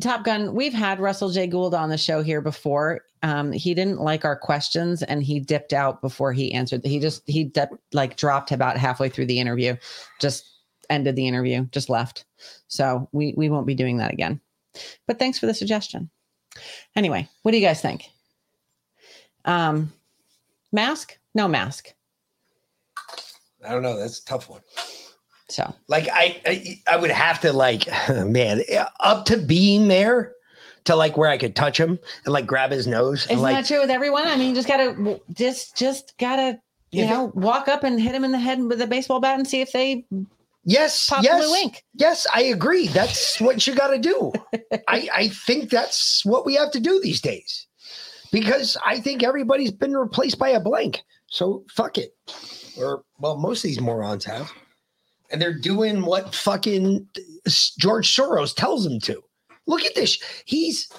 Top 0.00 0.24
Gun, 0.24 0.54
we've 0.54 0.72
had 0.74 0.98
Russell 0.98 1.30
J. 1.30 1.46
Gould 1.46 1.74
on 1.74 1.88
the 1.88 1.98
show 1.98 2.22
here 2.22 2.40
before. 2.40 3.02
Um, 3.22 3.52
he 3.52 3.74
didn't 3.74 4.00
like 4.00 4.24
our 4.24 4.36
questions 4.36 5.02
and 5.02 5.22
he 5.22 5.40
dipped 5.40 5.72
out 5.72 6.00
before 6.00 6.32
he 6.32 6.52
answered. 6.52 6.84
He 6.84 7.00
just 7.00 7.22
he 7.26 7.44
dip, 7.44 7.70
like 7.92 8.16
dropped 8.16 8.52
about 8.52 8.76
halfway 8.76 9.08
through 9.08 9.26
the 9.26 9.40
interview, 9.40 9.76
just 10.20 10.44
ended 10.90 11.16
the 11.16 11.26
interview, 11.26 11.66
just 11.72 11.88
left. 11.88 12.24
So 12.68 13.08
we 13.12 13.34
we 13.36 13.48
won't 13.48 13.66
be 13.66 13.74
doing 13.74 13.98
that 13.98 14.12
again. 14.12 14.40
But 15.06 15.18
thanks 15.18 15.38
for 15.38 15.46
the 15.46 15.54
suggestion. 15.54 16.10
Anyway, 16.96 17.28
what 17.42 17.52
do 17.52 17.58
you 17.58 17.66
guys 17.66 17.80
think? 17.80 18.08
Um, 19.44 19.92
mask? 20.72 21.18
No 21.34 21.48
mask. 21.48 21.94
I 23.66 23.72
don't 23.72 23.82
know. 23.82 23.98
That's 23.98 24.20
a 24.20 24.24
tough 24.24 24.48
one. 24.48 24.60
So 25.48 25.74
Like 25.88 26.08
I, 26.12 26.40
I, 26.46 26.80
I 26.86 26.96
would 26.96 27.10
have 27.10 27.40
to 27.40 27.52
like, 27.52 27.86
man, 28.08 28.62
up 29.00 29.24
to 29.26 29.36
being 29.38 29.88
there 29.88 30.34
to 30.88 30.96
like 30.96 31.16
where 31.16 31.30
I 31.30 31.38
could 31.38 31.54
touch 31.56 31.78
him 31.78 31.98
and 32.24 32.32
like 32.34 32.46
grab 32.46 32.70
his 32.72 32.86
nose. 32.86 33.22
and, 33.24 33.32
Isn't 33.32 33.42
like, 33.42 33.56
that 33.56 33.66
true 33.66 33.80
with 33.80 33.90
everyone? 33.90 34.26
I 34.26 34.36
mean, 34.36 34.50
you 34.50 34.54
just 34.54 34.68
gotta 34.68 35.20
just 35.32 35.76
just 35.76 36.14
gotta 36.18 36.58
you 36.90 37.04
If 37.04 37.10
it- 37.10 37.12
know 37.12 37.30
walk 37.34 37.68
up 37.68 37.84
and 37.84 38.00
hit 38.00 38.14
him 38.14 38.24
in 38.24 38.32
the 38.32 38.38
head 38.38 38.62
with 38.62 38.80
a 38.82 38.86
baseball 38.86 39.20
bat 39.20 39.38
and 39.38 39.46
see 39.48 39.60
if 39.60 39.72
they 39.72 40.04
Yes, 40.64 41.08
pop 41.08 41.22
yes, 41.22 41.46
blue 41.46 41.54
ink. 41.56 41.84
yes, 41.94 42.26
I 42.34 42.42
agree. 42.42 42.88
That's 42.88 43.40
what 43.40 43.66
you 43.66 43.74
got 43.74 43.88
to 43.88 43.98
do. 43.98 44.32
I, 44.88 45.08
I 45.14 45.28
think 45.28 45.70
that's 45.70 46.24
what 46.26 46.44
we 46.44 46.56
have 46.56 46.70
to 46.72 46.80
do 46.80 47.00
these 47.00 47.20
days 47.22 47.66
because 48.32 48.76
I 48.84 49.00
think 49.00 49.22
everybody's 49.22 49.70
been 49.72 49.96
replaced 49.96 50.38
by 50.38 50.50
a 50.50 50.60
blank. 50.60 51.02
So 51.28 51.64
fuck 51.70 51.96
it. 51.96 52.14
Or, 52.78 53.02
well, 53.18 53.36
most 53.38 53.58
of 53.64 53.68
these 53.68 53.80
morons 53.80 54.24
have. 54.26 54.50
And 55.30 55.40
they're 55.40 55.54
doing 55.58 56.02
what 56.04 56.34
fucking 56.34 57.06
George 57.78 58.14
Soros 58.14 58.54
tells 58.54 58.84
them 58.84 58.98
to. 59.00 59.22
Look 59.68 59.84
at 59.84 59.94
this. 59.94 60.18
He's, 60.46 60.90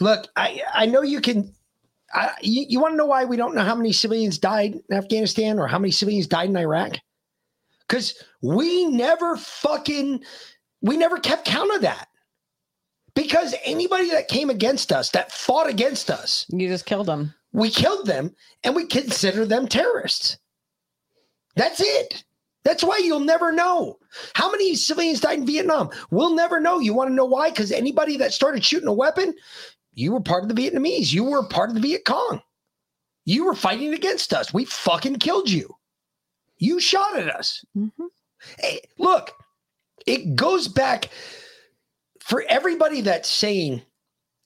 look, 0.00 0.28
I, 0.36 0.62
I 0.72 0.86
know 0.86 1.02
you 1.02 1.20
can. 1.20 1.54
I, 2.12 2.32
you, 2.40 2.64
you 2.68 2.80
want 2.80 2.94
to 2.94 2.96
know 2.96 3.06
why 3.06 3.26
we 3.26 3.36
don't 3.36 3.54
know 3.54 3.62
how 3.62 3.76
many 3.76 3.92
civilians 3.92 4.38
died 4.38 4.80
in 4.88 4.96
Afghanistan 4.96 5.58
or 5.58 5.68
how 5.68 5.78
many 5.78 5.92
civilians 5.92 6.26
died 6.26 6.48
in 6.48 6.56
Iraq? 6.56 6.96
because 7.90 8.22
we 8.40 8.86
never 8.86 9.36
fucking 9.36 10.22
we 10.80 10.96
never 10.96 11.18
kept 11.18 11.44
count 11.44 11.74
of 11.74 11.82
that 11.82 12.06
because 13.14 13.54
anybody 13.64 14.10
that 14.10 14.28
came 14.28 14.48
against 14.48 14.92
us 14.92 15.10
that 15.10 15.32
fought 15.32 15.68
against 15.68 16.08
us 16.08 16.46
you 16.50 16.68
just 16.68 16.86
killed 16.86 17.06
them 17.06 17.34
we 17.52 17.68
killed 17.68 18.06
them 18.06 18.34
and 18.62 18.76
we 18.76 18.86
consider 18.86 19.44
them 19.44 19.66
terrorists 19.66 20.38
that's 21.56 21.80
it 21.80 22.24
that's 22.64 22.84
why 22.84 22.98
you'll 22.98 23.20
never 23.20 23.52
know 23.52 23.98
how 24.34 24.50
many 24.50 24.74
civilians 24.74 25.20
died 25.20 25.38
in 25.38 25.46
vietnam 25.46 25.90
we'll 26.10 26.34
never 26.34 26.60
know 26.60 26.78
you 26.78 26.94
want 26.94 27.08
to 27.08 27.14
know 27.14 27.24
why 27.24 27.50
because 27.50 27.72
anybody 27.72 28.16
that 28.16 28.32
started 28.32 28.64
shooting 28.64 28.88
a 28.88 28.92
weapon 28.92 29.34
you 29.94 30.12
were 30.12 30.20
part 30.20 30.42
of 30.42 30.48
the 30.48 30.54
vietnamese 30.54 31.12
you 31.12 31.24
were 31.24 31.44
part 31.44 31.68
of 31.68 31.74
the 31.74 31.80
viet 31.80 32.04
cong 32.04 32.40
you 33.24 33.44
were 33.44 33.54
fighting 33.54 33.94
against 33.94 34.32
us 34.32 34.52
we 34.52 34.64
fucking 34.64 35.16
killed 35.16 35.48
you 35.48 35.76
you 36.60 36.78
shot 36.78 37.18
at 37.18 37.34
us. 37.34 37.64
Mm-hmm. 37.76 38.04
Hey, 38.60 38.80
look, 38.98 39.32
it 40.06 40.36
goes 40.36 40.68
back 40.68 41.08
for 42.20 42.44
everybody 42.48 43.00
that's 43.00 43.28
saying, 43.28 43.82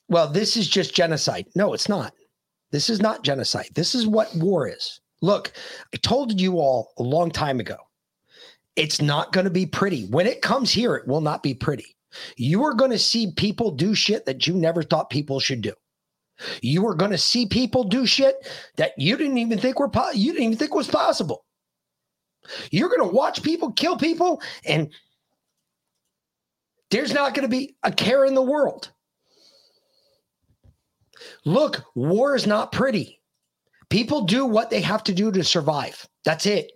well, 0.08 0.28
this 0.28 0.56
is 0.56 0.68
just 0.68 0.94
genocide. 0.94 1.46
No, 1.54 1.74
it's 1.74 1.88
not. 1.88 2.14
This 2.70 2.88
is 2.88 3.00
not 3.02 3.24
genocide. 3.24 3.68
This 3.74 3.94
is 3.94 4.06
what 4.06 4.34
war 4.36 4.66
is. 4.66 5.00
Look, 5.20 5.52
I 5.92 5.96
told 5.98 6.40
you 6.40 6.58
all 6.58 6.92
a 6.98 7.02
long 7.02 7.30
time 7.30 7.60
ago. 7.60 7.76
It's 8.76 9.00
not 9.00 9.32
going 9.32 9.44
to 9.44 9.50
be 9.50 9.66
pretty. 9.66 10.06
When 10.06 10.26
it 10.26 10.42
comes 10.42 10.70
here, 10.72 10.94
it 10.96 11.06
will 11.06 11.20
not 11.20 11.42
be 11.42 11.54
pretty. 11.54 11.96
You 12.36 12.64
are 12.64 12.74
going 12.74 12.90
to 12.90 12.98
see 12.98 13.32
people 13.32 13.70
do 13.70 13.94
shit 13.94 14.26
that 14.26 14.46
you 14.46 14.54
never 14.54 14.82
thought 14.82 15.10
people 15.10 15.40
should 15.40 15.60
do. 15.60 15.72
You 16.62 16.86
are 16.86 16.94
going 16.94 17.12
to 17.12 17.18
see 17.18 17.46
people 17.46 17.84
do 17.84 18.06
shit 18.06 18.48
that 18.76 18.92
you 18.96 19.16
didn't 19.16 19.38
even 19.38 19.58
think 19.58 19.78
were 19.78 19.88
po- 19.88 20.10
you 20.10 20.32
didn't 20.32 20.44
even 20.44 20.58
think 20.58 20.74
was 20.74 20.88
possible. 20.88 21.44
You're 22.70 22.88
going 22.88 23.08
to 23.08 23.14
watch 23.14 23.42
people 23.42 23.72
kill 23.72 23.96
people, 23.96 24.42
and 24.66 24.90
there's 26.90 27.14
not 27.14 27.34
going 27.34 27.44
to 27.44 27.48
be 27.48 27.76
a 27.82 27.92
care 27.92 28.24
in 28.24 28.34
the 28.34 28.42
world. 28.42 28.90
Look, 31.44 31.84
war 31.94 32.34
is 32.34 32.46
not 32.46 32.72
pretty. 32.72 33.20
People 33.88 34.22
do 34.22 34.44
what 34.44 34.70
they 34.70 34.80
have 34.80 35.04
to 35.04 35.14
do 35.14 35.30
to 35.30 35.44
survive. 35.44 36.06
That's 36.24 36.46
it. 36.46 36.72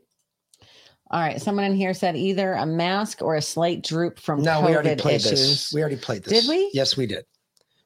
All 1.10 1.20
right. 1.20 1.40
Someone 1.40 1.64
in 1.64 1.74
here 1.74 1.94
said 1.94 2.16
either 2.16 2.52
a 2.52 2.66
mask 2.66 3.22
or 3.22 3.36
a 3.36 3.42
slight 3.42 3.82
droop 3.82 4.18
from 4.18 4.42
No, 4.42 4.60
COVID 4.60 4.66
we 4.66 4.74
already 4.74 5.00
played 5.00 5.16
issues. 5.16 5.30
this. 5.30 5.72
We 5.72 5.80
already 5.80 5.96
played 5.96 6.24
this. 6.24 6.42
Did 6.42 6.48
we? 6.48 6.70
Yes, 6.74 6.96
we 6.96 7.06
did. 7.06 7.24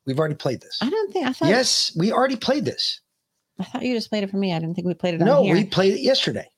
We've 0.06 0.18
already 0.18 0.34
played 0.34 0.60
this. 0.60 0.78
I 0.80 0.90
don't 0.90 1.12
think 1.12 1.26
I 1.26 1.32
thought. 1.32 1.48
Yes, 1.48 1.94
we 1.96 2.12
already 2.12 2.36
played 2.36 2.64
this. 2.64 3.00
I 3.60 3.64
thought 3.64 3.82
you 3.82 3.94
just 3.94 4.08
played 4.10 4.24
it 4.24 4.30
for 4.30 4.38
me. 4.38 4.52
I 4.52 4.58
didn't 4.58 4.74
think 4.74 4.86
we 4.88 4.94
played 4.94 5.14
it 5.14 5.20
on 5.20 5.26
No, 5.26 5.42
we 5.42 5.64
played 5.64 5.94
it 5.94 6.00
yesterday. 6.00 6.48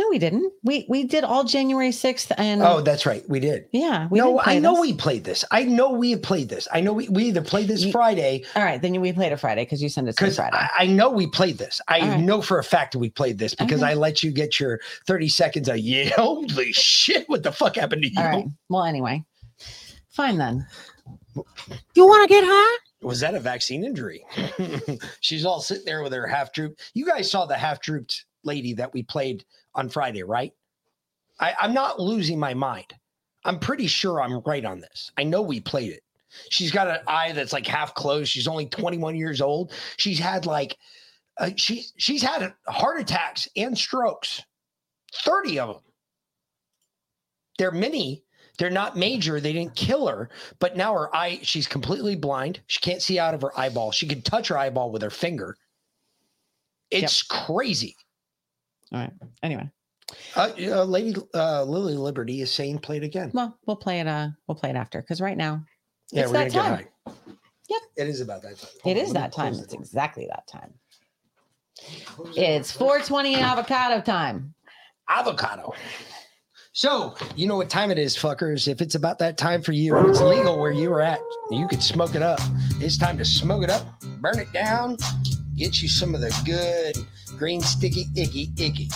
No, 0.00 0.08
we 0.08 0.18
didn't. 0.18 0.50
We 0.62 0.86
we 0.88 1.04
did 1.04 1.24
all 1.24 1.44
January 1.44 1.92
sixth 1.92 2.32
and 2.38 2.62
Oh, 2.62 2.80
that's 2.80 3.04
right. 3.04 3.22
We 3.28 3.38
did. 3.38 3.66
yeah. 3.70 4.08
We 4.10 4.18
no, 4.18 4.40
I 4.40 4.58
know 4.58 4.72
this. 4.76 4.80
we 4.80 4.94
played 4.94 5.24
this. 5.24 5.44
I 5.50 5.64
know 5.64 5.90
we 5.90 6.16
played 6.16 6.48
this. 6.48 6.66
I 6.72 6.80
know 6.80 6.94
we, 6.94 7.06
we 7.10 7.24
either 7.24 7.42
played 7.42 7.68
this 7.68 7.88
Friday. 7.90 8.44
All 8.56 8.64
right, 8.64 8.80
then 8.80 8.98
we 8.98 9.12
played 9.12 9.32
it 9.32 9.36
Friday 9.36 9.62
because 9.64 9.82
you 9.82 9.90
sent 9.90 10.08
it 10.08 10.16
to 10.16 10.30
Friday. 10.30 10.56
I, 10.56 10.70
I 10.78 10.86
know 10.86 11.10
we 11.10 11.26
played 11.26 11.58
this. 11.58 11.82
I 11.86 12.00
right. 12.00 12.20
know 12.20 12.40
for 12.40 12.58
a 12.58 12.64
fact 12.64 12.92
that 12.92 12.98
we 12.98 13.10
played 13.10 13.38
this 13.38 13.54
because 13.54 13.82
Okay. 13.82 13.90
I 13.90 13.94
let 13.94 14.22
you 14.22 14.30
get 14.32 14.58
your 14.58 14.80
30 15.06 15.28
seconds 15.28 15.68
of, 15.68 15.76
yeah, 15.78 16.08
holy 16.16 16.72
shit, 16.72 17.28
what 17.28 17.42
the 17.42 17.52
fuck 17.52 17.76
happened 17.76 18.02
to 18.02 18.08
you? 18.08 18.18
All 18.18 18.24
right. 18.24 18.46
Well, 18.70 18.84
anyway, 18.84 19.22
fine 20.08 20.38
then. 20.38 20.66
You 21.94 22.06
want 22.06 22.28
to 22.28 22.34
get 22.34 22.42
high? 22.44 22.78
Was 23.02 23.20
that 23.20 23.34
a 23.34 23.40
vaccine 23.40 23.84
injury? 23.84 24.24
She's 25.20 25.44
all 25.44 25.60
sitting 25.60 25.84
there 25.84 26.02
with 26.02 26.12
her 26.12 26.26
half 26.26 26.52
droop. 26.52 26.78
You 26.94 27.06
guys 27.06 27.30
saw 27.30 27.46
the 27.46 27.56
half 27.56 27.80
drooped 27.80 28.24
lady 28.42 28.72
that 28.74 28.92
we 28.92 29.02
played 29.04 29.44
on 29.74 29.88
Friday, 29.88 30.22
right? 30.22 30.52
I, 31.38 31.54
I'm 31.60 31.74
not 31.74 32.00
losing 32.00 32.38
my 32.38 32.54
mind. 32.54 32.94
I'm 33.44 33.58
pretty 33.58 33.86
sure 33.86 34.20
I'm 34.20 34.40
right 34.40 34.64
on 34.64 34.80
this. 34.80 35.10
I 35.16 35.24
know 35.24 35.42
we 35.42 35.60
played 35.60 35.92
it. 35.92 36.02
She's 36.50 36.70
got 36.70 36.88
an 36.88 37.00
eye 37.06 37.32
that's 37.32 37.52
like 37.52 37.66
half 37.66 37.94
closed. 37.94 38.30
She's 38.30 38.46
only 38.46 38.66
21 38.66 39.16
years 39.16 39.40
old. 39.40 39.72
She's 39.96 40.18
had 40.18 40.46
like 40.46 40.76
uh, 41.38 41.50
she 41.56 41.86
she's 41.96 42.22
had 42.22 42.52
heart 42.68 43.00
attacks 43.00 43.48
and 43.56 43.76
strokes, 43.76 44.42
30 45.24 45.58
of 45.58 45.68
them. 45.68 45.82
They're 47.58 47.72
many, 47.72 48.24
They're 48.58 48.70
not 48.70 48.96
major. 48.96 49.40
They 49.40 49.52
didn't 49.52 49.74
kill 49.74 50.06
her, 50.06 50.30
but 50.58 50.76
now 50.76 50.94
her 50.94 51.14
eye, 51.14 51.40
she's 51.42 51.66
completely 51.66 52.14
blind. 52.14 52.60
She 52.66 52.80
can't 52.80 53.02
see 53.02 53.18
out 53.18 53.34
of 53.34 53.42
her 53.42 53.58
eyeball. 53.58 53.90
She 53.90 54.06
can 54.06 54.22
touch 54.22 54.48
her 54.48 54.58
eyeball 54.58 54.90
with 54.90 55.02
her 55.02 55.10
finger. 55.10 55.56
It's 56.90 57.22
crazy. 57.22 57.96
All 58.92 59.00
right. 59.00 59.12
Anyway, 59.42 59.68
Uh, 60.36 60.50
uh, 60.60 60.84
Lady 60.84 61.14
uh, 61.34 61.62
Lily 61.64 61.94
Liberty 61.96 62.40
is 62.40 62.50
saying 62.50 62.78
play 62.80 62.96
it 62.96 63.04
again. 63.04 63.30
well, 63.32 63.56
we'll 63.66 63.76
play 63.76 64.00
it. 64.00 64.06
Uh, 64.06 64.28
we'll 64.46 64.56
play 64.56 64.70
it 64.70 64.76
after 64.76 65.00
because 65.00 65.20
right 65.20 65.36
now, 65.36 65.64
Yeah, 66.10 66.22
it's 66.22 66.32
we're 66.32 66.38
that 66.38 66.52
gonna 66.52 66.68
time. 66.68 66.76
get 66.78 67.14
high. 67.14 67.32
Yep. 67.68 67.80
It 67.96 68.08
is 68.08 68.20
about 68.20 68.42
that 68.42 68.58
time. 68.58 68.70
It 68.84 68.96
on, 68.98 69.04
is 69.04 69.12
that 69.12 69.32
time. 69.32 69.54
It's 69.54 69.74
exactly 69.74 70.26
that 70.28 70.46
time. 70.48 70.74
It's 72.36 72.72
420 72.72 73.36
avocado 73.36 74.00
time. 74.00 74.54
Avocado. 75.08 75.72
So, 76.72 77.14
you 77.36 77.46
know 77.46 77.56
what 77.56 77.68
time 77.70 77.90
it 77.90 77.98
is, 77.98 78.16
fuckers. 78.16 78.68
If 78.68 78.80
it's 78.80 78.94
about 78.94 79.18
that 79.20 79.36
time 79.36 79.60
for 79.62 79.72
you, 79.72 79.96
it's 80.08 80.20
legal 80.20 80.58
where 80.58 80.70
you 80.72 80.92
are 80.92 81.00
at. 81.00 81.20
You 81.50 81.66
could 81.68 81.82
smoke 81.82 82.14
it 82.14 82.22
up. 82.22 82.38
It's 82.80 82.96
time 82.96 83.18
to 83.18 83.24
smoke 83.24 83.64
it 83.64 83.70
up, 83.70 84.00
burn 84.20 84.38
it 84.38 84.52
down, 84.52 84.96
get 85.60 85.82
you 85.82 85.88
some 85.88 86.14
of 86.14 86.22
the 86.22 86.34
good 86.46 86.96
green 87.38 87.60
sticky 87.60 88.06
icky 88.16 88.50
icky. 88.56 88.88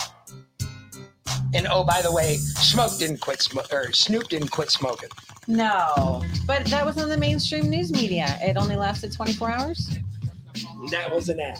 And 1.53 1.67
oh, 1.69 1.83
by 1.83 2.01
the 2.01 2.11
way, 2.11 2.37
Smoke 2.37 2.97
didn't 2.97 3.21
quit 3.21 3.39
smoke 3.41 3.71
or 3.71 3.93
Snoop 3.93 4.27
didn't 4.29 4.49
quit 4.49 4.71
smoking. 4.71 5.09
No, 5.47 6.25
but 6.47 6.65
that 6.65 6.83
was 6.83 6.97
on 6.97 7.07
the 7.07 7.17
mainstream 7.17 7.69
news 7.69 7.91
media. 7.91 8.37
It 8.41 8.57
only 8.57 8.75
lasted 8.75 9.13
24 9.13 9.51
hours. 9.51 9.97
That 10.89 11.13
was 11.13 11.29
an 11.29 11.39
ad. 11.39 11.59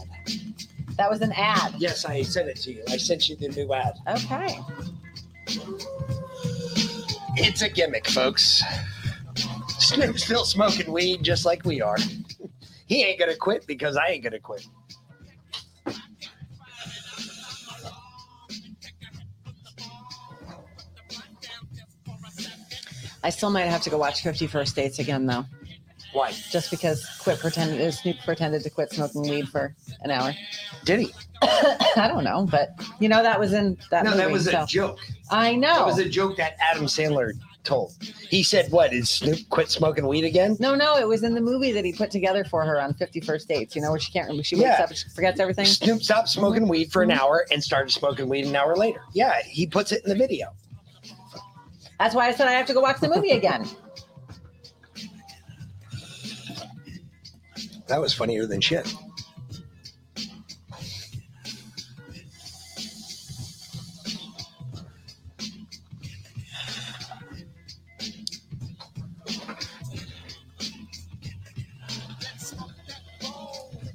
That 0.98 1.10
was 1.10 1.22
an 1.22 1.34
ad. 1.34 1.76
Yes, 1.78 2.04
I 2.04 2.24
sent 2.24 2.50
it 2.50 2.58
to 2.58 2.74
you. 2.74 2.84
I 2.90 2.98
sent 2.98 3.30
you 3.30 3.36
the 3.36 3.50
new 3.50 3.72
ad. 3.74 4.00
Okay. 4.08 4.60
It's 7.38 7.62
a 7.62 7.70
gimmick, 7.70 8.08
folks. 8.08 8.64
Snoop's 9.78 10.24
still 10.24 10.46
smoking 10.46 10.92
weed 10.92 11.22
just 11.22 11.46
like 11.46 11.64
we 11.64 11.80
are. 11.82 11.98
He 12.88 13.04
ain't 13.04 13.20
gonna 13.20 13.36
quit 13.36 13.66
because 13.66 13.98
I 13.98 14.10
ain't 14.10 14.24
gonna 14.24 14.40
quit. 14.40 14.68
I 23.26 23.30
still 23.32 23.50
might 23.50 23.62
have 23.62 23.82
to 23.82 23.90
go 23.90 23.98
watch 23.98 24.22
50 24.22 24.46
First 24.46 24.76
Dates 24.76 25.00
again, 25.00 25.26
though. 25.26 25.46
Why? 26.14 26.32
Just 26.52 26.70
because 26.70 27.04
quit 27.20 27.40
pretended 27.40 27.92
Snoop 27.92 28.18
pretended 28.24 28.62
to 28.62 28.70
quit 28.70 28.92
smoking 28.92 29.24
weed 29.24 29.50
for 29.50 29.74
an 30.02 30.12
hour. 30.12 30.32
Did 30.86 31.00
he? 31.00 31.14
I 31.42 32.08
don't 32.08 32.24
know, 32.24 32.48
but 32.50 32.70
you 33.00 33.10
know 33.10 33.24
that 33.24 33.40
was 33.40 33.52
in 33.52 33.78
that 33.90 34.04
no, 34.04 34.12
movie. 34.12 34.22
that 34.22 34.32
was 34.32 34.48
a 34.48 34.66
joke. 34.68 35.00
I 35.32 35.56
know. 35.56 35.74
That 35.74 35.86
was 35.88 35.98
a 35.98 36.08
joke 36.08 36.38
that 36.38 36.56
Adam 36.62 36.86
Sandler 36.86 37.32
told. 37.64 37.96
He 38.30 38.44
said, 38.44 38.72
"What 38.72 38.94
is 38.94 39.10
Snoop 39.10 39.40
quit 39.50 39.72
smoking 39.72 40.06
weed 40.08 40.24
again?" 40.24 40.56
No, 40.60 40.76
no, 40.76 40.96
it 40.98 41.08
was 41.08 41.24
in 41.24 41.34
the 41.34 41.42
movie 41.42 41.72
that 41.72 41.84
he 41.84 41.94
put 41.94 42.12
together 42.12 42.46
for 42.46 42.64
her 42.64 42.80
on 42.80 42.94
50 42.94 43.22
First 43.22 43.48
Dates. 43.50 43.76
You 43.76 43.82
know, 43.82 43.90
where 43.90 44.00
she 44.00 44.12
can't 44.14 44.28
remember. 44.28 44.44
She 44.44 44.56
wakes 44.56 44.78
Yeah. 44.78 44.84
up, 44.84 44.96
she 44.96 45.10
forgets 45.10 45.40
everything. 45.40 45.66
Snoop 45.66 46.04
stopped 46.04 46.30
smoking 46.30 46.68
weed 46.68 46.92
for 46.92 47.02
an 47.02 47.12
hour 47.12 47.46
and 47.52 47.64
started 47.64 47.92
smoking 47.92 48.30
weed 48.30 48.46
an 48.46 48.56
hour 48.56 48.76
later. 48.78 49.02
Yeah, 49.14 49.42
he 49.44 49.66
puts 49.66 49.92
it 49.92 50.04
in 50.04 50.10
the 50.10 50.16
video. 50.16 50.54
That's 52.00 52.14
why 52.14 52.28
I 52.28 52.34
said 52.34 52.48
I 52.48 52.52
have 52.52 52.66
to 52.68 52.74
go 52.74 52.82
watch 52.82 53.00
the 53.00 53.10
movie 53.10 53.32
again. 53.32 53.68
that 57.88 58.02
was 58.02 58.14
funnier 58.14 58.46
than 58.46 58.62
shit. 58.62 58.94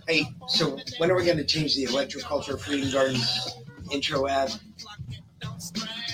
Hey, 0.06 0.24
so 0.48 0.76
when 0.98 1.10
are 1.10 1.14
we 1.14 1.24
going 1.24 1.36
to 1.36 1.44
change 1.44 1.76
the 1.76 1.84
Electroculture 1.84 2.58
Freedom 2.58 2.90
Gardens 2.90 3.54
intro 3.92 4.26
ad? 4.26 4.52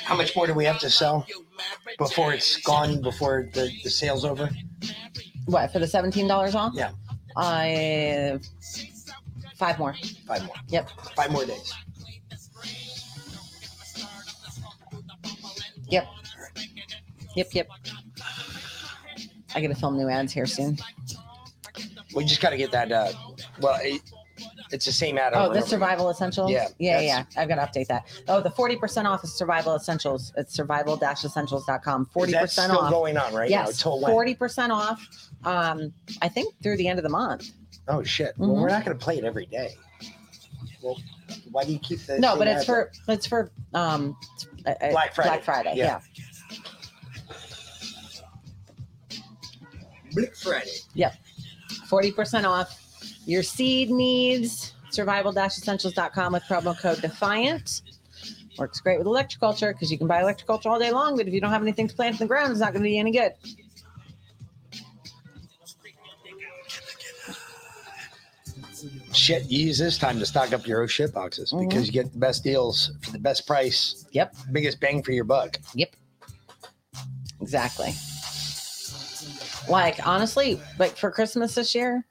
How 0.02 0.14
much 0.14 0.36
more 0.36 0.46
do 0.46 0.52
we 0.54 0.64
have 0.64 0.78
to 0.80 0.90
sell? 0.90 1.26
Before 1.98 2.32
it's 2.32 2.56
gone? 2.62 3.00
Before 3.00 3.48
the, 3.52 3.70
the 3.84 3.90
sale's 3.90 4.24
over? 4.24 4.50
What 5.46 5.72
for 5.72 5.78
the 5.78 5.86
seventeen 5.86 6.26
dollars 6.28 6.54
off? 6.54 6.72
Yeah, 6.74 6.90
I 7.36 8.38
five 9.56 9.78
more. 9.78 9.94
five 10.26 10.44
more. 10.44 10.56
Yep. 10.68 10.90
Five 11.14 11.30
more 11.30 11.44
days. 11.44 11.74
Yep. 15.88 16.06
Yep. 17.36 17.48
Yep. 17.52 17.68
I 19.54 19.60
got 19.60 19.68
to 19.68 19.74
film 19.74 19.96
new 19.96 20.08
ads 20.08 20.32
here 20.32 20.46
soon. 20.46 20.76
We 22.14 22.24
just 22.24 22.40
got 22.40 22.50
to 22.50 22.56
get 22.56 22.72
that. 22.72 22.90
Uh, 22.90 23.12
well, 23.60 23.78
it, 23.82 24.02
it's 24.72 24.84
the 24.84 24.92
same 24.92 25.18
ad. 25.18 25.32
Oh, 25.34 25.50
the 25.52 25.58
and 25.58 25.64
survival 25.66 26.10
essentials. 26.10 26.50
Yeah, 26.50 26.68
yeah, 26.78 27.00
yeah. 27.00 27.16
that's- 27.18 27.36
I've 27.36 27.48
got 27.48 27.56
to 27.72 27.80
update 27.80 27.86
that. 27.88 28.06
Oh, 28.28 28.40
the 28.40 28.50
forty 28.50 28.76
percent 28.76 29.06
off 29.06 29.22
is 29.24 29.32
survival 29.34 29.74
essentials. 29.76 30.32
It's 30.36 30.54
survival-essentials.com. 30.54 32.06
Forty 32.06 32.30
Is 32.30 32.34
that 32.34 32.40
percent 32.42 32.72
still 32.72 32.84
off. 32.84 32.90
going 32.90 33.16
on 33.16 33.32
right 33.34 33.50
now? 33.50 33.64
yes, 33.66 33.82
Till 33.82 34.00
when? 34.00 34.10
forty 34.10 34.34
percent 34.34 34.72
off. 34.72 35.06
Um, 35.44 35.92
I 36.22 36.28
think 36.28 36.54
through 36.62 36.76
the 36.78 36.88
end 36.88 36.98
of 36.98 37.02
the 37.02 37.08
month. 37.08 37.50
Oh 37.88 38.02
shit! 38.02 38.34
Well, 38.36 38.54
we're 38.56 38.68
not 38.68 38.84
going 38.84 38.96
to 38.98 39.02
play 39.04 39.18
it 39.18 39.24
every 39.24 39.46
day. 39.46 39.74
Well, 40.82 40.98
why 41.50 41.64
do 41.64 41.72
you 41.72 41.78
keep 41.78 42.00
the? 42.06 42.18
No, 42.18 42.30
same 42.30 42.38
but 42.38 42.48
it's 42.48 42.60
ad 42.62 42.66
for 42.66 42.92
it's 43.08 43.26
for 43.26 43.50
um 43.74 44.16
uh, 44.66 44.70
uh, 44.70 44.90
Black 44.90 45.14
Friday. 45.14 45.30
Black 45.30 45.44
Friday. 45.44 45.72
Yeah. 45.76 46.00
Yeah. 46.50 46.56
Black 50.12 50.34
Friday? 50.34 50.70
Yep. 50.94 51.14
Forty 51.88 52.10
percent 52.12 52.46
off 52.46 52.82
your 53.26 53.42
seed 53.42 53.90
needs. 53.90 54.72
Survival-essentials.com 54.90 56.32
with 56.32 56.42
promo 56.44 56.78
code 56.78 57.00
Defiant. 57.02 57.82
Works 58.58 58.80
great 58.80 58.98
with 58.98 59.06
electroculture 59.06 59.72
because 59.74 59.92
you 59.92 59.98
can 59.98 60.06
buy 60.06 60.22
electroculture 60.22 60.66
all 60.66 60.78
day 60.78 60.90
long, 60.90 61.16
but 61.16 61.26
if 61.28 61.34
you 61.34 61.40
don't 61.40 61.50
have 61.50 61.60
anything 61.60 61.88
to 61.88 61.94
plant 61.94 62.14
in 62.14 62.18
the 62.20 62.26
ground, 62.26 62.52
it's 62.52 62.60
not 62.60 62.72
going 62.72 62.82
to 62.82 62.88
be 62.88 62.98
any 62.98 63.10
good. 63.10 63.32
Shit, 69.12 69.50
you 69.50 69.66
use 69.66 69.78
this 69.78 69.98
time 69.98 70.18
to 70.18 70.26
stock 70.26 70.52
up 70.52 70.66
your 70.66 70.82
own 70.82 70.88
shit 70.88 71.12
boxes 71.12 71.52
Mhm. 71.52 71.68
because 71.68 71.86
you 71.86 71.92
get 71.92 72.12
the 72.12 72.18
best 72.18 72.44
deals 72.44 72.92
for 73.02 73.10
the 73.12 73.18
best 73.18 73.46
price. 73.46 74.04
Yep. 74.12 74.36
Biggest 74.52 74.80
bang 74.80 75.02
for 75.02 75.12
your 75.12 75.24
buck. 75.24 75.58
Yep. 75.74 75.96
Exactly. 77.40 77.94
Like 79.68 80.06
honestly, 80.06 80.60
like 80.78 80.96
for 80.96 81.10
Christmas 81.10 81.54
this 81.54 81.74
year, 81.74 82.04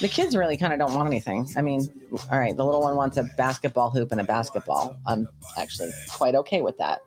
the 0.00 0.08
kids 0.08 0.36
really 0.36 0.56
kind 0.56 0.72
of 0.72 0.78
don't 0.78 0.94
want 0.94 1.06
anything. 1.06 1.48
I 1.56 1.62
mean, 1.62 1.88
all 2.30 2.38
right, 2.38 2.56
the 2.56 2.64
little 2.64 2.82
one 2.82 2.96
wants 2.96 3.16
a 3.16 3.22
basketball 3.36 3.90
hoop 3.90 4.12
and 4.12 4.20
a 4.20 4.24
basketball. 4.24 4.96
I'm 5.06 5.26
actually 5.56 5.90
quite 6.10 6.34
okay 6.34 6.60
with 6.60 6.76
that. 6.78 7.00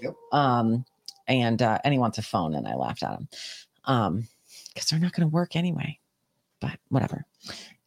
Yep. 0.00 0.14
Um, 0.32 0.84
and 1.28 1.60
uh, 1.60 1.78
and 1.84 1.92
he 1.92 1.98
wants 1.98 2.18
a 2.18 2.22
phone, 2.22 2.54
and 2.54 2.66
I 2.66 2.74
laughed 2.74 3.02
at 3.02 3.12
him, 3.18 3.28
um, 3.84 4.28
because 4.72 4.88
they're 4.88 4.98
not 4.98 5.12
going 5.12 5.28
to 5.28 5.32
work 5.32 5.56
anyway. 5.56 5.98
But 6.60 6.78
whatever. 6.88 7.26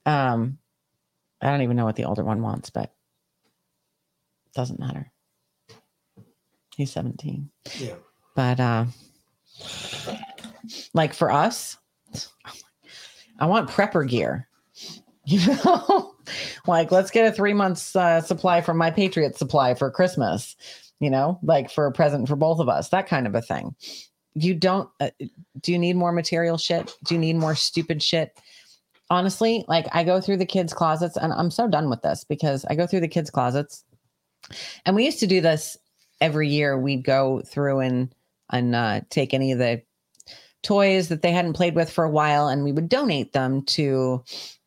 Um, 0.06 0.60
I 1.42 1.50
don't 1.50 1.62
even 1.64 1.76
know 1.78 1.86
what 1.86 1.96
the 1.96 2.06
older 2.06 2.24
one 2.24 2.42
wants, 2.42 2.70
but 2.70 2.94
doesn't 4.54 4.80
matter. 4.80 5.12
He's 6.76 6.92
17 6.92 7.50
Yeah. 7.80 7.96
but 8.36 8.60
uh 8.60 8.86
like 10.94 11.14
for 11.14 11.32
us 11.32 11.78
i 13.40 13.46
want 13.46 13.70
prepper 13.70 14.08
gear. 14.08 14.48
You 15.30 15.46
know? 15.46 16.14
Like 16.68 16.90
let's 16.90 17.12
get 17.12 17.28
a 17.28 17.36
three 17.36 17.52
months 17.52 17.98
uh, 17.98 18.22
supply 18.22 18.62
from 18.62 18.78
my 18.78 18.92
patriot 18.92 19.38
supply 19.38 19.74
for 19.74 19.92
christmas 19.92 20.56
you 21.02 21.10
know 21.10 21.38
like 21.44 21.70
for 21.70 21.86
a 21.86 21.92
present 21.92 22.30
for 22.30 22.38
both 22.38 22.60
of 22.60 22.70
us 22.70 22.90
that 22.90 23.08
kind 23.08 23.28
of 23.28 23.36
a 23.36 23.42
thing. 23.42 23.76
You 24.36 24.54
don't 24.54 24.90
uh, 25.02 25.10
do 25.62 25.74
you 25.74 25.80
need 25.80 25.98
more 25.98 26.14
material 26.14 26.58
shit? 26.58 26.94
Do 27.04 27.16
you 27.16 27.20
need 27.20 27.36
more 27.36 27.56
stupid 27.56 28.02
shit? 28.02 28.40
Honestly 29.10 29.66
like 29.68 29.88
i 29.94 30.04
go 30.04 30.22
through 30.22 30.38
the 30.38 30.46
kids 30.46 30.74
closets 30.74 31.18
and 31.18 31.34
i'm 31.34 31.52
so 31.52 31.68
done 31.68 31.90
with 31.90 32.02
this 32.04 32.24
because 32.24 32.64
i 32.70 32.76
go 32.76 32.88
through 32.88 33.02
the 33.02 33.08
kids 33.10 33.30
closets. 33.30 33.84
And 34.86 34.96
we 34.96 35.06
used 35.06 35.20
to 35.20 35.28
do 35.28 35.42
this 35.42 35.78
every 36.22 36.50
year. 36.50 36.80
We'd 36.80 37.04
go 37.04 37.42
through 37.42 37.80
and 37.80 38.14
and 38.50 38.76
uh, 38.76 39.02
take 39.10 39.34
any 39.34 39.52
of 39.52 39.60
the 39.60 39.82
toys 40.68 41.08
that 41.08 41.22
they 41.22 41.32
hadn't 41.32 41.54
played 41.54 41.76
with 41.76 41.90
for 41.90 42.04
a 42.04 42.10
while 42.10 42.50
and 42.50 42.66
we 42.66 42.74
would 42.74 42.90
donate 42.90 43.32
them 43.32 43.62
to 43.64 44.22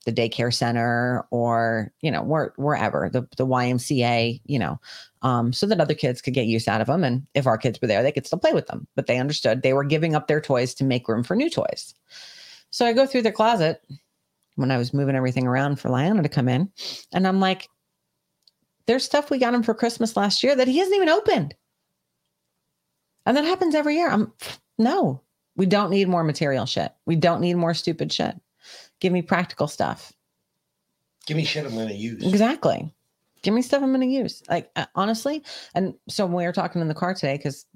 the 0.06 0.12
daycare 0.12 0.52
center 0.52 1.26
or 1.30 1.92
you 2.00 2.10
know 2.10 2.22
where, 2.22 2.54
wherever 2.56 3.10
the, 3.12 3.20
the 3.36 3.46
ymca 3.46 4.40
you 4.46 4.58
know 4.58 4.80
um, 5.20 5.52
so 5.52 5.66
that 5.66 5.78
other 5.78 5.92
kids 5.92 6.22
could 6.22 6.32
get 6.32 6.46
use 6.46 6.66
out 6.66 6.80
of 6.80 6.86
them. 6.86 7.04
And 7.04 7.26
if 7.34 7.46
our 7.46 7.58
kids 7.58 7.78
were 7.82 7.86
there 7.86 8.02
they 8.02 8.12
could 8.12 8.26
still 8.26 8.38
play 8.38 8.54
with 8.54 8.66
them. 8.66 8.86
But 8.96 9.06
they 9.06 9.18
understood 9.18 9.60
they 9.60 9.74
were 9.74 9.84
giving 9.84 10.14
up 10.14 10.26
their 10.26 10.40
toys 10.40 10.72
to 10.76 10.84
make 10.84 11.06
room 11.06 11.22
for 11.22 11.36
new 11.36 11.50
toys. 11.50 11.94
So 12.70 12.86
i 12.86 12.94
go 12.94 13.04
through 13.04 13.22
their 13.22 13.32
closet 13.32 13.82
when 14.54 14.70
i 14.70 14.78
was 14.78 14.94
moving 14.94 15.16
everything 15.16 15.46
around 15.46 15.78
for 15.78 15.90
Lyanna 15.90 16.22
to 16.22 16.28
come 16.30 16.48
in 16.48 16.72
and 17.12 17.26
i'm 17.26 17.40
like 17.40 17.68
there's 18.86 19.04
stuff 19.04 19.30
we 19.30 19.38
got 19.38 19.54
him 19.54 19.62
for 19.62 19.74
christmas 19.74 20.16
last 20.16 20.42
year 20.42 20.56
that 20.56 20.68
he 20.68 20.78
hasn't 20.78 20.96
even 20.96 21.10
opened. 21.10 21.54
And 23.26 23.36
that 23.36 23.44
happens 23.44 23.74
every 23.74 23.96
year. 23.96 24.10
I'm 24.10 24.32
no, 24.78 25.22
we 25.60 25.66
don't 25.66 25.90
need 25.90 26.08
more 26.08 26.24
material 26.24 26.64
shit. 26.64 26.90
We 27.04 27.16
don't 27.16 27.42
need 27.42 27.52
more 27.52 27.74
stupid 27.74 28.10
shit. 28.10 28.34
Give 28.98 29.12
me 29.12 29.20
practical 29.20 29.68
stuff. 29.68 30.10
Give 31.26 31.36
me 31.36 31.44
shit 31.44 31.66
I'm 31.66 31.74
going 31.74 31.88
to 31.88 31.94
use. 31.94 32.26
Exactly. 32.26 32.90
Give 33.42 33.52
me 33.52 33.60
stuff 33.60 33.82
I'm 33.82 33.90
going 33.90 34.00
to 34.00 34.06
use. 34.06 34.42
Like 34.48 34.70
uh, 34.74 34.86
honestly, 34.94 35.44
and 35.74 35.92
so 36.08 36.24
we 36.24 36.46
were 36.46 36.52
talking 36.54 36.80
in 36.80 36.88
the 36.88 36.94
car 36.94 37.12
today, 37.12 37.36
because 37.36 37.66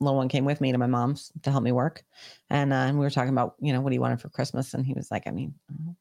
little 0.00 0.16
one 0.16 0.30
came 0.30 0.46
with 0.46 0.62
me 0.62 0.72
to 0.72 0.78
my 0.78 0.86
mom's 0.86 1.30
to 1.42 1.50
help 1.50 1.62
me 1.62 1.70
work, 1.70 2.02
and 2.48 2.72
uh, 2.72 2.76
and 2.76 2.98
we 2.98 3.04
were 3.04 3.10
talking 3.10 3.28
about 3.28 3.56
you 3.60 3.74
know 3.74 3.82
what 3.82 3.92
he 3.92 3.98
wanted 3.98 4.22
for 4.22 4.30
Christmas, 4.30 4.72
and 4.72 4.86
he 4.86 4.94
was 4.94 5.10
like, 5.10 5.26
I 5.26 5.32
mean, 5.32 5.52
I 5.68 5.74
don't 5.74 5.84
know. 5.88 5.96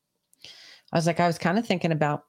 I 0.94 0.98
was 0.98 1.08
like, 1.08 1.20
I 1.20 1.28
was 1.28 1.38
kind 1.38 1.60
of 1.60 1.68
thinking 1.68 1.92
about 1.92 2.24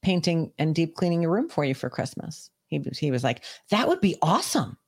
painting 0.00 0.50
and 0.58 0.74
deep 0.74 0.94
cleaning 0.94 1.20
your 1.20 1.30
room 1.30 1.50
for 1.50 1.62
you 1.62 1.74
for 1.74 1.90
Christmas. 1.90 2.48
He 2.68 2.78
was 2.78 2.96
he 2.96 3.10
was 3.10 3.22
like, 3.22 3.44
that 3.68 3.86
would 3.86 4.00
be 4.00 4.16
awesome. 4.22 4.78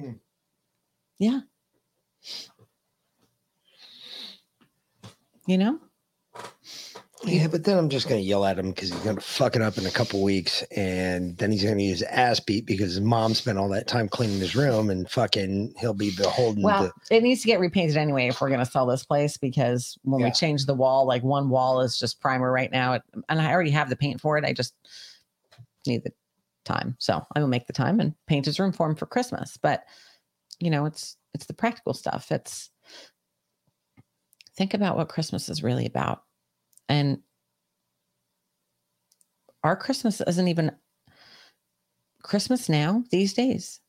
Hmm. 0.00 0.12
Yeah. 1.18 1.40
You 5.46 5.58
know? 5.58 5.78
Yeah, 7.26 7.46
but 7.46 7.64
then 7.64 7.78
I'm 7.78 7.88
just 7.88 8.06
going 8.06 8.20
to 8.20 8.26
yell 8.26 8.44
at 8.44 8.58
him 8.58 8.70
because 8.70 8.90
he's 8.90 9.00
going 9.00 9.16
to 9.16 9.22
fuck 9.22 9.56
it 9.56 9.62
up 9.62 9.78
in 9.78 9.86
a 9.86 9.90
couple 9.90 10.22
weeks, 10.22 10.62
and 10.76 11.36
then 11.38 11.50
he's 11.50 11.62
going 11.64 11.78
to 11.78 11.84
use 11.84 12.02
ass 12.02 12.38
beat 12.38 12.66
because 12.66 12.90
his 12.90 13.00
mom 13.00 13.32
spent 13.32 13.56
all 13.56 13.68
that 13.70 13.88
time 13.88 14.08
cleaning 14.08 14.40
his 14.40 14.54
room, 14.54 14.90
and 14.90 15.10
fucking 15.10 15.74
he'll 15.78 15.94
be 15.94 16.10
beholden 16.16 16.62
Well, 16.62 16.92
to. 17.08 17.16
it 17.16 17.22
needs 17.22 17.40
to 17.40 17.46
get 17.46 17.60
repainted 17.60 17.96
anyway 17.96 18.28
if 18.28 18.40
we're 18.42 18.48
going 18.48 18.60
to 18.60 18.70
sell 18.70 18.84
this 18.84 19.06
place 19.06 19.38
because 19.38 19.96
when 20.02 20.22
we 20.22 20.30
change 20.32 20.66
the 20.66 20.74
wall, 20.74 21.06
like 21.06 21.22
one 21.22 21.48
wall 21.48 21.80
is 21.80 21.98
just 21.98 22.20
primer 22.20 22.52
right 22.52 22.70
now, 22.70 23.00
and 23.30 23.40
I 23.40 23.50
already 23.52 23.70
have 23.70 23.88
the 23.88 23.96
paint 23.96 24.20
for 24.20 24.36
it. 24.36 24.44
I 24.44 24.52
just 24.52 24.74
need 25.86 26.04
the 26.04 26.12
time, 26.66 26.94
so 26.98 27.24
I 27.34 27.40
will 27.40 27.48
make 27.48 27.66
the 27.66 27.72
time 27.72 28.00
and 28.00 28.12
paint 28.26 28.44
his 28.44 28.60
room 28.60 28.72
for 28.72 28.86
him 28.86 28.96
for 28.96 29.06
Christmas. 29.06 29.56
But 29.56 29.84
you 30.60 30.70
know, 30.70 30.86
it's 30.86 31.16
it's 31.34 31.46
the 31.46 31.54
practical 31.54 31.94
stuff. 31.94 32.30
It's 32.30 32.70
think 34.56 34.74
about 34.74 34.96
what 34.96 35.08
Christmas 35.08 35.48
is 35.48 35.62
really 35.62 35.86
about, 35.86 36.22
and 36.88 37.18
our 39.62 39.76
Christmas 39.76 40.20
isn't 40.20 40.48
even 40.48 40.72
Christmas 42.22 42.68
now 42.68 43.04
these 43.10 43.34
days. 43.34 43.80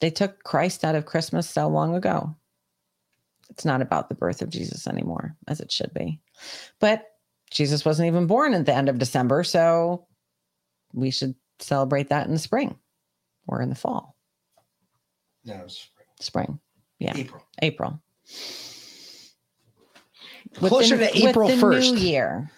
They 0.00 0.10
took 0.10 0.42
Christ 0.42 0.84
out 0.84 0.94
of 0.94 1.06
Christmas 1.06 1.48
so 1.48 1.68
long 1.68 1.94
ago. 1.94 2.34
It's 3.50 3.64
not 3.64 3.82
about 3.82 4.08
the 4.08 4.14
birth 4.14 4.42
of 4.42 4.50
Jesus 4.50 4.86
anymore, 4.86 5.36
as 5.46 5.60
it 5.60 5.70
should 5.70 5.92
be. 5.92 6.20
But 6.80 7.04
Jesus 7.50 7.84
wasn't 7.84 8.08
even 8.08 8.26
born 8.26 8.54
at 8.54 8.66
the 8.66 8.74
end 8.74 8.88
of 8.88 8.98
December, 8.98 9.44
so 9.44 10.06
we 10.92 11.10
should 11.10 11.34
celebrate 11.60 12.08
that 12.08 12.26
in 12.26 12.32
the 12.32 12.38
spring 12.38 12.76
or 13.46 13.60
in 13.60 13.68
the 13.68 13.74
fall. 13.74 14.16
No, 15.44 15.60
it's 15.64 15.88
Spring. 16.20 16.58
Yeah. 16.98 17.14
April. 17.16 17.42
April. 17.62 18.00
Closer 20.54 20.96
With 20.96 21.12
the- 21.12 21.20
to 21.20 21.28
April 21.28 21.48
1st. 21.48 21.92
New 21.94 21.98
year. 22.00 22.50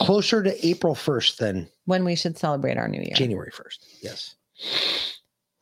Closer 0.00 0.42
to 0.42 0.66
April 0.66 0.94
1st 0.94 1.38
than 1.38 1.68
When 1.86 2.04
we 2.04 2.14
should 2.16 2.36
celebrate 2.36 2.76
our 2.76 2.88
new 2.88 3.00
year. 3.00 3.14
January 3.14 3.50
1st. 3.50 3.78
Yes. 4.02 4.34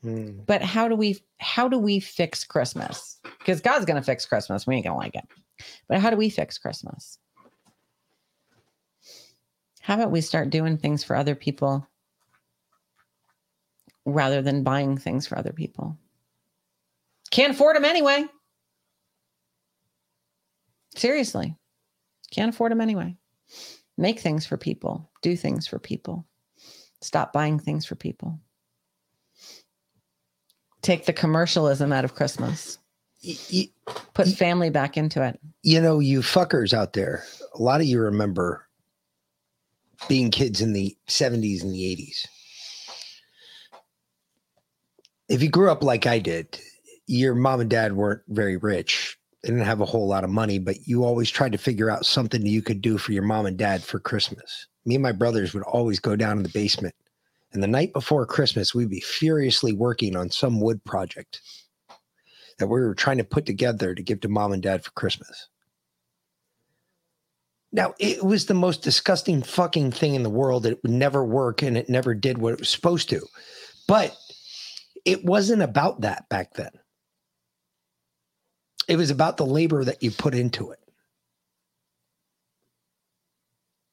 Hmm. 0.02 0.40
But 0.46 0.62
how 0.62 0.88
do 0.88 0.96
we 0.96 1.22
how 1.38 1.68
do 1.68 1.78
we 1.78 2.00
fix 2.00 2.42
Christmas? 2.44 3.18
Because 3.38 3.60
God's 3.60 3.84
gonna 3.84 4.02
fix 4.02 4.26
Christmas. 4.26 4.66
We 4.66 4.74
ain't 4.74 4.84
gonna 4.84 4.98
like 4.98 5.14
it. 5.14 5.24
But 5.88 6.00
how 6.00 6.10
do 6.10 6.16
we 6.16 6.28
fix 6.30 6.58
Christmas? 6.58 7.18
How 9.80 9.94
about 9.94 10.10
we 10.10 10.20
start 10.20 10.50
doing 10.50 10.78
things 10.78 11.04
for 11.04 11.14
other 11.14 11.34
people 11.34 11.86
rather 14.04 14.42
than 14.42 14.62
buying 14.64 14.96
things 14.98 15.26
for 15.26 15.38
other 15.38 15.52
people? 15.52 15.96
Can't 17.34 17.52
afford 17.52 17.74
them 17.74 17.84
anyway. 17.84 18.26
Seriously. 20.94 21.56
Can't 22.30 22.54
afford 22.54 22.70
them 22.70 22.80
anyway. 22.80 23.16
Make 23.98 24.20
things 24.20 24.46
for 24.46 24.56
people. 24.56 25.10
Do 25.20 25.34
things 25.36 25.66
for 25.66 25.80
people. 25.80 26.26
Stop 27.00 27.32
buying 27.32 27.58
things 27.58 27.84
for 27.84 27.96
people. 27.96 28.38
Take 30.80 31.06
the 31.06 31.12
commercialism 31.12 31.92
out 31.92 32.04
of 32.04 32.14
Christmas. 32.14 32.78
Put 34.14 34.28
family 34.28 34.70
back 34.70 34.96
into 34.96 35.20
it. 35.20 35.40
you 35.64 35.80
know, 35.80 35.98
you 35.98 36.20
fuckers 36.20 36.72
out 36.72 36.92
there, 36.92 37.24
a 37.52 37.60
lot 37.60 37.80
of 37.80 37.86
you 37.88 37.98
remember 37.98 38.68
being 40.08 40.30
kids 40.30 40.60
in 40.60 40.72
the 40.72 40.96
70s 41.08 41.62
and 41.62 41.74
the 41.74 41.96
80s. 41.96 42.28
If 45.28 45.42
you 45.42 45.48
grew 45.48 45.72
up 45.72 45.82
like 45.82 46.06
I 46.06 46.20
did, 46.20 46.60
your 47.06 47.34
mom 47.34 47.60
and 47.60 47.70
dad 47.70 47.94
weren't 47.94 48.22
very 48.28 48.56
rich. 48.56 49.18
They 49.42 49.50
didn't 49.50 49.64
have 49.66 49.80
a 49.80 49.86
whole 49.86 50.08
lot 50.08 50.24
of 50.24 50.30
money, 50.30 50.58
but 50.58 50.86
you 50.86 51.04
always 51.04 51.30
tried 51.30 51.52
to 51.52 51.58
figure 51.58 51.90
out 51.90 52.06
something 52.06 52.46
you 52.46 52.62
could 52.62 52.80
do 52.80 52.96
for 52.96 53.12
your 53.12 53.22
mom 53.22 53.46
and 53.46 53.56
dad 53.56 53.82
for 53.82 54.00
Christmas. 54.00 54.66
Me 54.86 54.94
and 54.94 55.02
my 55.02 55.12
brothers 55.12 55.52
would 55.52 55.62
always 55.64 56.00
go 56.00 56.16
down 56.16 56.38
in 56.38 56.42
the 56.42 56.48
basement. 56.48 56.94
And 57.52 57.62
the 57.62 57.68
night 57.68 57.92
before 57.92 58.26
Christmas, 58.26 58.74
we'd 58.74 58.90
be 58.90 59.00
furiously 59.00 59.72
working 59.72 60.16
on 60.16 60.30
some 60.30 60.60
wood 60.60 60.82
project 60.84 61.40
that 62.58 62.66
we 62.66 62.80
were 62.80 62.94
trying 62.94 63.18
to 63.18 63.24
put 63.24 63.46
together 63.46 63.94
to 63.94 64.02
give 64.02 64.20
to 64.20 64.28
mom 64.28 64.52
and 64.52 64.62
dad 64.62 64.84
for 64.84 64.90
Christmas. 64.92 65.48
Now, 67.72 67.94
it 67.98 68.24
was 68.24 68.46
the 68.46 68.54
most 68.54 68.82
disgusting 68.82 69.42
fucking 69.42 69.90
thing 69.90 70.14
in 70.14 70.22
the 70.22 70.30
world. 70.30 70.64
It 70.64 70.80
would 70.82 70.92
never 70.92 71.24
work 71.24 71.60
and 71.62 71.76
it 71.76 71.88
never 71.88 72.14
did 72.14 72.38
what 72.38 72.52
it 72.52 72.60
was 72.60 72.70
supposed 72.70 73.08
to. 73.10 73.20
But 73.88 74.16
it 75.04 75.24
wasn't 75.24 75.62
about 75.62 76.02
that 76.02 76.28
back 76.28 76.54
then. 76.54 76.70
It 78.88 78.96
was 78.96 79.10
about 79.10 79.36
the 79.36 79.46
labor 79.46 79.84
that 79.84 80.02
you 80.02 80.10
put 80.10 80.34
into 80.34 80.70
it. 80.70 80.78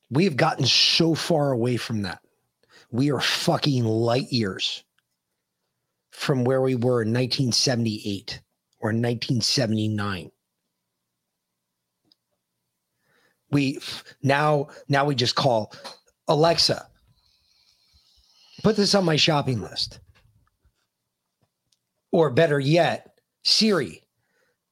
We 0.10 0.26
have 0.26 0.36
gotten 0.36 0.66
so 0.66 1.16
far 1.16 1.52
away 1.52 1.78
from 1.78 2.02
that. 2.02 2.20
We 2.92 3.12
are 3.12 3.22
fucking 3.22 3.86
light 3.86 4.32
years 4.32 4.84
from 6.12 6.44
where 6.44 6.62
we 6.62 6.76
were 6.76 7.02
in 7.02 7.14
1978 7.14 8.42
or 8.80 8.90
1979. 8.90 10.32
We 13.52 13.80
now 14.22 14.68
now 14.90 15.06
we 15.06 15.16
just 15.16 15.36
call 15.36 15.74
Alexa. 16.28 16.88
Put 18.64 18.76
this 18.76 18.96
on 18.96 19.06
my 19.06 19.16
shopping 19.16 19.62
list. 19.62 20.00
Or 22.12 22.30
better 22.30 22.60
yet, 22.60 23.20
Siri, 23.44 24.04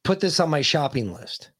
put 0.04 0.20
this 0.20 0.40
on 0.40 0.50
my 0.50 0.62
shopping 0.62 1.12
list. 1.12 1.50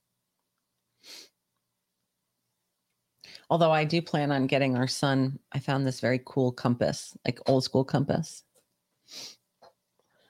Although 3.48 3.72
I 3.72 3.84
do 3.84 4.00
plan 4.00 4.30
on 4.30 4.46
getting 4.46 4.76
our 4.76 4.86
son, 4.86 5.38
I 5.52 5.58
found 5.58 5.84
this 5.84 6.00
very 6.00 6.20
cool 6.24 6.52
compass, 6.52 7.16
like 7.26 7.40
old 7.46 7.64
school 7.64 7.84
compass. 7.84 8.44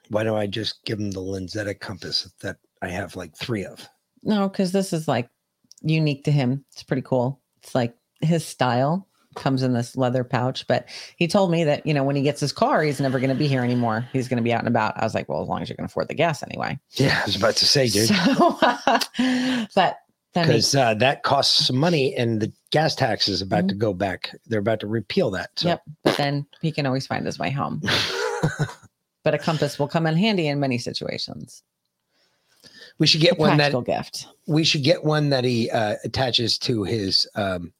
Why 0.09 0.23
don't 0.23 0.37
I 0.37 0.47
just 0.47 0.83
give 0.85 0.99
him 0.99 1.11
the 1.11 1.21
lensatic 1.21 1.79
compass 1.79 2.29
that 2.41 2.57
I 2.81 2.89
have 2.89 3.15
like 3.15 3.35
three 3.35 3.63
of? 3.63 3.87
No, 4.23 4.49
because 4.49 4.71
this 4.71 4.91
is 4.91 5.07
like 5.07 5.29
unique 5.81 6.23
to 6.25 6.31
him. 6.31 6.65
It's 6.71 6.83
pretty 6.83 7.03
cool. 7.03 7.39
It's 7.57 7.75
like 7.75 7.95
his 8.21 8.45
style 8.45 9.07
comes 9.35 9.63
in 9.63 9.73
this 9.73 9.95
leather 9.95 10.23
pouch. 10.23 10.67
But 10.67 10.87
he 11.17 11.27
told 11.27 11.51
me 11.51 11.63
that, 11.63 11.85
you 11.85 11.93
know, 11.93 12.03
when 12.03 12.15
he 12.15 12.21
gets 12.21 12.39
his 12.39 12.51
car, 12.51 12.83
he's 12.83 12.99
never 12.99 13.19
going 13.19 13.29
to 13.29 13.35
be 13.35 13.47
here 13.47 13.63
anymore. 13.63 14.07
He's 14.13 14.27
going 14.27 14.37
to 14.37 14.43
be 14.43 14.53
out 14.53 14.59
and 14.59 14.67
about. 14.67 14.97
I 14.97 15.03
was 15.03 15.15
like, 15.15 15.29
well, 15.29 15.41
as 15.41 15.47
long 15.47 15.61
as 15.61 15.69
you 15.69 15.75
can 15.75 15.85
afford 15.85 16.07
the 16.07 16.13
gas 16.13 16.43
anyway. 16.43 16.79
Yeah, 16.91 17.19
I 17.21 17.25
was 17.25 17.35
about 17.35 17.55
to 17.57 17.65
say, 17.65 17.87
dude. 17.87 18.07
So, 18.07 18.57
but 19.75 19.97
Because 20.33 20.75
uh, 20.75 20.93
that 20.95 21.23
costs 21.23 21.67
some 21.67 21.77
money 21.77 22.15
and 22.15 22.41
the 22.41 22.51
gas 22.71 22.95
tax 22.95 23.27
is 23.27 23.41
about 23.41 23.67
to 23.67 23.75
go 23.75 23.93
back. 23.93 24.35
They're 24.47 24.59
about 24.59 24.79
to 24.81 24.87
repeal 24.87 25.31
that. 25.31 25.51
So. 25.55 25.69
Yep. 25.69 25.81
But 26.03 26.17
then 26.17 26.45
he 26.61 26.71
can 26.71 26.85
always 26.85 27.07
find 27.07 27.25
his 27.25 27.37
way 27.37 27.51
home. 27.51 27.81
but 29.23 29.33
a 29.33 29.37
compass 29.37 29.77
will 29.77 29.87
come 29.87 30.07
in 30.07 30.15
handy 30.15 30.47
in 30.47 30.59
many 30.59 30.77
situations. 30.77 31.63
We 32.97 33.07
should 33.07 33.21
get 33.21 33.39
one 33.39 33.57
that 33.57 33.71
practical 33.71 33.81
gift. 33.81 34.27
we 34.47 34.63
should 34.63 34.83
get 34.83 35.03
one 35.03 35.29
that 35.29 35.43
he 35.43 35.71
uh, 35.71 35.95
attaches 36.03 36.57
to 36.59 36.83
his 36.83 37.27
um, 37.35 37.73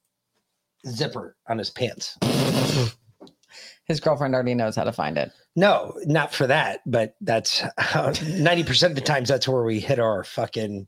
zipper 0.87 1.35
on 1.47 1.57
his 1.57 1.69
pants. 1.69 2.17
His 3.85 3.99
girlfriend 3.99 4.33
already 4.33 4.53
knows 4.53 4.77
how 4.77 4.85
to 4.85 4.93
find 4.93 5.17
it. 5.17 5.31
No, 5.55 5.93
not 6.05 6.33
for 6.33 6.47
that, 6.47 6.79
but 6.85 7.15
that's 7.19 7.61
uh, 7.77 8.13
ninety 8.25 8.63
percent 8.63 8.91
of 8.91 8.95
the 8.95 9.01
times 9.01 9.27
that's 9.27 9.49
where 9.49 9.63
we 9.63 9.81
hit 9.81 9.99
our 9.99 10.23
fucking 10.23 10.87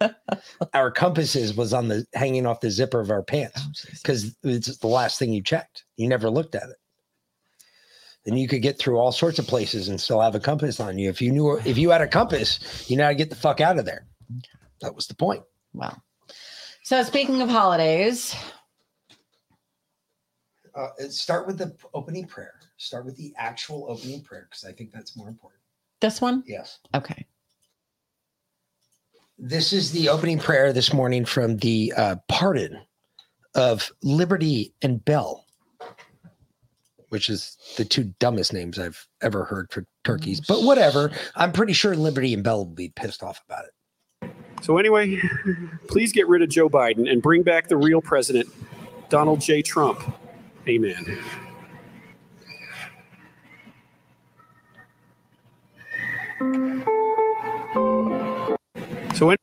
our 0.74 0.90
compasses 0.90 1.56
was 1.56 1.72
on 1.72 1.88
the 1.88 2.06
hanging 2.14 2.46
off 2.46 2.60
the 2.60 2.70
zipper 2.70 3.00
of 3.00 3.10
our 3.10 3.22
pants 3.22 3.86
oh, 3.86 3.90
because 4.02 4.36
it's 4.42 4.76
the 4.78 4.86
last 4.86 5.18
thing 5.18 5.32
you 5.32 5.42
checked. 5.42 5.84
You 5.96 6.08
never 6.08 6.30
looked 6.30 6.54
at 6.54 6.64
it. 6.64 6.76
And 8.26 8.38
you 8.38 8.48
could 8.48 8.62
get 8.62 8.78
through 8.78 8.96
all 8.96 9.12
sorts 9.12 9.38
of 9.38 9.46
places 9.46 9.88
and 9.88 10.00
still 10.00 10.20
have 10.20 10.34
a 10.34 10.40
compass 10.40 10.80
on 10.80 10.98
you. 10.98 11.10
If 11.10 11.20
you 11.20 11.30
knew 11.30 11.58
if 11.58 11.76
you 11.76 11.90
had 11.90 12.00
a 12.00 12.08
compass, 12.08 12.88
you 12.88 12.96
know 12.96 13.04
how 13.04 13.10
to 13.10 13.14
get 13.14 13.30
the 13.30 13.36
fuck 13.36 13.60
out 13.60 13.78
of 13.78 13.84
there. 13.84 14.06
That 14.80 14.94
was 14.94 15.06
the 15.06 15.14
point. 15.14 15.42
Wow. 15.72 15.96
So 16.82 17.02
speaking 17.02 17.42
of 17.42 17.48
holidays, 17.48 18.34
Uh, 20.74 20.88
start 21.08 21.46
with 21.46 21.58
the 21.58 21.74
opening 21.94 22.26
prayer. 22.26 22.54
Start 22.76 23.04
with 23.04 23.16
the 23.16 23.32
actual 23.36 23.86
opening 23.88 24.22
prayer 24.22 24.46
because 24.50 24.64
I 24.64 24.72
think 24.72 24.92
that's 24.92 25.16
more 25.16 25.28
important. 25.28 25.60
this 26.00 26.20
one? 26.20 26.42
Yes. 26.46 26.80
Okay. 26.94 27.26
This 29.38 29.72
is 29.72 29.92
the 29.92 30.08
opening 30.08 30.38
prayer 30.38 30.72
this 30.72 30.92
morning 30.92 31.24
from 31.24 31.56
the 31.58 31.92
uh, 31.96 32.16
pardon 32.28 32.80
of 33.54 33.90
Liberty 34.02 34.74
and 34.82 35.04
Bell, 35.04 35.44
which 37.08 37.28
is 37.28 37.56
the 37.76 37.84
two 37.84 38.12
dumbest 38.18 38.52
names 38.52 38.78
I've 38.78 39.06
ever 39.22 39.44
heard 39.44 39.72
for 39.72 39.86
turkeys. 40.02 40.40
But 40.40 40.62
whatever. 40.62 41.10
I'm 41.36 41.52
pretty 41.52 41.72
sure 41.72 41.94
Liberty 41.94 42.34
and 42.34 42.42
Bell 42.42 42.58
will 42.58 42.74
be 42.74 42.90
pissed 42.90 43.22
off 43.22 43.40
about 43.48 43.64
it. 43.64 44.30
So, 44.62 44.78
anyway, 44.78 45.20
please 45.88 46.12
get 46.12 46.26
rid 46.26 46.42
of 46.42 46.48
Joe 46.48 46.68
Biden 46.68 47.10
and 47.10 47.20
bring 47.22 47.42
back 47.42 47.68
the 47.68 47.76
real 47.76 48.00
president, 48.00 48.48
Donald 49.08 49.40
J. 49.40 49.62
Trump. 49.62 50.00
Amen. 50.68 51.18
So, 59.14 59.26
when- 59.26 59.36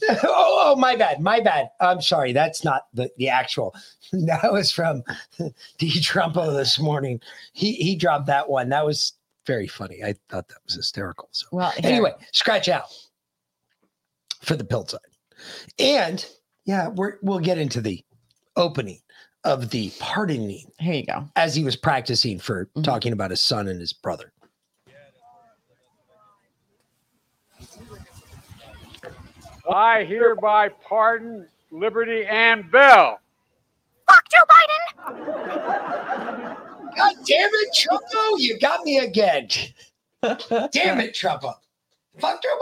oh, 0.10 0.62
oh, 0.64 0.76
my 0.76 0.96
bad. 0.96 1.20
My 1.20 1.40
bad. 1.40 1.68
I'm 1.80 2.00
sorry. 2.00 2.32
That's 2.32 2.64
not 2.64 2.82
the, 2.94 3.10
the 3.18 3.28
actual. 3.28 3.74
That 4.10 4.50
was 4.54 4.72
from 4.72 5.02
D. 5.78 5.90
Trumpo 6.00 6.56
this 6.56 6.78
morning. 6.78 7.20
He 7.52 7.74
he 7.74 7.94
dropped 7.94 8.24
that 8.28 8.48
one. 8.48 8.70
That 8.70 8.86
was 8.86 9.12
very 9.46 9.66
funny. 9.66 10.02
I 10.02 10.14
thought 10.30 10.48
that 10.48 10.56
was 10.64 10.76
hysterical. 10.76 11.28
So 11.32 11.46
Well, 11.52 11.70
here. 11.72 11.90
anyway, 11.92 12.12
scratch 12.32 12.70
out 12.70 12.84
for 14.40 14.56
the 14.56 14.64
pill 14.64 14.86
side. 14.86 15.00
And 15.78 16.24
yeah, 16.64 16.88
we're 16.88 17.18
we'll 17.20 17.38
get 17.38 17.58
into 17.58 17.82
the 17.82 18.02
opening 18.56 19.00
of 19.44 19.70
the 19.70 19.90
pardoning. 19.98 20.70
Here 20.78 20.94
you 20.94 21.06
go. 21.06 21.28
As 21.36 21.54
he 21.54 21.64
was 21.64 21.76
practicing 21.76 22.38
for 22.38 22.66
mm-hmm. 22.66 22.82
talking 22.82 23.12
about 23.12 23.30
his 23.30 23.40
son 23.40 23.68
and 23.68 23.80
his 23.80 23.92
brother. 23.92 24.32
I 29.70 30.04
hereby 30.04 30.70
pardon 30.70 31.46
Liberty 31.70 32.24
and 32.24 32.70
Bell. 32.70 33.20
Fuck 34.08 34.24
Joe 34.30 34.38
Biden. 34.48 36.56
God 36.96 37.14
damn 37.26 37.50
it, 37.52 37.76
Trumpo! 37.76 38.38
You 38.38 38.58
got 38.58 38.82
me 38.84 38.98
again. 38.98 39.48
damn 40.22 41.00
it, 41.00 41.14
Trumpo. 41.14 41.54
Fuck 42.18 42.42
Joe 42.42 42.58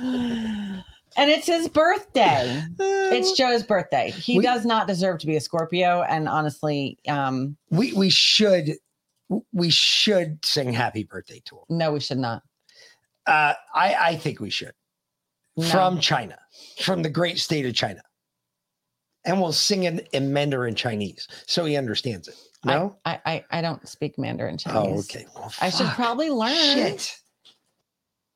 Biden. 0.00 0.77
And 1.18 1.30
it's 1.30 1.48
his 1.48 1.68
birthday. 1.68 2.62
it's 2.78 3.32
Joe's 3.32 3.64
birthday. 3.64 4.12
He 4.12 4.40
does 4.40 4.64
not 4.64 4.86
deserve 4.86 5.18
to 5.18 5.26
be 5.26 5.36
a 5.36 5.40
Scorpio. 5.40 6.02
And 6.02 6.28
honestly, 6.28 6.98
um, 7.08 7.56
we 7.70 7.92
we 7.92 8.08
should 8.08 8.74
we 9.52 9.68
should 9.68 10.44
sing 10.44 10.72
happy 10.72 11.02
birthday 11.02 11.42
to 11.46 11.56
him. 11.56 11.64
No, 11.70 11.92
we 11.92 12.00
should 12.00 12.18
not. 12.18 12.42
Uh, 13.26 13.54
I 13.74 13.94
I 13.94 14.16
think 14.16 14.38
we 14.40 14.48
should. 14.48 14.72
From 15.70 15.98
China, 15.98 16.38
from 16.82 17.02
the 17.02 17.10
great 17.10 17.38
state 17.38 17.66
of 17.66 17.74
China. 17.74 18.00
And 19.24 19.40
we'll 19.40 19.52
sing 19.52 19.82
it 19.82 20.08
in 20.12 20.32
Mandarin 20.32 20.76
Chinese 20.76 21.26
so 21.46 21.64
he 21.64 21.76
understands 21.76 22.28
it. 22.28 22.36
No? 22.64 22.96
I, 23.04 23.20
I, 23.26 23.44
I 23.50 23.60
don't 23.60 23.86
speak 23.86 24.18
Mandarin 24.18 24.56
Chinese. 24.56 24.96
Oh, 24.96 25.00
okay. 25.00 25.26
Well, 25.34 25.52
I 25.60 25.70
should 25.70 25.88
probably 25.88 26.30
learn. 26.30 26.54
Shit. 26.54 27.18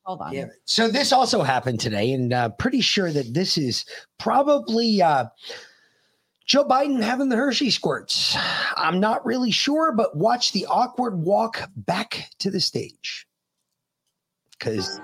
Hold 0.05 0.21
on. 0.21 0.35
It. 0.35 0.51
So 0.65 0.89
this 0.89 1.13
also 1.13 1.43
happened 1.43 1.81
today, 1.81 2.13
and 2.13 2.33
uh, 2.33 2.49
pretty 2.51 2.81
sure 2.81 3.13
that 3.13 3.35
this 3.35 3.57
is 3.57 3.85
probably 4.19 5.01
uh, 5.01 5.27
Joe 6.45 6.65
Biden 6.65 7.03
having 7.03 7.29
the 7.29 7.37
Hershey 7.37 7.71
squirts. 7.71 8.37
I'm 8.77 8.99
not 8.99 9.25
really 9.25 9.53
sure, 9.53 9.93
but 9.93 10.17
watch 10.17 10.53
the 10.53 10.67
awkward 10.67 11.19
walk 11.19 11.69
back 11.77 12.31
to 12.41 12.51
the 12.51 12.61
stage. 12.61 13.27
Because 14.59 15.01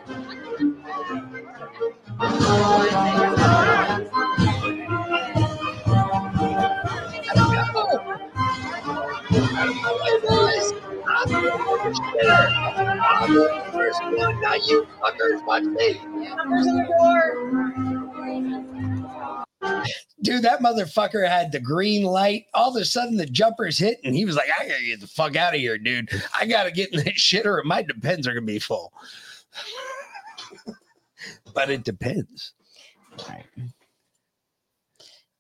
I'm 11.20 11.32
the 13.34 13.64
first 13.72 14.02
one. 14.02 14.40
Now 14.40 14.54
you 14.54 14.86
fuckers 15.00 15.44
watch 15.46 15.64
me. 15.64 15.94
Dude, 20.22 20.42
that 20.42 20.60
motherfucker 20.60 21.28
had 21.28 21.50
the 21.50 21.60
green 21.60 22.04
light. 22.04 22.46
All 22.54 22.70
of 22.70 22.80
a 22.80 22.84
sudden, 22.84 23.16
the 23.16 23.26
jumpers 23.26 23.78
hit, 23.78 23.98
and 24.04 24.14
he 24.14 24.24
was 24.24 24.36
like, 24.36 24.48
"I 24.58 24.68
gotta 24.68 24.84
get 24.84 25.00
the 25.00 25.08
fuck 25.08 25.34
out 25.34 25.54
of 25.54 25.60
here, 25.60 25.78
dude. 25.78 26.08
I 26.38 26.46
gotta 26.46 26.70
get 26.70 26.92
in 26.92 27.04
this 27.04 27.14
shit, 27.14 27.46
or 27.46 27.62
my 27.64 27.82
depends 27.82 28.28
are 28.28 28.34
gonna 28.34 28.46
be 28.46 28.60
full." 28.60 28.92
but 31.54 31.70
it 31.70 31.82
depends. 31.82 32.52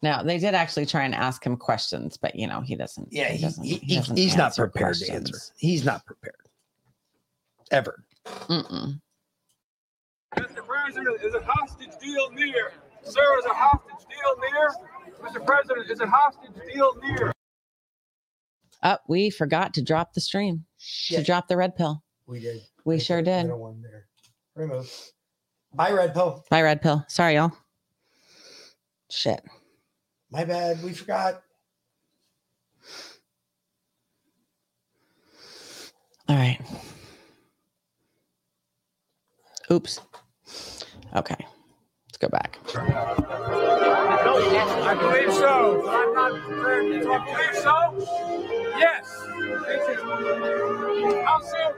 Now 0.02 0.22
they 0.22 0.38
did 0.38 0.54
actually 0.54 0.86
try 0.86 1.04
and 1.04 1.14
ask 1.14 1.44
him 1.44 1.56
questions, 1.56 2.16
but 2.16 2.34
you 2.36 2.46
know 2.46 2.60
he 2.60 2.76
doesn't. 2.76 3.08
Yeah, 3.10 3.28
he, 3.30 3.42
doesn't, 3.42 3.64
he- 3.64 3.76
he- 3.78 3.96
doesn't 3.96 4.16
he's 4.16 4.36
not 4.36 4.46
answer 4.46 4.68
prepared 4.68 4.96
to 4.96 5.12
answer. 5.12 5.38
He's 5.56 5.84
not 5.84 6.04
prepared 6.06 6.36
ever. 7.70 8.04
Mm-mm. 8.26 9.00
Mr. 10.36 10.64
President, 10.66 11.20
is 11.22 11.34
a 11.34 11.42
hostage 11.44 11.98
deal 12.00 12.30
near? 12.32 12.72
Sir, 13.02 13.38
is 13.38 13.44
a 13.46 13.54
hostage 13.54 14.06
deal 14.08 14.50
near? 14.52 14.70
Mr. 15.22 15.44
President, 15.44 15.90
is 15.90 16.00
a 16.00 16.06
hostage 16.06 16.52
deal 16.72 16.94
near? 17.02 17.32
Oh, 18.82 18.98
we 19.08 19.30
forgot 19.30 19.74
to 19.74 19.82
drop 19.82 20.12
the 20.12 20.20
stream. 20.20 20.64
To 21.08 21.24
drop 21.24 21.48
the 21.48 21.56
red 21.56 21.74
pill. 21.74 22.04
We 22.26 22.38
did. 22.40 22.60
We 22.84 23.00
sure 23.00 23.22
did. 23.22 23.44
Middle 23.46 23.58
one 23.58 23.82
there. 23.82 24.06
Remove. 24.54 24.92
Bye, 25.74 25.92
Red 25.92 26.14
Pill. 26.14 26.44
Bye, 26.50 26.62
red 26.62 26.80
pill. 26.80 27.04
Sorry, 27.08 27.34
y'all. 27.34 27.52
Shit. 29.10 29.42
My 30.30 30.44
bad. 30.44 30.82
We 30.82 30.92
forgot. 30.92 31.42
All 36.28 36.36
right. 36.36 36.58
Oops. 39.70 40.00
Okay. 41.16 41.46
Let's 42.06 42.18
go 42.18 42.28
back. 42.28 42.58
I 44.90 44.94
believe 44.94 45.32
so, 45.34 45.88
I'm 45.88 46.14
not 46.14 46.32
prepared. 46.42 47.02
Do 47.02 47.12
I 47.12 47.18
believe 47.24 47.56
so? 47.62 47.74
Yes. 48.78 49.04
How 51.24 51.40
soon? 51.40 51.72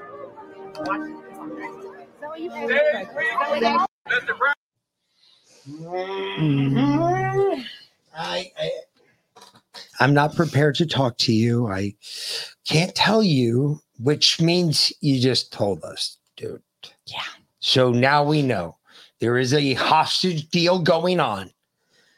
Days, 2.36 3.08
weeks? 3.50 3.86
Mr. 4.08 4.34
President. 5.78 7.19
I, 8.16 8.52
I 8.58 8.70
I'm 10.00 10.14
not 10.14 10.34
prepared 10.34 10.74
to 10.76 10.86
talk 10.86 11.18
to 11.18 11.32
you. 11.32 11.68
I 11.68 11.94
can't 12.64 12.94
tell 12.94 13.22
you, 13.22 13.80
which 13.98 14.40
means 14.40 14.92
you 15.00 15.20
just 15.20 15.52
told 15.52 15.84
us, 15.84 16.16
dude. 16.36 16.62
Yeah. 17.06 17.20
So 17.60 17.92
now 17.92 18.24
we 18.24 18.40
know 18.40 18.76
there 19.20 19.36
is 19.36 19.52
a 19.52 19.74
hostage 19.74 20.48
deal 20.48 20.78
going 20.78 21.20
on. 21.20 21.50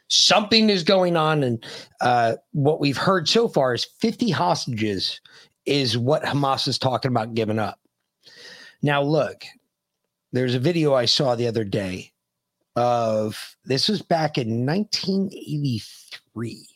Something 0.07 0.69
is 0.69 0.83
going 0.83 1.17
on, 1.17 1.43
and 1.43 1.65
uh, 1.99 2.35
what 2.51 2.79
we've 2.79 2.97
heard 2.97 3.27
so 3.27 3.47
far 3.47 3.73
is 3.73 3.85
50 3.99 4.29
hostages 4.29 5.19
is 5.65 5.97
what 5.97 6.23
Hamas 6.23 6.67
is 6.67 6.77
talking 6.77 7.09
about 7.09 7.33
giving 7.33 7.59
up. 7.59 7.79
Now, 8.81 9.01
look, 9.01 9.43
there's 10.31 10.55
a 10.55 10.59
video 10.59 10.93
I 10.93 11.05
saw 11.05 11.35
the 11.35 11.47
other 11.47 11.63
day 11.63 12.12
of 12.75 13.55
this 13.65 13.87
was 13.87 14.01
back 14.01 14.37
in 14.37 14.65
1983 14.65 16.67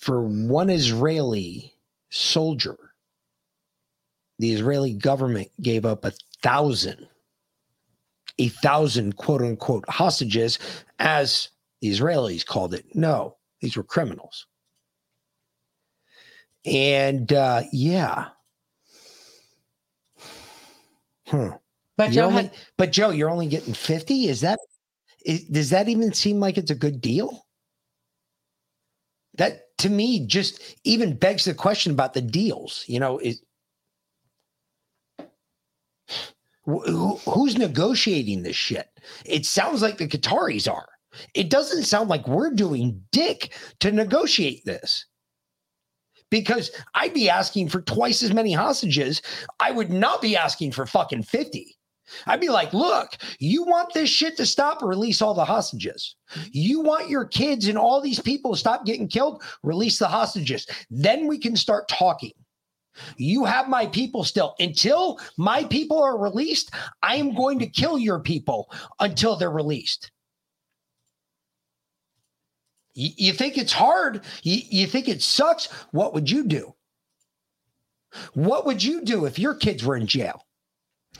for 0.00 0.22
one 0.22 0.70
Israeli 0.70 1.74
soldier. 2.10 2.76
The 4.38 4.52
Israeli 4.52 4.94
government 4.94 5.50
gave 5.60 5.84
up 5.84 6.04
a 6.04 6.12
thousand, 6.42 7.06
a 8.38 8.48
thousand 8.48 9.16
quote 9.16 9.42
unquote 9.42 9.84
hostages, 9.88 10.58
as 10.98 11.50
the 11.80 11.90
Israelis 11.90 12.44
called 12.44 12.74
it. 12.74 12.84
No, 12.94 13.36
these 13.60 13.76
were 13.76 13.84
criminals. 13.84 14.46
And 16.64 17.32
uh, 17.32 17.62
yeah. 17.72 18.28
Hmm. 21.26 21.50
But 22.00 22.12
Joe 22.12 22.26
only, 22.28 22.42
had- 22.44 22.52
but 22.78 22.92
Joe, 22.92 23.10
you're 23.10 23.28
only 23.28 23.46
getting 23.46 23.74
50. 23.74 24.28
Is 24.28 24.40
that 24.40 24.58
is, 25.26 25.44
does 25.44 25.68
that 25.68 25.86
even 25.86 26.14
seem 26.14 26.40
like 26.40 26.56
it's 26.56 26.70
a 26.70 26.74
good 26.74 27.02
deal? 27.02 27.44
That 29.34 29.64
to 29.78 29.90
me 29.90 30.26
just 30.26 30.76
even 30.84 31.14
begs 31.14 31.44
the 31.44 31.52
question 31.52 31.92
about 31.92 32.14
the 32.14 32.22
deals. 32.22 32.84
You 32.86 33.00
know, 33.00 33.18
is 33.18 33.42
who, 36.64 37.16
who's 37.16 37.58
negotiating 37.58 38.44
this 38.44 38.56
shit? 38.56 38.88
It 39.26 39.44
sounds 39.44 39.82
like 39.82 39.98
the 39.98 40.08
Qataris 40.08 40.72
are. 40.72 40.88
It 41.34 41.50
doesn't 41.50 41.82
sound 41.82 42.08
like 42.08 42.26
we're 42.26 42.50
doing 42.50 43.04
dick 43.12 43.52
to 43.80 43.92
negotiate 43.92 44.64
this. 44.64 45.04
Because 46.30 46.70
I'd 46.94 47.12
be 47.12 47.28
asking 47.28 47.68
for 47.68 47.82
twice 47.82 48.22
as 48.22 48.32
many 48.32 48.52
hostages. 48.52 49.20
I 49.58 49.70
would 49.70 49.90
not 49.90 50.22
be 50.22 50.34
asking 50.34 50.72
for 50.72 50.86
fucking 50.86 51.24
50. 51.24 51.76
I'd 52.26 52.40
be 52.40 52.48
like, 52.48 52.72
look, 52.72 53.16
you 53.38 53.64
want 53.64 53.92
this 53.92 54.10
shit 54.10 54.36
to 54.36 54.46
stop, 54.46 54.82
release 54.82 55.22
all 55.22 55.34
the 55.34 55.44
hostages. 55.44 56.16
You 56.50 56.80
want 56.80 57.08
your 57.08 57.24
kids 57.24 57.68
and 57.68 57.78
all 57.78 58.00
these 58.00 58.20
people 58.20 58.52
to 58.52 58.58
stop 58.58 58.84
getting 58.84 59.08
killed, 59.08 59.42
release 59.62 59.98
the 59.98 60.08
hostages. 60.08 60.66
Then 60.90 61.26
we 61.26 61.38
can 61.38 61.56
start 61.56 61.88
talking. 61.88 62.32
You 63.16 63.44
have 63.44 63.68
my 63.68 63.86
people 63.86 64.24
still. 64.24 64.54
Until 64.58 65.20
my 65.36 65.64
people 65.64 66.02
are 66.02 66.18
released, 66.18 66.72
I 67.02 67.16
am 67.16 67.34
going 67.34 67.58
to 67.60 67.66
kill 67.66 67.98
your 67.98 68.20
people 68.20 68.70
until 68.98 69.36
they're 69.36 69.50
released. 69.50 70.10
You, 72.94 73.32
think 73.32 73.56
it's 73.56 73.72
hard? 73.72 74.24
You 74.42 74.86
think 74.86 75.08
it 75.08 75.22
sucks? 75.22 75.66
What 75.92 76.12
would 76.12 76.30
you 76.30 76.44
do? 76.44 76.74
What 78.34 78.66
would 78.66 78.82
you 78.82 79.02
do 79.02 79.24
if 79.24 79.38
your 79.38 79.54
kids 79.54 79.84
were 79.84 79.96
in 79.96 80.06
jail? 80.06 80.44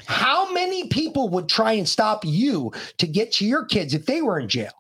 How 0.07 0.53
many 0.53 0.89
people 0.89 1.29
would 1.31 1.49
try 1.49 1.73
and 1.73 1.89
stop 1.89 2.25
you 2.25 2.73
to 2.99 3.07
get 3.07 3.33
to 3.33 3.47
your 3.47 3.65
kids 3.65 3.95
if 3.95 4.07
they 4.07 4.23
were 4.23 4.39
in 4.39 4.49
jail? 4.49 4.73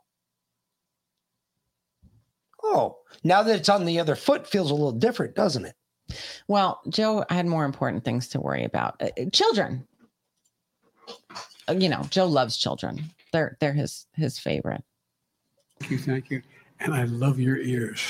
Oh, 2.62 2.98
now 3.24 3.42
that 3.42 3.56
it's 3.56 3.68
on 3.68 3.84
the 3.84 3.98
other 3.98 4.14
foot, 4.14 4.46
feels 4.46 4.70
a 4.70 4.74
little 4.74 4.92
different, 4.92 5.34
doesn't 5.34 5.64
it? 5.64 5.74
Well, 6.48 6.80
Joe 6.88 7.24
had 7.30 7.46
more 7.46 7.64
important 7.64 8.04
things 8.04 8.28
to 8.28 8.40
worry 8.40 8.64
about. 8.64 9.00
Uh, 9.00 9.08
uh, 9.18 9.30
children. 9.32 9.86
You 11.68 11.88
know, 11.88 12.02
Joe 12.10 12.26
loves 12.26 12.56
children. 12.56 13.00
They're 13.32 13.56
they're 13.60 13.72
his 13.72 14.06
his 14.14 14.38
favorite. 14.38 14.82
Thank 15.78 15.92
you, 15.92 15.98
thank 15.98 16.30
you. 16.30 16.42
And 16.80 16.94
I 16.94 17.04
love 17.04 17.38
your 17.38 17.58
ears. 17.58 18.00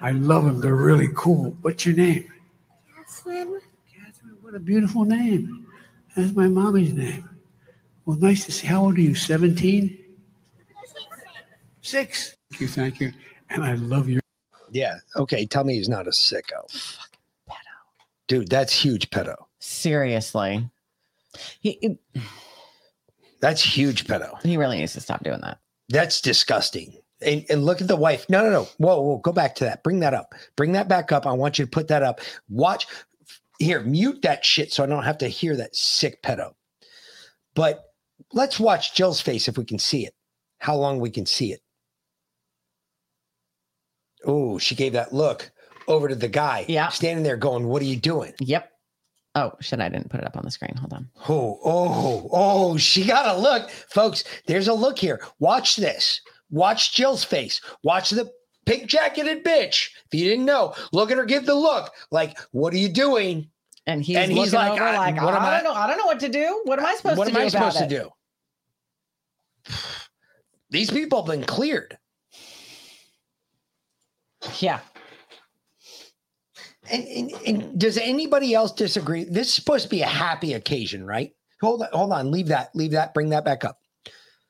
I 0.00 0.10
love 0.10 0.44
them. 0.44 0.60
They're 0.60 0.74
really 0.74 1.08
cool. 1.14 1.56
What's 1.62 1.86
your 1.86 1.96
name? 1.96 2.30
Catherine. 2.94 3.60
Catherine, 3.90 4.36
what 4.42 4.54
a 4.54 4.58
beautiful 4.58 5.04
name. 5.04 5.66
That's 6.16 6.32
my 6.34 6.48
mommy's 6.48 6.92
name. 6.92 7.28
Well, 8.04 8.16
nice 8.18 8.44
to 8.46 8.52
see. 8.52 8.66
How 8.66 8.84
old 8.84 8.96
are 8.96 9.00
you? 9.00 9.14
17? 9.14 9.98
Six. 11.82 12.34
Thank 12.50 12.60
you, 12.60 12.68
thank 12.68 13.00
you. 13.00 13.12
And 13.50 13.64
I 13.64 13.74
love 13.74 14.08
you. 14.08 14.20
Yeah. 14.72 14.96
Okay. 15.16 15.46
Tell 15.46 15.64
me 15.64 15.74
he's 15.76 15.88
not 15.88 16.06
a 16.06 16.10
sicko. 16.10 16.68
Fucking 16.70 17.20
pedo. 17.48 17.54
Dude, 18.28 18.48
that's 18.48 18.72
huge 18.72 19.10
pedo. 19.10 19.36
Seriously. 19.60 20.68
He 21.60 21.78
he- 21.80 22.20
That's 23.40 23.62
huge 23.62 24.06
pedo. 24.06 24.40
he 24.42 24.56
really 24.56 24.78
needs 24.78 24.94
to 24.94 25.00
stop 25.00 25.22
doing 25.22 25.40
that. 25.42 25.58
That's 25.88 26.20
disgusting. 26.20 26.94
And, 27.22 27.44
and 27.48 27.64
look 27.64 27.80
at 27.80 27.88
the 27.88 27.96
wife. 27.96 28.26
No, 28.28 28.42
no, 28.42 28.50
no. 28.50 28.68
Whoa, 28.78 29.00
whoa. 29.00 29.18
Go 29.18 29.32
back 29.32 29.54
to 29.56 29.64
that. 29.64 29.82
Bring 29.84 30.00
that 30.00 30.12
up. 30.14 30.34
Bring 30.56 30.72
that 30.72 30.88
back 30.88 31.12
up. 31.12 31.26
I 31.26 31.32
want 31.32 31.58
you 31.58 31.64
to 31.64 31.70
put 31.70 31.88
that 31.88 32.02
up. 32.02 32.20
Watch. 32.48 32.86
Here, 33.58 33.80
mute 33.80 34.22
that 34.22 34.44
shit 34.44 34.72
so 34.72 34.84
I 34.84 34.86
don't 34.86 35.04
have 35.04 35.18
to 35.18 35.28
hear 35.28 35.56
that 35.56 35.74
sick 35.74 36.22
pedo. 36.22 36.52
But 37.54 37.82
let's 38.32 38.60
watch 38.60 38.94
Jill's 38.94 39.20
face 39.20 39.48
if 39.48 39.56
we 39.56 39.64
can 39.64 39.78
see 39.78 40.06
it. 40.06 40.14
How 40.58 40.76
long 40.76 41.00
we 41.00 41.10
can 41.10 41.26
see 41.26 41.52
it. 41.52 41.60
Oh, 44.24 44.58
she 44.58 44.74
gave 44.74 44.92
that 44.94 45.12
look 45.12 45.50
over 45.88 46.08
to 46.08 46.14
the 46.14 46.28
guy. 46.28 46.64
Yeah. 46.68 46.88
Standing 46.88 47.22
there 47.22 47.36
going, 47.36 47.66
What 47.66 47.82
are 47.82 47.86
you 47.86 47.96
doing? 47.96 48.32
Yep. 48.40 48.70
Oh, 49.34 49.52
shit, 49.60 49.80
I 49.80 49.90
didn't 49.90 50.08
put 50.08 50.20
it 50.20 50.26
up 50.26 50.38
on 50.38 50.44
the 50.44 50.50
screen. 50.50 50.74
Hold 50.78 50.94
on. 50.94 51.10
Oh, 51.28 51.60
oh, 51.62 52.28
oh, 52.32 52.76
she 52.78 53.04
got 53.04 53.36
a 53.36 53.38
look. 53.38 53.68
Folks, 53.70 54.24
there's 54.46 54.68
a 54.68 54.72
look 54.72 54.98
here. 54.98 55.20
Watch 55.38 55.76
this. 55.76 56.22
Watch 56.50 56.94
Jill's 56.94 57.22
face. 57.22 57.60
Watch 57.82 58.10
the 58.10 58.30
pink 58.66 58.86
jacketed 58.86 59.44
bitch. 59.44 59.90
If 60.12 60.20
you 60.20 60.28
didn't 60.28 60.44
know, 60.44 60.74
look 60.92 61.10
at 61.10 61.16
her 61.16 61.24
give 61.24 61.46
the 61.46 61.54
look. 61.54 61.92
Like, 62.10 62.38
what 62.50 62.74
are 62.74 62.78
you 62.78 62.88
doing? 62.88 63.48
And 63.86 64.02
he's, 64.02 64.16
looking 64.16 64.54
over 64.54 64.92
like, 64.92 65.22
what 65.22 65.34
am 65.34 65.42
I, 65.42 65.54
don't 65.54 65.64
know. 65.64 65.72
I 65.72 65.86
don't 65.86 65.96
know 65.96 66.06
what 66.06 66.18
to 66.20 66.28
do. 66.28 66.60
What 66.64 66.80
am 66.80 66.86
I 66.86 66.96
supposed 66.96 67.18
what 67.18 67.28
to 67.28 67.30
am 67.30 67.40
do? 67.40 67.44
I 67.44 67.48
supposed 67.48 67.78
to 67.78 67.88
do? 67.88 68.10
These 70.70 70.90
people 70.90 71.22
have 71.22 71.30
been 71.30 71.46
cleared. 71.46 71.96
Yeah. 74.58 74.80
And, 76.90 77.04
and, 77.04 77.32
and 77.46 77.78
does 77.78 77.96
anybody 77.96 78.54
else 78.54 78.72
disagree? 78.72 79.24
This 79.24 79.48
is 79.48 79.54
supposed 79.54 79.84
to 79.84 79.90
be 79.90 80.02
a 80.02 80.06
happy 80.06 80.54
occasion, 80.54 81.06
right? 81.06 81.32
Hold 81.60 81.82
on, 81.82 81.88
hold 81.92 82.12
on. 82.12 82.30
Leave 82.30 82.48
that, 82.48 82.74
leave 82.74 82.90
that, 82.92 83.14
bring 83.14 83.30
that 83.30 83.44
back 83.44 83.64
up. 83.64 83.78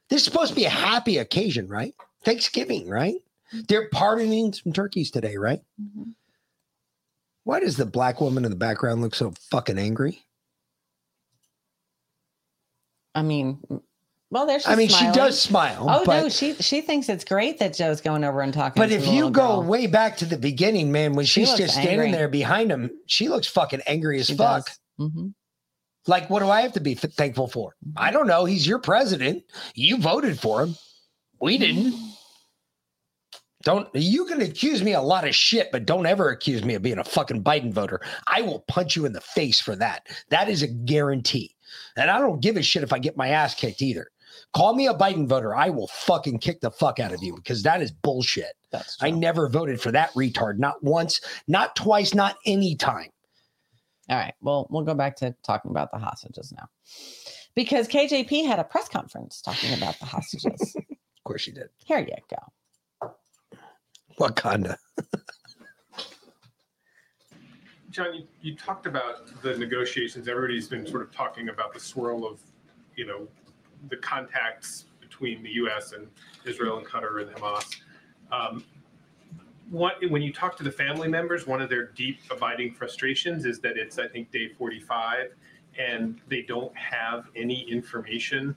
This 0.08 0.20
is 0.20 0.24
supposed 0.24 0.50
to 0.50 0.56
be 0.56 0.64
a 0.64 0.70
happy 0.70 1.18
occasion, 1.18 1.68
right? 1.68 1.94
Thanksgiving, 2.24 2.88
right? 2.88 3.16
They're 3.68 3.88
pardoning 3.88 4.52
some 4.52 4.72
turkeys 4.72 5.10
today, 5.10 5.36
right? 5.36 5.60
Why 7.44 7.60
does 7.60 7.76
the 7.76 7.86
black 7.86 8.20
woman 8.20 8.44
in 8.44 8.50
the 8.50 8.56
background 8.56 9.02
look 9.02 9.14
so 9.14 9.32
fucking 9.50 9.78
angry? 9.78 10.24
I 13.14 13.22
mean, 13.22 13.60
well, 14.30 14.46
there's. 14.46 14.66
I 14.66 14.74
mean, 14.74 14.88
she 14.88 15.10
does 15.12 15.40
smile, 15.40 15.86
Oh 15.88 16.04
no, 16.06 16.28
she 16.28 16.54
she 16.54 16.80
thinks 16.80 17.08
it's 17.08 17.24
great 17.24 17.58
that 17.60 17.74
Joe's 17.74 18.00
going 18.00 18.24
over 18.24 18.40
and 18.42 18.52
talking. 18.52 18.80
But 18.80 18.90
if 18.90 19.06
you 19.06 19.30
go 19.30 19.60
girl. 19.60 19.62
way 19.62 19.86
back 19.86 20.16
to 20.18 20.24
the 20.24 20.36
beginning, 20.36 20.90
man, 20.92 21.14
when 21.14 21.24
She 21.24 21.46
she's 21.46 21.54
just 21.54 21.74
standing 21.74 22.12
there 22.12 22.28
behind 22.28 22.70
him, 22.70 22.90
she 23.06 23.28
looks 23.28 23.46
fucking 23.46 23.80
angry 23.86 24.18
as 24.18 24.26
She 24.26 24.36
fuck. 24.36 24.68
Mhm. 25.00 25.32
Like, 26.08 26.28
what 26.30 26.40
do 26.40 26.48
I 26.48 26.62
have 26.62 26.72
to 26.72 26.80
be 26.80 26.94
thankful 26.94 27.48
for? 27.48 27.74
I 27.96 28.10
don't 28.10 28.26
know. 28.26 28.44
He's 28.44 28.66
your 28.66 28.78
president. 28.78 29.44
You 29.74 29.98
voted 29.98 30.38
for 30.38 30.62
him. 30.62 30.76
We 31.40 31.58
didn't. 31.58 31.94
Don't 33.66 33.88
you 33.94 34.26
can 34.26 34.42
accuse 34.42 34.80
me 34.80 34.92
a 34.92 35.00
lot 35.00 35.26
of 35.26 35.34
shit, 35.34 35.72
but 35.72 35.86
don't 35.86 36.06
ever 36.06 36.30
accuse 36.30 36.62
me 36.62 36.74
of 36.74 36.82
being 36.82 37.00
a 37.00 37.04
fucking 37.04 37.42
Biden 37.42 37.72
voter. 37.72 38.00
I 38.28 38.40
will 38.40 38.60
punch 38.68 38.94
you 38.94 39.06
in 39.06 39.12
the 39.12 39.20
face 39.20 39.58
for 39.58 39.74
that. 39.74 40.06
That 40.28 40.48
is 40.48 40.62
a 40.62 40.68
guarantee. 40.68 41.56
And 41.96 42.08
I 42.08 42.20
don't 42.20 42.40
give 42.40 42.56
a 42.56 42.62
shit 42.62 42.84
if 42.84 42.92
I 42.92 43.00
get 43.00 43.16
my 43.16 43.30
ass 43.30 43.56
kicked 43.56 43.82
either. 43.82 44.06
Call 44.54 44.76
me 44.76 44.86
a 44.86 44.94
Biden 44.94 45.26
voter. 45.26 45.52
I 45.52 45.70
will 45.70 45.88
fucking 45.88 46.38
kick 46.38 46.60
the 46.60 46.70
fuck 46.70 47.00
out 47.00 47.12
of 47.12 47.24
you 47.24 47.34
because 47.34 47.64
that 47.64 47.82
is 47.82 47.90
bullshit. 47.90 48.52
I 49.00 49.10
never 49.10 49.48
voted 49.48 49.80
for 49.80 49.90
that 49.90 50.14
retard. 50.14 50.58
Not 50.58 50.80
once, 50.84 51.20
not 51.48 51.74
twice, 51.74 52.14
not 52.14 52.36
any 52.46 52.76
time. 52.76 53.10
All 54.08 54.16
right. 54.16 54.34
Well, 54.40 54.68
we'll 54.70 54.84
go 54.84 54.94
back 54.94 55.16
to 55.16 55.34
talking 55.44 55.72
about 55.72 55.90
the 55.90 55.98
hostages 55.98 56.52
now. 56.56 56.68
Because 57.56 57.88
KJP 57.88 58.46
had 58.46 58.60
a 58.60 58.64
press 58.64 58.88
conference 58.88 59.40
talking 59.40 59.76
about 59.76 59.98
the 59.98 60.04
hostages. 60.04 60.76
of 60.76 61.24
course 61.24 61.42
she 61.42 61.50
did. 61.50 61.68
Here 61.84 61.98
you 61.98 62.14
go. 62.30 62.36
Wakanda. 64.18 64.76
John, 67.90 68.14
you, 68.14 68.26
you 68.42 68.54
talked 68.54 68.86
about 68.86 69.40
the 69.42 69.56
negotiations. 69.56 70.28
Everybody's 70.28 70.68
been 70.68 70.86
sort 70.86 71.02
of 71.02 71.12
talking 71.12 71.48
about 71.48 71.72
the 71.72 71.80
swirl 71.80 72.26
of, 72.26 72.40
you 72.94 73.06
know, 73.06 73.26
the 73.88 73.96
contacts 73.96 74.84
between 75.00 75.42
the 75.42 75.50
U.S. 75.52 75.92
and 75.92 76.06
Israel 76.44 76.76
and 76.78 76.86
Qatar 76.86 77.22
and 77.22 77.30
Hamas. 77.30 77.80
Um, 78.30 78.64
what, 79.70 79.96
when 80.10 80.22
you 80.22 80.32
talk 80.32 80.56
to 80.58 80.62
the 80.62 80.70
family 80.70 81.08
members, 81.08 81.46
one 81.46 81.62
of 81.62 81.68
their 81.70 81.86
deep 81.88 82.20
abiding 82.30 82.74
frustrations 82.74 83.46
is 83.46 83.60
that 83.60 83.76
it's, 83.76 83.98
I 83.98 84.06
think, 84.08 84.30
day 84.30 84.48
45, 84.48 85.34
and 85.78 86.20
they 86.28 86.42
don't 86.42 86.76
have 86.76 87.28
any 87.34 87.62
information, 87.62 88.54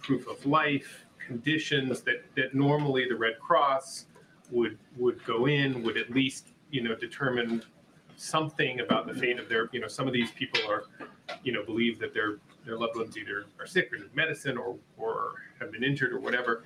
proof 0.00 0.26
of 0.28 0.44
life, 0.46 1.04
conditions 1.18 2.00
that, 2.02 2.24
that 2.36 2.54
normally 2.54 3.08
the 3.08 3.16
Red 3.16 3.38
Cross 3.40 4.06
would 4.50 4.78
would 4.96 5.24
go 5.24 5.46
in, 5.46 5.82
would 5.82 5.96
at 5.96 6.10
least 6.10 6.48
you 6.70 6.82
know 6.82 6.94
determine 6.94 7.62
something 8.16 8.80
about 8.80 9.06
the 9.06 9.14
fate 9.14 9.38
of 9.38 9.48
their 9.48 9.68
you 9.72 9.80
know 9.80 9.88
some 9.88 10.06
of 10.06 10.12
these 10.12 10.30
people 10.32 10.60
are 10.68 10.84
you 11.42 11.52
know 11.52 11.64
believe 11.64 11.98
that 11.98 12.12
their 12.12 12.38
their 12.64 12.76
loved 12.76 12.96
ones 12.96 13.16
either 13.16 13.46
are 13.58 13.66
sick 13.66 13.92
or 13.92 13.98
need 13.98 14.14
medicine 14.14 14.56
or 14.56 14.76
or 14.96 15.34
have 15.60 15.72
been 15.72 15.84
injured 15.84 16.12
or 16.12 16.18
whatever. 16.18 16.64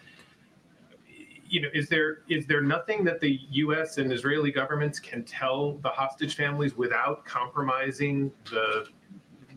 You 1.44 1.62
know 1.62 1.68
is 1.74 1.88
there 1.88 2.20
is 2.28 2.46
there 2.46 2.62
nothing 2.62 3.04
that 3.04 3.20
the 3.20 3.38
US 3.50 3.98
and 3.98 4.12
Israeli 4.12 4.50
governments 4.50 4.98
can 4.98 5.22
tell 5.24 5.74
the 5.78 5.90
hostage 5.90 6.34
families 6.34 6.76
without 6.76 7.24
compromising 7.24 8.32
the 8.50 8.86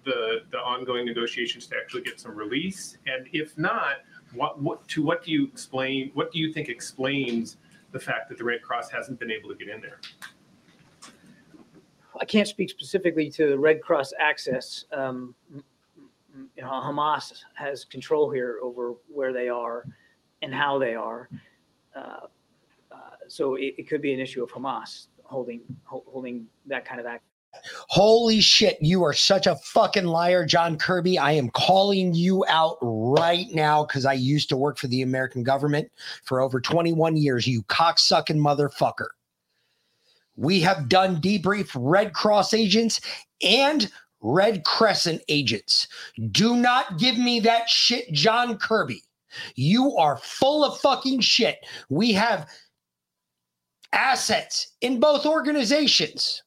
the 0.03 0.41
the 0.51 0.59
ongoing 0.59 1.05
negotiations 1.05 1.67
to 1.67 1.75
actually 1.77 2.01
get 2.01 2.19
some 2.19 2.35
release? 2.35 2.97
And 3.07 3.27
if 3.31 3.57
not 3.57 3.97
what 4.33 4.61
what 4.61 4.85
to 4.89 5.01
what 5.01 5.23
do 5.23 5.31
you 5.31 5.45
explain 5.45 6.11
what 6.13 6.31
do 6.31 6.39
you 6.39 6.51
think 6.51 6.67
explains 6.67 7.57
the 7.95 7.99
fact 7.99 8.27
that 8.27 8.37
the 8.37 8.43
Red 8.43 8.61
Cross 8.61 8.91
hasn't 8.91 9.19
been 9.19 9.31
able 9.31 9.49
to 9.49 9.55
get 9.55 9.69
in 9.69 9.79
there 9.79 9.99
I 12.19 12.25
can't 12.25 12.47
speak 12.47 12.69
specifically 12.69 13.29
to 13.31 13.49
the 13.49 13.57
Red 13.59 13.81
Cross 13.81 14.13
access. 14.19 14.85
Um, 14.91 15.35
you 15.53 16.61
know, 16.61 16.69
Hamas 16.69 17.33
has 17.55 17.83
control 17.83 18.29
here 18.29 18.59
over 18.61 18.93
where 19.07 19.33
they 19.33 19.49
are 19.49 19.85
and 20.41 20.53
how 20.53 20.79
they 20.79 20.95
are. 20.95 21.29
Uh, 21.95 22.27
uh, 22.91 22.97
so 23.27 23.55
it, 23.55 23.75
it 23.77 23.89
could 23.89 24.01
be 24.01 24.13
an 24.13 24.19
issue 24.19 24.43
of 24.43 24.51
Hamas 24.51 25.07
holding 25.23 25.61
ho- 25.83 26.05
holding 26.07 26.47
that 26.67 26.85
kind 26.85 26.99
of 26.99 27.05
act. 27.05 27.23
Holy 27.87 28.41
shit, 28.41 28.77
you 28.81 29.03
are 29.03 29.13
such 29.13 29.47
a 29.47 29.55
fucking 29.55 30.05
liar, 30.05 30.45
John 30.45 30.77
Kirby. 30.77 31.17
I 31.17 31.31
am 31.31 31.49
calling 31.49 32.13
you 32.13 32.45
out 32.47 32.77
right 32.81 33.47
now 33.51 33.85
because 33.85 34.05
I 34.05 34.13
used 34.13 34.49
to 34.49 34.57
work 34.57 34.77
for 34.77 34.87
the 34.87 35.01
American 35.01 35.43
government 35.43 35.91
for 36.23 36.41
over 36.41 36.59
21 36.59 37.17
years, 37.17 37.47
you 37.47 37.63
cocksucking 37.63 38.37
motherfucker. 38.37 39.09
We 40.35 40.59
have 40.61 40.89
done 40.89 41.21
debrief 41.21 41.71
Red 41.75 42.13
Cross 42.13 42.53
agents 42.53 42.99
and 43.41 43.91
Red 44.21 44.63
Crescent 44.63 45.21
agents. 45.29 45.87
Do 46.31 46.55
not 46.55 46.97
give 46.97 47.17
me 47.17 47.39
that 47.41 47.69
shit, 47.69 48.11
John 48.11 48.57
Kirby. 48.57 49.03
You 49.55 49.95
are 49.97 50.17
full 50.17 50.63
of 50.63 50.79
fucking 50.79 51.21
shit. 51.21 51.57
We 51.89 52.13
have 52.13 52.49
assets 53.93 54.73
in 54.81 54.99
both 54.99 55.25
organizations. 55.25 56.43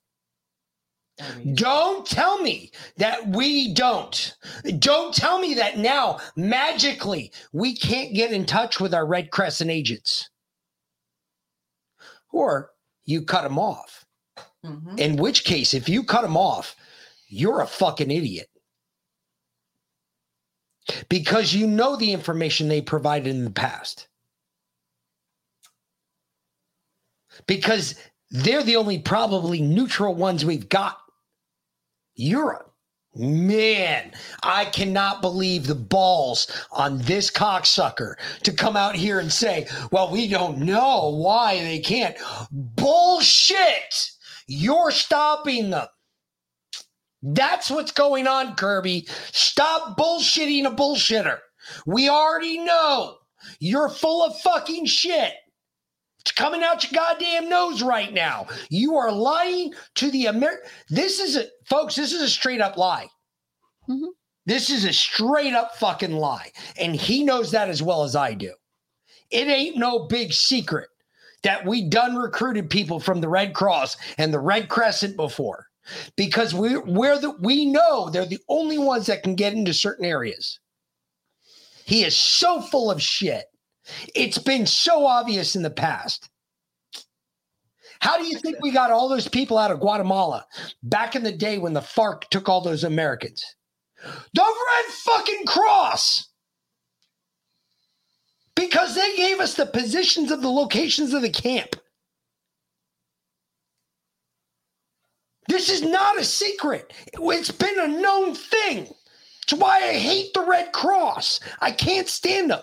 Don't 1.54 2.06
tell 2.06 2.40
me 2.40 2.70
that 2.96 3.28
we 3.28 3.74
don't. 3.74 4.36
Don't 4.78 5.14
tell 5.14 5.40
me 5.40 5.54
that 5.54 5.78
now 5.78 6.18
magically 6.36 7.32
we 7.52 7.74
can't 7.76 8.14
get 8.14 8.32
in 8.32 8.46
touch 8.46 8.80
with 8.80 8.94
our 8.94 9.06
Red 9.06 9.30
Crescent 9.30 9.70
agents. 9.70 10.30
Or 12.30 12.70
you 13.04 13.22
cut 13.22 13.42
them 13.42 13.58
off. 13.58 14.04
Mm-hmm. 14.64 14.98
In 14.98 15.16
which 15.16 15.44
case, 15.44 15.74
if 15.74 15.88
you 15.88 16.04
cut 16.04 16.22
them 16.22 16.36
off, 16.36 16.76
you're 17.28 17.60
a 17.60 17.66
fucking 17.66 18.10
idiot. 18.10 18.48
Because 21.08 21.54
you 21.54 21.66
know 21.66 21.96
the 21.96 22.12
information 22.12 22.68
they 22.68 22.80
provided 22.80 23.28
in 23.28 23.44
the 23.44 23.50
past. 23.50 24.08
Because 27.46 27.94
they're 28.30 28.62
the 28.62 28.76
only 28.76 28.98
probably 28.98 29.60
neutral 29.60 30.14
ones 30.14 30.44
we've 30.44 30.68
got. 30.68 30.98
Europe. 32.18 32.74
Man, 33.14 34.12
I 34.42 34.66
cannot 34.66 35.22
believe 35.22 35.66
the 35.66 35.74
balls 35.74 36.46
on 36.70 36.98
this 36.98 37.30
cocksucker 37.30 38.14
to 38.42 38.52
come 38.52 38.76
out 38.76 38.94
here 38.94 39.18
and 39.18 39.32
say, 39.32 39.66
well, 39.90 40.10
we 40.10 40.28
don't 40.28 40.58
know 40.58 41.16
why 41.16 41.58
they 41.58 41.78
can't. 41.80 42.16
Bullshit! 42.52 44.10
You're 44.46 44.90
stopping 44.90 45.70
them. 45.70 45.88
That's 47.22 47.70
what's 47.70 47.92
going 47.92 48.26
on, 48.26 48.54
Kirby. 48.54 49.08
Stop 49.32 49.98
bullshitting 49.98 50.66
a 50.66 50.70
bullshitter. 50.70 51.38
We 51.86 52.08
already 52.08 52.58
know 52.58 53.16
you're 53.58 53.88
full 53.88 54.22
of 54.22 54.38
fucking 54.40 54.86
shit. 54.86 55.32
It's 56.20 56.32
coming 56.32 56.62
out 56.62 56.82
your 56.84 57.00
goddamn 57.00 57.48
nose 57.48 57.82
right 57.82 58.12
now. 58.12 58.46
You 58.70 58.96
are 58.96 59.12
lying 59.12 59.72
to 59.96 60.10
the 60.10 60.26
Amer. 60.26 60.58
This 60.88 61.20
is 61.20 61.36
a 61.36 61.46
folks. 61.66 61.94
This 61.94 62.12
is 62.12 62.22
a 62.22 62.28
straight 62.28 62.60
up 62.60 62.76
lie. 62.76 63.08
Mm-hmm. 63.88 64.08
This 64.46 64.70
is 64.70 64.84
a 64.84 64.92
straight 64.92 65.52
up 65.52 65.76
fucking 65.76 66.12
lie, 66.12 66.50
and 66.80 66.96
he 66.96 67.22
knows 67.22 67.50
that 67.50 67.68
as 67.68 67.82
well 67.82 68.02
as 68.02 68.16
I 68.16 68.34
do. 68.34 68.52
It 69.30 69.46
ain't 69.46 69.76
no 69.76 70.06
big 70.06 70.32
secret 70.32 70.88
that 71.42 71.66
we 71.66 71.88
done 71.88 72.16
recruited 72.16 72.70
people 72.70 72.98
from 72.98 73.20
the 73.20 73.28
Red 73.28 73.54
Cross 73.54 73.98
and 74.16 74.32
the 74.32 74.40
Red 74.40 74.68
Crescent 74.68 75.16
before, 75.16 75.66
because 76.16 76.54
we 76.54 76.78
we're 76.78 77.18
the 77.18 77.32
we 77.40 77.66
know 77.66 78.08
they're 78.08 78.26
the 78.26 78.40
only 78.48 78.78
ones 78.78 79.06
that 79.06 79.22
can 79.22 79.34
get 79.34 79.52
into 79.52 79.74
certain 79.74 80.04
areas. 80.06 80.58
He 81.84 82.04
is 82.04 82.16
so 82.16 82.60
full 82.60 82.90
of 82.90 83.00
shit. 83.00 83.46
It's 84.14 84.38
been 84.38 84.66
so 84.66 85.06
obvious 85.06 85.56
in 85.56 85.62
the 85.62 85.70
past. 85.70 86.28
How 88.00 88.16
do 88.18 88.24
you 88.24 88.38
think 88.38 88.58
we 88.60 88.70
got 88.70 88.90
all 88.90 89.08
those 89.08 89.28
people 89.28 89.58
out 89.58 89.70
of 89.70 89.80
Guatemala 89.80 90.46
back 90.82 91.16
in 91.16 91.22
the 91.24 91.32
day 91.32 91.58
when 91.58 91.72
the 91.72 91.80
FARC 91.80 92.28
took 92.30 92.48
all 92.48 92.60
those 92.60 92.84
Americans? 92.84 93.44
The 94.34 94.42
Red 94.42 94.94
fucking 94.94 95.46
Cross! 95.46 96.28
Because 98.54 98.94
they 98.94 99.16
gave 99.16 99.40
us 99.40 99.54
the 99.54 99.66
positions 99.66 100.30
of 100.30 100.42
the 100.42 100.50
locations 100.50 101.12
of 101.12 101.22
the 101.22 101.30
camp. 101.30 101.76
This 105.48 105.70
is 105.70 105.82
not 105.82 106.18
a 106.18 106.24
secret. 106.24 106.92
It's 107.14 107.50
been 107.50 107.78
a 107.78 107.88
known 107.88 108.34
thing. 108.34 108.88
It's 109.42 109.54
why 109.54 109.78
I 109.78 109.94
hate 109.94 110.34
the 110.34 110.44
Red 110.44 110.72
Cross. 110.72 111.40
I 111.60 111.70
can't 111.70 112.08
stand 112.08 112.50
them. 112.50 112.60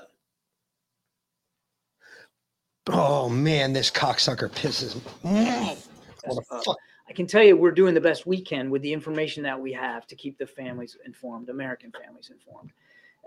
Oh 2.89 3.29
man, 3.29 3.73
this 3.73 3.89
cocksucker 3.89 4.49
pisses 4.49 4.95
me. 5.23 5.77
Fuck- 6.63 6.77
I 7.07 7.13
can 7.13 7.27
tell 7.27 7.43
you 7.43 7.55
we're 7.55 7.71
doing 7.71 7.93
the 7.93 8.01
best 8.01 8.25
we 8.25 8.41
can 8.41 8.69
with 8.71 8.81
the 8.81 8.91
information 8.91 9.43
that 9.43 9.59
we 9.59 9.71
have 9.73 10.07
to 10.07 10.15
keep 10.15 10.37
the 10.37 10.47
families 10.47 10.97
informed, 11.05 11.49
American 11.49 11.91
families 11.91 12.31
informed. 12.31 12.71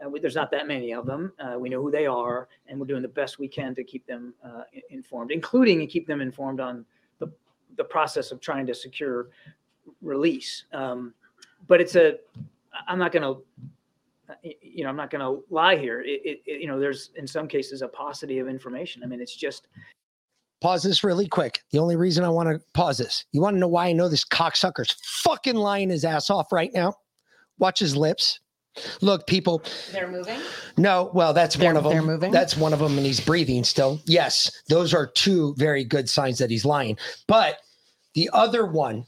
Uh, 0.04 0.08
we, 0.08 0.20
there's 0.20 0.34
not 0.34 0.50
that 0.50 0.66
many 0.66 0.92
of 0.92 1.06
them. 1.06 1.32
Uh, 1.38 1.56
we 1.58 1.68
know 1.68 1.80
who 1.80 1.90
they 1.90 2.06
are, 2.06 2.48
and 2.66 2.78
we're 2.78 2.86
doing 2.86 3.02
the 3.02 3.08
best 3.08 3.38
we 3.38 3.48
can 3.48 3.74
to 3.74 3.84
keep 3.84 4.06
them 4.06 4.34
uh, 4.44 4.62
informed, 4.90 5.30
including 5.30 5.80
and 5.80 5.88
keep 5.88 6.06
them 6.06 6.20
informed 6.20 6.60
on 6.60 6.84
the, 7.18 7.30
the 7.76 7.84
process 7.84 8.32
of 8.32 8.40
trying 8.40 8.66
to 8.66 8.74
secure 8.74 9.28
release. 10.02 10.64
Um, 10.72 11.14
but 11.66 11.80
it's 11.80 11.96
a, 11.96 12.18
I'm 12.86 12.98
not 12.98 13.12
going 13.12 13.22
to, 13.22 13.42
you 14.42 14.84
know, 14.84 14.90
I'm 14.90 14.96
not 14.96 15.10
going 15.10 15.20
to 15.20 15.42
lie 15.52 15.76
here. 15.76 16.00
It, 16.00 16.20
it, 16.24 16.40
it- 16.46 16.60
you 16.60 16.66
know, 16.66 16.78
there's 16.78 17.10
in 17.16 17.26
some 17.26 17.48
cases 17.48 17.82
a 17.82 17.88
paucity 17.88 18.38
of 18.38 18.48
information. 18.48 19.02
I 19.02 19.06
mean, 19.06 19.20
it's 19.20 19.36
just 19.36 19.68
Pause 20.60 20.82
this 20.82 21.04
really 21.04 21.28
quick. 21.28 21.60
The 21.70 21.78
only 21.78 21.94
reason 21.94 22.24
I 22.24 22.28
want 22.30 22.48
to 22.48 22.60
pause 22.74 22.98
this, 22.98 23.24
you 23.30 23.40
want 23.40 23.54
to 23.54 23.60
know 23.60 23.68
why 23.68 23.86
I 23.86 23.92
know 23.92 24.08
this 24.08 24.24
cocksucker's 24.24 24.90
fucking 25.22 25.54
lying 25.54 25.88
his 25.88 26.04
ass 26.04 26.30
off 26.30 26.50
right 26.50 26.72
now? 26.74 26.94
Watch 27.60 27.78
his 27.78 27.96
lips. 27.96 28.40
Look, 29.00 29.24
people, 29.28 29.62
They're 29.92 30.10
moving. 30.10 30.40
No, 30.76 31.12
well, 31.14 31.32
that's 31.32 31.54
They're- 31.54 31.66
one 31.68 31.76
of 31.76 31.84
them. 31.84 31.92
they're 31.92 32.02
moving? 32.02 32.32
That's 32.32 32.56
one 32.56 32.72
of 32.72 32.80
them, 32.80 32.96
and 32.96 33.06
he's 33.06 33.20
breathing 33.20 33.62
still. 33.62 34.00
Yes, 34.06 34.50
those 34.68 34.92
are 34.92 35.06
two 35.06 35.54
very 35.58 35.84
good 35.84 36.08
signs 36.10 36.38
that 36.38 36.50
he's 36.50 36.64
lying. 36.64 36.96
But 37.28 37.58
the 38.14 38.28
other 38.32 38.66
one, 38.66 39.06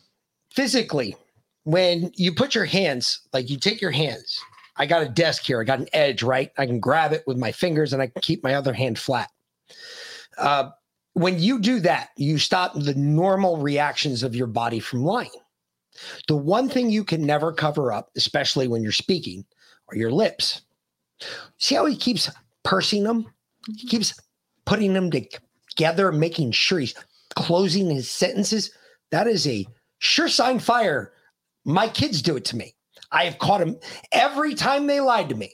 physically, 0.55 1.17
when 1.65 2.13
you 2.15 2.33
put 2.33 2.55
your 2.55 2.65
hands, 2.65 3.23
like 3.33 3.51
you 3.51 3.59
take 3.59 3.81
your 3.81 3.91
hands, 3.91 4.39
I 4.77 4.87
got 4.87 5.03
a 5.03 5.09
desk 5.09 5.43
here, 5.43 5.61
I 5.61 5.65
got 5.65 5.81
an 5.81 5.89
edge, 5.93 6.23
right? 6.23 6.51
I 6.59 6.67
can 6.67 6.81
grab 6.81 7.13
it 7.13 7.25
with 7.27 7.37
my 7.37 7.53
fingers 7.53 7.93
and 7.93 8.01
I 8.01 8.07
can 8.07 8.23
keep 8.23 8.43
my 8.43 8.55
other 8.55 8.73
hand 8.73 8.99
flat. 8.99 9.31
Uh, 10.39 10.71
when 11.15 11.39
you 11.39 11.59
do 11.59 11.81
that, 11.81 12.11
you 12.17 12.39
stop 12.39 12.73
the 12.75 12.95
normal 12.95 13.59
reactions 13.59 14.23
of 14.23 14.35
your 14.35 14.47
body 14.47 14.81
from 14.81 15.05
lying. 15.05 15.31
The 16.29 16.37
one 16.37 16.69
thing 16.69 16.91
you 16.91 17.05
can 17.05 17.27
never 17.27 17.53
cover 17.53 17.93
up, 17.93 18.11
especially 18.17 18.69
when 18.69 18.83
you're 18.83 18.93
speaking, 18.93 19.45
are 19.89 19.97
your 19.97 20.13
lips. 20.13 20.63
See 21.59 21.75
how 21.75 21.87
he 21.87 21.97
keeps 21.97 22.31
pursing 22.63 23.05
them? 23.05 23.27
He 23.77 23.87
keeps 23.87 24.15
putting 24.65 24.95
them 24.95 25.11
together, 25.11 26.13
making 26.13 26.53
sure 26.53 26.79
he's 26.79 26.95
closing 27.35 27.91
his 27.91 28.09
sentences. 28.09 28.71
That 29.11 29.27
is 29.27 29.47
a 29.47 29.67
sure 29.99 30.29
sign 30.29 30.59
fire. 30.59 31.13
My 31.65 31.89
kids 31.89 32.23
do 32.23 32.37
it 32.37 32.45
to 32.47 32.57
me. 32.57 32.75
I 33.13 33.25
have 33.25 33.39
caught 33.39 33.61
them 33.61 33.77
every 34.13 34.55
time 34.55 34.87
they 34.87 35.01
lied 35.01 35.29
to 35.31 35.35
me. 35.35 35.53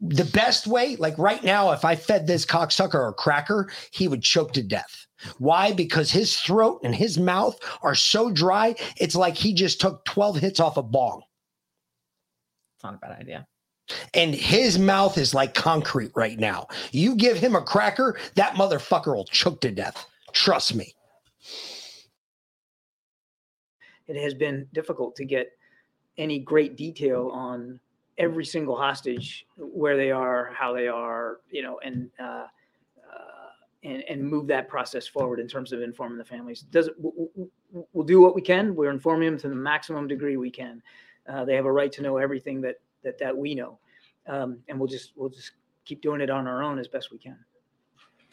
The 0.00 0.24
best 0.24 0.66
way, 0.66 0.96
like 0.96 1.16
right 1.18 1.42
now, 1.42 1.72
if 1.72 1.84
I 1.84 1.96
fed 1.96 2.26
this 2.26 2.44
cocksucker 2.44 3.08
a 3.08 3.12
cracker, 3.14 3.70
he 3.90 4.08
would 4.08 4.22
choke 4.22 4.52
to 4.52 4.62
death. 4.62 5.06
Why? 5.38 5.72
Because 5.72 6.10
his 6.10 6.38
throat 6.38 6.80
and 6.84 6.94
his 6.94 7.18
mouth 7.18 7.58
are 7.82 7.94
so 7.94 8.30
dry, 8.30 8.74
it's 8.98 9.14
like 9.16 9.34
he 9.36 9.54
just 9.54 9.80
took 9.80 10.04
12 10.04 10.36
hits 10.36 10.60
off 10.60 10.76
a 10.76 10.82
bong. 10.82 11.22
It's 12.76 12.84
not 12.84 12.94
a 12.94 12.98
bad 12.98 13.18
idea. 13.18 13.46
and 14.12 14.34
his 14.34 14.78
mouth 14.78 15.16
is 15.16 15.32
like 15.32 15.54
concrete 15.54 16.10
right 16.14 16.38
now. 16.38 16.66
You 16.92 17.14
give 17.16 17.38
him 17.38 17.54
a 17.56 17.62
cracker, 17.62 18.18
that 18.34 18.56
motherfucker 18.56 19.14
will 19.14 19.24
choke 19.24 19.62
to 19.62 19.70
death. 19.70 20.04
Trust 20.32 20.74
me. 20.74 20.92
it 24.08 24.22
has 24.22 24.34
been 24.34 24.68
difficult 24.72 25.16
to 25.16 25.24
get 25.24 25.48
any 26.18 26.38
great 26.38 26.76
detail 26.76 27.30
on 27.32 27.80
every 28.18 28.44
single 28.44 28.76
hostage, 28.76 29.46
where 29.56 29.96
they 29.96 30.10
are, 30.10 30.50
how 30.56 30.72
they 30.72 30.88
are, 30.88 31.38
you 31.50 31.62
know, 31.62 31.78
and 31.84 32.08
uh, 32.18 32.22
uh, 32.22 33.50
and 33.82 34.02
and 34.08 34.22
move 34.22 34.46
that 34.46 34.68
process 34.68 35.06
forward 35.06 35.38
in 35.40 35.48
terms 35.48 35.72
of 35.72 35.82
informing 35.82 36.18
the 36.18 36.24
families. 36.24 36.62
Does 36.62 36.90
we'll 37.92 38.06
do 38.06 38.20
what 38.20 38.34
we 38.34 38.42
can. 38.42 38.74
We're 38.74 38.90
informing 38.90 39.30
them 39.30 39.38
to 39.40 39.48
the 39.48 39.54
maximum 39.54 40.06
degree 40.06 40.36
we 40.36 40.50
can. 40.50 40.82
Uh, 41.28 41.44
they 41.44 41.54
have 41.54 41.66
a 41.66 41.72
right 41.72 41.92
to 41.92 42.02
know 42.02 42.16
everything 42.16 42.60
that 42.62 42.76
that 43.02 43.18
that 43.18 43.36
we 43.36 43.54
know, 43.54 43.78
um, 44.26 44.58
and 44.68 44.78
we'll 44.78 44.88
just 44.88 45.12
we'll 45.16 45.30
just 45.30 45.52
keep 45.84 46.00
doing 46.00 46.20
it 46.20 46.30
on 46.30 46.46
our 46.46 46.62
own 46.62 46.78
as 46.78 46.88
best 46.88 47.10
we 47.10 47.18
can. 47.18 47.38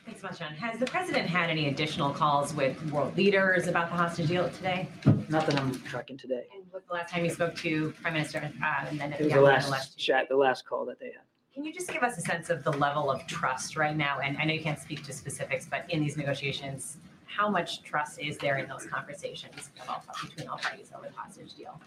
Thanks 0.06 0.20
so 0.20 0.28
much, 0.28 0.40
John. 0.40 0.54
Has 0.56 0.80
the 0.80 0.86
president 0.86 1.30
had 1.30 1.50
any 1.50 1.70
additional 1.70 2.10
calls 2.10 2.54
with 2.54 2.84
world 2.92 3.16
leaders 3.16 3.68
about 3.68 3.90
the 3.90 3.96
hostage 3.96 4.28
deal 4.28 4.50
today? 4.50 4.90
Not 5.30 5.46
that 5.46 5.58
I'm 5.58 5.80
tracking 5.84 6.18
today. 6.18 6.44
The 6.74 6.94
last 6.94 7.12
time 7.12 7.24
you 7.24 7.30
spoke 7.32 7.56
to 7.58 7.92
Prime 8.02 8.14
Minister 8.14 8.40
uh, 8.40 8.86
and 8.88 9.00
then 9.00 9.14
It 9.14 9.20
was 9.22 9.28
the 9.30 9.36
and 9.36 9.44
last 9.44 9.68
election? 9.68 9.94
chat, 9.98 10.28
the 10.28 10.36
last 10.36 10.66
call 10.66 10.86
that 10.86 11.00
they 11.00 11.08
had. 11.08 11.22
Can 11.54 11.64
you 11.64 11.72
just 11.72 11.92
give 11.92 12.02
us 12.02 12.18
a 12.18 12.22
sense 12.22 12.50
of 12.50 12.64
the 12.64 12.72
level 12.72 13.12
of 13.12 13.26
trust 13.28 13.78
right 13.78 13.96
now? 13.96 14.20
And 14.24 14.38
I 14.40 14.46
know 14.46 14.54
you 14.56 14.62
can't 14.62 14.80
speak 14.80 15.04
to 15.04 15.14
specifics, 15.14 15.68
but 15.70 15.86
in 15.90 16.00
these 16.02 16.18
negotiations, 16.18 16.98
how 17.26 17.48
much 17.48 17.84
trust 17.84 18.20
is 18.20 18.38
there 18.40 18.58
in 18.58 18.68
those 18.68 18.88
conversations 18.88 19.70
of 19.82 19.88
all, 19.90 20.04
between 20.28 20.48
all 20.48 20.58
parties 20.58 20.90
over 20.98 21.08
the 21.08 21.14
hostage 21.16 21.54
deal? 21.56 21.80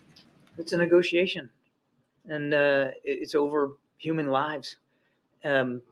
it's 0.58 0.72
a 0.72 0.76
negotiation 0.76 1.50
and 2.28 2.54
uh, 2.54 2.88
it- 3.04 3.18
it's 3.22 3.34
over 3.34 3.72
human 3.98 4.28
lives 4.28 4.76
um, 5.44 5.82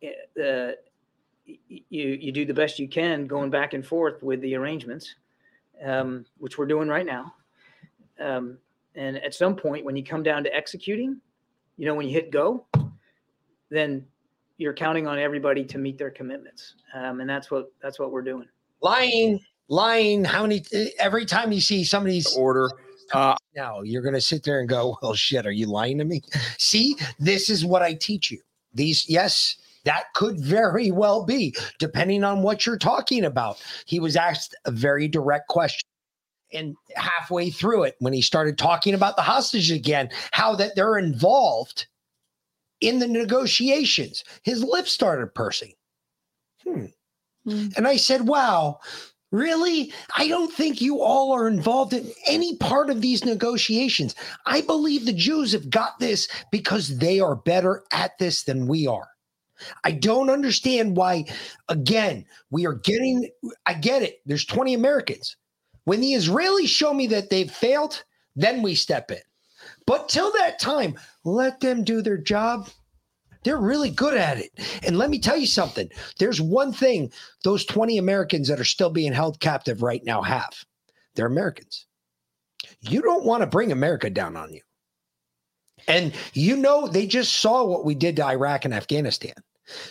it- 0.00 0.30
uh, 0.40 0.72
y- 1.46 1.58
you 1.90 2.08
you 2.24 2.32
do 2.32 2.46
the 2.46 2.54
best 2.54 2.78
you 2.78 2.88
can 2.88 3.26
going 3.26 3.50
back 3.50 3.74
and 3.74 3.84
forth 3.86 4.22
with 4.22 4.40
the 4.40 4.54
arrangements 4.54 5.16
um, 5.84 6.24
which 6.38 6.56
we're 6.56 6.64
doing 6.66 6.88
right 6.88 7.04
now 7.04 7.34
um, 8.20 8.58
and 8.94 9.16
at 9.18 9.34
some 9.34 9.54
point 9.54 9.84
when 9.84 9.96
you 9.96 10.04
come 10.04 10.22
down 10.22 10.44
to 10.44 10.54
executing 10.54 11.20
you 11.76 11.86
know 11.86 11.94
when 11.94 12.06
you 12.06 12.12
hit 12.12 12.30
go 12.30 12.66
then 13.70 14.04
you're 14.56 14.74
counting 14.74 15.06
on 15.06 15.18
everybody 15.18 15.64
to 15.64 15.78
meet 15.78 15.98
their 15.98 16.10
commitments 16.10 16.74
um, 16.94 17.20
and 17.20 17.28
that's 17.28 17.50
what 17.50 17.72
that's 17.80 17.98
what 17.98 18.10
we're 18.10 18.22
doing 18.22 18.46
Lying, 18.80 19.40
lying. 19.68 20.24
How 20.24 20.42
many? 20.42 20.64
Every 20.98 21.26
time 21.26 21.52
you 21.52 21.60
see 21.60 21.84
somebody's 21.84 22.34
order, 22.36 22.70
uh, 23.12 23.34
now 23.56 23.82
you're 23.82 24.02
going 24.02 24.14
to 24.14 24.20
sit 24.20 24.44
there 24.44 24.60
and 24.60 24.68
go, 24.68 24.96
"Well, 25.02 25.14
shit, 25.14 25.46
are 25.46 25.52
you 25.52 25.66
lying 25.66 25.98
to 25.98 26.04
me?" 26.04 26.22
See, 26.58 26.96
this 27.18 27.50
is 27.50 27.64
what 27.64 27.82
I 27.82 27.94
teach 27.94 28.30
you. 28.30 28.40
These, 28.74 29.08
yes, 29.08 29.56
that 29.84 30.04
could 30.14 30.38
very 30.38 30.90
well 30.90 31.24
be, 31.24 31.54
depending 31.78 32.22
on 32.22 32.42
what 32.42 32.66
you're 32.66 32.78
talking 32.78 33.24
about. 33.24 33.62
He 33.86 33.98
was 33.98 34.14
asked 34.14 34.54
a 34.64 34.70
very 34.70 35.08
direct 35.08 35.48
question. 35.48 35.88
And 36.52 36.76
halfway 36.96 37.50
through 37.50 37.84
it, 37.84 37.96
when 37.98 38.12
he 38.12 38.22
started 38.22 38.56
talking 38.56 38.94
about 38.94 39.16
the 39.16 39.22
hostage 39.22 39.70
again, 39.70 40.08
how 40.32 40.54
that 40.56 40.76
they're 40.76 40.98
involved 40.98 41.86
in 42.80 42.98
the 43.00 43.08
negotiations, 43.08 44.24
his 44.42 44.64
lips 44.64 44.92
started 44.92 45.34
pursing. 45.34 45.74
Hmm. 46.64 46.86
And 47.76 47.86
I 47.86 47.96
said, 47.96 48.26
Wow, 48.26 48.80
really? 49.30 49.92
I 50.16 50.28
don't 50.28 50.52
think 50.52 50.80
you 50.80 51.00
all 51.00 51.32
are 51.32 51.48
involved 51.48 51.92
in 51.92 52.10
any 52.26 52.56
part 52.56 52.90
of 52.90 53.00
these 53.00 53.24
negotiations. 53.24 54.14
I 54.46 54.60
believe 54.60 55.06
the 55.06 55.12
Jews 55.12 55.52
have 55.52 55.70
got 55.70 55.98
this 55.98 56.28
because 56.50 56.98
they 56.98 57.20
are 57.20 57.36
better 57.36 57.84
at 57.92 58.18
this 58.18 58.44
than 58.44 58.66
we 58.66 58.86
are. 58.86 59.08
I 59.84 59.90
don't 59.92 60.30
understand 60.30 60.96
why, 60.96 61.24
again, 61.68 62.24
we 62.50 62.66
are 62.66 62.74
getting, 62.74 63.28
I 63.66 63.74
get 63.74 64.02
it. 64.02 64.20
There's 64.24 64.44
20 64.44 64.74
Americans. 64.74 65.36
When 65.88 66.02
the 66.02 66.12
Israelis 66.12 66.68
show 66.68 66.92
me 66.92 67.06
that 67.06 67.30
they've 67.30 67.50
failed, 67.50 68.04
then 68.36 68.60
we 68.60 68.74
step 68.74 69.10
in. 69.10 69.22
But 69.86 70.10
till 70.10 70.30
that 70.32 70.58
time, 70.58 70.98
let 71.24 71.60
them 71.60 71.82
do 71.82 72.02
their 72.02 72.18
job. 72.18 72.68
They're 73.42 73.56
really 73.56 73.88
good 73.88 74.14
at 74.14 74.36
it. 74.36 74.50
And 74.86 74.98
let 74.98 75.08
me 75.08 75.18
tell 75.18 75.38
you 75.38 75.46
something 75.46 75.88
there's 76.18 76.42
one 76.42 76.74
thing 76.74 77.10
those 77.42 77.64
20 77.64 77.96
Americans 77.96 78.48
that 78.48 78.60
are 78.60 78.64
still 78.64 78.90
being 78.90 79.14
held 79.14 79.40
captive 79.40 79.82
right 79.82 80.04
now 80.04 80.20
have 80.20 80.62
they're 81.14 81.24
Americans. 81.24 81.86
You 82.82 83.00
don't 83.00 83.24
want 83.24 83.40
to 83.40 83.46
bring 83.46 83.72
America 83.72 84.10
down 84.10 84.36
on 84.36 84.52
you. 84.52 84.60
And 85.86 86.12
you 86.34 86.58
know, 86.58 86.86
they 86.86 87.06
just 87.06 87.32
saw 87.36 87.64
what 87.64 87.86
we 87.86 87.94
did 87.94 88.16
to 88.16 88.26
Iraq 88.26 88.66
and 88.66 88.74
Afghanistan. 88.74 89.32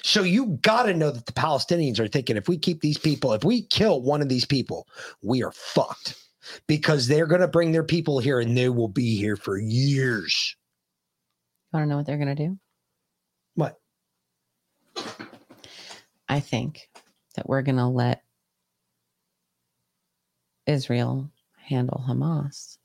So 0.03 0.23
you 0.23 0.57
got 0.61 0.83
to 0.83 0.93
know 0.93 1.11
that 1.11 1.25
the 1.25 1.33
Palestinians 1.33 1.99
are 1.99 2.07
thinking 2.07 2.37
if 2.37 2.47
we 2.47 2.57
keep 2.57 2.81
these 2.81 2.97
people, 2.97 3.33
if 3.33 3.43
we 3.43 3.63
kill 3.63 4.01
one 4.01 4.21
of 4.21 4.29
these 4.29 4.45
people, 4.45 4.87
we 5.21 5.43
are 5.43 5.51
fucked 5.51 6.15
because 6.67 7.07
they're 7.07 7.27
going 7.27 7.41
to 7.41 7.47
bring 7.47 7.71
their 7.71 7.83
people 7.83 8.19
here 8.19 8.39
and 8.39 8.57
they 8.57 8.69
will 8.69 8.87
be 8.87 9.17
here 9.17 9.35
for 9.35 9.57
years. 9.57 10.55
You 11.71 11.77
want 11.77 11.85
to 11.85 11.89
know 11.89 11.97
what 11.97 12.05
they're 12.05 12.17
going 12.17 12.35
to 12.35 12.47
do? 12.47 12.57
What? 13.55 13.79
I 16.29 16.39
think 16.39 16.89
that 17.35 17.47
we're 17.47 17.61
going 17.61 17.77
to 17.77 17.87
let 17.87 18.23
Israel 20.65 21.29
handle 21.57 22.03
Hamas. 22.07 22.77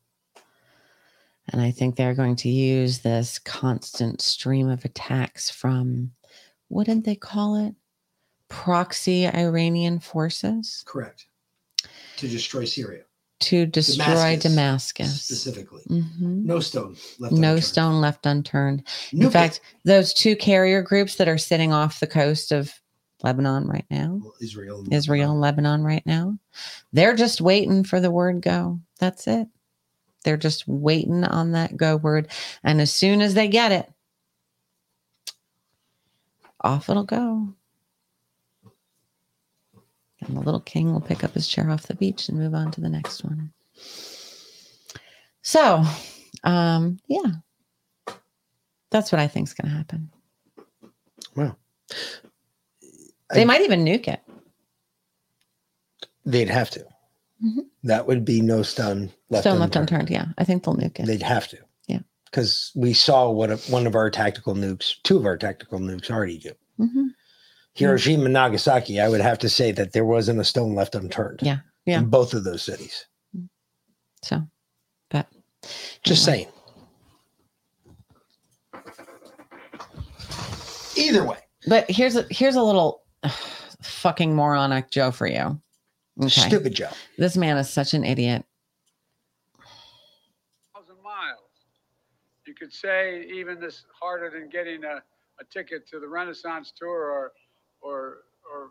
And 1.48 1.60
I 1.60 1.70
think 1.70 1.96
they're 1.96 2.14
going 2.14 2.36
to 2.36 2.48
use 2.48 3.00
this 3.00 3.38
constant 3.38 4.20
stream 4.20 4.68
of 4.68 4.84
attacks 4.84 5.50
from, 5.50 6.12
what 6.72 6.86
did 6.86 7.04
they 7.04 7.14
call 7.14 7.56
it? 7.56 7.74
Proxy 8.48 9.26
Iranian 9.26 9.98
forces 9.98 10.82
Correct. 10.86 11.26
To 12.16 12.28
destroy 12.28 12.64
Syria. 12.64 13.02
to 13.40 13.66
destroy 13.66 14.36
Damascus. 14.36 15.22
specifically. 15.22 15.82
Mhm. 15.88 16.44
No 16.44 16.60
stone 16.60 16.96
left. 17.18 17.32
no 17.34 17.54
unturned. 17.54 17.64
stone 17.64 18.00
left 18.00 18.24
unturned. 18.26 18.84
In 19.12 19.30
fact, 19.30 19.60
those 19.84 20.14
two 20.14 20.36
carrier 20.36 20.80
groups 20.80 21.16
that 21.16 21.28
are 21.28 21.38
sitting 21.38 21.72
off 21.72 22.00
the 22.00 22.06
coast 22.06 22.52
of 22.52 22.72
Lebanon 23.22 23.66
right 23.66 23.86
now. 23.90 24.20
Israel. 24.40 24.80
and 24.80 24.92
Israel 24.92 25.32
and 25.32 25.40
Lebanon 25.40 25.82
right 25.82 26.04
now. 26.06 26.38
They're 26.92 27.16
just 27.16 27.40
waiting 27.40 27.84
for 27.84 28.00
the 28.00 28.10
word 28.10 28.40
go. 28.42 28.80
That's 28.98 29.26
it. 29.26 29.48
They're 30.24 30.36
just 30.36 30.68
waiting 30.68 31.24
on 31.24 31.52
that 31.52 31.76
go 31.76 31.96
word. 31.96 32.30
And 32.62 32.80
as 32.80 32.92
soon 32.92 33.20
as 33.20 33.34
they 33.34 33.48
get 33.48 33.72
it, 33.72 33.90
off 36.62 36.88
it'll 36.88 37.04
go. 37.04 37.48
And 40.20 40.36
the 40.36 40.40
little 40.40 40.60
king 40.60 40.92
will 40.92 41.00
pick 41.00 41.24
up 41.24 41.34
his 41.34 41.48
chair 41.48 41.68
off 41.70 41.88
the 41.88 41.94
beach 41.96 42.28
and 42.28 42.38
move 42.38 42.54
on 42.54 42.70
to 42.72 42.80
the 42.80 42.88
next 42.88 43.24
one. 43.24 43.52
So, 45.42 45.82
um, 46.44 46.98
yeah, 47.08 47.32
that's 48.90 49.10
what 49.10 49.20
I 49.20 49.26
think 49.26 49.48
is 49.48 49.54
going 49.54 49.70
to 49.70 49.76
happen. 49.76 50.10
Well, 51.34 51.58
They 53.32 53.44
might 53.44 53.62
even 53.62 53.84
nuke 53.84 54.06
it. 54.08 54.20
They'd 56.24 56.50
have 56.50 56.70
to. 56.70 56.86
Mhm. 57.44 57.66
That 57.82 58.06
would 58.06 58.24
be 58.24 58.40
no 58.40 58.62
stone 58.62 59.10
left 59.30 59.42
Stone 59.42 59.58
left 59.58 59.74
unturned. 59.74 60.08
Yeah, 60.10 60.26
I 60.38 60.44
think 60.44 60.62
they'll 60.62 60.76
nuke 60.76 61.00
it. 61.00 61.06
They'd 61.06 61.22
have 61.22 61.48
to. 61.48 61.58
Because 62.32 62.72
we 62.74 62.94
saw 62.94 63.30
what 63.30 63.50
a, 63.50 63.56
one 63.70 63.86
of 63.86 63.94
our 63.94 64.10
tactical 64.10 64.54
nukes, 64.54 64.94
two 65.04 65.18
of 65.18 65.26
our 65.26 65.36
tactical 65.36 65.78
nukes 65.78 66.10
already 66.10 66.38
do. 66.38 66.52
Mhm. 66.80 67.08
Hiroshima 67.74 68.24
and 68.24 68.32
Nagasaki, 68.32 69.00
I 69.00 69.08
would 69.08 69.20
have 69.20 69.38
to 69.40 69.50
say 69.50 69.70
that 69.72 69.92
there 69.92 70.06
wasn't 70.06 70.40
a 70.40 70.44
stone 70.44 70.74
left 70.74 70.94
unturned. 70.94 71.40
Yeah. 71.42 71.58
Yeah. 71.84 71.98
In 71.98 72.06
both 72.06 72.32
of 72.32 72.44
those 72.44 72.62
cities. 72.62 73.06
So, 74.22 74.42
but 75.10 75.26
Just 76.04 76.24
saying. 76.24 76.48
Either 80.96 81.24
way. 81.24 81.38
But 81.66 81.90
here's 81.90 82.16
a 82.16 82.26
here's 82.30 82.56
a 82.56 82.62
little 82.62 83.02
fucking 83.82 84.34
moronic 84.34 84.90
Joe 84.90 85.10
for 85.10 85.26
you. 85.26 85.60
Okay. 86.20 86.28
Stupid 86.28 86.74
Joe. 86.74 86.90
This 87.18 87.36
man 87.36 87.56
is 87.58 87.68
such 87.68 87.94
an 87.94 88.04
idiot. 88.04 88.44
miles. 91.02 91.38
You 92.52 92.56
could 92.68 92.74
say 92.74 93.24
even 93.34 93.60
this 93.60 93.86
harder 93.98 94.28
than 94.28 94.50
getting 94.50 94.84
a, 94.84 94.96
a 95.40 95.44
ticket 95.50 95.88
to 95.88 95.98
the 96.00 96.06
Renaissance 96.08 96.70
tour 96.78 97.10
or 97.10 97.32
or 97.80 98.18
or 98.52 98.70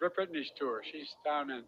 Brit- 0.00 0.16
Britney's 0.16 0.50
tour. 0.58 0.82
She's 0.84 1.14
down 1.24 1.50
in 1.52 1.62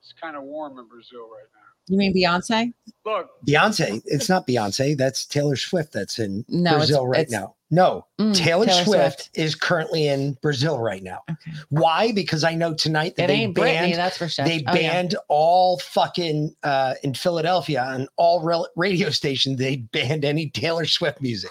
it's 0.00 0.14
kind 0.22 0.36
of 0.36 0.44
warm 0.44 0.78
in 0.78 0.88
Brazil 0.88 1.28
right 1.30 1.50
now. 1.54 1.63
You 1.86 1.98
mean 1.98 2.14
Beyonce? 2.14 2.72
Look, 3.04 3.28
Beyonce. 3.46 4.00
It's 4.06 4.28
not 4.30 4.46
Beyonce. 4.46 4.96
That's 4.96 5.26
Taylor 5.26 5.56
Swift 5.56 5.92
that's 5.92 6.18
in 6.18 6.44
No, 6.48 6.70
it's- 6.70 6.78
Brazil 6.86 7.06
right 7.06 7.20
it's- 7.20 7.32
now. 7.32 7.54
No, 7.70 8.06
Mm, 8.20 8.34
Taylor, 8.34 8.66
Taylor 8.66 8.84
Swift, 8.84 9.20
Swift. 9.24 9.30
is 9.34 9.54
currently 9.56 10.06
in 10.06 10.34
Brazil 10.40 10.78
right 10.78 11.02
now. 11.02 11.22
Why? 11.70 12.12
Because 12.12 12.44
I 12.44 12.54
know 12.54 12.72
tonight 12.72 13.16
that 13.16 13.24
It 13.24 13.26
they 13.28 13.34
ain't 13.34 13.54
Britney, 13.56 13.64
banned, 13.64 13.94
that's 13.96 14.16
for 14.16 14.28
sure. 14.28 14.44
They 14.44 14.58
Oh, 14.66 14.72
yeah. 14.74 14.92
banned 14.92 15.16
all 15.28 15.78
fucking 15.80 16.54
uh, 16.62 16.94
in 17.02 17.14
Philadelphia 17.14 17.82
on 17.82 18.06
all 18.16 18.42
rel- 18.42 18.68
radio 18.76 19.10
stations. 19.10 19.58
They 19.58 19.76
banned 19.76 20.24
any 20.24 20.50
Taylor 20.50 20.86
Swift 20.86 21.20
music, 21.20 21.50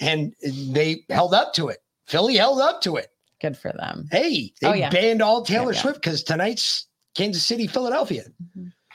and 0.00 0.34
they 0.42 1.04
held 1.08 1.32
up 1.34 1.54
to 1.54 1.68
it. 1.68 1.78
Philly 2.06 2.36
held 2.36 2.60
up 2.60 2.82
to 2.82 2.96
it. 2.96 3.10
Good 3.40 3.56
for 3.56 3.72
them. 3.72 4.08
Hey, 4.12 4.52
they 4.60 4.66
Oh, 4.68 4.72
yeah. 4.74 4.90
banned 4.90 5.22
all 5.22 5.42
Taylor 5.44 5.72
Yeah, 5.72 5.76
yeah. 5.76 5.82
Swift 5.82 6.02
because 6.02 6.22
tonight's 6.22 6.86
Kansas 7.14 7.42
City, 7.44 7.66
Philadelphia, 7.66 8.24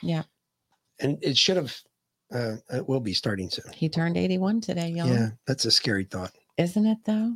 Yeah. 0.02 0.22
And 1.00 1.18
it 1.22 1.36
should 1.36 1.56
have. 1.56 1.76
Uh, 2.32 2.56
it 2.74 2.86
will 2.86 3.00
be 3.00 3.14
starting 3.14 3.48
soon. 3.48 3.72
He 3.72 3.88
turned 3.88 4.18
81 4.18 4.60
today, 4.60 4.88
y'all. 4.90 5.08
Yeah, 5.08 5.30
that's 5.46 5.64
a 5.64 5.70
scary 5.70 6.04
thought. 6.04 6.32
Isn't 6.58 6.84
it 6.86 6.98
though? 7.06 7.34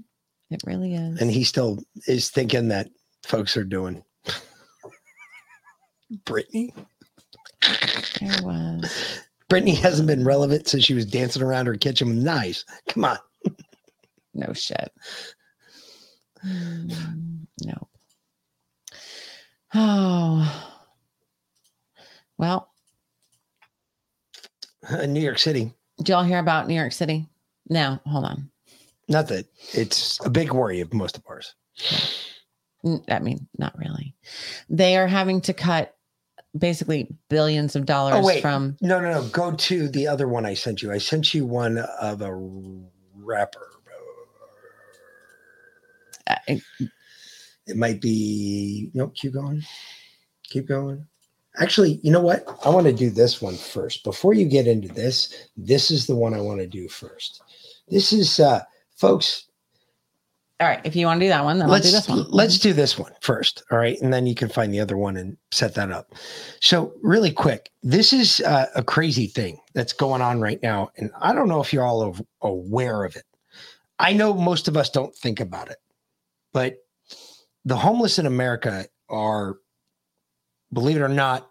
It 0.51 0.63
really 0.67 0.95
is. 0.95 1.19
And 1.21 1.31
he 1.31 1.45
still 1.45 1.79
is 2.07 2.29
thinking 2.29 2.69
that 2.69 2.91
folks 3.25 3.57
are 3.57 3.65
doing 3.65 4.03
Britney. 6.25 6.75
There 8.21 8.43
was. 8.43 9.21
Britney 9.49 9.77
hasn't 9.77 10.09
been 10.09 10.25
relevant 10.25 10.69
since 10.69 10.85
she 10.85 10.95
was 10.95 11.07
dancing 11.07 11.43
around 11.43 11.67
her 11.67 11.77
kitchen 11.77 12.09
with 12.09 12.19
knives. 12.19 12.65
Come 12.89 13.05
on. 13.05 13.19
No 14.35 14.53
shit. 14.53 14.93
Mm, 16.45 17.47
no. 17.65 17.89
Oh. 19.75 20.69
Well, 22.37 22.72
In 24.91 25.13
New 25.13 25.21
York 25.21 25.39
City. 25.39 25.73
did 25.99 26.09
y'all 26.09 26.25
hear 26.25 26.39
about 26.39 26.69
New 26.69 26.75
York 26.75 26.93
City? 26.93 27.29
No, 27.69 27.99
hold 28.07 28.25
on. 28.25 28.51
Not 29.09 29.29
that 29.29 29.47
it's 29.73 30.19
a 30.25 30.31
big 30.31 30.53
worry 30.53 30.81
of 30.81 30.93
most 30.95 31.17
of 31.17 31.25
ours. 31.29 31.55
I 33.09 33.19
mean, 33.21 33.47
not 33.59 33.77
really. 33.79 34.15
They 34.69 34.97
are 34.97 35.07
having 35.07 35.41
to 35.43 35.53
cut 35.53 35.95
basically 36.57 37.09
billions 37.31 37.77
of 37.77 37.87
dollars 37.87 38.15
Oh 38.17 38.27
wait, 38.27 38.43
from 38.43 38.77
no, 38.81 39.01
no, 39.01 39.11
no. 39.13 39.29
Go 39.29 39.53
to 39.53 39.89
the 39.89 40.07
other 40.09 40.29
one 40.29 40.45
I 40.45 40.55
sent 40.55 40.83
you. 40.83 40.91
I 40.93 40.99
sent 40.99 41.33
you 41.35 41.47
one 41.47 41.79
of 41.79 42.21
a 42.23 42.35
rapper. 43.15 43.69
Uh, 46.27 46.37
It 47.67 47.77
might 47.77 48.01
be 48.01 48.91
nope. 48.95 49.15
Keep 49.15 49.35
going. 49.35 49.63
Keep 50.45 50.67
going. 50.67 51.07
Actually, 51.59 52.01
you 52.03 52.11
know 52.11 52.20
what? 52.20 52.45
I 52.65 52.70
want 52.70 52.87
to 52.87 52.93
do 52.93 53.11
this 53.11 53.43
one 53.43 53.57
first. 53.57 54.05
Before 54.05 54.33
you 54.33 54.47
get 54.47 54.66
into 54.66 54.89
this, 54.89 55.49
this 55.57 55.91
is 55.91 56.07
the 56.07 56.16
one 56.16 56.35
I 56.35 56.41
want 56.41 56.61
to 56.61 56.66
do 56.66 56.89
first. 56.89 57.43
This 57.89 58.12
is 58.12 58.41
uh 58.41 58.62
folks. 58.97 59.47
All 60.61 60.69
right, 60.69 60.81
if 60.85 60.95
you 60.95 61.07
want 61.07 61.19
to 61.19 61.27
do 61.27 61.31
that 61.31 61.43
one, 61.43 61.59
then 61.59 61.66
I'll 61.66 61.73
let's 61.73 61.87
do 61.87 61.93
this 61.93 62.09
one. 62.09 62.27
let's 62.31 62.59
do 62.59 62.73
this 62.73 62.97
one 62.97 63.12
first. 63.20 63.65
All 63.73 63.79
right, 63.79 64.01
and 64.01 64.15
then 64.15 64.27
you 64.27 64.35
can 64.35 64.49
find 64.49 64.73
the 64.73 64.79
other 64.79 64.97
one 64.97 65.16
and 65.16 65.37
set 65.51 65.74
that 65.74 65.91
up. 65.91 66.15
So, 66.61 66.95
really 67.03 67.33
quick, 67.33 67.70
this 67.83 68.12
is 68.12 68.41
uh, 68.43 68.66
a 68.77 68.85
crazy 68.85 69.27
thing 69.27 69.59
that's 69.74 69.93
going 69.93 70.23
on 70.23 70.41
right 70.41 70.62
now, 70.62 70.91
and 70.97 71.11
I 71.20 71.35
don't 71.35 71.49
know 71.49 71.61
if 71.61 71.73
you're 71.73 71.85
all 71.85 72.03
av- 72.03 72.23
aware 72.43 73.03
of 73.03 73.16
it. 73.16 73.24
I 73.99 74.12
know 74.12 74.35
most 74.35 74.69
of 74.69 74.77
us 74.77 74.89
don't 74.89 75.15
think 75.16 75.41
about 75.41 75.69
it, 75.69 75.79
but 76.53 76.77
the 77.65 77.77
homeless 77.77 78.20
in 78.20 78.27
America 78.27 78.87
are, 79.09 79.57
believe 80.73 80.97
it 80.97 81.03
or 81.03 81.09
not, 81.09 81.51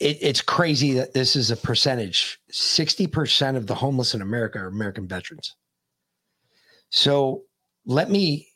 it, 0.00 0.18
it's 0.20 0.42
crazy 0.42 0.92
that 0.94 1.14
this 1.14 1.36
is 1.36 1.50
a 1.50 1.56
percentage. 1.56 2.38
Sixty 2.50 3.06
percent 3.06 3.56
of 3.56 3.66
the 3.66 3.74
homeless 3.74 4.14
in 4.14 4.22
America 4.22 4.58
are 4.58 4.66
American 4.66 5.06
veterans. 5.08 5.54
So 6.90 7.44
let 7.86 8.10
me 8.10 8.48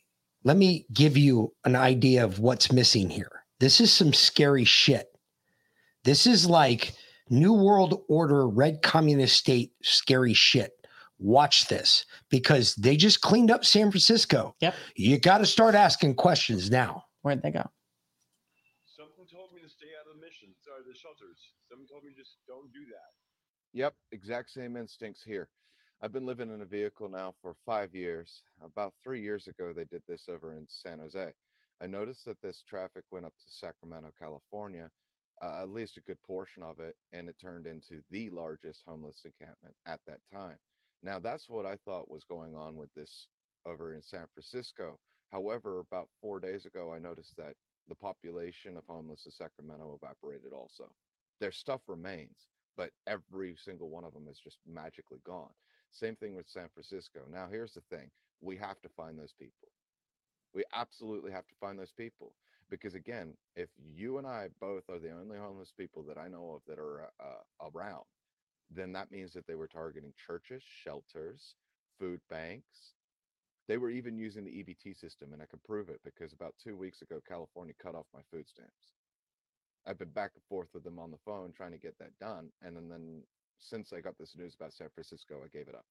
let 0.45 0.57
me 0.57 0.87
give 0.93 1.17
you 1.17 1.53
an 1.65 1.77
idea 1.77 2.25
of 2.25 2.39
what's 2.39 2.73
missing 2.73 3.11
here. 3.11 3.45
This 3.61 3.81
is 3.81 3.93
some 3.93 4.13
scary 4.13 4.65
shit. 4.65 5.09
This 6.05 6.27
is 6.27 6.47
like 6.47 6.95
New 7.29 7.53
World 7.53 8.03
Order, 8.09 8.49
Red 8.49 8.81
Communist 8.83 9.37
State, 9.37 9.73
scary 9.83 10.33
shit. 10.35 10.73
Watch 11.19 11.67
this 11.67 12.07
because 12.31 12.77
they 12.77 12.97
just 12.97 13.21
cleaned 13.21 13.51
up 13.51 13.65
San 13.65 13.91
Francisco. 13.91 14.55
Yep. 14.61 14.75
You 14.95 15.19
got 15.19 15.39
to 15.39 15.47
start 15.47 15.75
asking 15.75 16.15
questions 16.15 16.71
now. 16.71 17.03
Where'd 17.23 17.43
they 17.43 17.51
go? 17.51 17.67
Something 18.87 19.27
told 19.27 19.53
me 19.53 19.61
to 19.61 19.69
stay 19.69 19.91
out 19.99 20.07
of 20.07 20.15
the 20.15 20.25
missions 20.25 20.55
or 20.71 20.79
the 20.87 20.97
shelters. 20.97 21.37
Something 21.69 21.89
told 21.91 22.05
me 22.05 22.13
just 22.17 22.37
don't 22.47 22.73
do 22.73 22.87
that. 22.95 23.11
Yep, 23.79 23.95
exact 24.11 24.51
same 24.51 24.77
instincts 24.77 25.23
here. 25.23 25.49
I've 26.03 26.13
been 26.13 26.27
living 26.27 26.53
in 26.53 26.63
a 26.63 26.65
vehicle 26.65 27.09
now 27.09 27.33
for 27.41 27.55
five 27.65 27.95
years. 27.95 28.43
About 28.61 28.93
three 29.05 29.23
years 29.23 29.47
ago, 29.47 29.73
they 29.73 29.85
did 29.85 30.03
this 30.09 30.29
over 30.29 30.53
in 30.53 30.67
San 30.69 30.99
Jose. 30.99 31.33
I 31.81 31.87
noticed 31.87 32.25
that 32.25 32.43
this 32.43 32.65
traffic 32.69 33.05
went 33.13 33.25
up 33.25 33.35
to 33.39 33.45
Sacramento, 33.53 34.11
California, 34.19 34.91
uh, 35.41 35.61
at 35.63 35.69
least 35.71 35.97
a 35.97 36.01
good 36.01 36.21
portion 36.27 36.65
of 36.65 36.81
it, 36.81 36.97
and 37.13 37.29
it 37.29 37.37
turned 37.41 37.69
into 37.69 38.03
the 38.11 38.31
largest 38.31 38.83
homeless 38.85 39.23
encampment 39.25 39.77
at 39.87 40.01
that 40.09 40.19
time. 40.33 40.57
Now, 41.05 41.21
that's 41.21 41.49
what 41.49 41.65
I 41.65 41.77
thought 41.85 42.11
was 42.11 42.25
going 42.25 42.57
on 42.57 42.75
with 42.75 42.93
this 42.97 43.29
over 43.65 43.95
in 43.95 44.03
San 44.03 44.27
Francisco. 44.35 44.99
However, 45.31 45.79
about 45.79 46.09
four 46.21 46.41
days 46.41 46.67
ago, 46.67 46.93
I 46.93 46.99
noticed 46.99 47.37
that 47.37 47.55
the 47.89 47.95
population 47.95 48.77
of 48.77 48.83
homeless 48.89 49.25
in 49.25 49.31
Sacramento 49.31 49.97
evaporated 50.03 50.53
also. 50.53 50.91
Their 51.39 51.53
stuff 51.53 51.83
remains, 51.87 52.49
but 52.79 52.93
every 53.09 53.57
single 53.63 53.91
one 53.91 54.05
of 54.05 54.15
them 54.15 54.29
is 54.31 54.39
just 54.43 54.59
magically 54.67 55.19
gone. 55.27 55.51
Same 55.91 56.17
thing 56.17 56.37
with 56.37 56.49
San 56.49 56.69
Francisco. 56.73 57.21
Now, 57.31 57.49
here's 57.51 57.75
the 57.75 57.83
thing 57.91 58.11
we 58.41 58.57
have 58.57 58.81
to 58.83 58.89
find 58.97 59.19
those 59.19 59.35
people. 59.39 59.69
We 60.55 60.63
absolutely 60.73 61.33
have 61.33 61.47
to 61.49 61.55
find 61.61 61.79
those 61.79 61.93
people. 61.93 62.33
Because 62.71 62.95
again, 62.95 63.35
if 63.57 63.69
you 63.77 64.19
and 64.19 64.27
I 64.27 64.49
both 64.61 64.85
are 64.91 65.01
the 65.01 65.11
only 65.11 65.39
homeless 65.39 65.73
people 65.77 66.05
that 66.05 66.19
I 66.19 66.29
know 66.29 66.53
of 66.55 66.63
that 66.69 66.79
are 66.79 67.11
uh, 67.21 67.69
around, 67.75 68.05
then 68.71 68.93
that 68.93 69.11
means 69.11 69.33
that 69.33 69.47
they 69.47 69.55
were 69.57 69.67
targeting 69.67 70.13
churches, 70.27 70.63
shelters, 70.85 71.55
food 71.99 72.21
banks. 72.31 72.95
They 73.67 73.79
were 73.79 73.91
even 73.91 74.19
using 74.19 74.45
the 74.45 74.51
EBT 74.51 74.99
system, 74.99 75.33
and 75.33 75.43
I 75.43 75.47
can 75.47 75.61
prove 75.65 75.89
it 75.89 76.01
because 76.05 76.33
about 76.33 76.55
two 76.63 76.77
weeks 76.77 77.03
ago, 77.03 77.21
California 77.27 77.75
cut 77.83 77.95
off 77.95 78.07
my 78.15 78.21
food 78.31 78.49
stamps. 78.49 78.98
I've 79.89 79.99
been 79.99 80.11
back 80.11 80.33
and 80.37 80.45
forth 80.49 80.69
with 80.75 80.85
them 80.85 81.01
on 81.01 81.13
the 81.13 81.19
phone 81.27 81.53
trying 81.57 81.73
to 81.73 81.79
get 81.79 81.99
that 82.01 82.19
done. 82.21 82.51
And 82.63 82.77
then, 82.77 82.91
then 82.91 83.25
since 83.61 83.93
I 83.95 84.03
got 84.03 84.19
this 84.19 84.37
news 84.39 84.57
about 84.57 84.75
San 84.75 84.89
Francisco, 84.95 85.37
I 85.45 85.49
gave 85.57 85.69
it 85.69 85.77
up. 85.77 85.87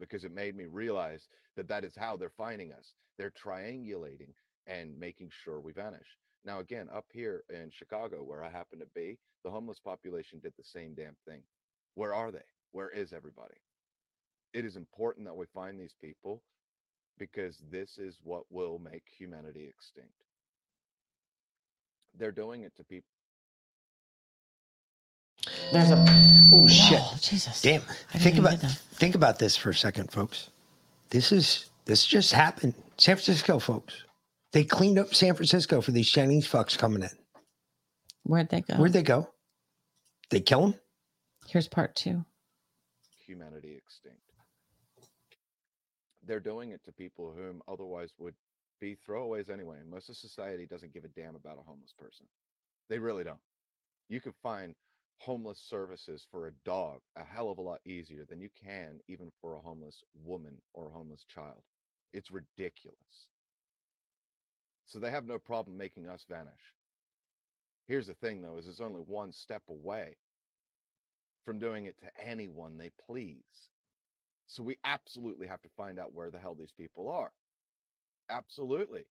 because 0.00 0.24
it 0.24 0.34
made 0.34 0.56
me 0.56 0.66
realize 0.66 1.28
that 1.56 1.68
that 1.68 1.84
is 1.84 1.94
how 1.96 2.16
they're 2.16 2.30
finding 2.36 2.72
us. 2.72 2.94
They're 3.18 3.32
triangulating 3.32 4.34
and 4.66 4.98
making 4.98 5.30
sure 5.44 5.60
we 5.60 5.72
vanish. 5.72 6.18
Now, 6.44 6.60
again, 6.60 6.88
up 6.94 7.06
here 7.12 7.44
in 7.50 7.70
Chicago, 7.72 8.18
where 8.24 8.44
I 8.44 8.50
happen 8.50 8.80
to 8.80 8.86
be, 8.94 9.18
the 9.44 9.50
homeless 9.50 9.80
population 9.80 10.40
did 10.40 10.54
the 10.58 10.64
same 10.64 10.94
damn 10.94 11.16
thing. 11.28 11.42
Where 11.96 12.14
are 12.14 12.32
they? 12.32 12.44
Where 12.72 12.90
is 12.90 13.14
everybody? 13.14 13.56
It 14.54 14.64
is 14.64 14.76
important 14.76 15.26
that 15.26 15.36
we 15.36 15.46
find 15.54 15.80
these 15.80 15.94
people 16.00 16.42
because 17.18 17.58
this 17.70 17.98
is 17.98 18.18
what 18.24 18.44
will 18.50 18.80
make 18.80 19.04
humanity 19.18 19.68
extinct. 19.68 20.14
They're 22.18 22.32
doing 22.32 22.62
it 22.62 22.72
to 22.76 22.84
people. 22.84 23.08
There's 25.72 25.90
a 25.90 26.04
Oh 26.54 26.68
shit! 26.68 27.00
Oh, 27.00 27.16
Jesus. 27.20 27.62
Damn. 27.62 27.80
Think 28.16 28.38
about 28.38 28.58
think 28.58 29.14
about 29.14 29.38
this 29.38 29.56
for 29.56 29.70
a 29.70 29.74
second, 29.74 30.12
folks. 30.12 30.50
This 31.10 31.32
is 31.32 31.70
this 31.86 32.04
just 32.04 32.32
happened. 32.32 32.74
San 32.98 33.16
Francisco, 33.16 33.58
folks. 33.58 33.94
They 34.52 34.64
cleaned 34.64 34.98
up 34.98 35.14
San 35.14 35.34
Francisco 35.34 35.80
for 35.80 35.92
these 35.92 36.10
Chinese 36.10 36.46
fucks 36.46 36.76
coming 36.76 37.02
in. 37.02 37.10
Where'd 38.24 38.50
they 38.50 38.60
go? 38.60 38.74
Where'd 38.76 38.92
they 38.92 39.02
go? 39.02 39.30
They 40.30 40.40
kill 40.40 40.60
them. 40.60 40.74
Here's 41.48 41.68
part 41.68 41.96
two. 41.96 42.24
humanity 43.26 43.74
extinct. 43.76 44.18
They're 46.24 46.38
doing 46.38 46.70
it 46.70 46.84
to 46.84 46.92
people 46.92 47.32
whom 47.36 47.62
otherwise 47.66 48.10
would 48.18 48.34
be 48.82 48.96
throwaways 49.08 49.48
anyway. 49.48 49.76
Most 49.88 50.08
of 50.10 50.16
society 50.16 50.66
doesn't 50.66 50.92
give 50.92 51.04
a 51.04 51.08
damn 51.08 51.36
about 51.36 51.56
a 51.56 51.62
homeless 51.62 51.94
person. 51.96 52.26
They 52.90 52.98
really 52.98 53.22
don't. 53.22 53.38
You 54.08 54.20
can 54.20 54.32
find 54.42 54.74
homeless 55.18 55.60
services 55.70 56.26
for 56.32 56.48
a 56.48 56.52
dog 56.64 56.98
a 57.16 57.22
hell 57.22 57.48
of 57.48 57.58
a 57.58 57.62
lot 57.62 57.78
easier 57.86 58.26
than 58.28 58.40
you 58.40 58.48
can 58.60 58.98
even 59.08 59.30
for 59.40 59.54
a 59.54 59.60
homeless 59.60 60.02
woman 60.24 60.60
or 60.74 60.88
a 60.88 60.92
homeless 60.92 61.24
child. 61.32 61.62
It's 62.12 62.32
ridiculous. 62.32 63.28
So 64.86 64.98
they 64.98 65.12
have 65.12 65.26
no 65.26 65.38
problem 65.38 65.78
making 65.78 66.08
us 66.08 66.24
vanish. 66.28 66.74
Here's 67.86 68.08
the 68.08 68.14
thing 68.14 68.42
though, 68.42 68.58
is 68.58 68.66
it's 68.66 68.80
only 68.80 69.00
one 69.00 69.32
step 69.32 69.62
away 69.68 70.16
from 71.44 71.60
doing 71.60 71.86
it 71.86 71.94
to 72.00 72.28
anyone 72.28 72.76
they 72.76 72.90
please. 73.06 73.70
So 74.48 74.64
we 74.64 74.76
absolutely 74.84 75.46
have 75.46 75.62
to 75.62 75.68
find 75.76 76.00
out 76.00 76.12
where 76.12 76.32
the 76.32 76.38
hell 76.38 76.56
these 76.58 76.74
people 76.76 77.08
are. 77.08 77.30
Absolutely. 78.32 79.04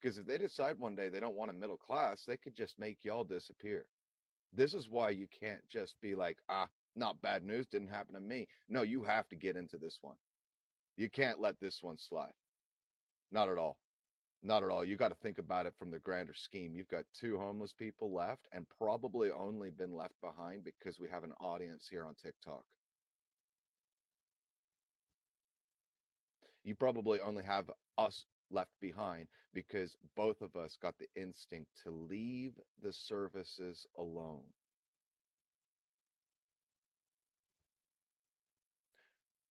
Because 0.00 0.16
if 0.18 0.26
they 0.26 0.38
decide 0.38 0.78
one 0.78 0.94
day 0.94 1.08
they 1.08 1.20
don't 1.20 1.36
want 1.36 1.50
a 1.50 1.54
middle 1.54 1.76
class, 1.76 2.22
they 2.26 2.36
could 2.36 2.56
just 2.56 2.78
make 2.78 2.98
y'all 3.02 3.24
disappear. 3.24 3.86
This 4.52 4.72
is 4.72 4.88
why 4.88 5.10
you 5.10 5.26
can't 5.40 5.60
just 5.70 5.94
be 6.00 6.14
like, 6.14 6.38
ah, 6.48 6.68
not 6.96 7.20
bad 7.22 7.44
news, 7.44 7.66
didn't 7.66 7.88
happen 7.88 8.14
to 8.14 8.20
me. 8.20 8.46
No, 8.68 8.82
you 8.82 9.02
have 9.04 9.28
to 9.28 9.36
get 9.36 9.56
into 9.56 9.78
this 9.78 9.98
one. 10.00 10.16
You 10.96 11.10
can't 11.10 11.40
let 11.40 11.58
this 11.60 11.78
one 11.82 11.98
slide. 11.98 12.32
Not 13.32 13.48
at 13.48 13.58
all. 13.58 13.76
Not 14.42 14.62
at 14.62 14.70
all. 14.70 14.84
You 14.84 14.96
got 14.96 15.08
to 15.08 15.16
think 15.22 15.38
about 15.38 15.66
it 15.66 15.74
from 15.78 15.90
the 15.90 15.98
grander 15.98 16.34
scheme. 16.34 16.74
You've 16.74 16.88
got 16.88 17.04
two 17.18 17.38
homeless 17.38 17.74
people 17.78 18.12
left 18.12 18.46
and 18.52 18.66
probably 18.78 19.30
only 19.30 19.70
been 19.70 19.94
left 19.94 20.14
behind 20.22 20.64
because 20.64 20.98
we 20.98 21.08
have 21.10 21.24
an 21.24 21.32
audience 21.40 21.86
here 21.90 22.04
on 22.04 22.14
TikTok. 22.22 22.64
You 26.64 26.74
probably 26.74 27.20
only 27.20 27.44
have 27.44 27.70
us 27.98 28.24
left 28.50 28.72
behind 28.80 29.28
because 29.54 29.96
both 30.16 30.40
of 30.42 30.56
us 30.56 30.76
got 30.80 30.94
the 30.98 31.08
instinct 31.20 31.70
to 31.84 31.90
leave 31.90 32.52
the 32.82 32.92
services 32.92 33.86
alone. 33.98 34.42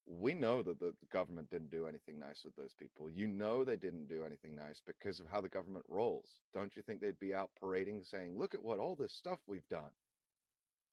we 0.10 0.34
know 0.34 0.64
that 0.64 0.80
the 0.80 0.94
government 1.14 1.50
didn't 1.52 1.72
do 1.72 1.86
anything 1.86 2.20
nice 2.20 2.42
with 2.44 2.56
those 2.56 2.74
people. 2.74 3.10
You 3.10 3.28
know 3.28 3.64
they 3.64 3.76
didn't 3.76 4.08
do 4.08 4.24
anything 4.26 4.56
nice 4.56 4.82
because 4.86 5.20
of 5.20 5.28
how 5.32 5.40
the 5.40 5.50
government 5.50 5.86
rolls. 5.88 6.30
Don't 6.54 6.76
you 6.76 6.82
think 6.82 7.00
they'd 7.00 7.20
be 7.20 7.34
out 7.34 7.52
parading 7.60 8.04
saying, 8.04 8.38
look 8.38 8.56
at 8.56 8.64
what 8.64 8.80
all 8.80 8.96
this 8.96 9.14
stuff 9.14 9.40
we've 9.46 9.68
done? 9.70 9.92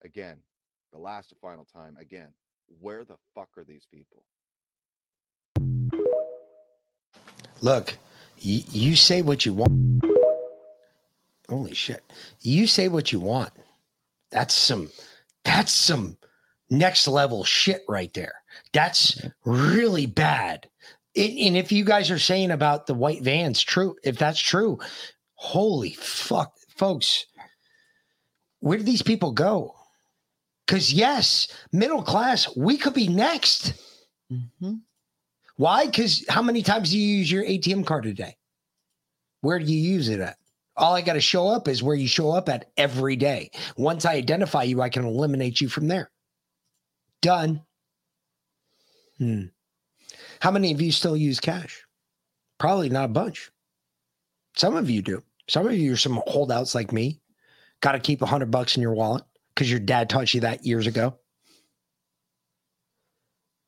Again, 0.04 0.36
the 0.92 0.98
last 0.98 1.32
and 1.32 1.40
final 1.40 1.64
time, 1.64 1.96
again, 1.98 2.28
where 2.80 3.04
the 3.04 3.16
fuck 3.34 3.48
are 3.56 3.64
these 3.64 3.86
people? 3.90 4.24
Look, 7.60 7.96
you, 8.38 8.62
you 8.70 8.96
say 8.96 9.22
what 9.22 9.46
you 9.46 9.54
want. 9.54 10.04
Holy 11.48 11.74
shit. 11.74 12.02
You 12.40 12.66
say 12.66 12.88
what 12.88 13.12
you 13.12 13.20
want. 13.20 13.52
That's 14.30 14.54
some 14.54 14.90
that's 15.44 15.72
some 15.72 16.18
next 16.70 17.06
level 17.06 17.44
shit 17.44 17.82
right 17.88 18.12
there. 18.14 18.34
That's 18.72 19.20
really 19.44 20.06
bad. 20.06 20.68
And, 21.14 21.38
and 21.38 21.56
if 21.56 21.70
you 21.70 21.84
guys 21.84 22.10
are 22.10 22.18
saying 22.18 22.50
about 22.50 22.86
the 22.86 22.94
white 22.94 23.22
vans, 23.22 23.62
true, 23.62 23.96
if 24.02 24.18
that's 24.18 24.40
true, 24.40 24.78
holy 25.34 25.92
fuck, 25.92 26.52
folks, 26.76 27.26
where 28.60 28.78
do 28.78 28.84
these 28.84 29.02
people 29.02 29.32
go? 29.32 29.74
Because 30.66 30.92
yes, 30.92 31.46
middle 31.72 32.02
class, 32.02 32.54
we 32.56 32.76
could 32.76 32.94
be 32.94 33.06
next. 33.06 33.74
Mm-hmm. 34.32 34.74
Why? 35.56 35.86
Because 35.86 36.24
how 36.28 36.42
many 36.42 36.62
times 36.62 36.90
do 36.90 36.98
you 36.98 37.18
use 37.18 37.30
your 37.30 37.44
ATM 37.44 37.86
card 37.86 38.06
a 38.06 38.12
day? 38.12 38.36
Where 39.40 39.58
do 39.58 39.64
you 39.64 39.78
use 39.78 40.08
it 40.08 40.20
at? 40.20 40.36
All 40.76 40.94
I 40.94 41.00
got 41.00 41.14
to 41.14 41.20
show 41.20 41.48
up 41.48 41.68
is 41.68 41.82
where 41.82 41.96
you 41.96 42.06
show 42.06 42.30
up 42.30 42.48
at 42.48 42.70
every 42.76 43.16
day. 43.16 43.50
Once 43.76 44.04
I 44.04 44.14
identify 44.14 44.64
you, 44.64 44.82
I 44.82 44.90
can 44.90 45.04
eliminate 45.04 45.60
you 45.60 45.68
from 45.68 45.88
there. 45.88 46.10
Done. 47.22 47.62
Hmm. 49.18 49.44
How 50.40 50.50
many 50.50 50.72
of 50.72 50.82
you 50.82 50.92
still 50.92 51.16
use 51.16 51.40
cash? 51.40 51.82
Probably 52.58 52.90
not 52.90 53.06
a 53.06 53.08
bunch. 53.08 53.50
Some 54.54 54.76
of 54.76 54.90
you 54.90 55.00
do. 55.00 55.22
Some 55.48 55.66
of 55.66 55.74
you 55.74 55.92
are 55.92 55.96
some 55.96 56.22
holdouts 56.26 56.74
like 56.74 56.92
me. 56.92 57.20
Got 57.80 57.92
to 57.92 57.98
keep 57.98 58.20
a 58.20 58.26
hundred 58.26 58.50
bucks 58.50 58.76
in 58.76 58.82
your 58.82 58.94
wallet 58.94 59.24
because 59.54 59.70
your 59.70 59.80
dad 59.80 60.10
taught 60.10 60.34
you 60.34 60.40
that 60.42 60.66
years 60.66 60.86
ago. 60.86 61.18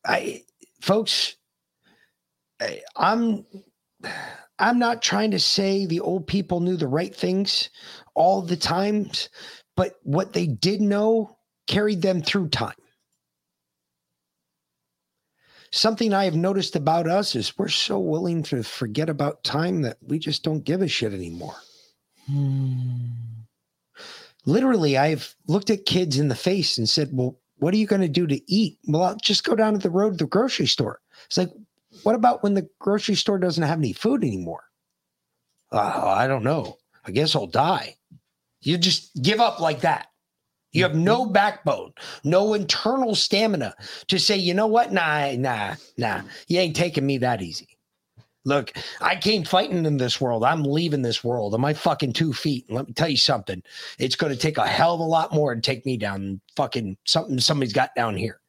I, 0.05 0.43
folks, 0.81 1.35
I'm, 2.95 3.45
I'm 4.59 4.79
not 4.79 5.01
trying 5.01 5.31
to 5.31 5.39
say 5.39 5.85
the 5.85 6.01
old 6.01 6.27
people 6.27 6.59
knew 6.59 6.77
the 6.77 6.87
right 6.87 7.15
things 7.15 7.69
all 8.15 8.41
the 8.41 8.57
times, 8.57 9.29
but 9.75 9.95
what 10.03 10.33
they 10.33 10.47
did 10.47 10.81
know 10.81 11.37
carried 11.67 12.01
them 12.01 12.21
through 12.21 12.49
time. 12.49 12.73
Something 15.71 16.13
I 16.13 16.25
have 16.25 16.35
noticed 16.35 16.75
about 16.75 17.07
us 17.07 17.35
is 17.35 17.57
we're 17.57 17.67
so 17.67 17.99
willing 17.99 18.41
to 18.43 18.63
forget 18.63 19.07
about 19.07 19.43
time 19.43 19.83
that 19.83 19.97
we 20.01 20.17
just 20.17 20.43
don't 20.43 20.63
give 20.63 20.81
a 20.81 20.87
shit 20.87 21.13
anymore. 21.13 21.55
Hmm. 22.25 23.09
Literally, 24.45 24.97
I've 24.97 25.35
looked 25.47 25.69
at 25.69 25.85
kids 25.85 26.17
in 26.17 26.27
the 26.27 26.35
face 26.35 26.77
and 26.79 26.89
said, 26.89 27.09
Well, 27.11 27.37
what 27.57 27.73
are 27.73 27.77
you 27.77 27.85
going 27.85 28.01
to 28.01 28.07
do 28.07 28.25
to 28.25 28.51
eat? 28.51 28.79
Well, 28.87 29.03
I'll 29.03 29.15
just 29.17 29.43
go 29.43 29.55
down 29.55 29.73
to 29.73 29.79
the 29.79 29.91
road 29.91 30.13
to 30.13 30.25
the 30.25 30.27
grocery 30.27 30.65
store. 30.65 31.01
It's 31.27 31.37
like, 31.37 31.51
what 32.03 32.15
about 32.15 32.43
when 32.43 32.53
the 32.53 32.67
grocery 32.79 33.15
store 33.15 33.39
doesn't 33.39 33.63
have 33.63 33.79
any 33.79 33.93
food 33.93 34.23
anymore? 34.23 34.63
Uh, 35.71 36.13
I 36.17 36.27
don't 36.27 36.43
know. 36.43 36.77
I 37.05 37.11
guess 37.11 37.35
I'll 37.35 37.47
die. 37.47 37.95
You 38.61 38.77
just 38.77 39.11
give 39.21 39.39
up 39.39 39.59
like 39.59 39.81
that. 39.81 40.07
You 40.71 40.83
have 40.83 40.95
no 40.95 41.25
backbone, 41.25 41.93
no 42.23 42.53
internal 42.53 43.15
stamina 43.15 43.73
to 44.07 44.19
say, 44.19 44.37
you 44.37 44.53
know 44.53 44.67
what? 44.67 44.93
Nah, 44.93 45.31
nah, 45.31 45.75
nah. 45.97 46.21
You 46.47 46.59
ain't 46.59 46.75
taking 46.75 47.07
me 47.07 47.17
that 47.19 47.41
easy. 47.41 47.79
Look, 48.45 48.73
I 49.01 49.15
came 49.15 49.43
fighting 49.43 49.85
in 49.85 49.97
this 49.97 50.21
world. 50.21 50.43
I'm 50.43 50.63
leaving 50.63 51.01
this 51.01 51.23
world 51.23 51.53
on 51.53 51.61
my 51.61 51.73
fucking 51.73 52.13
two 52.13 52.33
feet. 52.33 52.65
And 52.67 52.77
let 52.77 52.87
me 52.87 52.93
tell 52.93 53.09
you 53.09 53.17
something. 53.17 53.63
It's 53.97 54.15
going 54.15 54.31
to 54.31 54.39
take 54.39 54.57
a 54.57 54.67
hell 54.67 54.93
of 54.93 54.99
a 54.99 55.03
lot 55.03 55.33
more 55.33 55.53
to 55.53 55.61
take 55.61 55.85
me 55.85 55.97
down 55.97 56.21
than 56.21 56.41
fucking 56.55 56.97
something 57.05 57.39
somebody's 57.39 57.73
got 57.73 57.95
down 57.95 58.15
here. 58.15 58.39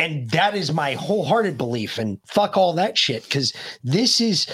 And 0.00 0.30
that 0.30 0.54
is 0.54 0.72
my 0.72 0.94
wholehearted 0.94 1.58
belief. 1.58 1.98
And 1.98 2.18
fuck 2.26 2.56
all 2.56 2.72
that 2.72 2.96
shit. 2.96 3.28
Cause 3.28 3.52
this 3.84 4.18
is 4.18 4.46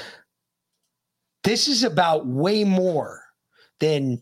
this 1.44 1.68
is 1.68 1.84
about 1.84 2.26
way 2.26 2.64
more 2.64 3.22
than 3.78 4.18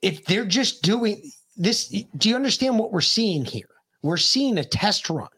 if 0.00 0.24
they're 0.24 0.46
just 0.46 0.80
doing 0.82 1.30
this. 1.56 1.88
Do 2.16 2.30
you 2.30 2.34
understand 2.34 2.78
what 2.78 2.90
we're 2.90 3.02
seeing 3.02 3.44
here? 3.44 3.68
We're 4.02 4.16
seeing 4.16 4.56
a 4.56 4.64
test 4.64 5.10
run. 5.10 5.28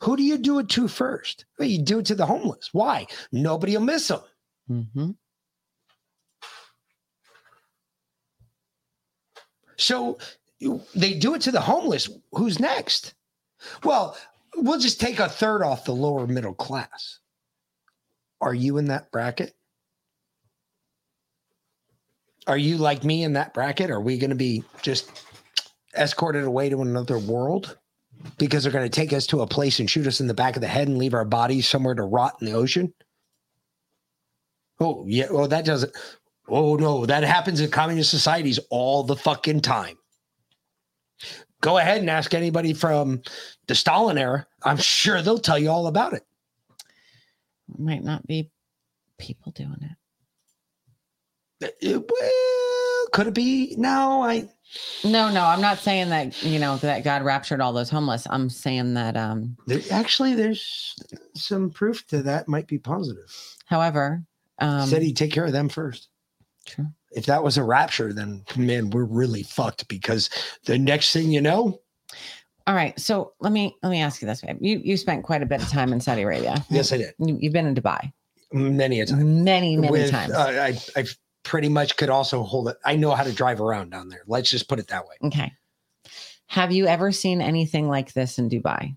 Who 0.00 0.16
do 0.16 0.22
you 0.22 0.38
do 0.38 0.58
it 0.58 0.70
to 0.70 0.88
first? 0.88 1.44
Well, 1.58 1.68
you 1.68 1.82
do 1.82 1.98
it 1.98 2.06
to 2.06 2.14
the 2.14 2.24
homeless. 2.24 2.70
Why? 2.72 3.06
Nobody 3.32 3.76
will 3.76 3.84
miss 3.84 4.08
them. 4.08 4.20
Mm-hmm. 4.70 5.10
So 9.76 10.16
they 10.94 11.14
do 11.14 11.34
it 11.34 11.42
to 11.42 11.52
the 11.52 11.60
homeless. 11.60 12.08
Who's 12.32 12.60
next? 12.60 13.14
Well, 13.84 14.16
we'll 14.56 14.78
just 14.78 15.00
take 15.00 15.18
a 15.18 15.28
third 15.28 15.62
off 15.62 15.84
the 15.84 15.92
lower 15.92 16.26
middle 16.26 16.54
class. 16.54 17.20
Are 18.40 18.54
you 18.54 18.78
in 18.78 18.86
that 18.86 19.10
bracket? 19.10 19.54
Are 22.46 22.58
you 22.58 22.76
like 22.76 23.02
me 23.02 23.24
in 23.24 23.32
that 23.32 23.54
bracket? 23.54 23.90
Are 23.90 24.00
we 24.00 24.18
going 24.18 24.30
to 24.30 24.36
be 24.36 24.62
just 24.82 25.24
escorted 25.96 26.44
away 26.44 26.68
to 26.68 26.82
another 26.82 27.18
world? 27.18 27.76
because 28.38 28.62
they're 28.62 28.72
going 28.72 28.88
to 28.88 29.00
take 29.00 29.12
us 29.12 29.26
to 29.26 29.42
a 29.42 29.46
place 29.46 29.80
and 29.80 29.90
shoot 29.90 30.06
us 30.06 30.20
in 30.20 30.26
the 30.26 30.34
back 30.34 30.56
of 30.56 30.62
the 30.62 30.68
head 30.68 30.88
and 30.88 30.98
leave 30.98 31.14
our 31.14 31.24
bodies 31.24 31.68
somewhere 31.68 31.94
to 31.94 32.02
rot 32.02 32.36
in 32.40 32.46
the 32.46 32.52
ocean? 32.52 32.92
Oh, 34.80 35.04
yeah. 35.06 35.26
Well, 35.30 35.48
that 35.48 35.64
doesn't. 35.64 35.92
Oh, 36.48 36.76
no. 36.76 37.06
That 37.06 37.24
happens 37.24 37.60
in 37.60 37.70
communist 37.70 38.10
societies 38.10 38.60
all 38.70 39.02
the 39.02 39.16
fucking 39.16 39.62
time. 39.62 39.96
Go 41.66 41.78
ahead 41.78 41.98
and 41.98 42.08
ask 42.08 42.32
anybody 42.32 42.72
from 42.74 43.22
the 43.66 43.74
Stalin 43.74 44.18
era. 44.18 44.46
I'm 44.62 44.76
sure 44.76 45.20
they'll 45.20 45.36
tell 45.36 45.58
you 45.58 45.68
all 45.68 45.88
about 45.88 46.12
it. 46.12 46.24
Might 47.76 48.04
not 48.04 48.24
be 48.24 48.52
people 49.18 49.50
doing 49.50 49.74
it. 51.60 51.74
Uh, 51.84 51.98
well, 52.08 53.06
could 53.12 53.26
it 53.26 53.34
be? 53.34 53.74
No, 53.76 54.22
I. 54.22 54.48
No, 55.02 55.28
no, 55.32 55.44
I'm 55.44 55.60
not 55.60 55.78
saying 55.78 56.10
that 56.10 56.40
you 56.44 56.60
know 56.60 56.76
that 56.76 57.02
God 57.02 57.24
raptured 57.24 57.60
all 57.60 57.72
those 57.72 57.90
homeless. 57.90 58.28
I'm 58.30 58.48
saying 58.48 58.94
that 58.94 59.16
um 59.16 59.56
There, 59.66 59.80
actually, 59.90 60.36
there's 60.36 60.94
some 61.34 61.70
proof 61.70 62.06
to 62.06 62.22
that 62.22 62.46
might 62.46 62.68
be 62.68 62.78
positive. 62.78 63.34
however, 63.64 64.22
um 64.60 64.86
Said 64.86 65.02
he'd 65.02 65.16
take 65.16 65.32
care 65.32 65.46
of 65.46 65.52
them 65.52 65.68
first. 65.68 66.10
True. 66.64 66.86
If 67.16 67.26
that 67.26 67.42
was 67.42 67.56
a 67.56 67.64
rapture, 67.64 68.12
then 68.12 68.44
man, 68.56 68.90
we're 68.90 69.04
really 69.04 69.42
fucked 69.42 69.88
because 69.88 70.30
the 70.66 70.78
next 70.78 71.12
thing 71.12 71.32
you 71.32 71.40
know, 71.40 71.80
all 72.66 72.74
right, 72.74 72.98
so 72.98 73.32
let 73.40 73.52
me 73.52 73.76
let 73.82 73.90
me 73.90 74.00
ask 74.00 74.20
you 74.20 74.26
this, 74.26 74.40
babe. 74.40 74.58
You 74.60 74.80
you 74.84 74.96
spent 74.96 75.24
quite 75.24 75.42
a 75.42 75.46
bit 75.46 75.62
of 75.62 75.68
time 75.68 75.92
in 75.92 76.00
Saudi 76.00 76.22
Arabia. 76.22 76.64
Yes, 76.68 76.92
I 76.92 76.96
did. 76.98 77.14
You, 77.18 77.38
you've 77.40 77.52
been 77.52 77.66
in 77.66 77.74
Dubai 77.74 78.12
many 78.52 79.00
a 79.00 79.06
time, 79.06 79.44
many 79.44 79.76
many 79.76 79.90
with, 79.90 80.10
times. 80.10 80.32
uh, 80.32 80.72
I, 80.96 81.00
I 81.00 81.04
pretty 81.42 81.68
much 81.68 81.96
could 81.96 82.10
also 82.10 82.42
hold 82.42 82.68
it. 82.68 82.76
I 82.84 82.96
know 82.96 83.12
how 83.12 83.22
to 83.22 83.32
drive 83.32 83.60
around 83.60 83.90
down 83.90 84.08
there. 84.08 84.22
Let's 84.26 84.50
just 84.50 84.68
put 84.68 84.78
it 84.78 84.88
that 84.88 85.06
way. 85.06 85.14
okay. 85.24 85.52
Have 86.48 86.72
you 86.72 86.86
ever 86.86 87.10
seen 87.10 87.40
anything 87.40 87.88
like 87.88 88.12
this 88.12 88.38
in 88.38 88.48
Dubai? 88.48 88.96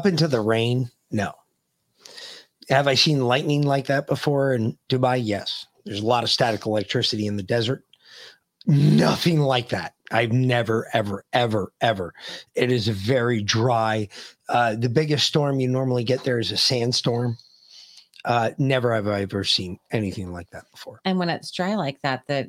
Up 0.00 0.06
into 0.06 0.28
the 0.28 0.40
rain, 0.40 0.90
no. 1.10 1.34
Have 2.70 2.88
I 2.88 2.94
seen 2.94 3.20
lightning 3.20 3.64
like 3.64 3.88
that 3.88 4.06
before 4.06 4.54
in 4.54 4.78
Dubai? 4.88 5.20
Yes. 5.22 5.66
There's 5.84 6.00
a 6.00 6.06
lot 6.06 6.24
of 6.24 6.30
static 6.30 6.64
electricity 6.64 7.26
in 7.26 7.36
the 7.36 7.42
desert. 7.42 7.84
Nothing 8.66 9.40
like 9.40 9.68
that. 9.68 9.92
I've 10.10 10.32
never, 10.32 10.88
ever, 10.94 11.26
ever, 11.34 11.74
ever. 11.82 12.14
It 12.54 12.72
is 12.72 12.88
very 12.88 13.42
dry. 13.42 14.08
Uh, 14.48 14.74
the 14.74 14.88
biggest 14.88 15.26
storm 15.26 15.60
you 15.60 15.68
normally 15.68 16.04
get 16.04 16.24
there 16.24 16.38
is 16.38 16.50
a 16.50 16.56
sandstorm. 16.56 17.36
Uh, 18.24 18.52
never 18.56 18.94
have 18.94 19.06
I 19.06 19.20
ever 19.20 19.44
seen 19.44 19.80
anything 19.90 20.32
like 20.32 20.48
that 20.52 20.64
before. 20.70 21.02
And 21.04 21.18
when 21.18 21.28
it's 21.28 21.50
dry 21.50 21.74
like 21.74 22.00
that, 22.04 22.22
that 22.28 22.48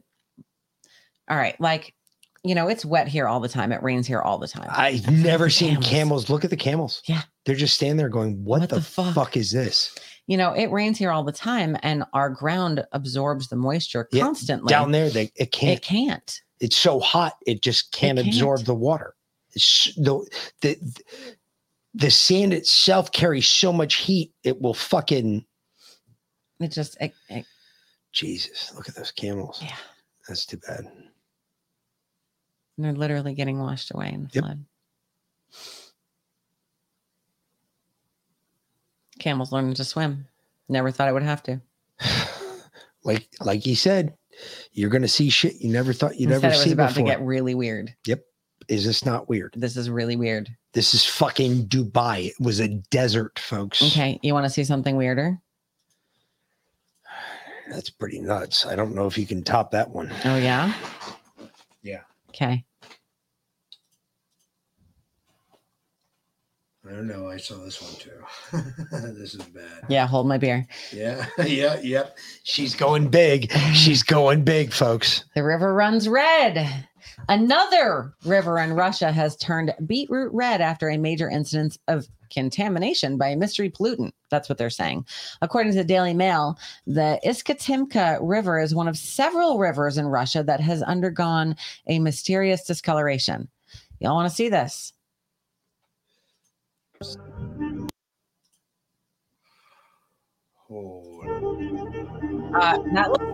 all 1.30 1.36
right, 1.36 1.60
like 1.60 1.96
you 2.44 2.56
know, 2.56 2.68
it's 2.68 2.84
wet 2.84 3.08
here 3.08 3.28
all 3.28 3.40
the 3.40 3.50
time. 3.50 3.72
It 3.72 3.84
rains 3.84 4.08
here 4.08 4.22
all 4.22 4.38
the 4.38 4.48
time. 4.48 4.68
I've 4.72 5.10
never 5.12 5.50
seen 5.50 5.82
camels. 5.82 6.30
Look 6.30 6.44
at 6.44 6.50
the 6.50 6.58
camels. 6.58 7.02
Yeah. 7.06 7.22
They're 7.46 7.56
just 7.56 7.76
standing 7.76 7.98
there 7.98 8.10
going, 8.10 8.44
What, 8.44 8.70
the, 8.70 8.82
fuck? 8.82 9.38
is 9.38 9.52
this? 9.52 9.96
you 10.28 10.38
know, 10.38 10.54
it 10.54 10.72
rains 10.72 10.98
here 10.98 11.12
all 11.12 11.24
the 11.24 11.32
time, 11.32 11.76
and 11.84 12.04
our 12.14 12.30
ground 12.30 12.84
absorbs 12.94 13.50
the 13.50 13.56
moisture 13.56 14.08
Yeah, 14.12 14.24
constantly. 14.24 14.70
Down 14.70 14.92
there, 14.92 15.10
they 15.10 15.32
it 15.36 15.52
can't. 15.52 15.78
it 15.78 15.84
can't. 15.84 16.42
It's 16.60 16.78
so 16.78 17.00
hot, 17.00 17.38
it 17.46 17.62
just 17.62 17.92
can't, 17.92 18.18
can't. 18.18 18.28
absorb 18.28 18.62
the 18.62 18.76
water. 18.76 19.16
It's, 19.54 19.94
the, 19.96 20.26
the 20.62 20.78
the 21.94 22.10
sand 22.12 22.54
itself 22.54 23.12
carries 23.12 23.48
so 23.48 23.74
much 23.74 23.96
heat, 23.96 24.32
it 24.44 24.62
will 24.62 24.74
fucking 24.74 25.46
It 26.62 26.72
just 26.72 26.96
it, 27.02 27.14
it, 27.30 27.46
Jesus. 28.14 28.74
Look 28.76 28.88
at 28.88 28.96
those 28.96 29.12
camels. 29.12 29.60
Yeah. 29.62 29.76
That's 30.28 30.46
too 30.46 30.58
bad. 30.66 30.86
They're 32.84 32.94
literally 32.94 33.34
getting 33.34 33.60
washed 33.60 33.92
away 33.94 34.12
in 34.14 34.24
the 34.24 34.30
Yep. 34.34 34.44
flood. 34.44 34.66
Camels 39.20 39.52
learning 39.52 39.76
to 39.76 39.84
swim. 39.84 40.28
Never 40.70 40.92
thought 40.92 41.08
I 41.08 41.12
would 41.12 41.24
have 41.24 41.44
to. 41.44 41.62
Like 43.04 43.30
like 43.40 43.66
you 43.66 43.76
said, 43.76 44.14
you're 44.74 44.92
gonna 44.92 45.08
see 45.08 45.32
shit 45.32 45.56
you 45.60 45.72
never 45.72 45.92
thought 45.92 46.20
you'd 46.20 46.30
ever 46.30 46.40
said 46.42 46.48
it 46.50 46.56
was 46.58 46.62
see 46.62 46.72
about 46.72 46.90
before. 46.90 47.04
to 47.08 47.12
get 47.12 47.20
really 47.26 47.56
weird. 47.56 47.96
Yep. 48.06 48.24
Is 48.68 48.86
this 48.86 49.04
not 49.04 49.28
weird? 49.28 49.56
This 49.58 49.76
is 49.76 49.90
really 49.90 50.16
weird. 50.16 50.56
This 50.74 50.94
is 50.94 51.04
fucking 51.04 51.66
Dubai. 51.66 52.28
It 52.28 52.36
was 52.40 52.60
a 52.60 52.68
desert, 52.68 53.40
folks. 53.40 53.82
Okay, 53.82 54.20
you 54.22 54.36
want 54.36 54.46
to 54.46 54.52
see 54.52 54.64
something 54.64 54.98
weirder? 54.98 55.40
That's 57.72 57.90
pretty 57.90 58.20
nuts. 58.20 58.68
I 58.68 58.76
don't 58.76 58.94
know 58.94 59.08
if 59.08 59.18
you 59.18 59.26
can 59.26 59.44
top 59.44 59.72
that 59.72 59.90
one. 59.90 60.12
Oh 60.24 60.38
yeah. 60.38 60.72
Yeah. 61.82 62.02
Okay. 62.30 62.64
I 66.88 66.94
don't 66.94 67.08
know. 67.08 67.30
I 67.30 67.38
saw 67.38 67.64
this 67.64 67.80
one 67.82 67.94
too. 67.94 68.64
this 69.14 69.36
is 69.36 69.44
bad. 69.44 69.86
Yeah, 69.88 70.08
hold 70.08 70.28
my 70.28 70.38
beer. 70.40 70.66
Yeah. 70.92 71.28
yeah. 71.46 71.80
Yep. 71.82 72.18
She's 72.44 72.76
going 72.76 73.10
big. 73.10 73.52
She's 73.74 74.02
going 74.02 74.44
big, 74.44 74.74
folks. 74.74 75.24
The 75.36 75.44
river 75.44 75.76
runs 75.76 76.10
red. 76.10 76.88
Another 77.30 78.14
river 78.26 78.58
in 78.58 78.74
Russia 78.74 79.12
has 79.12 79.36
turned 79.36 79.74
beetroot 79.86 80.34
red 80.34 80.60
after 80.60 80.90
a 80.90 80.98
major 80.98 81.30
incident 81.30 81.78
of 81.88 82.08
contamination 82.32 83.18
by 83.18 83.28
a 83.28 83.36
mystery 83.36 83.70
pollutant. 83.70 84.12
That's 84.30 84.50
what 84.50 84.58
they're 84.58 84.70
saying. 84.70 85.06
According 85.42 85.74
to 85.74 85.78
the 85.78 85.84
Daily 85.84 86.14
Mail, 86.14 86.58
the 86.88 87.20
Iskitimka 87.24 88.20
River 88.22 88.60
is 88.60 88.74
one 88.74 88.88
of 88.88 88.98
several 88.98 89.60
rivers 89.60 89.98
in 89.98 90.08
Russia 90.08 90.42
that 90.44 90.62
has 90.62 90.82
undergone 90.82 91.56
a 91.88 92.00
mysterious 92.00 92.64
discoloration. 92.64 93.50
Y'all 94.00 94.16
want 94.16 94.30
to 94.30 94.36
see 94.36 94.50
this? 94.50 94.94
Uh, 102.54 102.78
that 102.94 103.10
looks 103.10 103.26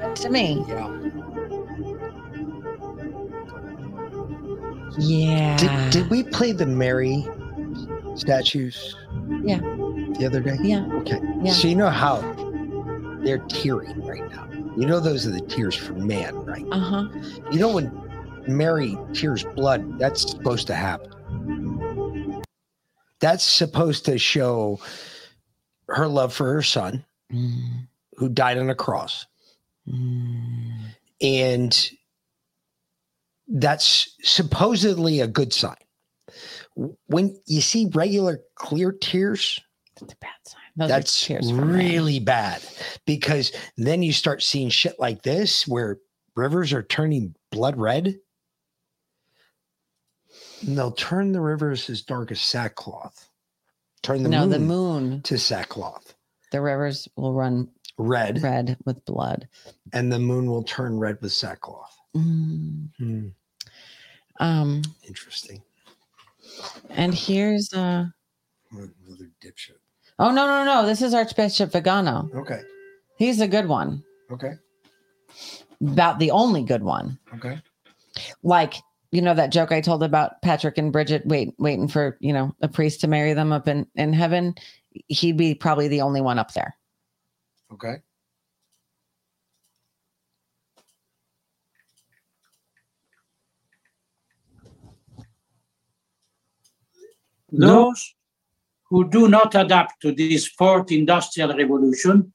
good 0.00 0.16
to 0.16 0.30
me. 0.30 0.64
Yeah. 4.98 5.56
Did, 5.56 5.90
did 5.90 6.10
we 6.10 6.22
play 6.24 6.52
the 6.52 6.66
Mary 6.66 7.26
statues 8.16 8.96
Yeah. 9.44 9.58
the 9.60 10.26
other 10.26 10.40
day? 10.40 10.56
Yeah. 10.62 10.86
Okay. 10.94 11.20
Yeah. 11.42 11.52
So 11.52 11.68
you 11.68 11.76
know 11.76 11.90
how 11.90 12.20
they're 13.22 13.44
tearing 13.48 14.02
right 14.04 14.28
now. 14.30 14.48
You 14.76 14.86
know 14.86 14.98
those 14.98 15.26
are 15.26 15.30
the 15.30 15.40
tears 15.42 15.76
for 15.76 15.92
man, 15.92 16.34
right? 16.44 16.64
Uh 16.72 16.78
huh. 16.80 17.08
You 17.52 17.60
know 17.60 17.74
when 17.74 17.92
Mary 18.48 18.96
tears 19.12 19.44
blood, 19.44 19.98
that's 19.98 20.30
supposed 20.30 20.66
to 20.68 20.74
happen. 20.74 21.10
That's 23.20 23.44
supposed 23.44 24.06
to 24.06 24.18
show 24.18 24.80
her 25.88 26.08
love 26.08 26.32
for 26.32 26.52
her 26.54 26.62
son, 26.62 27.04
mm. 27.32 27.86
who 28.16 28.28
died 28.28 28.58
on 28.58 28.70
a 28.70 28.74
cross. 28.74 29.26
Mm. 29.88 30.94
And 31.20 31.90
that's 33.48 34.16
supposedly 34.22 35.20
a 35.20 35.26
good 35.26 35.52
sign. 35.52 35.74
When 37.06 37.38
you 37.46 37.60
see 37.60 37.90
regular 37.92 38.40
clear 38.54 38.92
tears, 38.92 39.60
That's 39.98 40.12
a 40.12 40.16
bad 40.16 40.30
sign. 40.46 40.60
Those 40.76 40.88
that's 40.88 41.26
tears 41.26 41.50
for 41.50 41.56
man. 41.56 41.74
really 41.74 42.20
bad 42.20 42.62
because 43.04 43.52
then 43.76 44.02
you 44.02 44.12
start 44.12 44.42
seeing 44.42 44.68
shit 44.70 44.98
like 44.98 45.22
this 45.22 45.66
where 45.66 45.98
rivers 46.36 46.72
are 46.72 46.82
turning 46.82 47.34
blood 47.50 47.76
red. 47.76 48.16
And 50.66 50.76
they'll 50.76 50.92
turn 50.92 51.32
the 51.32 51.40
rivers 51.40 51.88
as 51.90 52.02
dark 52.02 52.30
as 52.30 52.40
sackcloth. 52.40 53.28
Turn 54.02 54.22
the 54.22 54.28
no, 54.28 54.40
moon 54.40 54.50
the 54.50 54.58
moon. 54.58 55.22
to 55.22 55.38
sackcloth. 55.38 56.14
The 56.52 56.60
rivers 56.60 57.08
will 57.16 57.32
run 57.34 57.68
red, 57.98 58.42
red 58.42 58.76
with 58.84 59.04
blood, 59.04 59.46
and 59.92 60.10
the 60.12 60.18
moon 60.18 60.50
will 60.50 60.62
turn 60.64 60.98
red 60.98 61.18
with 61.20 61.32
sackcloth. 61.32 61.94
Mm. 62.16 62.88
Hmm. 62.98 63.28
Um, 64.40 64.82
Interesting. 65.06 65.62
and 66.88 67.14
here's 67.14 67.72
uh 67.74 68.06
Another 68.72 69.30
dipshit. 69.42 69.76
oh 70.18 70.30
no 70.30 70.46
no 70.46 70.64
no 70.64 70.86
this 70.86 71.02
is 71.02 71.12
Archbishop 71.14 71.72
Vigano. 71.72 72.28
Okay. 72.34 72.62
He's 73.16 73.40
a 73.40 73.48
good 73.48 73.68
one. 73.68 74.02
Okay. 74.32 74.54
About 75.82 76.18
the 76.18 76.30
only 76.30 76.62
good 76.62 76.82
one. 76.82 77.18
Okay. 77.34 77.60
Like 78.42 78.74
you 79.12 79.20
know 79.22 79.34
that 79.34 79.52
joke 79.52 79.72
I 79.72 79.80
told 79.80 80.02
about 80.02 80.40
Patrick 80.42 80.78
and 80.78 80.92
Bridget 80.92 81.26
wait 81.26 81.54
waiting 81.58 81.88
for 81.88 82.16
you 82.20 82.32
know 82.32 82.54
a 82.62 82.68
priest 82.68 83.00
to 83.00 83.08
marry 83.08 83.32
them 83.32 83.52
up 83.52 83.68
in 83.68 83.86
in 83.94 84.12
heaven. 84.12 84.54
He'd 85.08 85.36
be 85.36 85.54
probably 85.54 85.88
the 85.88 86.00
only 86.00 86.20
one 86.20 86.38
up 86.38 86.52
there. 86.52 86.76
Okay. 87.72 87.96
Those 97.52 98.14
who 98.88 99.08
do 99.08 99.28
not 99.28 99.54
adapt 99.54 100.00
to 100.02 100.12
this 100.12 100.46
fourth 100.46 100.92
industrial 100.92 101.56
revolution 101.56 102.32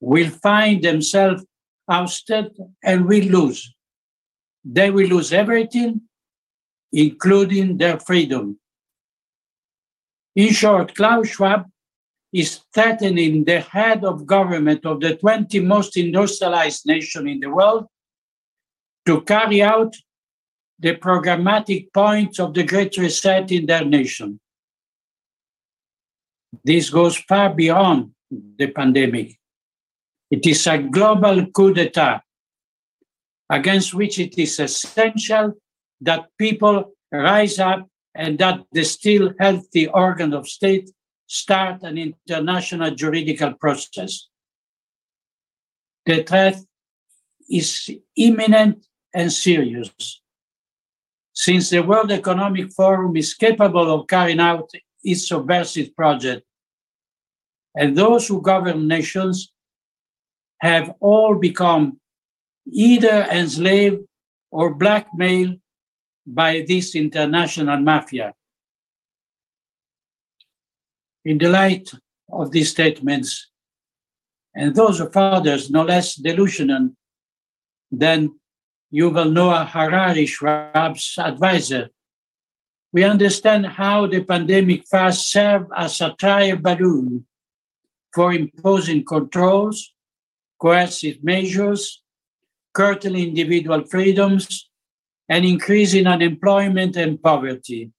will 0.00 0.30
find 0.30 0.82
themselves 0.82 1.44
ousted 1.88 2.56
and 2.82 3.06
will 3.06 3.24
lose. 3.24 3.74
They 4.64 4.90
will 4.90 5.08
lose 5.08 5.32
everything, 5.32 6.02
including 6.92 7.78
their 7.78 7.98
freedom. 7.98 8.58
In 10.36 10.52
short, 10.52 10.94
Klaus 10.94 11.28
Schwab 11.28 11.66
is 12.32 12.60
threatening 12.72 13.44
the 13.44 13.60
head 13.60 14.04
of 14.04 14.26
government 14.26 14.86
of 14.86 15.00
the 15.00 15.16
20 15.16 15.60
most 15.60 15.96
industrialized 15.96 16.86
nation 16.86 17.28
in 17.28 17.40
the 17.40 17.50
world 17.50 17.86
to 19.06 19.22
carry 19.22 19.62
out 19.62 19.94
the 20.78 20.94
programmatic 20.96 21.92
points 21.92 22.38
of 22.38 22.54
the 22.54 22.62
Great 22.62 22.96
Reset 22.96 23.50
in 23.50 23.66
their 23.66 23.84
nation. 23.84 24.38
This 26.64 26.90
goes 26.90 27.16
far 27.16 27.52
beyond 27.52 28.12
the 28.30 28.68
pandemic. 28.68 29.38
It 30.30 30.46
is 30.46 30.66
a 30.66 30.78
global 30.78 31.46
coup 31.46 31.74
d'etat 31.74 32.22
against 33.50 33.92
which 33.92 34.18
it 34.18 34.38
is 34.38 34.60
essential 34.60 35.52
that 36.00 36.28
people 36.38 36.92
rise 37.12 37.58
up 37.58 37.86
and 38.14 38.38
that 38.38 38.60
the 38.72 38.84
still 38.84 39.34
healthy 39.40 39.88
organ 39.88 40.32
of 40.32 40.48
state 40.48 40.88
start 41.26 41.82
an 41.82 41.98
international 41.98 42.90
juridical 42.92 43.52
process. 43.54 44.28
The 46.06 46.22
threat 46.22 46.56
is 47.48 47.90
imminent 48.16 48.86
and 49.12 49.32
serious. 49.32 49.90
Since 51.32 51.70
the 51.70 51.82
World 51.82 52.12
Economic 52.12 52.72
Forum 52.72 53.16
is 53.16 53.34
capable 53.34 53.92
of 53.92 54.06
carrying 54.06 54.40
out 54.40 54.70
its 55.02 55.28
subversive 55.28 55.94
project, 55.96 56.44
and 57.76 57.96
those 57.96 58.26
who 58.28 58.42
govern 58.42 58.88
nations 58.88 59.52
have 60.58 60.92
all 61.00 61.36
become 61.36 62.00
either 62.72 63.26
enslaved 63.30 64.02
or 64.50 64.74
blackmailed 64.74 65.58
by 66.26 66.64
this 66.66 66.94
international 66.94 67.78
mafia. 67.78 68.34
In 71.24 71.38
the 71.38 71.48
light 71.48 71.90
of 72.30 72.50
these 72.50 72.70
statements, 72.70 73.50
and 74.54 74.74
those 74.74 75.00
of 75.00 75.16
others 75.16 75.70
no 75.70 75.82
less 75.82 76.14
delusional 76.14 76.90
than 77.90 78.38
Yuval 78.92 79.32
Noah 79.32 79.64
Harari, 79.64 80.26
Schwab's 80.26 81.16
advisor, 81.18 81.90
we 82.92 83.04
understand 83.04 83.66
how 83.66 84.06
the 84.06 84.24
pandemic 84.24 84.84
first 84.88 85.30
served 85.30 85.70
as 85.76 86.00
a 86.00 86.14
trial 86.18 86.56
balloon 86.56 87.26
for 88.12 88.32
imposing 88.32 89.04
controls, 89.04 89.92
coercive 90.60 91.22
measures, 91.22 92.02
curtailing 92.72 93.28
individual 93.28 93.84
freedoms, 93.84 94.70
and 95.28 95.44
increasing 95.44 96.06
unemployment 96.08 96.96
and 96.96 97.22
poverty. 97.22 97.92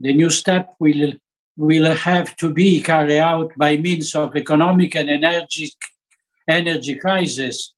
The 0.00 0.12
new 0.12 0.30
step 0.30 0.74
will, 0.80 1.12
will 1.56 1.94
have 1.94 2.36
to 2.36 2.52
be 2.52 2.80
carried 2.82 3.18
out 3.18 3.52
by 3.56 3.76
means 3.76 4.14
of 4.16 4.36
economic 4.36 4.96
and 4.96 5.08
energy, 5.08 5.70
energy 6.48 6.96
crisis, 6.96 7.72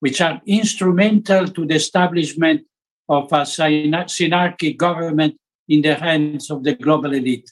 which 0.00 0.20
are 0.20 0.40
instrumental 0.46 1.48
to 1.48 1.66
the 1.66 1.74
establishment 1.74 2.66
of 3.08 3.32
a 3.32 3.42
synarchic 3.42 4.76
government 4.76 5.36
in 5.68 5.80
the 5.80 5.94
hands 5.94 6.50
of 6.50 6.64
the 6.64 6.74
global 6.74 7.14
elite. 7.14 7.50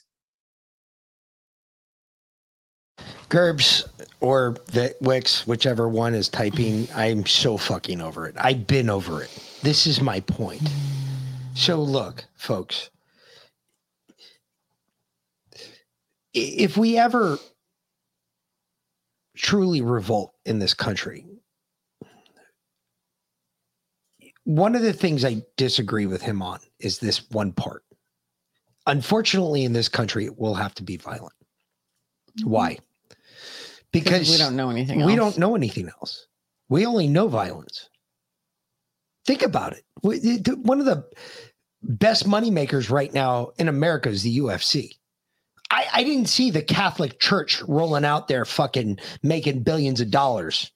Gerbs 3.29 3.85
or 4.21 4.55
the 4.67 4.95
Wix, 5.01 5.45
whichever 5.45 5.87
one 5.89 6.15
is 6.15 6.29
typing, 6.29 6.87
I'm 6.95 7.25
so 7.25 7.57
fucking 7.57 8.01
over 8.01 8.27
it. 8.27 8.35
I've 8.37 8.65
been 8.65 8.89
over 8.89 9.21
it. 9.21 9.29
This 9.61 9.85
is 9.85 10.01
my 10.01 10.21
point. 10.21 10.67
So 11.53 11.81
look, 11.81 12.23
folks, 12.35 12.89
if 16.33 16.77
we 16.77 16.97
ever 16.97 17.37
truly 19.35 19.81
revolt 19.81 20.33
in 20.45 20.59
this 20.59 20.73
country, 20.73 21.25
one 24.45 24.75
of 24.75 24.81
the 24.81 24.93
things 24.93 25.25
I 25.25 25.43
disagree 25.57 26.05
with 26.05 26.21
him 26.21 26.41
on 26.41 26.59
is 26.79 26.99
this 26.99 27.29
one 27.31 27.51
part. 27.51 27.83
Unfortunately, 28.85 29.65
in 29.65 29.73
this 29.73 29.89
country, 29.89 30.25
it 30.25 30.39
will 30.39 30.55
have 30.55 30.73
to 30.75 30.83
be 30.83 30.95
violent. 30.95 31.33
Why? 32.43 32.77
Because 34.03 34.29
we 34.29 34.37
don't 34.37 34.55
know 34.55 34.69
anything 34.69 35.01
else. 35.01 35.09
We 35.09 35.15
don't 35.15 35.37
know 35.37 35.55
anything 35.55 35.89
else. 35.89 36.27
We 36.69 36.85
only 36.85 37.07
know 37.07 37.27
violence. 37.27 37.89
Think 39.25 39.41
about 39.41 39.73
it. 39.73 39.83
One 40.01 40.79
of 40.79 40.85
the 40.85 41.05
best 41.81 42.27
moneymakers 42.27 42.89
right 42.89 43.13
now 43.13 43.51
in 43.57 43.67
America 43.67 44.09
is 44.09 44.23
the 44.23 44.39
UFC. 44.39 44.91
I, 45.69 45.85
I 45.93 46.03
didn't 46.03 46.27
see 46.27 46.49
the 46.49 46.61
Catholic 46.61 47.19
Church 47.19 47.61
rolling 47.63 48.05
out 48.05 48.27
there 48.27 48.45
fucking 48.45 48.99
making 49.21 49.63
billions 49.63 49.99
of 49.99 50.11
dollars 50.11 50.71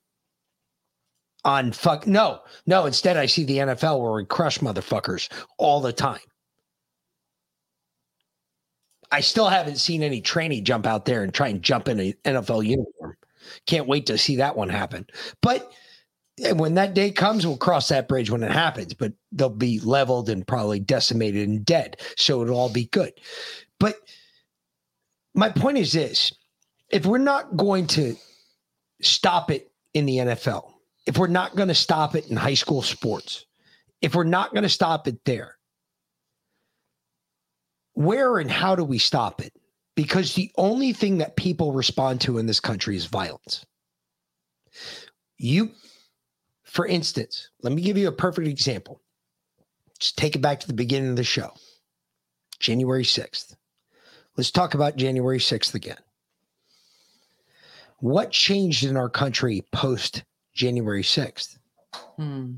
on 1.46 1.72
fuck. 1.72 2.06
No, 2.08 2.42
no. 2.66 2.86
Instead, 2.86 3.18
I 3.18 3.26
see 3.26 3.44
the 3.44 3.58
NFL 3.58 4.02
where 4.02 4.14
we 4.14 4.26
crush 4.26 4.60
motherfuckers 4.60 5.30
all 5.58 5.82
the 5.82 5.94
time. 5.94 6.20
I 9.12 9.22
still 9.22 9.50
haven't 9.50 9.78
seen 9.78 10.04
any 10.04 10.22
trainee 10.22 10.62
jump 10.62 10.86
out 10.86 11.06
there 11.06 11.24
and 11.24 11.34
try 11.34 11.50
and 11.50 11.62
jump 11.62 11.88
in 11.88 12.00
an 12.00 12.14
NFL 12.24 12.66
uniform. 12.66 13.18
Can't 13.66 13.88
wait 13.88 14.06
to 14.06 14.18
see 14.18 14.38
that 14.38 14.56
one 14.56 14.70
happen. 14.70 15.06
But 15.42 15.72
eh, 16.42 16.54
when 16.54 16.76
that 16.76 16.94
day 16.94 17.12
comes, 17.12 17.46
we'll 17.46 17.58
cross 17.58 17.90
that 17.90 18.08
bridge 18.08 18.30
when 18.30 18.44
it 18.44 18.52
happens, 18.52 18.94
but 18.94 19.14
they'll 19.32 19.50
be 19.50 19.80
leveled 19.80 20.30
and 20.30 20.48
probably 20.48 20.80
decimated 20.80 21.48
and 21.48 21.66
dead. 21.66 22.00
So 22.16 22.42
it'll 22.42 22.58
all 22.58 22.72
be 22.72 22.86
good. 22.86 23.14
But 23.80 23.96
my 25.34 25.50
point 25.50 25.78
is 25.78 25.92
this 25.92 26.34
if 26.90 27.06
we're 27.06 27.18
not 27.18 27.56
going 27.56 27.88
to 27.88 28.16
stop 29.02 29.52
it 29.52 29.72
in 29.94 30.06
the 30.06 30.18
NFL, 30.18 30.72
if 31.06 31.18
we're 31.18 31.28
not 31.28 31.56
going 31.56 31.70
to 31.70 31.76
stop 31.76 32.16
it 32.16 32.30
in 32.30 32.38
high 32.38 32.54
school 32.54 32.82
sports, 32.82 33.46
if 34.02 34.16
we're 34.16 34.24
not 34.24 34.52
going 34.52 34.64
to 34.64 34.70
stop 34.70 35.08
it 35.08 35.24
there, 35.26 35.58
where 37.94 38.38
and 38.40 38.50
how 38.50 38.76
do 38.76 38.84
we 38.84 38.98
stop 38.98 39.42
it? 39.42 39.54
Because 39.96 40.34
the 40.34 40.52
only 40.58 40.94
thing 40.94 41.18
that 41.18 41.36
people 41.36 41.74
respond 41.74 42.22
to 42.22 42.38
in 42.38 42.46
this 42.46 42.60
country 42.60 42.96
is 42.96 43.06
violence. 43.06 43.66
You, 45.38 45.72
for 46.64 46.86
instance, 46.88 47.50
let 47.62 47.74
me 47.74 47.82
give 47.82 47.98
you 47.98 48.08
a 48.08 48.14
perfect 48.14 48.48
example. 48.48 49.02
Just 50.00 50.18
take 50.18 50.36
it 50.36 50.42
back 50.42 50.60
to 50.62 50.68
the 50.68 50.74
beginning 50.74 51.10
of 51.10 51.16
the 51.16 51.24
show, 51.24 51.52
January 52.60 53.04
6th. 53.04 53.56
Let's 54.38 54.52
talk 54.52 54.74
about 54.74 54.96
January 54.96 55.40
6th 55.40 55.76
again. 55.76 55.98
What 58.00 58.32
changed 58.32 58.84
in 58.84 58.98
our 58.98 59.10
country 59.10 59.64
post 59.72 60.24
January 60.54 61.04
6th? 61.04 61.58
Hmm. 62.16 62.54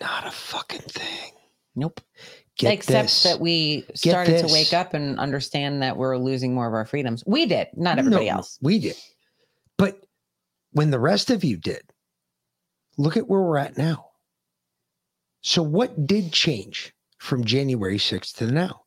Not 0.00 0.26
a 0.26 0.30
fucking 0.30 0.80
thing. 0.80 1.32
Nope. 1.76 2.00
Get 2.58 2.72
Except 2.72 3.04
this. 3.04 3.22
that 3.24 3.38
we 3.38 3.84
started 3.94 4.46
to 4.46 4.52
wake 4.52 4.72
up 4.72 4.94
and 4.94 5.20
understand 5.20 5.82
that 5.82 5.96
we're 5.96 6.16
losing 6.16 6.54
more 6.54 6.66
of 6.66 6.72
our 6.72 6.86
freedoms. 6.86 7.22
We 7.26 7.44
did, 7.44 7.68
not 7.74 7.98
everybody 7.98 8.24
No, 8.26 8.32
else. 8.32 8.58
We 8.62 8.78
did. 8.78 8.96
But 9.76 10.06
when 10.72 10.90
the 10.90 10.98
rest 10.98 11.30
of 11.30 11.44
you 11.44 11.58
did, 11.58 11.82
look 12.96 13.18
at 13.18 13.28
where 13.28 13.42
we're 13.42 13.58
at 13.58 13.76
now. 13.76 14.06
So, 15.42 15.62
what 15.62 16.06
did 16.06 16.32
change 16.32 16.94
from 17.18 17.44
January 17.44 17.98
6th 17.98 18.36
to 18.36 18.46
now? 18.46 18.82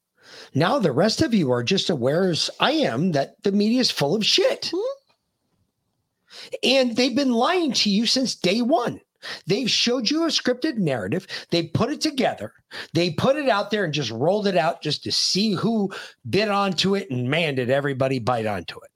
Now, 0.56 0.80
the 0.80 0.92
rest 0.92 1.22
of 1.22 1.34
you 1.34 1.52
are 1.52 1.64
just 1.64 1.90
aware 1.92 2.30
as 2.30 2.50
I 2.60 2.72
am 2.72 3.12
that 3.12 3.42
the 3.44 3.52
media 3.52 3.82
is 3.82 3.92
full 3.92 4.16
of 4.16 4.26
shit. 4.26 4.72
Hmm? 4.74 6.58
And 6.64 6.96
they've 6.96 7.16
been 7.16 7.32
lying 7.32 7.72
to 7.74 7.90
you 7.90 8.06
since 8.06 8.36
day 8.36 8.62
one. 8.62 9.00
They've 9.46 9.70
showed 9.70 10.10
you 10.10 10.24
a 10.24 10.28
scripted 10.28 10.78
narrative. 10.78 11.28
They 11.52 11.64
put 11.64 11.92
it 11.92 12.02
together. 12.02 12.54
They 12.94 13.12
put 13.12 13.36
it 13.36 13.50
out 13.50 13.72
there 13.72 13.84
and 13.84 13.94
just 13.94 14.12
rolled 14.12 14.48
it 14.48 14.58
out 14.58 14.82
just 14.82 15.04
to 15.04 15.12
see 15.12 15.54
who 15.54 15.92
bit 16.30 16.50
onto 16.50 16.96
it. 16.96 17.10
And 17.10 17.30
man, 17.30 17.56
did 17.56 17.70
everybody 17.70 18.20
bite 18.20 18.46
onto 18.46 18.80
it. 18.80 18.92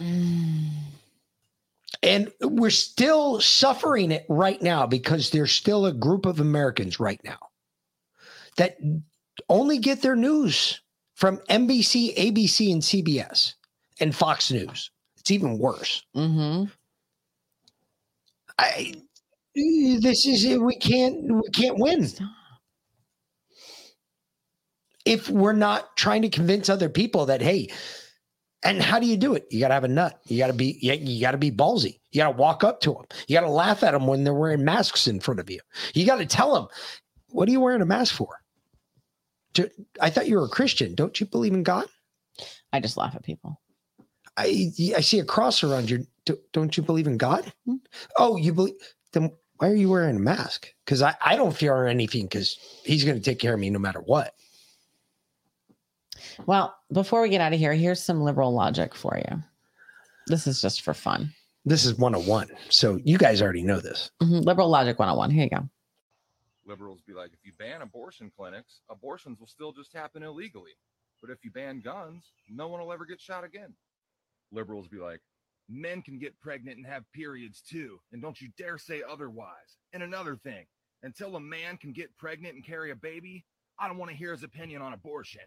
Mm. 0.00 0.70
And 2.02 2.30
we're 2.40 2.70
still 2.70 3.40
suffering 3.40 4.12
it 4.12 4.24
right 4.28 4.62
now 4.62 4.86
because 4.86 5.30
there's 5.30 5.52
still 5.52 5.86
a 5.86 5.92
group 5.92 6.26
of 6.26 6.38
Americans 6.38 7.00
right 7.00 7.20
now 7.24 7.38
that 8.56 8.78
only 9.48 9.78
get 9.78 10.02
their 10.02 10.16
news 10.16 10.80
from 11.14 11.38
NBC, 11.50 12.14
ABC, 12.16 12.72
and 12.72 12.82
CBS 12.82 13.54
and 14.00 14.14
Fox 14.14 14.52
News. 14.52 14.90
It's 15.28 15.32
even 15.34 15.58
worse. 15.58 16.02
Mm-hmm. 16.16 16.70
I 18.58 18.94
this 19.54 20.24
is 20.24 20.58
we 20.58 20.74
can't 20.76 21.22
we 21.30 21.50
can't 21.52 21.78
win. 21.78 22.08
If 25.04 25.28
we're 25.28 25.52
not 25.52 25.98
trying 25.98 26.22
to 26.22 26.30
convince 26.30 26.70
other 26.70 26.88
people 26.88 27.26
that 27.26 27.42
hey, 27.42 27.68
and 28.62 28.80
how 28.80 28.98
do 28.98 29.06
you 29.06 29.18
do 29.18 29.34
it? 29.34 29.46
You 29.50 29.60
got 29.60 29.68
to 29.68 29.74
have 29.74 29.84
a 29.84 29.88
nut. 29.88 30.18
You 30.24 30.38
got 30.38 30.46
to 30.46 30.54
be 30.54 30.78
you, 30.80 30.94
you 30.94 31.20
got 31.20 31.32
to 31.32 31.36
be 31.38 31.50
ballsy. 31.50 32.00
You 32.10 32.22
got 32.22 32.32
to 32.32 32.38
walk 32.38 32.64
up 32.64 32.80
to 32.80 32.94
them. 32.94 33.04
You 33.26 33.36
got 33.36 33.42
to 33.42 33.50
laugh 33.50 33.82
at 33.82 33.90
them 33.90 34.06
when 34.06 34.24
they're 34.24 34.32
wearing 34.32 34.64
masks 34.64 35.06
in 35.06 35.20
front 35.20 35.40
of 35.40 35.50
you. 35.50 35.60
You 35.92 36.06
got 36.06 36.20
to 36.20 36.26
tell 36.26 36.54
them, 36.54 36.68
"What 37.28 37.50
are 37.50 37.52
you 37.52 37.60
wearing 37.60 37.82
a 37.82 37.86
mask 37.86 38.14
for?" 38.14 38.40
To- 39.54 39.70
I 40.00 40.08
thought 40.08 40.26
you 40.26 40.38
were 40.38 40.46
a 40.46 40.48
Christian. 40.48 40.94
Don't 40.94 41.20
you 41.20 41.26
believe 41.26 41.52
in 41.52 41.64
God? 41.64 41.84
I 42.72 42.80
just 42.80 42.96
laugh 42.96 43.14
at 43.14 43.24
people. 43.24 43.60
I 44.38 44.70
I 44.96 45.00
see 45.00 45.18
a 45.18 45.24
cross 45.24 45.62
around 45.64 45.90
you. 45.90 46.06
Do- 46.24 46.38
Don't 46.52 46.76
you 46.76 46.82
believe 46.82 47.06
in 47.06 47.16
God? 47.16 47.52
Oh, 48.18 48.36
you 48.36 48.52
believe? 48.52 48.74
Then 49.12 49.32
why 49.56 49.68
are 49.68 49.74
you 49.74 49.88
wearing 49.90 50.16
a 50.16 50.20
mask? 50.20 50.72
Because 50.84 51.02
I, 51.02 51.14
I 51.24 51.34
don't 51.36 51.56
fear 51.56 51.86
anything 51.86 52.26
because 52.26 52.56
he's 52.84 53.04
going 53.04 53.16
to 53.16 53.22
take 53.22 53.40
care 53.40 53.54
of 53.54 53.60
me 53.60 53.70
no 53.70 53.78
matter 53.80 54.00
what. 54.00 54.34
Well, 56.46 56.76
before 56.92 57.22
we 57.22 57.28
get 57.28 57.40
out 57.40 57.52
of 57.52 57.58
here, 57.58 57.74
here's 57.74 58.02
some 58.02 58.20
liberal 58.22 58.52
logic 58.52 58.94
for 58.94 59.18
you. 59.18 59.42
This 60.28 60.46
is 60.46 60.60
just 60.60 60.82
for 60.82 60.94
fun. 60.94 61.32
This 61.64 61.84
is 61.84 61.96
101. 61.98 62.48
So 62.68 62.98
you 63.04 63.18
guys 63.18 63.42
already 63.42 63.62
know 63.62 63.80
this. 63.80 64.10
Mhm, 64.22 64.44
Liberal 64.44 64.68
logic 64.68 64.98
101. 64.98 65.30
Here 65.30 65.44
you 65.44 65.50
go. 65.50 65.68
Liberals 66.64 67.00
be 67.06 67.14
like, 67.14 67.32
if 67.32 67.40
you 67.44 67.52
ban 67.58 67.82
abortion 67.82 68.30
clinics, 68.36 68.80
abortions 68.90 69.40
will 69.40 69.46
still 69.46 69.72
just 69.72 69.92
happen 69.92 70.22
illegally. 70.22 70.72
But 71.20 71.30
if 71.30 71.44
you 71.44 71.50
ban 71.50 71.80
guns, 71.80 72.24
no 72.48 72.68
one 72.68 72.80
will 72.80 72.92
ever 72.92 73.04
get 73.06 73.20
shot 73.20 73.42
again. 73.42 73.74
Liberals 74.52 74.88
be 74.88 74.98
like, 74.98 75.20
men 75.68 76.02
can 76.02 76.18
get 76.18 76.40
pregnant 76.40 76.78
and 76.78 76.86
have 76.86 77.10
periods 77.12 77.60
too, 77.60 77.98
and 78.12 78.22
don't 78.22 78.40
you 78.40 78.48
dare 78.56 78.78
say 78.78 79.02
otherwise. 79.08 79.78
And 79.92 80.02
another 80.02 80.36
thing, 80.36 80.66
until 81.02 81.36
a 81.36 81.40
man 81.40 81.76
can 81.76 81.92
get 81.92 82.16
pregnant 82.16 82.54
and 82.54 82.64
carry 82.64 82.90
a 82.90 82.96
baby, 82.96 83.44
I 83.78 83.86
don't 83.86 83.98
want 83.98 84.10
to 84.10 84.16
hear 84.16 84.32
his 84.32 84.42
opinion 84.42 84.82
on 84.82 84.92
abortion. 84.92 85.42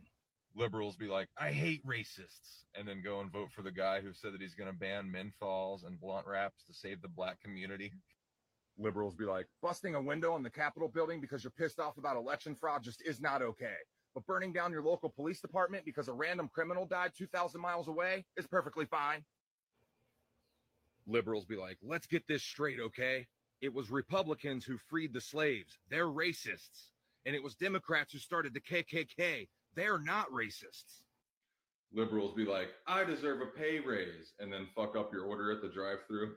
Liberals 0.55 0.95
be 0.97 1.07
like, 1.07 1.29
I 1.37 1.51
hate 1.51 1.85
racists, 1.85 2.65
and 2.75 2.87
then 2.87 3.01
go 3.01 3.21
and 3.21 3.31
vote 3.31 3.51
for 3.51 3.61
the 3.61 3.71
guy 3.71 4.01
who 4.01 4.13
said 4.13 4.33
that 4.33 4.41
he's 4.41 4.55
going 4.55 4.71
to 4.71 4.77
ban 4.77 5.11
menthols 5.11 5.85
and 5.85 5.99
blunt 5.99 6.27
wraps 6.27 6.63
to 6.67 6.73
save 6.73 7.01
the 7.01 7.07
black 7.07 7.41
community. 7.41 7.93
Liberals 8.77 9.15
be 9.15 9.25
like, 9.25 9.47
busting 9.61 9.95
a 9.95 10.01
window 10.01 10.35
in 10.35 10.43
the 10.43 10.49
Capitol 10.49 10.89
building 10.89 11.21
because 11.21 11.43
you're 11.43 11.51
pissed 11.51 11.79
off 11.79 11.97
about 11.97 12.17
election 12.17 12.55
fraud 12.55 12.83
just 12.83 13.01
is 13.05 13.21
not 13.21 13.41
okay. 13.41 13.75
But 14.13 14.25
burning 14.25 14.51
down 14.51 14.71
your 14.71 14.83
local 14.83 15.09
police 15.09 15.39
department 15.39 15.85
because 15.85 16.07
a 16.07 16.13
random 16.13 16.49
criminal 16.53 16.85
died 16.85 17.11
2,000 17.17 17.61
miles 17.61 17.87
away 17.87 18.25
is 18.37 18.45
perfectly 18.45 18.85
fine. 18.85 19.23
Liberals 21.07 21.45
be 21.45 21.55
like, 21.55 21.77
let's 21.81 22.07
get 22.07 22.27
this 22.27 22.43
straight, 22.43 22.79
okay? 22.79 23.27
It 23.61 23.73
was 23.73 23.89
Republicans 23.89 24.65
who 24.65 24.77
freed 24.77 25.13
the 25.13 25.21
slaves. 25.21 25.77
They're 25.89 26.07
racists. 26.07 26.89
And 27.25 27.35
it 27.35 27.43
was 27.43 27.55
Democrats 27.55 28.11
who 28.11 28.19
started 28.19 28.53
the 28.53 28.61
KKK. 28.61 29.47
They're 29.75 29.99
not 29.99 30.29
racists. 30.31 31.01
Liberals 31.93 32.33
be 32.33 32.45
like, 32.45 32.69
I 32.87 33.03
deserve 33.03 33.41
a 33.41 33.45
pay 33.45 33.79
raise, 33.79 34.33
and 34.39 34.51
then 34.51 34.67
fuck 34.75 34.95
up 34.95 35.11
your 35.13 35.25
order 35.25 35.51
at 35.51 35.61
the 35.61 35.67
drive 35.67 35.99
through. 36.07 36.35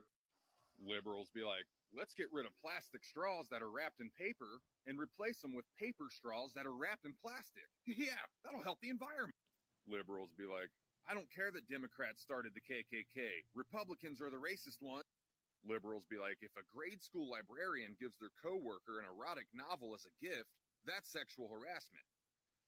Liberals 0.84 1.28
be 1.34 1.42
like, 1.42 1.64
let's 1.96 2.14
get 2.14 2.30
rid 2.34 2.46
of 2.46 2.52
plastic 2.58 3.06
straws 3.06 3.46
that 3.50 3.62
are 3.62 3.70
wrapped 3.70 4.02
in 4.02 4.10
paper 4.18 4.60
and 4.86 4.98
replace 4.98 5.40
them 5.40 5.54
with 5.54 5.64
paper 5.78 6.10
straws 6.10 6.50
that 6.54 6.66
are 6.66 6.74
wrapped 6.74 7.06
in 7.06 7.14
plastic. 7.22 7.66
Yeah, 7.86 8.18
that'll 8.42 8.64
help 8.64 8.80
the 8.82 8.90
environment. 8.90 9.38
Liberals 9.86 10.32
be 10.34 10.48
like, 10.48 10.72
I 11.04 11.12
don't 11.12 11.28
care 11.28 11.52
that 11.52 11.68
Democrats 11.68 12.24
started 12.24 12.56
the 12.56 12.64
KKK. 12.64 13.44
Republicans 13.54 14.24
are 14.24 14.32
the 14.32 14.40
racist 14.40 14.80
ones. 14.80 15.04
Liberals 15.68 16.08
be 16.08 16.16
like, 16.16 16.40
if 16.40 16.52
a 16.56 16.64
grade 16.72 17.04
school 17.04 17.28
librarian 17.28 17.92
gives 18.00 18.16
their 18.16 18.32
coworker 18.40 19.00
an 19.00 19.08
erotic 19.08 19.46
novel 19.52 19.92
as 19.92 20.08
a 20.08 20.16
gift, 20.20 20.48
that's 20.88 21.12
sexual 21.12 21.48
harassment. 21.52 22.04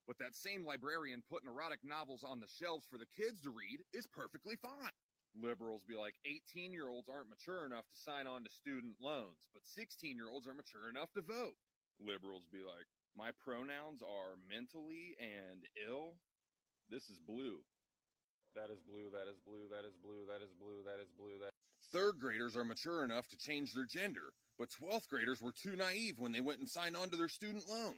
But 0.07 0.20
that 0.20 0.36
same 0.36 0.65
librarian 0.65 1.24
putting 1.27 1.48
erotic 1.48 1.81
novels 1.82 2.23
on 2.23 2.39
the 2.39 2.48
shelves 2.48 2.86
for 2.86 2.97
the 3.01 3.11
kids 3.16 3.43
to 3.43 3.51
read 3.51 3.82
is 3.93 4.07
perfectly 4.07 4.57
fine. 4.61 4.94
Liberals 5.36 5.84
be 5.84 5.96
like 5.96 6.16
18 6.24 6.72
year 6.72 6.88
olds 6.88 7.08
aren't 7.12 7.28
mature 7.28 7.68
enough 7.68 7.84
to 7.92 7.98
sign 8.00 8.26
on 8.26 8.44
to 8.44 8.50
student 8.50 8.96
loans, 9.00 9.44
but 9.52 9.62
16 9.68 10.16
year 10.16 10.32
olds 10.32 10.48
are 10.48 10.56
mature 10.56 10.88
enough 10.88 11.12
to 11.12 11.20
vote. 11.20 11.56
Liberals 12.00 12.48
be 12.48 12.64
like, 12.64 12.88
my 13.16 13.32
pronouns 13.44 14.00
are 14.00 14.36
mentally 14.48 15.16
and 15.20 15.64
ill. 15.76 16.16
This 16.88 17.08
is 17.08 17.20
blue. 17.20 17.60
That 18.56 18.72
is 18.72 18.80
blue, 18.88 19.12
that 19.12 19.28
is 19.28 19.36
blue, 19.44 19.68
that 19.68 19.84
is 19.84 19.96
blue, 20.00 20.24
that 20.32 20.40
is 20.40 20.52
blue, 20.56 20.80
that 20.88 21.00
is 21.00 21.12
blue, 21.12 21.36
that. 21.44 21.52
Third 21.92 22.16
graders 22.18 22.56
are 22.56 22.64
mature 22.64 23.04
enough 23.04 23.28
to 23.28 23.36
change 23.36 23.72
their 23.72 23.84
gender, 23.84 24.32
but 24.58 24.72
12th 24.72 25.08
graders 25.08 25.42
were 25.42 25.52
too 25.52 25.76
naive 25.76 26.16
when 26.18 26.32
they 26.32 26.40
went 26.40 26.60
and 26.60 26.68
signed 26.68 26.96
on 26.96 27.10
to 27.10 27.16
their 27.16 27.28
student 27.28 27.68
loan. 27.68 27.96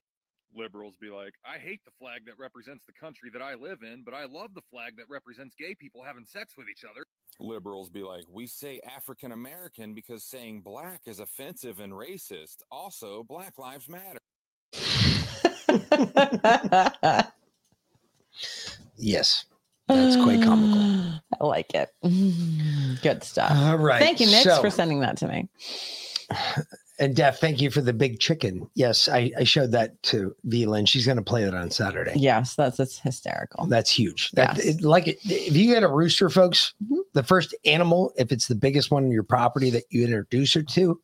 Liberals 0.55 0.97
be 1.01 1.11
like, 1.11 1.35
I 1.45 1.59
hate 1.59 1.85
the 1.85 1.95
flag 1.99 2.27
that 2.27 2.39
represents 2.39 2.85
the 2.87 2.99
country 2.99 3.31
that 3.33 3.43
I 3.43 3.55
live 3.55 3.83
in, 3.83 4.03
but 4.05 4.15
I 4.15 4.25
love 4.25 4.55
the 4.55 4.67
flag 4.71 4.97
that 4.97 5.09
represents 5.09 5.55
gay 5.55 5.75
people 5.75 6.03
having 6.03 6.25
sex 6.25 6.55
with 6.57 6.69
each 6.69 6.85
other. 6.85 7.05
Liberals 7.41 7.89
be 7.89 8.03
like, 8.03 8.25
we 8.31 8.47
say 8.47 8.81
African 8.97 9.33
American 9.33 9.95
because 9.95 10.25
saying 10.25 10.63
black 10.63 11.03
is 11.07 11.21
offensive 11.21 11.79
and 11.81 11.93
racist. 11.93 12.57
Also, 12.71 13.23
Black 13.23 13.59
Lives 13.59 13.89
Matter. 13.89 14.19
Yes. 18.97 19.45
That's 19.89 20.17
quite 20.17 20.43
comical. 20.43 21.21
I 21.41 21.45
like 21.45 21.73
it. 21.75 21.91
Good 23.03 23.25
stuff. 23.25 23.51
All 23.55 23.77
right, 23.79 24.01
Thank 24.01 24.21
you, 24.21 24.27
Nick, 24.27 24.45
so- 24.45 24.61
for 24.61 24.71
sending 24.71 25.01
that 25.01 25.17
to 25.19 25.29
me. 25.29 25.49
And 27.01 27.15
Def, 27.15 27.39
thank 27.39 27.61
you 27.61 27.71
for 27.71 27.81
the 27.81 27.93
big 27.93 28.19
chicken. 28.19 28.69
Yes, 28.75 29.09
I, 29.09 29.31
I 29.39 29.45
showed 29.45 29.71
that 29.73 30.03
to 30.05 30.35
Vila, 30.45 30.79
and 30.79 30.89
she's 30.89 31.07
going 31.07 31.17
to 31.19 31.23
play 31.23 31.45
that 31.45 31.55
on 31.55 31.71
Saturday. 31.71 32.13
Yes, 32.17 32.57
that's 32.57 32.81
it's 32.81 32.99
hysterical. 32.99 33.67
That's 33.67 33.91
huge. 33.91 34.33
That, 34.33 34.57
Yes. 34.57 34.67
it- 34.67 34.83
like 34.83 35.07
it, 35.07 35.19
if 35.25 35.57
you 35.57 35.73
get 35.73 35.83
a 35.85 35.89
rooster, 35.89 36.29
folks, 36.29 36.75
mm-hmm. 36.85 36.97
the 37.15 37.23
first 37.23 37.55
animal, 37.65 38.13
if 38.17 38.33
it's 38.33 38.49
the 38.49 38.57
biggest 38.57 38.91
one 38.91 39.05
in 39.05 39.13
your 39.13 39.23
property 39.23 39.71
that 39.71 39.85
you 39.91 40.05
introduce 40.05 40.53
her 40.55 40.63
to, 40.63 41.01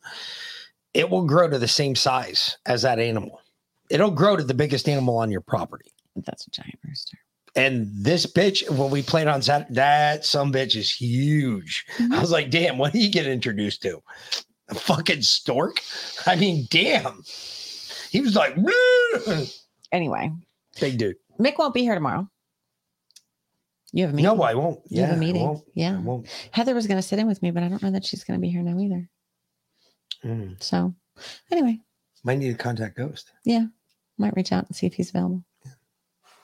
it 0.93 1.09
will 1.09 1.25
grow 1.25 1.49
to 1.49 1.57
the 1.59 1.67
same 1.67 1.95
size 1.95 2.57
as 2.65 2.81
that 2.81 2.99
animal. 2.99 3.41
It'll 3.89 4.11
grow 4.11 4.35
to 4.35 4.43
the 4.43 4.53
biggest 4.53 4.89
animal 4.89 5.17
on 5.17 5.31
your 5.31 5.41
property. 5.41 5.91
That's 6.15 6.47
a 6.47 6.49
giant 6.49 6.79
rooster. 6.85 7.17
And 7.57 7.87
this 7.93 8.25
bitch, 8.25 8.69
when 8.69 8.89
we 8.91 9.01
played 9.01 9.27
on 9.27 9.41
Saturday, 9.41 9.75
that 9.75 10.25
some 10.25 10.51
bitch 10.51 10.75
is 10.75 10.91
huge. 10.91 11.85
Mm-hmm. 11.97 12.13
I 12.13 12.19
was 12.19 12.31
like, 12.31 12.49
damn, 12.49 12.77
what 12.77 12.91
did 12.91 13.01
you 13.01 13.09
get 13.09 13.27
introduced 13.27 13.81
to? 13.83 14.01
A 14.69 14.75
fucking 14.75 15.21
stork? 15.21 15.79
I 16.25 16.35
mean, 16.35 16.65
damn. 16.69 17.21
He 18.09 18.21
was 18.21 18.35
like, 18.35 18.55
Anyway, 19.91 20.31
big 20.79 20.97
dude. 20.97 21.15
Mick 21.39 21.57
won't 21.57 21.73
be 21.73 21.81
here 21.81 21.95
tomorrow. 21.95 22.27
You 23.91 24.03
have 24.03 24.13
a 24.13 24.15
meeting. 24.15 24.35
No, 24.37 24.41
I 24.43 24.55
won't. 24.55 24.79
You 24.89 25.01
have 25.01 25.09
Yeah, 25.09 25.13
a 25.13 25.17
I 25.17 25.19
meeting. 25.19 25.41
won't. 25.43 25.63
Yeah. 25.73 25.95
I 25.97 25.99
won't. 26.01 26.27
Heather 26.51 26.73
was 26.75 26.87
going 26.87 26.97
to 26.97 27.01
sit 27.07 27.19
in 27.19 27.27
with 27.27 27.41
me, 27.41 27.51
but 27.51 27.63
I 27.63 27.69
don't 27.69 27.81
know 27.83 27.91
that 27.91 28.03
she's 28.05 28.23
going 28.23 28.39
to 28.39 28.41
be 28.41 28.49
here 28.49 28.61
now 28.61 28.79
either. 28.79 29.09
Mm. 30.23 30.61
So, 30.61 30.93
anyway, 31.51 31.79
Might 32.23 32.39
need 32.39 32.51
to 32.51 32.57
contact 32.57 32.97
Ghost. 32.97 33.31
yeah, 33.45 33.65
might 34.17 34.35
reach 34.35 34.51
out 34.51 34.65
and 34.67 34.75
see 34.75 34.87
if 34.87 34.95
he's 34.95 35.11
available. 35.11 35.43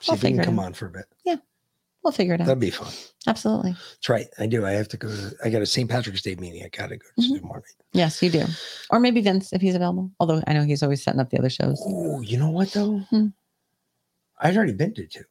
See 0.00 0.10
We'll 0.12 0.16
if 0.16 0.22
he 0.22 0.32
can 0.32 0.44
come 0.44 0.58
out. 0.60 0.66
on 0.66 0.72
for 0.74 0.86
a 0.86 0.90
bit. 0.90 1.04
We'll 2.04 2.12
figure 2.12 2.34
it 2.34 2.40
out. 2.40 2.46
That'd 2.48 2.60
be 2.60 2.70
fun. 2.70 2.92
Absolutely. 3.28 3.72
That's 3.72 4.08
right. 4.08 4.26
I 4.38 4.46
do. 4.46 4.66
I 4.66 4.72
have 4.72 4.88
to 4.88 4.96
go. 4.96 5.08
To, 5.08 5.32
I 5.44 5.50
got 5.50 5.62
a 5.62 5.66
St. 5.66 5.88
Patrick's 5.88 6.22
Day 6.22 6.34
meeting. 6.34 6.64
I 6.64 6.68
got 6.68 6.88
to 6.88 6.96
go 6.96 7.04
to 7.16 7.22
Mhm. 7.22 7.36
tomorrow 7.38 7.60
night. 7.60 7.86
Yes, 7.92 8.20
you 8.22 8.30
do. 8.30 8.44
Or 8.90 8.98
maybe 8.98 9.20
Vince 9.20 9.52
if 9.52 9.60
he's 9.60 9.76
available. 9.76 10.10
Although 10.18 10.42
I 10.46 10.52
know 10.52 10.64
he's 10.64 10.82
always 10.82 11.02
setting 11.02 11.20
up 11.20 11.30
the 11.30 11.38
other 11.38 11.50
shows. 11.50 11.80
Oh, 11.86 12.20
you 12.20 12.38
know 12.38 12.50
what 12.50 12.72
though? 12.72 12.98
Hmm. 13.10 13.28
I've 14.40 14.56
already 14.56 14.72
been 14.72 14.94
to 14.94 15.06
two. 15.06 15.22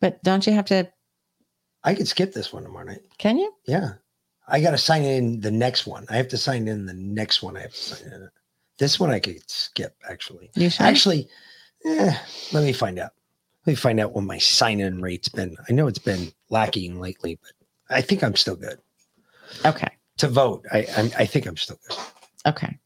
But 0.00 0.22
don't 0.24 0.44
you 0.46 0.52
have 0.54 0.64
to? 0.66 0.88
I 1.84 1.94
could 1.94 2.08
skip 2.08 2.32
this 2.32 2.52
one 2.52 2.64
tomorrow 2.64 2.86
night. 2.86 3.02
Can 3.18 3.38
you? 3.38 3.52
Yeah. 3.66 3.92
I 4.48 4.60
got 4.60 4.72
to 4.72 4.78
sign 4.78 5.02
in 5.04 5.40
the 5.40 5.50
next 5.52 5.86
one. 5.86 6.06
I 6.10 6.16
have 6.16 6.28
to 6.28 6.36
sign 6.36 6.66
in 6.66 6.86
the 6.86 6.92
next 6.94 7.40
one. 7.42 7.56
I 7.56 7.60
have 7.60 7.72
to 7.72 7.78
sign 7.78 8.12
in. 8.12 8.28
This 8.78 8.98
one 8.98 9.10
I 9.10 9.20
could 9.20 9.48
skip 9.48 9.94
actually. 10.08 10.50
You 10.56 10.70
should. 10.70 10.82
Actually, 10.82 11.28
eh, 11.84 12.12
let 12.52 12.64
me 12.64 12.72
find 12.72 12.98
out. 12.98 13.12
Let 13.66 13.72
me 13.72 13.74
find 13.76 14.00
out 14.00 14.12
what 14.14 14.24
my 14.24 14.38
sign 14.38 14.80
in 14.80 15.02
rate's 15.02 15.28
been. 15.28 15.56
I 15.68 15.72
know 15.72 15.86
it's 15.86 15.98
been 15.98 16.32
lacking 16.48 16.98
lately, 16.98 17.38
but 17.42 17.52
I 17.94 18.00
think 18.00 18.22
I'm 18.24 18.36
still 18.36 18.56
good 18.56 18.78
Okay. 19.64 19.88
to 20.18 20.28
vote. 20.28 20.64
I 20.72 20.86
I'm, 20.96 21.10
I 21.18 21.26
think 21.26 21.46
I'm 21.46 21.56
still 21.56 21.78
good. 21.88 21.98
Okay. 22.46 22.78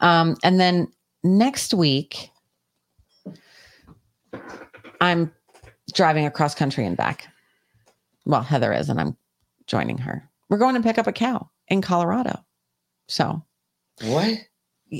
Um, 0.00 0.36
and 0.44 0.60
then 0.60 0.88
next 1.24 1.74
week, 1.74 2.30
I'm 5.00 5.32
driving 5.92 6.26
across 6.26 6.54
country 6.54 6.86
and 6.86 6.96
back. 6.96 7.28
Well, 8.24 8.42
Heather 8.42 8.72
is, 8.72 8.88
and 8.88 9.00
I'm 9.00 9.16
joining 9.66 9.98
her. 9.98 10.28
We're 10.48 10.58
going 10.58 10.74
to 10.76 10.82
pick 10.82 10.98
up 10.98 11.06
a 11.06 11.12
cow 11.12 11.50
in 11.68 11.82
Colorado. 11.82 12.44
So, 13.08 13.44
What? 14.02 14.38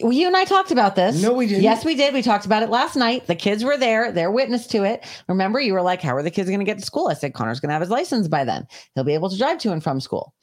Well, 0.02 0.12
you 0.12 0.26
and 0.26 0.36
I 0.36 0.44
talked 0.44 0.70
about 0.70 0.96
this. 0.96 1.22
No, 1.22 1.32
we 1.32 1.46
didn't. 1.46 1.62
Yes, 1.62 1.84
we 1.84 1.94
did. 1.94 2.14
We 2.14 2.22
talked 2.22 2.46
about 2.46 2.62
it 2.62 2.70
last 2.70 2.96
night. 2.96 3.26
The 3.26 3.34
kids 3.34 3.64
were 3.64 3.76
there. 3.76 4.12
They're 4.12 4.30
witness 4.30 4.66
to 4.68 4.84
it. 4.84 5.04
Remember, 5.28 5.60
you 5.60 5.72
were 5.72 5.82
like, 5.82 6.00
How 6.02 6.16
are 6.16 6.22
the 6.22 6.30
kids 6.30 6.48
going 6.48 6.60
to 6.60 6.64
get 6.64 6.78
to 6.78 6.84
school? 6.84 7.08
I 7.08 7.14
said, 7.14 7.34
Connor's 7.34 7.60
going 7.60 7.68
to 7.68 7.74
have 7.74 7.82
his 7.82 7.90
license 7.90 8.28
by 8.28 8.44
then. 8.44 8.66
He'll 8.94 9.04
be 9.04 9.14
able 9.14 9.30
to 9.30 9.38
drive 9.38 9.58
to 9.58 9.72
and 9.72 9.82
from 9.82 10.00
school 10.00 10.34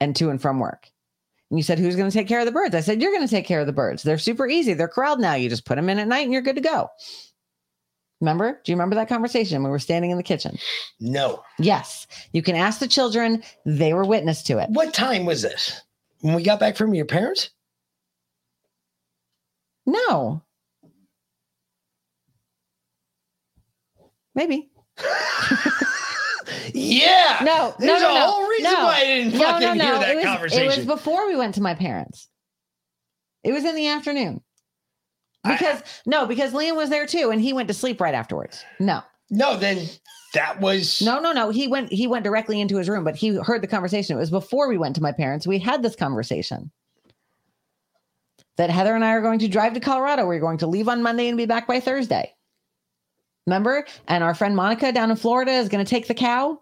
and 0.00 0.14
to 0.16 0.30
and 0.30 0.40
from 0.40 0.58
work. 0.58 0.88
And 1.50 1.58
you 1.58 1.62
said, 1.62 1.78
Who's 1.78 1.96
going 1.96 2.10
to 2.10 2.16
take 2.16 2.28
care 2.28 2.40
of 2.40 2.46
the 2.46 2.52
birds? 2.52 2.74
I 2.74 2.80
said, 2.80 3.00
You're 3.02 3.12
going 3.12 3.26
to 3.26 3.30
take 3.30 3.46
care 3.46 3.60
of 3.60 3.66
the 3.66 3.72
birds. 3.72 4.02
They're 4.02 4.18
super 4.18 4.48
easy. 4.48 4.74
They're 4.74 4.88
corralled 4.88 5.20
now. 5.20 5.34
You 5.34 5.48
just 5.48 5.66
put 5.66 5.76
them 5.76 5.88
in 5.88 5.98
at 5.98 6.08
night 6.08 6.24
and 6.24 6.32
you're 6.32 6.42
good 6.42 6.56
to 6.56 6.62
go. 6.62 6.88
Remember? 8.20 8.60
Do 8.64 8.70
you 8.70 8.76
remember 8.76 8.96
that 8.96 9.08
conversation? 9.08 9.62
We 9.62 9.70
were 9.70 9.78
standing 9.78 10.10
in 10.10 10.18
the 10.18 10.22
kitchen. 10.22 10.58
No. 11.00 11.42
Yes. 11.58 12.06
You 12.32 12.42
can 12.42 12.54
ask 12.54 12.78
the 12.78 12.86
children. 12.88 13.42
They 13.64 13.94
were 13.94 14.04
witness 14.04 14.42
to 14.44 14.58
it. 14.58 14.68
What 14.70 14.92
time 14.92 15.24
was 15.24 15.42
this? 15.42 15.80
When 16.20 16.34
we 16.34 16.42
got 16.42 16.60
back 16.60 16.76
from 16.76 16.92
your 16.92 17.06
parents? 17.06 17.50
No. 19.86 20.42
Maybe. 24.34 24.70
Yeah. 26.74 27.38
No, 27.42 27.74
There's 27.78 28.02
no, 28.02 28.08
no, 28.08 28.14
a 28.14 28.18
no, 28.18 28.26
whole 28.26 28.48
reason 28.48 28.72
no. 28.72 28.84
why 28.84 28.96
I 28.96 29.04
didn't 29.04 29.32
No, 29.34 29.38
fucking 29.38 29.60
no, 29.68 29.74
no. 29.74 29.84
hear 29.84 29.98
that 29.98 30.08
it 30.10 30.16
was, 30.16 30.24
conversation. 30.24 30.64
It 30.64 30.76
was 30.76 30.86
before 30.86 31.26
we 31.26 31.36
went 31.36 31.54
to 31.56 31.62
my 31.62 31.74
parents. 31.74 32.28
It 33.44 33.52
was 33.52 33.64
in 33.64 33.74
the 33.74 33.88
afternoon. 33.88 34.42
Because 35.42 35.82
no, 36.06 36.26
because 36.26 36.52
Liam 36.52 36.76
was 36.76 36.90
there 36.90 37.06
too, 37.06 37.30
and 37.30 37.40
he 37.40 37.52
went 37.54 37.68
to 37.68 37.74
sleep 37.74 38.00
right 38.00 38.14
afterwards. 38.14 38.62
No, 38.78 39.00
no, 39.30 39.56
then 39.56 39.86
that 40.34 40.60
was 40.60 41.00
no, 41.00 41.18
no, 41.18 41.32
no. 41.32 41.48
He 41.48 41.66
went 41.66 41.90
he 41.90 42.06
went 42.06 42.24
directly 42.24 42.60
into 42.60 42.76
his 42.76 42.90
room, 42.90 43.04
but 43.04 43.16
he 43.16 43.36
heard 43.36 43.62
the 43.62 43.66
conversation. 43.66 44.16
It 44.16 44.20
was 44.20 44.30
before 44.30 44.68
we 44.68 44.76
went 44.76 44.96
to 44.96 45.02
my 45.02 45.12
parents. 45.12 45.46
We 45.46 45.58
had 45.58 45.82
this 45.82 45.96
conversation 45.96 46.70
that 48.56 48.70
Heather 48.70 48.94
and 48.94 49.04
I 49.04 49.12
are 49.12 49.22
going 49.22 49.38
to 49.40 49.48
drive 49.48 49.74
to 49.74 49.80
Colorado. 49.80 50.26
We're 50.26 50.40
going 50.40 50.58
to 50.58 50.66
leave 50.66 50.88
on 50.88 51.02
Monday 51.02 51.28
and 51.28 51.36
be 51.38 51.46
back 51.46 51.66
by 51.66 51.80
Thursday. 51.80 52.34
Remember? 53.46 53.86
And 54.08 54.22
our 54.22 54.34
friend 54.34 54.54
Monica 54.54 54.92
down 54.92 55.10
in 55.10 55.16
Florida 55.16 55.52
is 55.52 55.68
going 55.68 55.84
to 55.84 55.88
take 55.88 56.06
the 56.08 56.14
cow. 56.14 56.60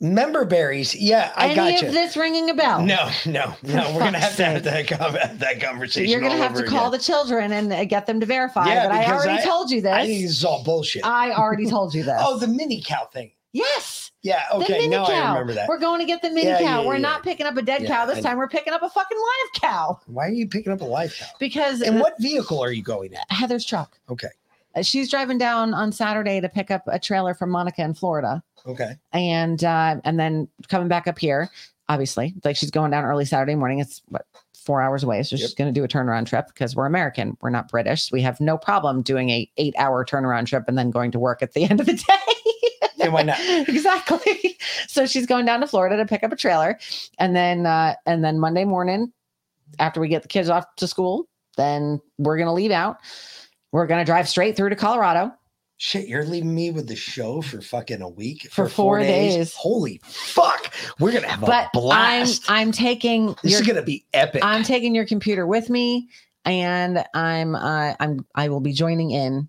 member 0.00 0.44
berries. 0.46 0.94
Yeah, 0.94 1.32
I 1.36 1.46
Any 1.46 1.54
got 1.56 1.74
of 1.74 1.82
you. 1.82 1.90
this 1.90 2.16
ringing 2.16 2.48
a 2.48 2.54
bell? 2.54 2.82
No, 2.82 3.10
no, 3.26 3.54
no. 3.64 3.82
For 3.82 3.92
We're 3.94 3.98
gonna 4.00 4.18
have 4.18 4.36
to 4.36 4.44
have 4.44 4.62
that, 4.64 5.38
that 5.38 5.60
conversation. 5.60 6.08
You're 6.10 6.20
going 6.20 6.32
to 6.32 6.38
have 6.38 6.54
to 6.54 6.60
over 6.60 6.68
call 6.68 6.88
again. 6.88 6.92
the 6.92 6.98
children 7.04 7.52
and 7.52 7.72
uh, 7.72 7.84
get 7.84 8.06
them 8.06 8.20
to 8.20 8.26
verify. 8.26 8.66
Yeah, 8.68 8.86
but 8.88 8.94
I 8.96 9.12
already 9.12 9.42
I- 9.42 9.44
told 9.44 9.70
you 9.70 9.82
this. 9.82 9.92
I 9.92 10.06
think 10.06 10.22
this 10.22 10.30
is 10.30 10.44
all 10.44 10.62
bullshit. 10.64 11.04
I 11.04 11.32
already 11.32 11.66
told 11.66 11.92
you 11.94 12.02
this. 12.04 12.16
oh, 12.24 12.38
the 12.38 12.46
mini 12.48 12.80
cow 12.82 13.06
thing. 13.12 13.32
yes. 13.52 14.09
Yeah. 14.22 14.42
Okay. 14.52 14.86
Now 14.88 15.04
I 15.04 15.28
remember 15.30 15.54
that. 15.54 15.68
We're 15.68 15.78
going 15.78 16.00
to 16.00 16.06
get 16.06 16.20
the 16.22 16.28
mini 16.30 16.48
Yeah, 16.48 16.58
cow. 16.58 16.82
yeah, 16.82 16.86
we're 16.86 16.94
yeah. 16.94 17.00
not 17.00 17.22
picking 17.22 17.46
up 17.46 17.56
a 17.56 17.62
dead 17.62 17.86
cow 17.86 18.04
this 18.06 18.18
I 18.18 18.20
time. 18.20 18.36
We're 18.38 18.48
picking 18.48 18.72
up 18.72 18.82
a 18.82 18.88
fucking 18.90 19.16
live 19.18 19.62
cow 19.62 20.00
Why 20.06 20.26
are 20.26 20.30
you 20.32 20.46
picking 20.46 20.72
up 20.72 20.82
a 20.82 20.84
live 20.84 21.14
cow? 21.18 21.26
because 21.38 21.80
And 21.80 21.96
the- 21.96 22.00
what 22.02 22.14
vehicle 22.20 22.60
are 22.62 22.70
you 22.72 22.82
going 22.82 23.14
at? 23.14 23.24
Heather's 23.30 23.64
truck. 23.64 23.98
Okay. 24.10 24.28
Uh, 24.76 24.82
She's 24.82 25.10
driving 25.10 25.38
down 25.38 25.72
on 25.74 25.90
Saturday 25.90 26.40
to 26.40 26.48
pick 26.48 26.70
up 26.70 26.82
a 26.86 26.98
trailer 26.98 27.34
from 27.34 27.50
Monica 27.50 27.82
in 27.82 27.94
Florida, 27.94 28.42
Okay. 28.66 28.92
and 29.12 29.64
uh, 29.64 29.96
and 30.04 30.20
then 30.20 30.48
coming 30.68 30.86
back 30.88 31.06
up 31.08 31.18
here. 31.18 31.50
Obviously, 31.88 32.34
like 32.44 32.54
she's 32.56 32.70
going 32.70 32.92
down 32.92 33.04
early 33.04 33.24
Saturday 33.24 33.56
morning. 33.56 33.80
It's 33.80 34.00
what 34.10 34.26
four 34.54 34.80
hours 34.80 35.02
away, 35.02 35.22
so 35.24 35.34
she's 35.36 35.54
going 35.54 35.72
to 35.74 35.76
do 35.76 35.82
a 35.82 35.88
turnaround 35.88 36.26
trip 36.26 36.46
because 36.48 36.76
we're 36.76 36.86
American. 36.86 37.36
We're 37.40 37.50
not 37.50 37.68
British. 37.68 38.12
We 38.12 38.22
have 38.22 38.38
no 38.40 38.56
problem 38.58 39.02
doing 39.02 39.30
a 39.30 39.50
eight 39.56 39.74
hour 39.76 40.04
turnaround 40.04 40.46
trip 40.46 40.64
and 40.68 40.78
then 40.78 40.90
going 40.92 41.10
to 41.12 41.18
work 41.18 41.42
at 41.42 41.54
the 41.54 41.64
end 41.68 41.80
of 41.80 41.86
the 41.86 41.94
day. 41.94 42.34
Yeah, 43.00 43.08
why 43.08 43.22
not? 43.22 43.38
exactly. 43.68 44.58
So 44.86 45.06
she's 45.06 45.26
going 45.26 45.46
down 45.46 45.60
to 45.60 45.66
Florida 45.66 45.96
to 45.96 46.06
pick 46.06 46.22
up 46.22 46.32
a 46.32 46.36
trailer, 46.36 46.78
and 47.18 47.34
then 47.34 47.66
uh, 47.66 47.94
and 48.06 48.22
then 48.22 48.38
Monday 48.38 48.64
morning, 48.64 49.12
after 49.78 50.00
we 50.00 50.08
get 50.08 50.22
the 50.22 50.28
kids 50.28 50.48
off 50.48 50.64
to 50.76 50.86
school, 50.86 51.26
then 51.56 52.00
we're 52.18 52.38
gonna 52.38 52.54
leave 52.54 52.70
out. 52.70 52.98
We're 53.72 53.86
gonna 53.86 54.04
drive 54.04 54.28
straight 54.28 54.56
through 54.56 54.70
to 54.70 54.76
Colorado. 54.76 55.32
Shit, 55.78 56.08
you're 56.08 56.26
leaving 56.26 56.54
me 56.54 56.70
with 56.70 56.88
the 56.88 56.96
show 56.96 57.40
for 57.40 57.62
fucking 57.62 58.02
a 58.02 58.08
week 58.08 58.48
For 58.50 58.68
four 58.68 58.98
days. 58.98 59.54
Holy 59.54 59.98
fuck! 60.04 60.74
We're 60.98 61.12
gonna 61.12 61.28
have 61.28 61.40
but 61.40 61.68
a 61.74 61.80
blast. 61.80 62.44
I'm 62.50 62.68
I'm 62.68 62.72
taking 62.72 63.34
this 63.42 63.52
your, 63.52 63.62
is 63.62 63.66
gonna 63.66 63.82
be 63.82 64.04
epic. 64.12 64.44
I'm 64.44 64.62
taking 64.62 64.94
your 64.94 65.06
computer 65.06 65.46
with 65.46 65.70
me, 65.70 66.10
and 66.44 67.04
I'm 67.14 67.54
uh, 67.54 67.94
I'm 68.00 68.24
I 68.34 68.48
will 68.48 68.60
be 68.60 68.72
joining 68.72 69.10
in 69.10 69.48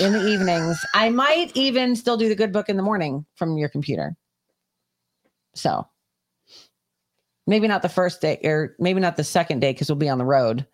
in 0.00 0.12
the 0.12 0.26
evenings. 0.28 0.78
I 0.94 1.10
might 1.10 1.52
even 1.54 1.96
still 1.96 2.16
do 2.16 2.28
the 2.28 2.34
good 2.34 2.52
book 2.52 2.68
in 2.68 2.76
the 2.76 2.82
morning 2.82 3.24
from 3.36 3.56
your 3.56 3.68
computer. 3.68 4.16
So 5.54 5.86
maybe 7.46 7.68
not 7.68 7.82
the 7.82 7.88
first 7.88 8.20
day 8.20 8.40
or 8.44 8.74
maybe 8.78 9.00
not 9.00 9.16
the 9.16 9.24
second 9.24 9.60
day 9.60 9.72
because 9.72 9.88
we'll 9.88 9.96
be 9.96 10.08
on 10.08 10.18
the 10.18 10.24
road. 10.24 10.66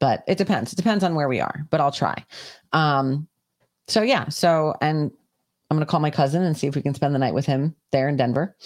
But 0.00 0.24
it 0.26 0.38
depends. 0.38 0.72
It 0.72 0.76
depends 0.76 1.04
on 1.04 1.14
where 1.14 1.28
we 1.28 1.40
are, 1.40 1.66
but 1.70 1.80
I'll 1.80 1.92
try. 1.92 2.24
Um, 2.72 3.26
so 3.88 4.02
yeah, 4.02 4.28
so 4.28 4.74
and 4.80 5.10
I'm 5.70 5.76
gonna 5.76 5.86
call 5.86 6.00
my 6.00 6.10
cousin 6.10 6.42
and 6.42 6.56
see 6.56 6.66
if 6.66 6.74
we 6.74 6.82
can 6.82 6.94
spend 6.94 7.14
the 7.14 7.18
night 7.18 7.34
with 7.34 7.46
him 7.46 7.74
there 7.90 8.08
in 8.08 8.16
Denver. 8.16 8.56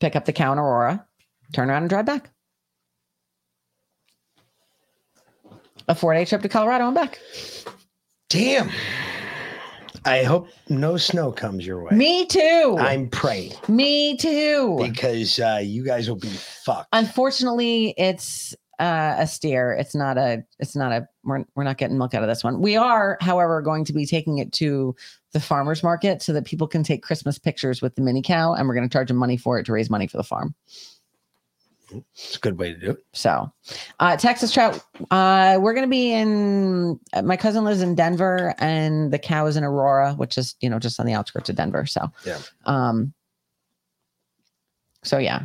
Pick 0.00 0.16
up 0.16 0.26
the 0.26 0.32
in 0.32 0.58
Aurora, 0.58 1.06
turn 1.52 1.70
around 1.70 1.82
and 1.82 1.90
drive 1.90 2.06
back. 2.06 2.30
A 5.88 5.94
four 5.94 6.14
day 6.14 6.24
trip 6.24 6.42
to 6.42 6.48
Colorado 6.48 6.86
and 6.86 6.94
back. 6.94 7.18
Damn. 8.28 8.70
I 10.04 10.22
hope 10.22 10.48
no 10.68 10.96
snow 10.96 11.32
comes 11.32 11.66
your 11.66 11.82
way. 11.82 11.94
Me 11.94 12.24
too. 12.26 12.76
I'm 12.78 13.08
praying 13.08 13.52
Me 13.68 14.16
too. 14.16 14.78
because 14.80 15.38
uh, 15.38 15.60
you 15.62 15.84
guys 15.84 16.08
will 16.08 16.16
be 16.16 16.28
fucked. 16.28 16.88
Unfortunately, 16.92 17.94
it's 17.98 18.54
uh, 18.78 19.16
a 19.18 19.26
steer. 19.26 19.72
It's 19.72 19.94
not 19.94 20.16
a. 20.16 20.44
It's 20.60 20.76
not 20.76 20.92
a. 20.92 21.08
We're 21.24 21.44
we're 21.56 21.64
not 21.64 21.78
getting 21.78 21.98
milk 21.98 22.14
out 22.14 22.22
of 22.22 22.28
this 22.28 22.44
one. 22.44 22.60
We 22.60 22.76
are, 22.76 23.18
however, 23.20 23.60
going 23.60 23.84
to 23.86 23.92
be 23.92 24.06
taking 24.06 24.38
it 24.38 24.52
to 24.54 24.94
the 25.32 25.40
farmers 25.40 25.82
market 25.82 26.22
so 26.22 26.32
that 26.32 26.44
people 26.44 26.68
can 26.68 26.82
take 26.84 27.02
Christmas 27.02 27.38
pictures 27.38 27.82
with 27.82 27.94
the 27.96 28.02
mini 28.02 28.22
cow, 28.22 28.54
and 28.54 28.68
we're 28.68 28.74
going 28.74 28.88
to 28.88 28.92
charge 28.92 29.08
them 29.08 29.16
money 29.16 29.36
for 29.36 29.58
it 29.58 29.66
to 29.66 29.72
raise 29.72 29.90
money 29.90 30.06
for 30.06 30.16
the 30.16 30.24
farm. 30.24 30.54
It's 32.14 32.36
a 32.36 32.40
good 32.40 32.58
way 32.58 32.72
to 32.74 32.78
do 32.78 32.90
it. 32.90 32.98
So, 33.12 33.50
uh, 34.00 34.16
Texas 34.16 34.52
trout. 34.52 34.82
Uh, 35.10 35.58
we're 35.60 35.72
going 35.74 35.86
to 35.86 35.90
be 35.90 36.12
in. 36.12 36.98
uh, 37.12 37.22
My 37.22 37.36
cousin 37.36 37.64
lives 37.64 37.80
in 37.82 37.94
Denver, 37.94 38.54
and 38.58 39.12
the 39.12 39.18
cow 39.18 39.46
is 39.46 39.56
in 39.56 39.64
Aurora, 39.64 40.14
which 40.14 40.36
is 40.38 40.54
you 40.60 40.68
know 40.68 40.78
just 40.78 41.00
on 41.00 41.06
the 41.06 41.14
outskirts 41.14 41.48
of 41.48 41.56
Denver. 41.56 41.86
So, 41.86 42.10
Yeah. 42.26 42.38
um. 42.66 43.12
So 45.04 45.18
yeah, 45.18 45.44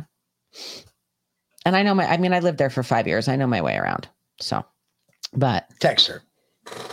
and 1.64 1.76
I 1.76 1.82
know 1.82 1.94
my. 1.94 2.06
I 2.06 2.16
mean, 2.16 2.32
I 2.32 2.40
lived 2.40 2.58
there 2.58 2.70
for 2.70 2.82
five 2.82 3.06
years. 3.06 3.28
I 3.28 3.36
know 3.36 3.46
my 3.46 3.62
way 3.62 3.76
around. 3.76 4.08
So, 4.40 4.64
but 5.32 5.66
Text 5.80 6.06
her. 6.08 6.22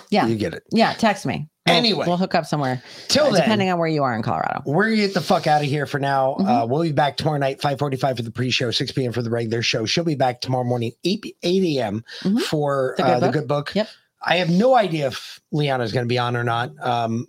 Yeah. 0.09 0.27
You 0.27 0.35
get 0.35 0.53
it. 0.53 0.63
Yeah, 0.71 0.93
text 0.93 1.25
me. 1.25 1.49
Anyway. 1.75 2.05
we'll 2.07 2.17
hook 2.17 2.35
up 2.35 2.45
somewhere. 2.45 2.81
Till 3.07 3.25
uh, 3.25 3.31
then- 3.31 3.41
depending 3.41 3.69
on 3.69 3.79
where 3.79 3.87
you 3.87 4.03
are 4.03 4.15
in 4.15 4.21
Colorado. 4.21 4.61
We're 4.65 4.85
gonna 4.85 4.95
get 4.97 5.13
the 5.13 5.21
fuck 5.21 5.47
out 5.47 5.61
of 5.61 5.67
here 5.67 5.85
for 5.85 5.99
now. 5.99 6.35
Mm-hmm. 6.39 6.47
Uh, 6.47 6.65
we'll 6.65 6.83
be 6.83 6.91
back 6.91 7.17
tomorrow 7.17 7.37
night, 7.37 7.61
545 7.61 8.17
for 8.17 8.23
the 8.23 8.31
pre-show, 8.31 8.71
6 8.71 8.91
p.m. 8.91 9.11
for 9.11 9.21
the 9.21 9.29
regular 9.29 9.61
show. 9.61 9.85
She'll 9.85 10.03
be 10.03 10.15
back 10.15 10.41
tomorrow 10.41 10.63
morning, 10.63 10.91
8, 11.03 11.35
8 11.43 11.63
a.m. 11.77 12.03
for 12.47 12.95
Mm-hmm. 12.97 13.01
The 13.01 13.03
Good 13.03 13.11
uh, 13.11 13.19
the 13.19 13.25
Book. 13.27 13.33
good 13.33 13.47
book. 13.47 13.75
Yep. 13.75 13.87
I 14.23 14.35
have 14.37 14.49
no 14.49 14.75
idea 14.75 15.07
if 15.07 15.39
Liana's 15.51 15.91
gonna 15.91 16.05
be 16.05 16.17
on 16.19 16.35
or 16.37 16.43
not. 16.43 16.71
Um 16.81 17.27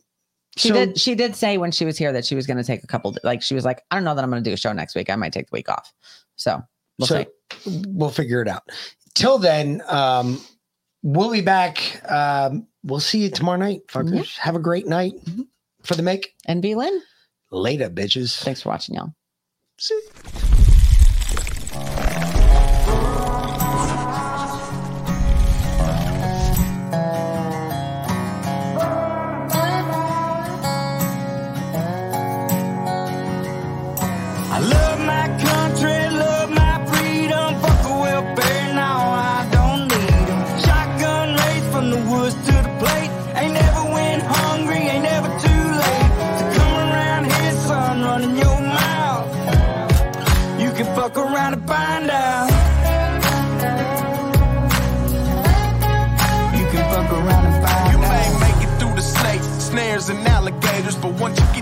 She 0.56 0.68
so- 0.68 0.74
did. 0.74 0.98
She 1.00 1.14
did 1.14 1.34
say 1.36 1.56
when 1.58 1.70
she 1.72 1.84
was 1.84 1.96
here 1.96 2.12
that 2.12 2.24
she 2.26 2.34
was 2.34 2.46
going 2.46 2.58
to 2.58 2.64
take 2.64 2.84
a 2.84 2.86
couple. 2.86 3.16
Like 3.24 3.40
she 3.40 3.54
was 3.54 3.64
like, 3.64 3.82
I 3.90 3.96
don't 3.96 4.04
know 4.04 4.14
that 4.14 4.22
I'm 4.22 4.28
going 4.30 4.44
to 4.44 4.50
do 4.50 4.52
a 4.52 4.56
show 4.58 4.72
next 4.74 4.94
week. 4.94 5.08
I 5.08 5.16
might 5.16 5.32
take 5.32 5.46
the 5.50 5.54
week 5.56 5.70
off. 5.70 5.90
So 6.36 6.60
we'll 6.98 7.06
so 7.06 7.24
see. 7.64 7.82
we'll 7.88 8.10
figure 8.10 8.42
it 8.42 8.48
out. 8.48 8.62
Till 9.14 9.38
then, 9.38 9.80
um, 9.88 10.38
we'll 11.02 11.30
be 11.30 11.40
back. 11.40 12.02
Um, 12.10 12.66
we'll 12.82 13.00
see 13.00 13.22
you 13.22 13.30
tomorrow 13.30 13.58
night, 13.58 13.86
fuckers. 13.88 14.36
Have 14.38 14.56
a 14.56 14.60
great 14.60 14.86
night 14.86 15.14
for 15.82 15.94
the 15.94 16.02
make. 16.02 16.34
And 16.46 16.62
be 16.62 16.74
Lynn. 16.74 17.02
Later, 17.50 17.90
bitches. 17.90 18.42
Thanks 18.42 18.62
for 18.62 18.70
watching, 18.70 18.94
y'all. 18.94 19.14
See. 19.78 20.00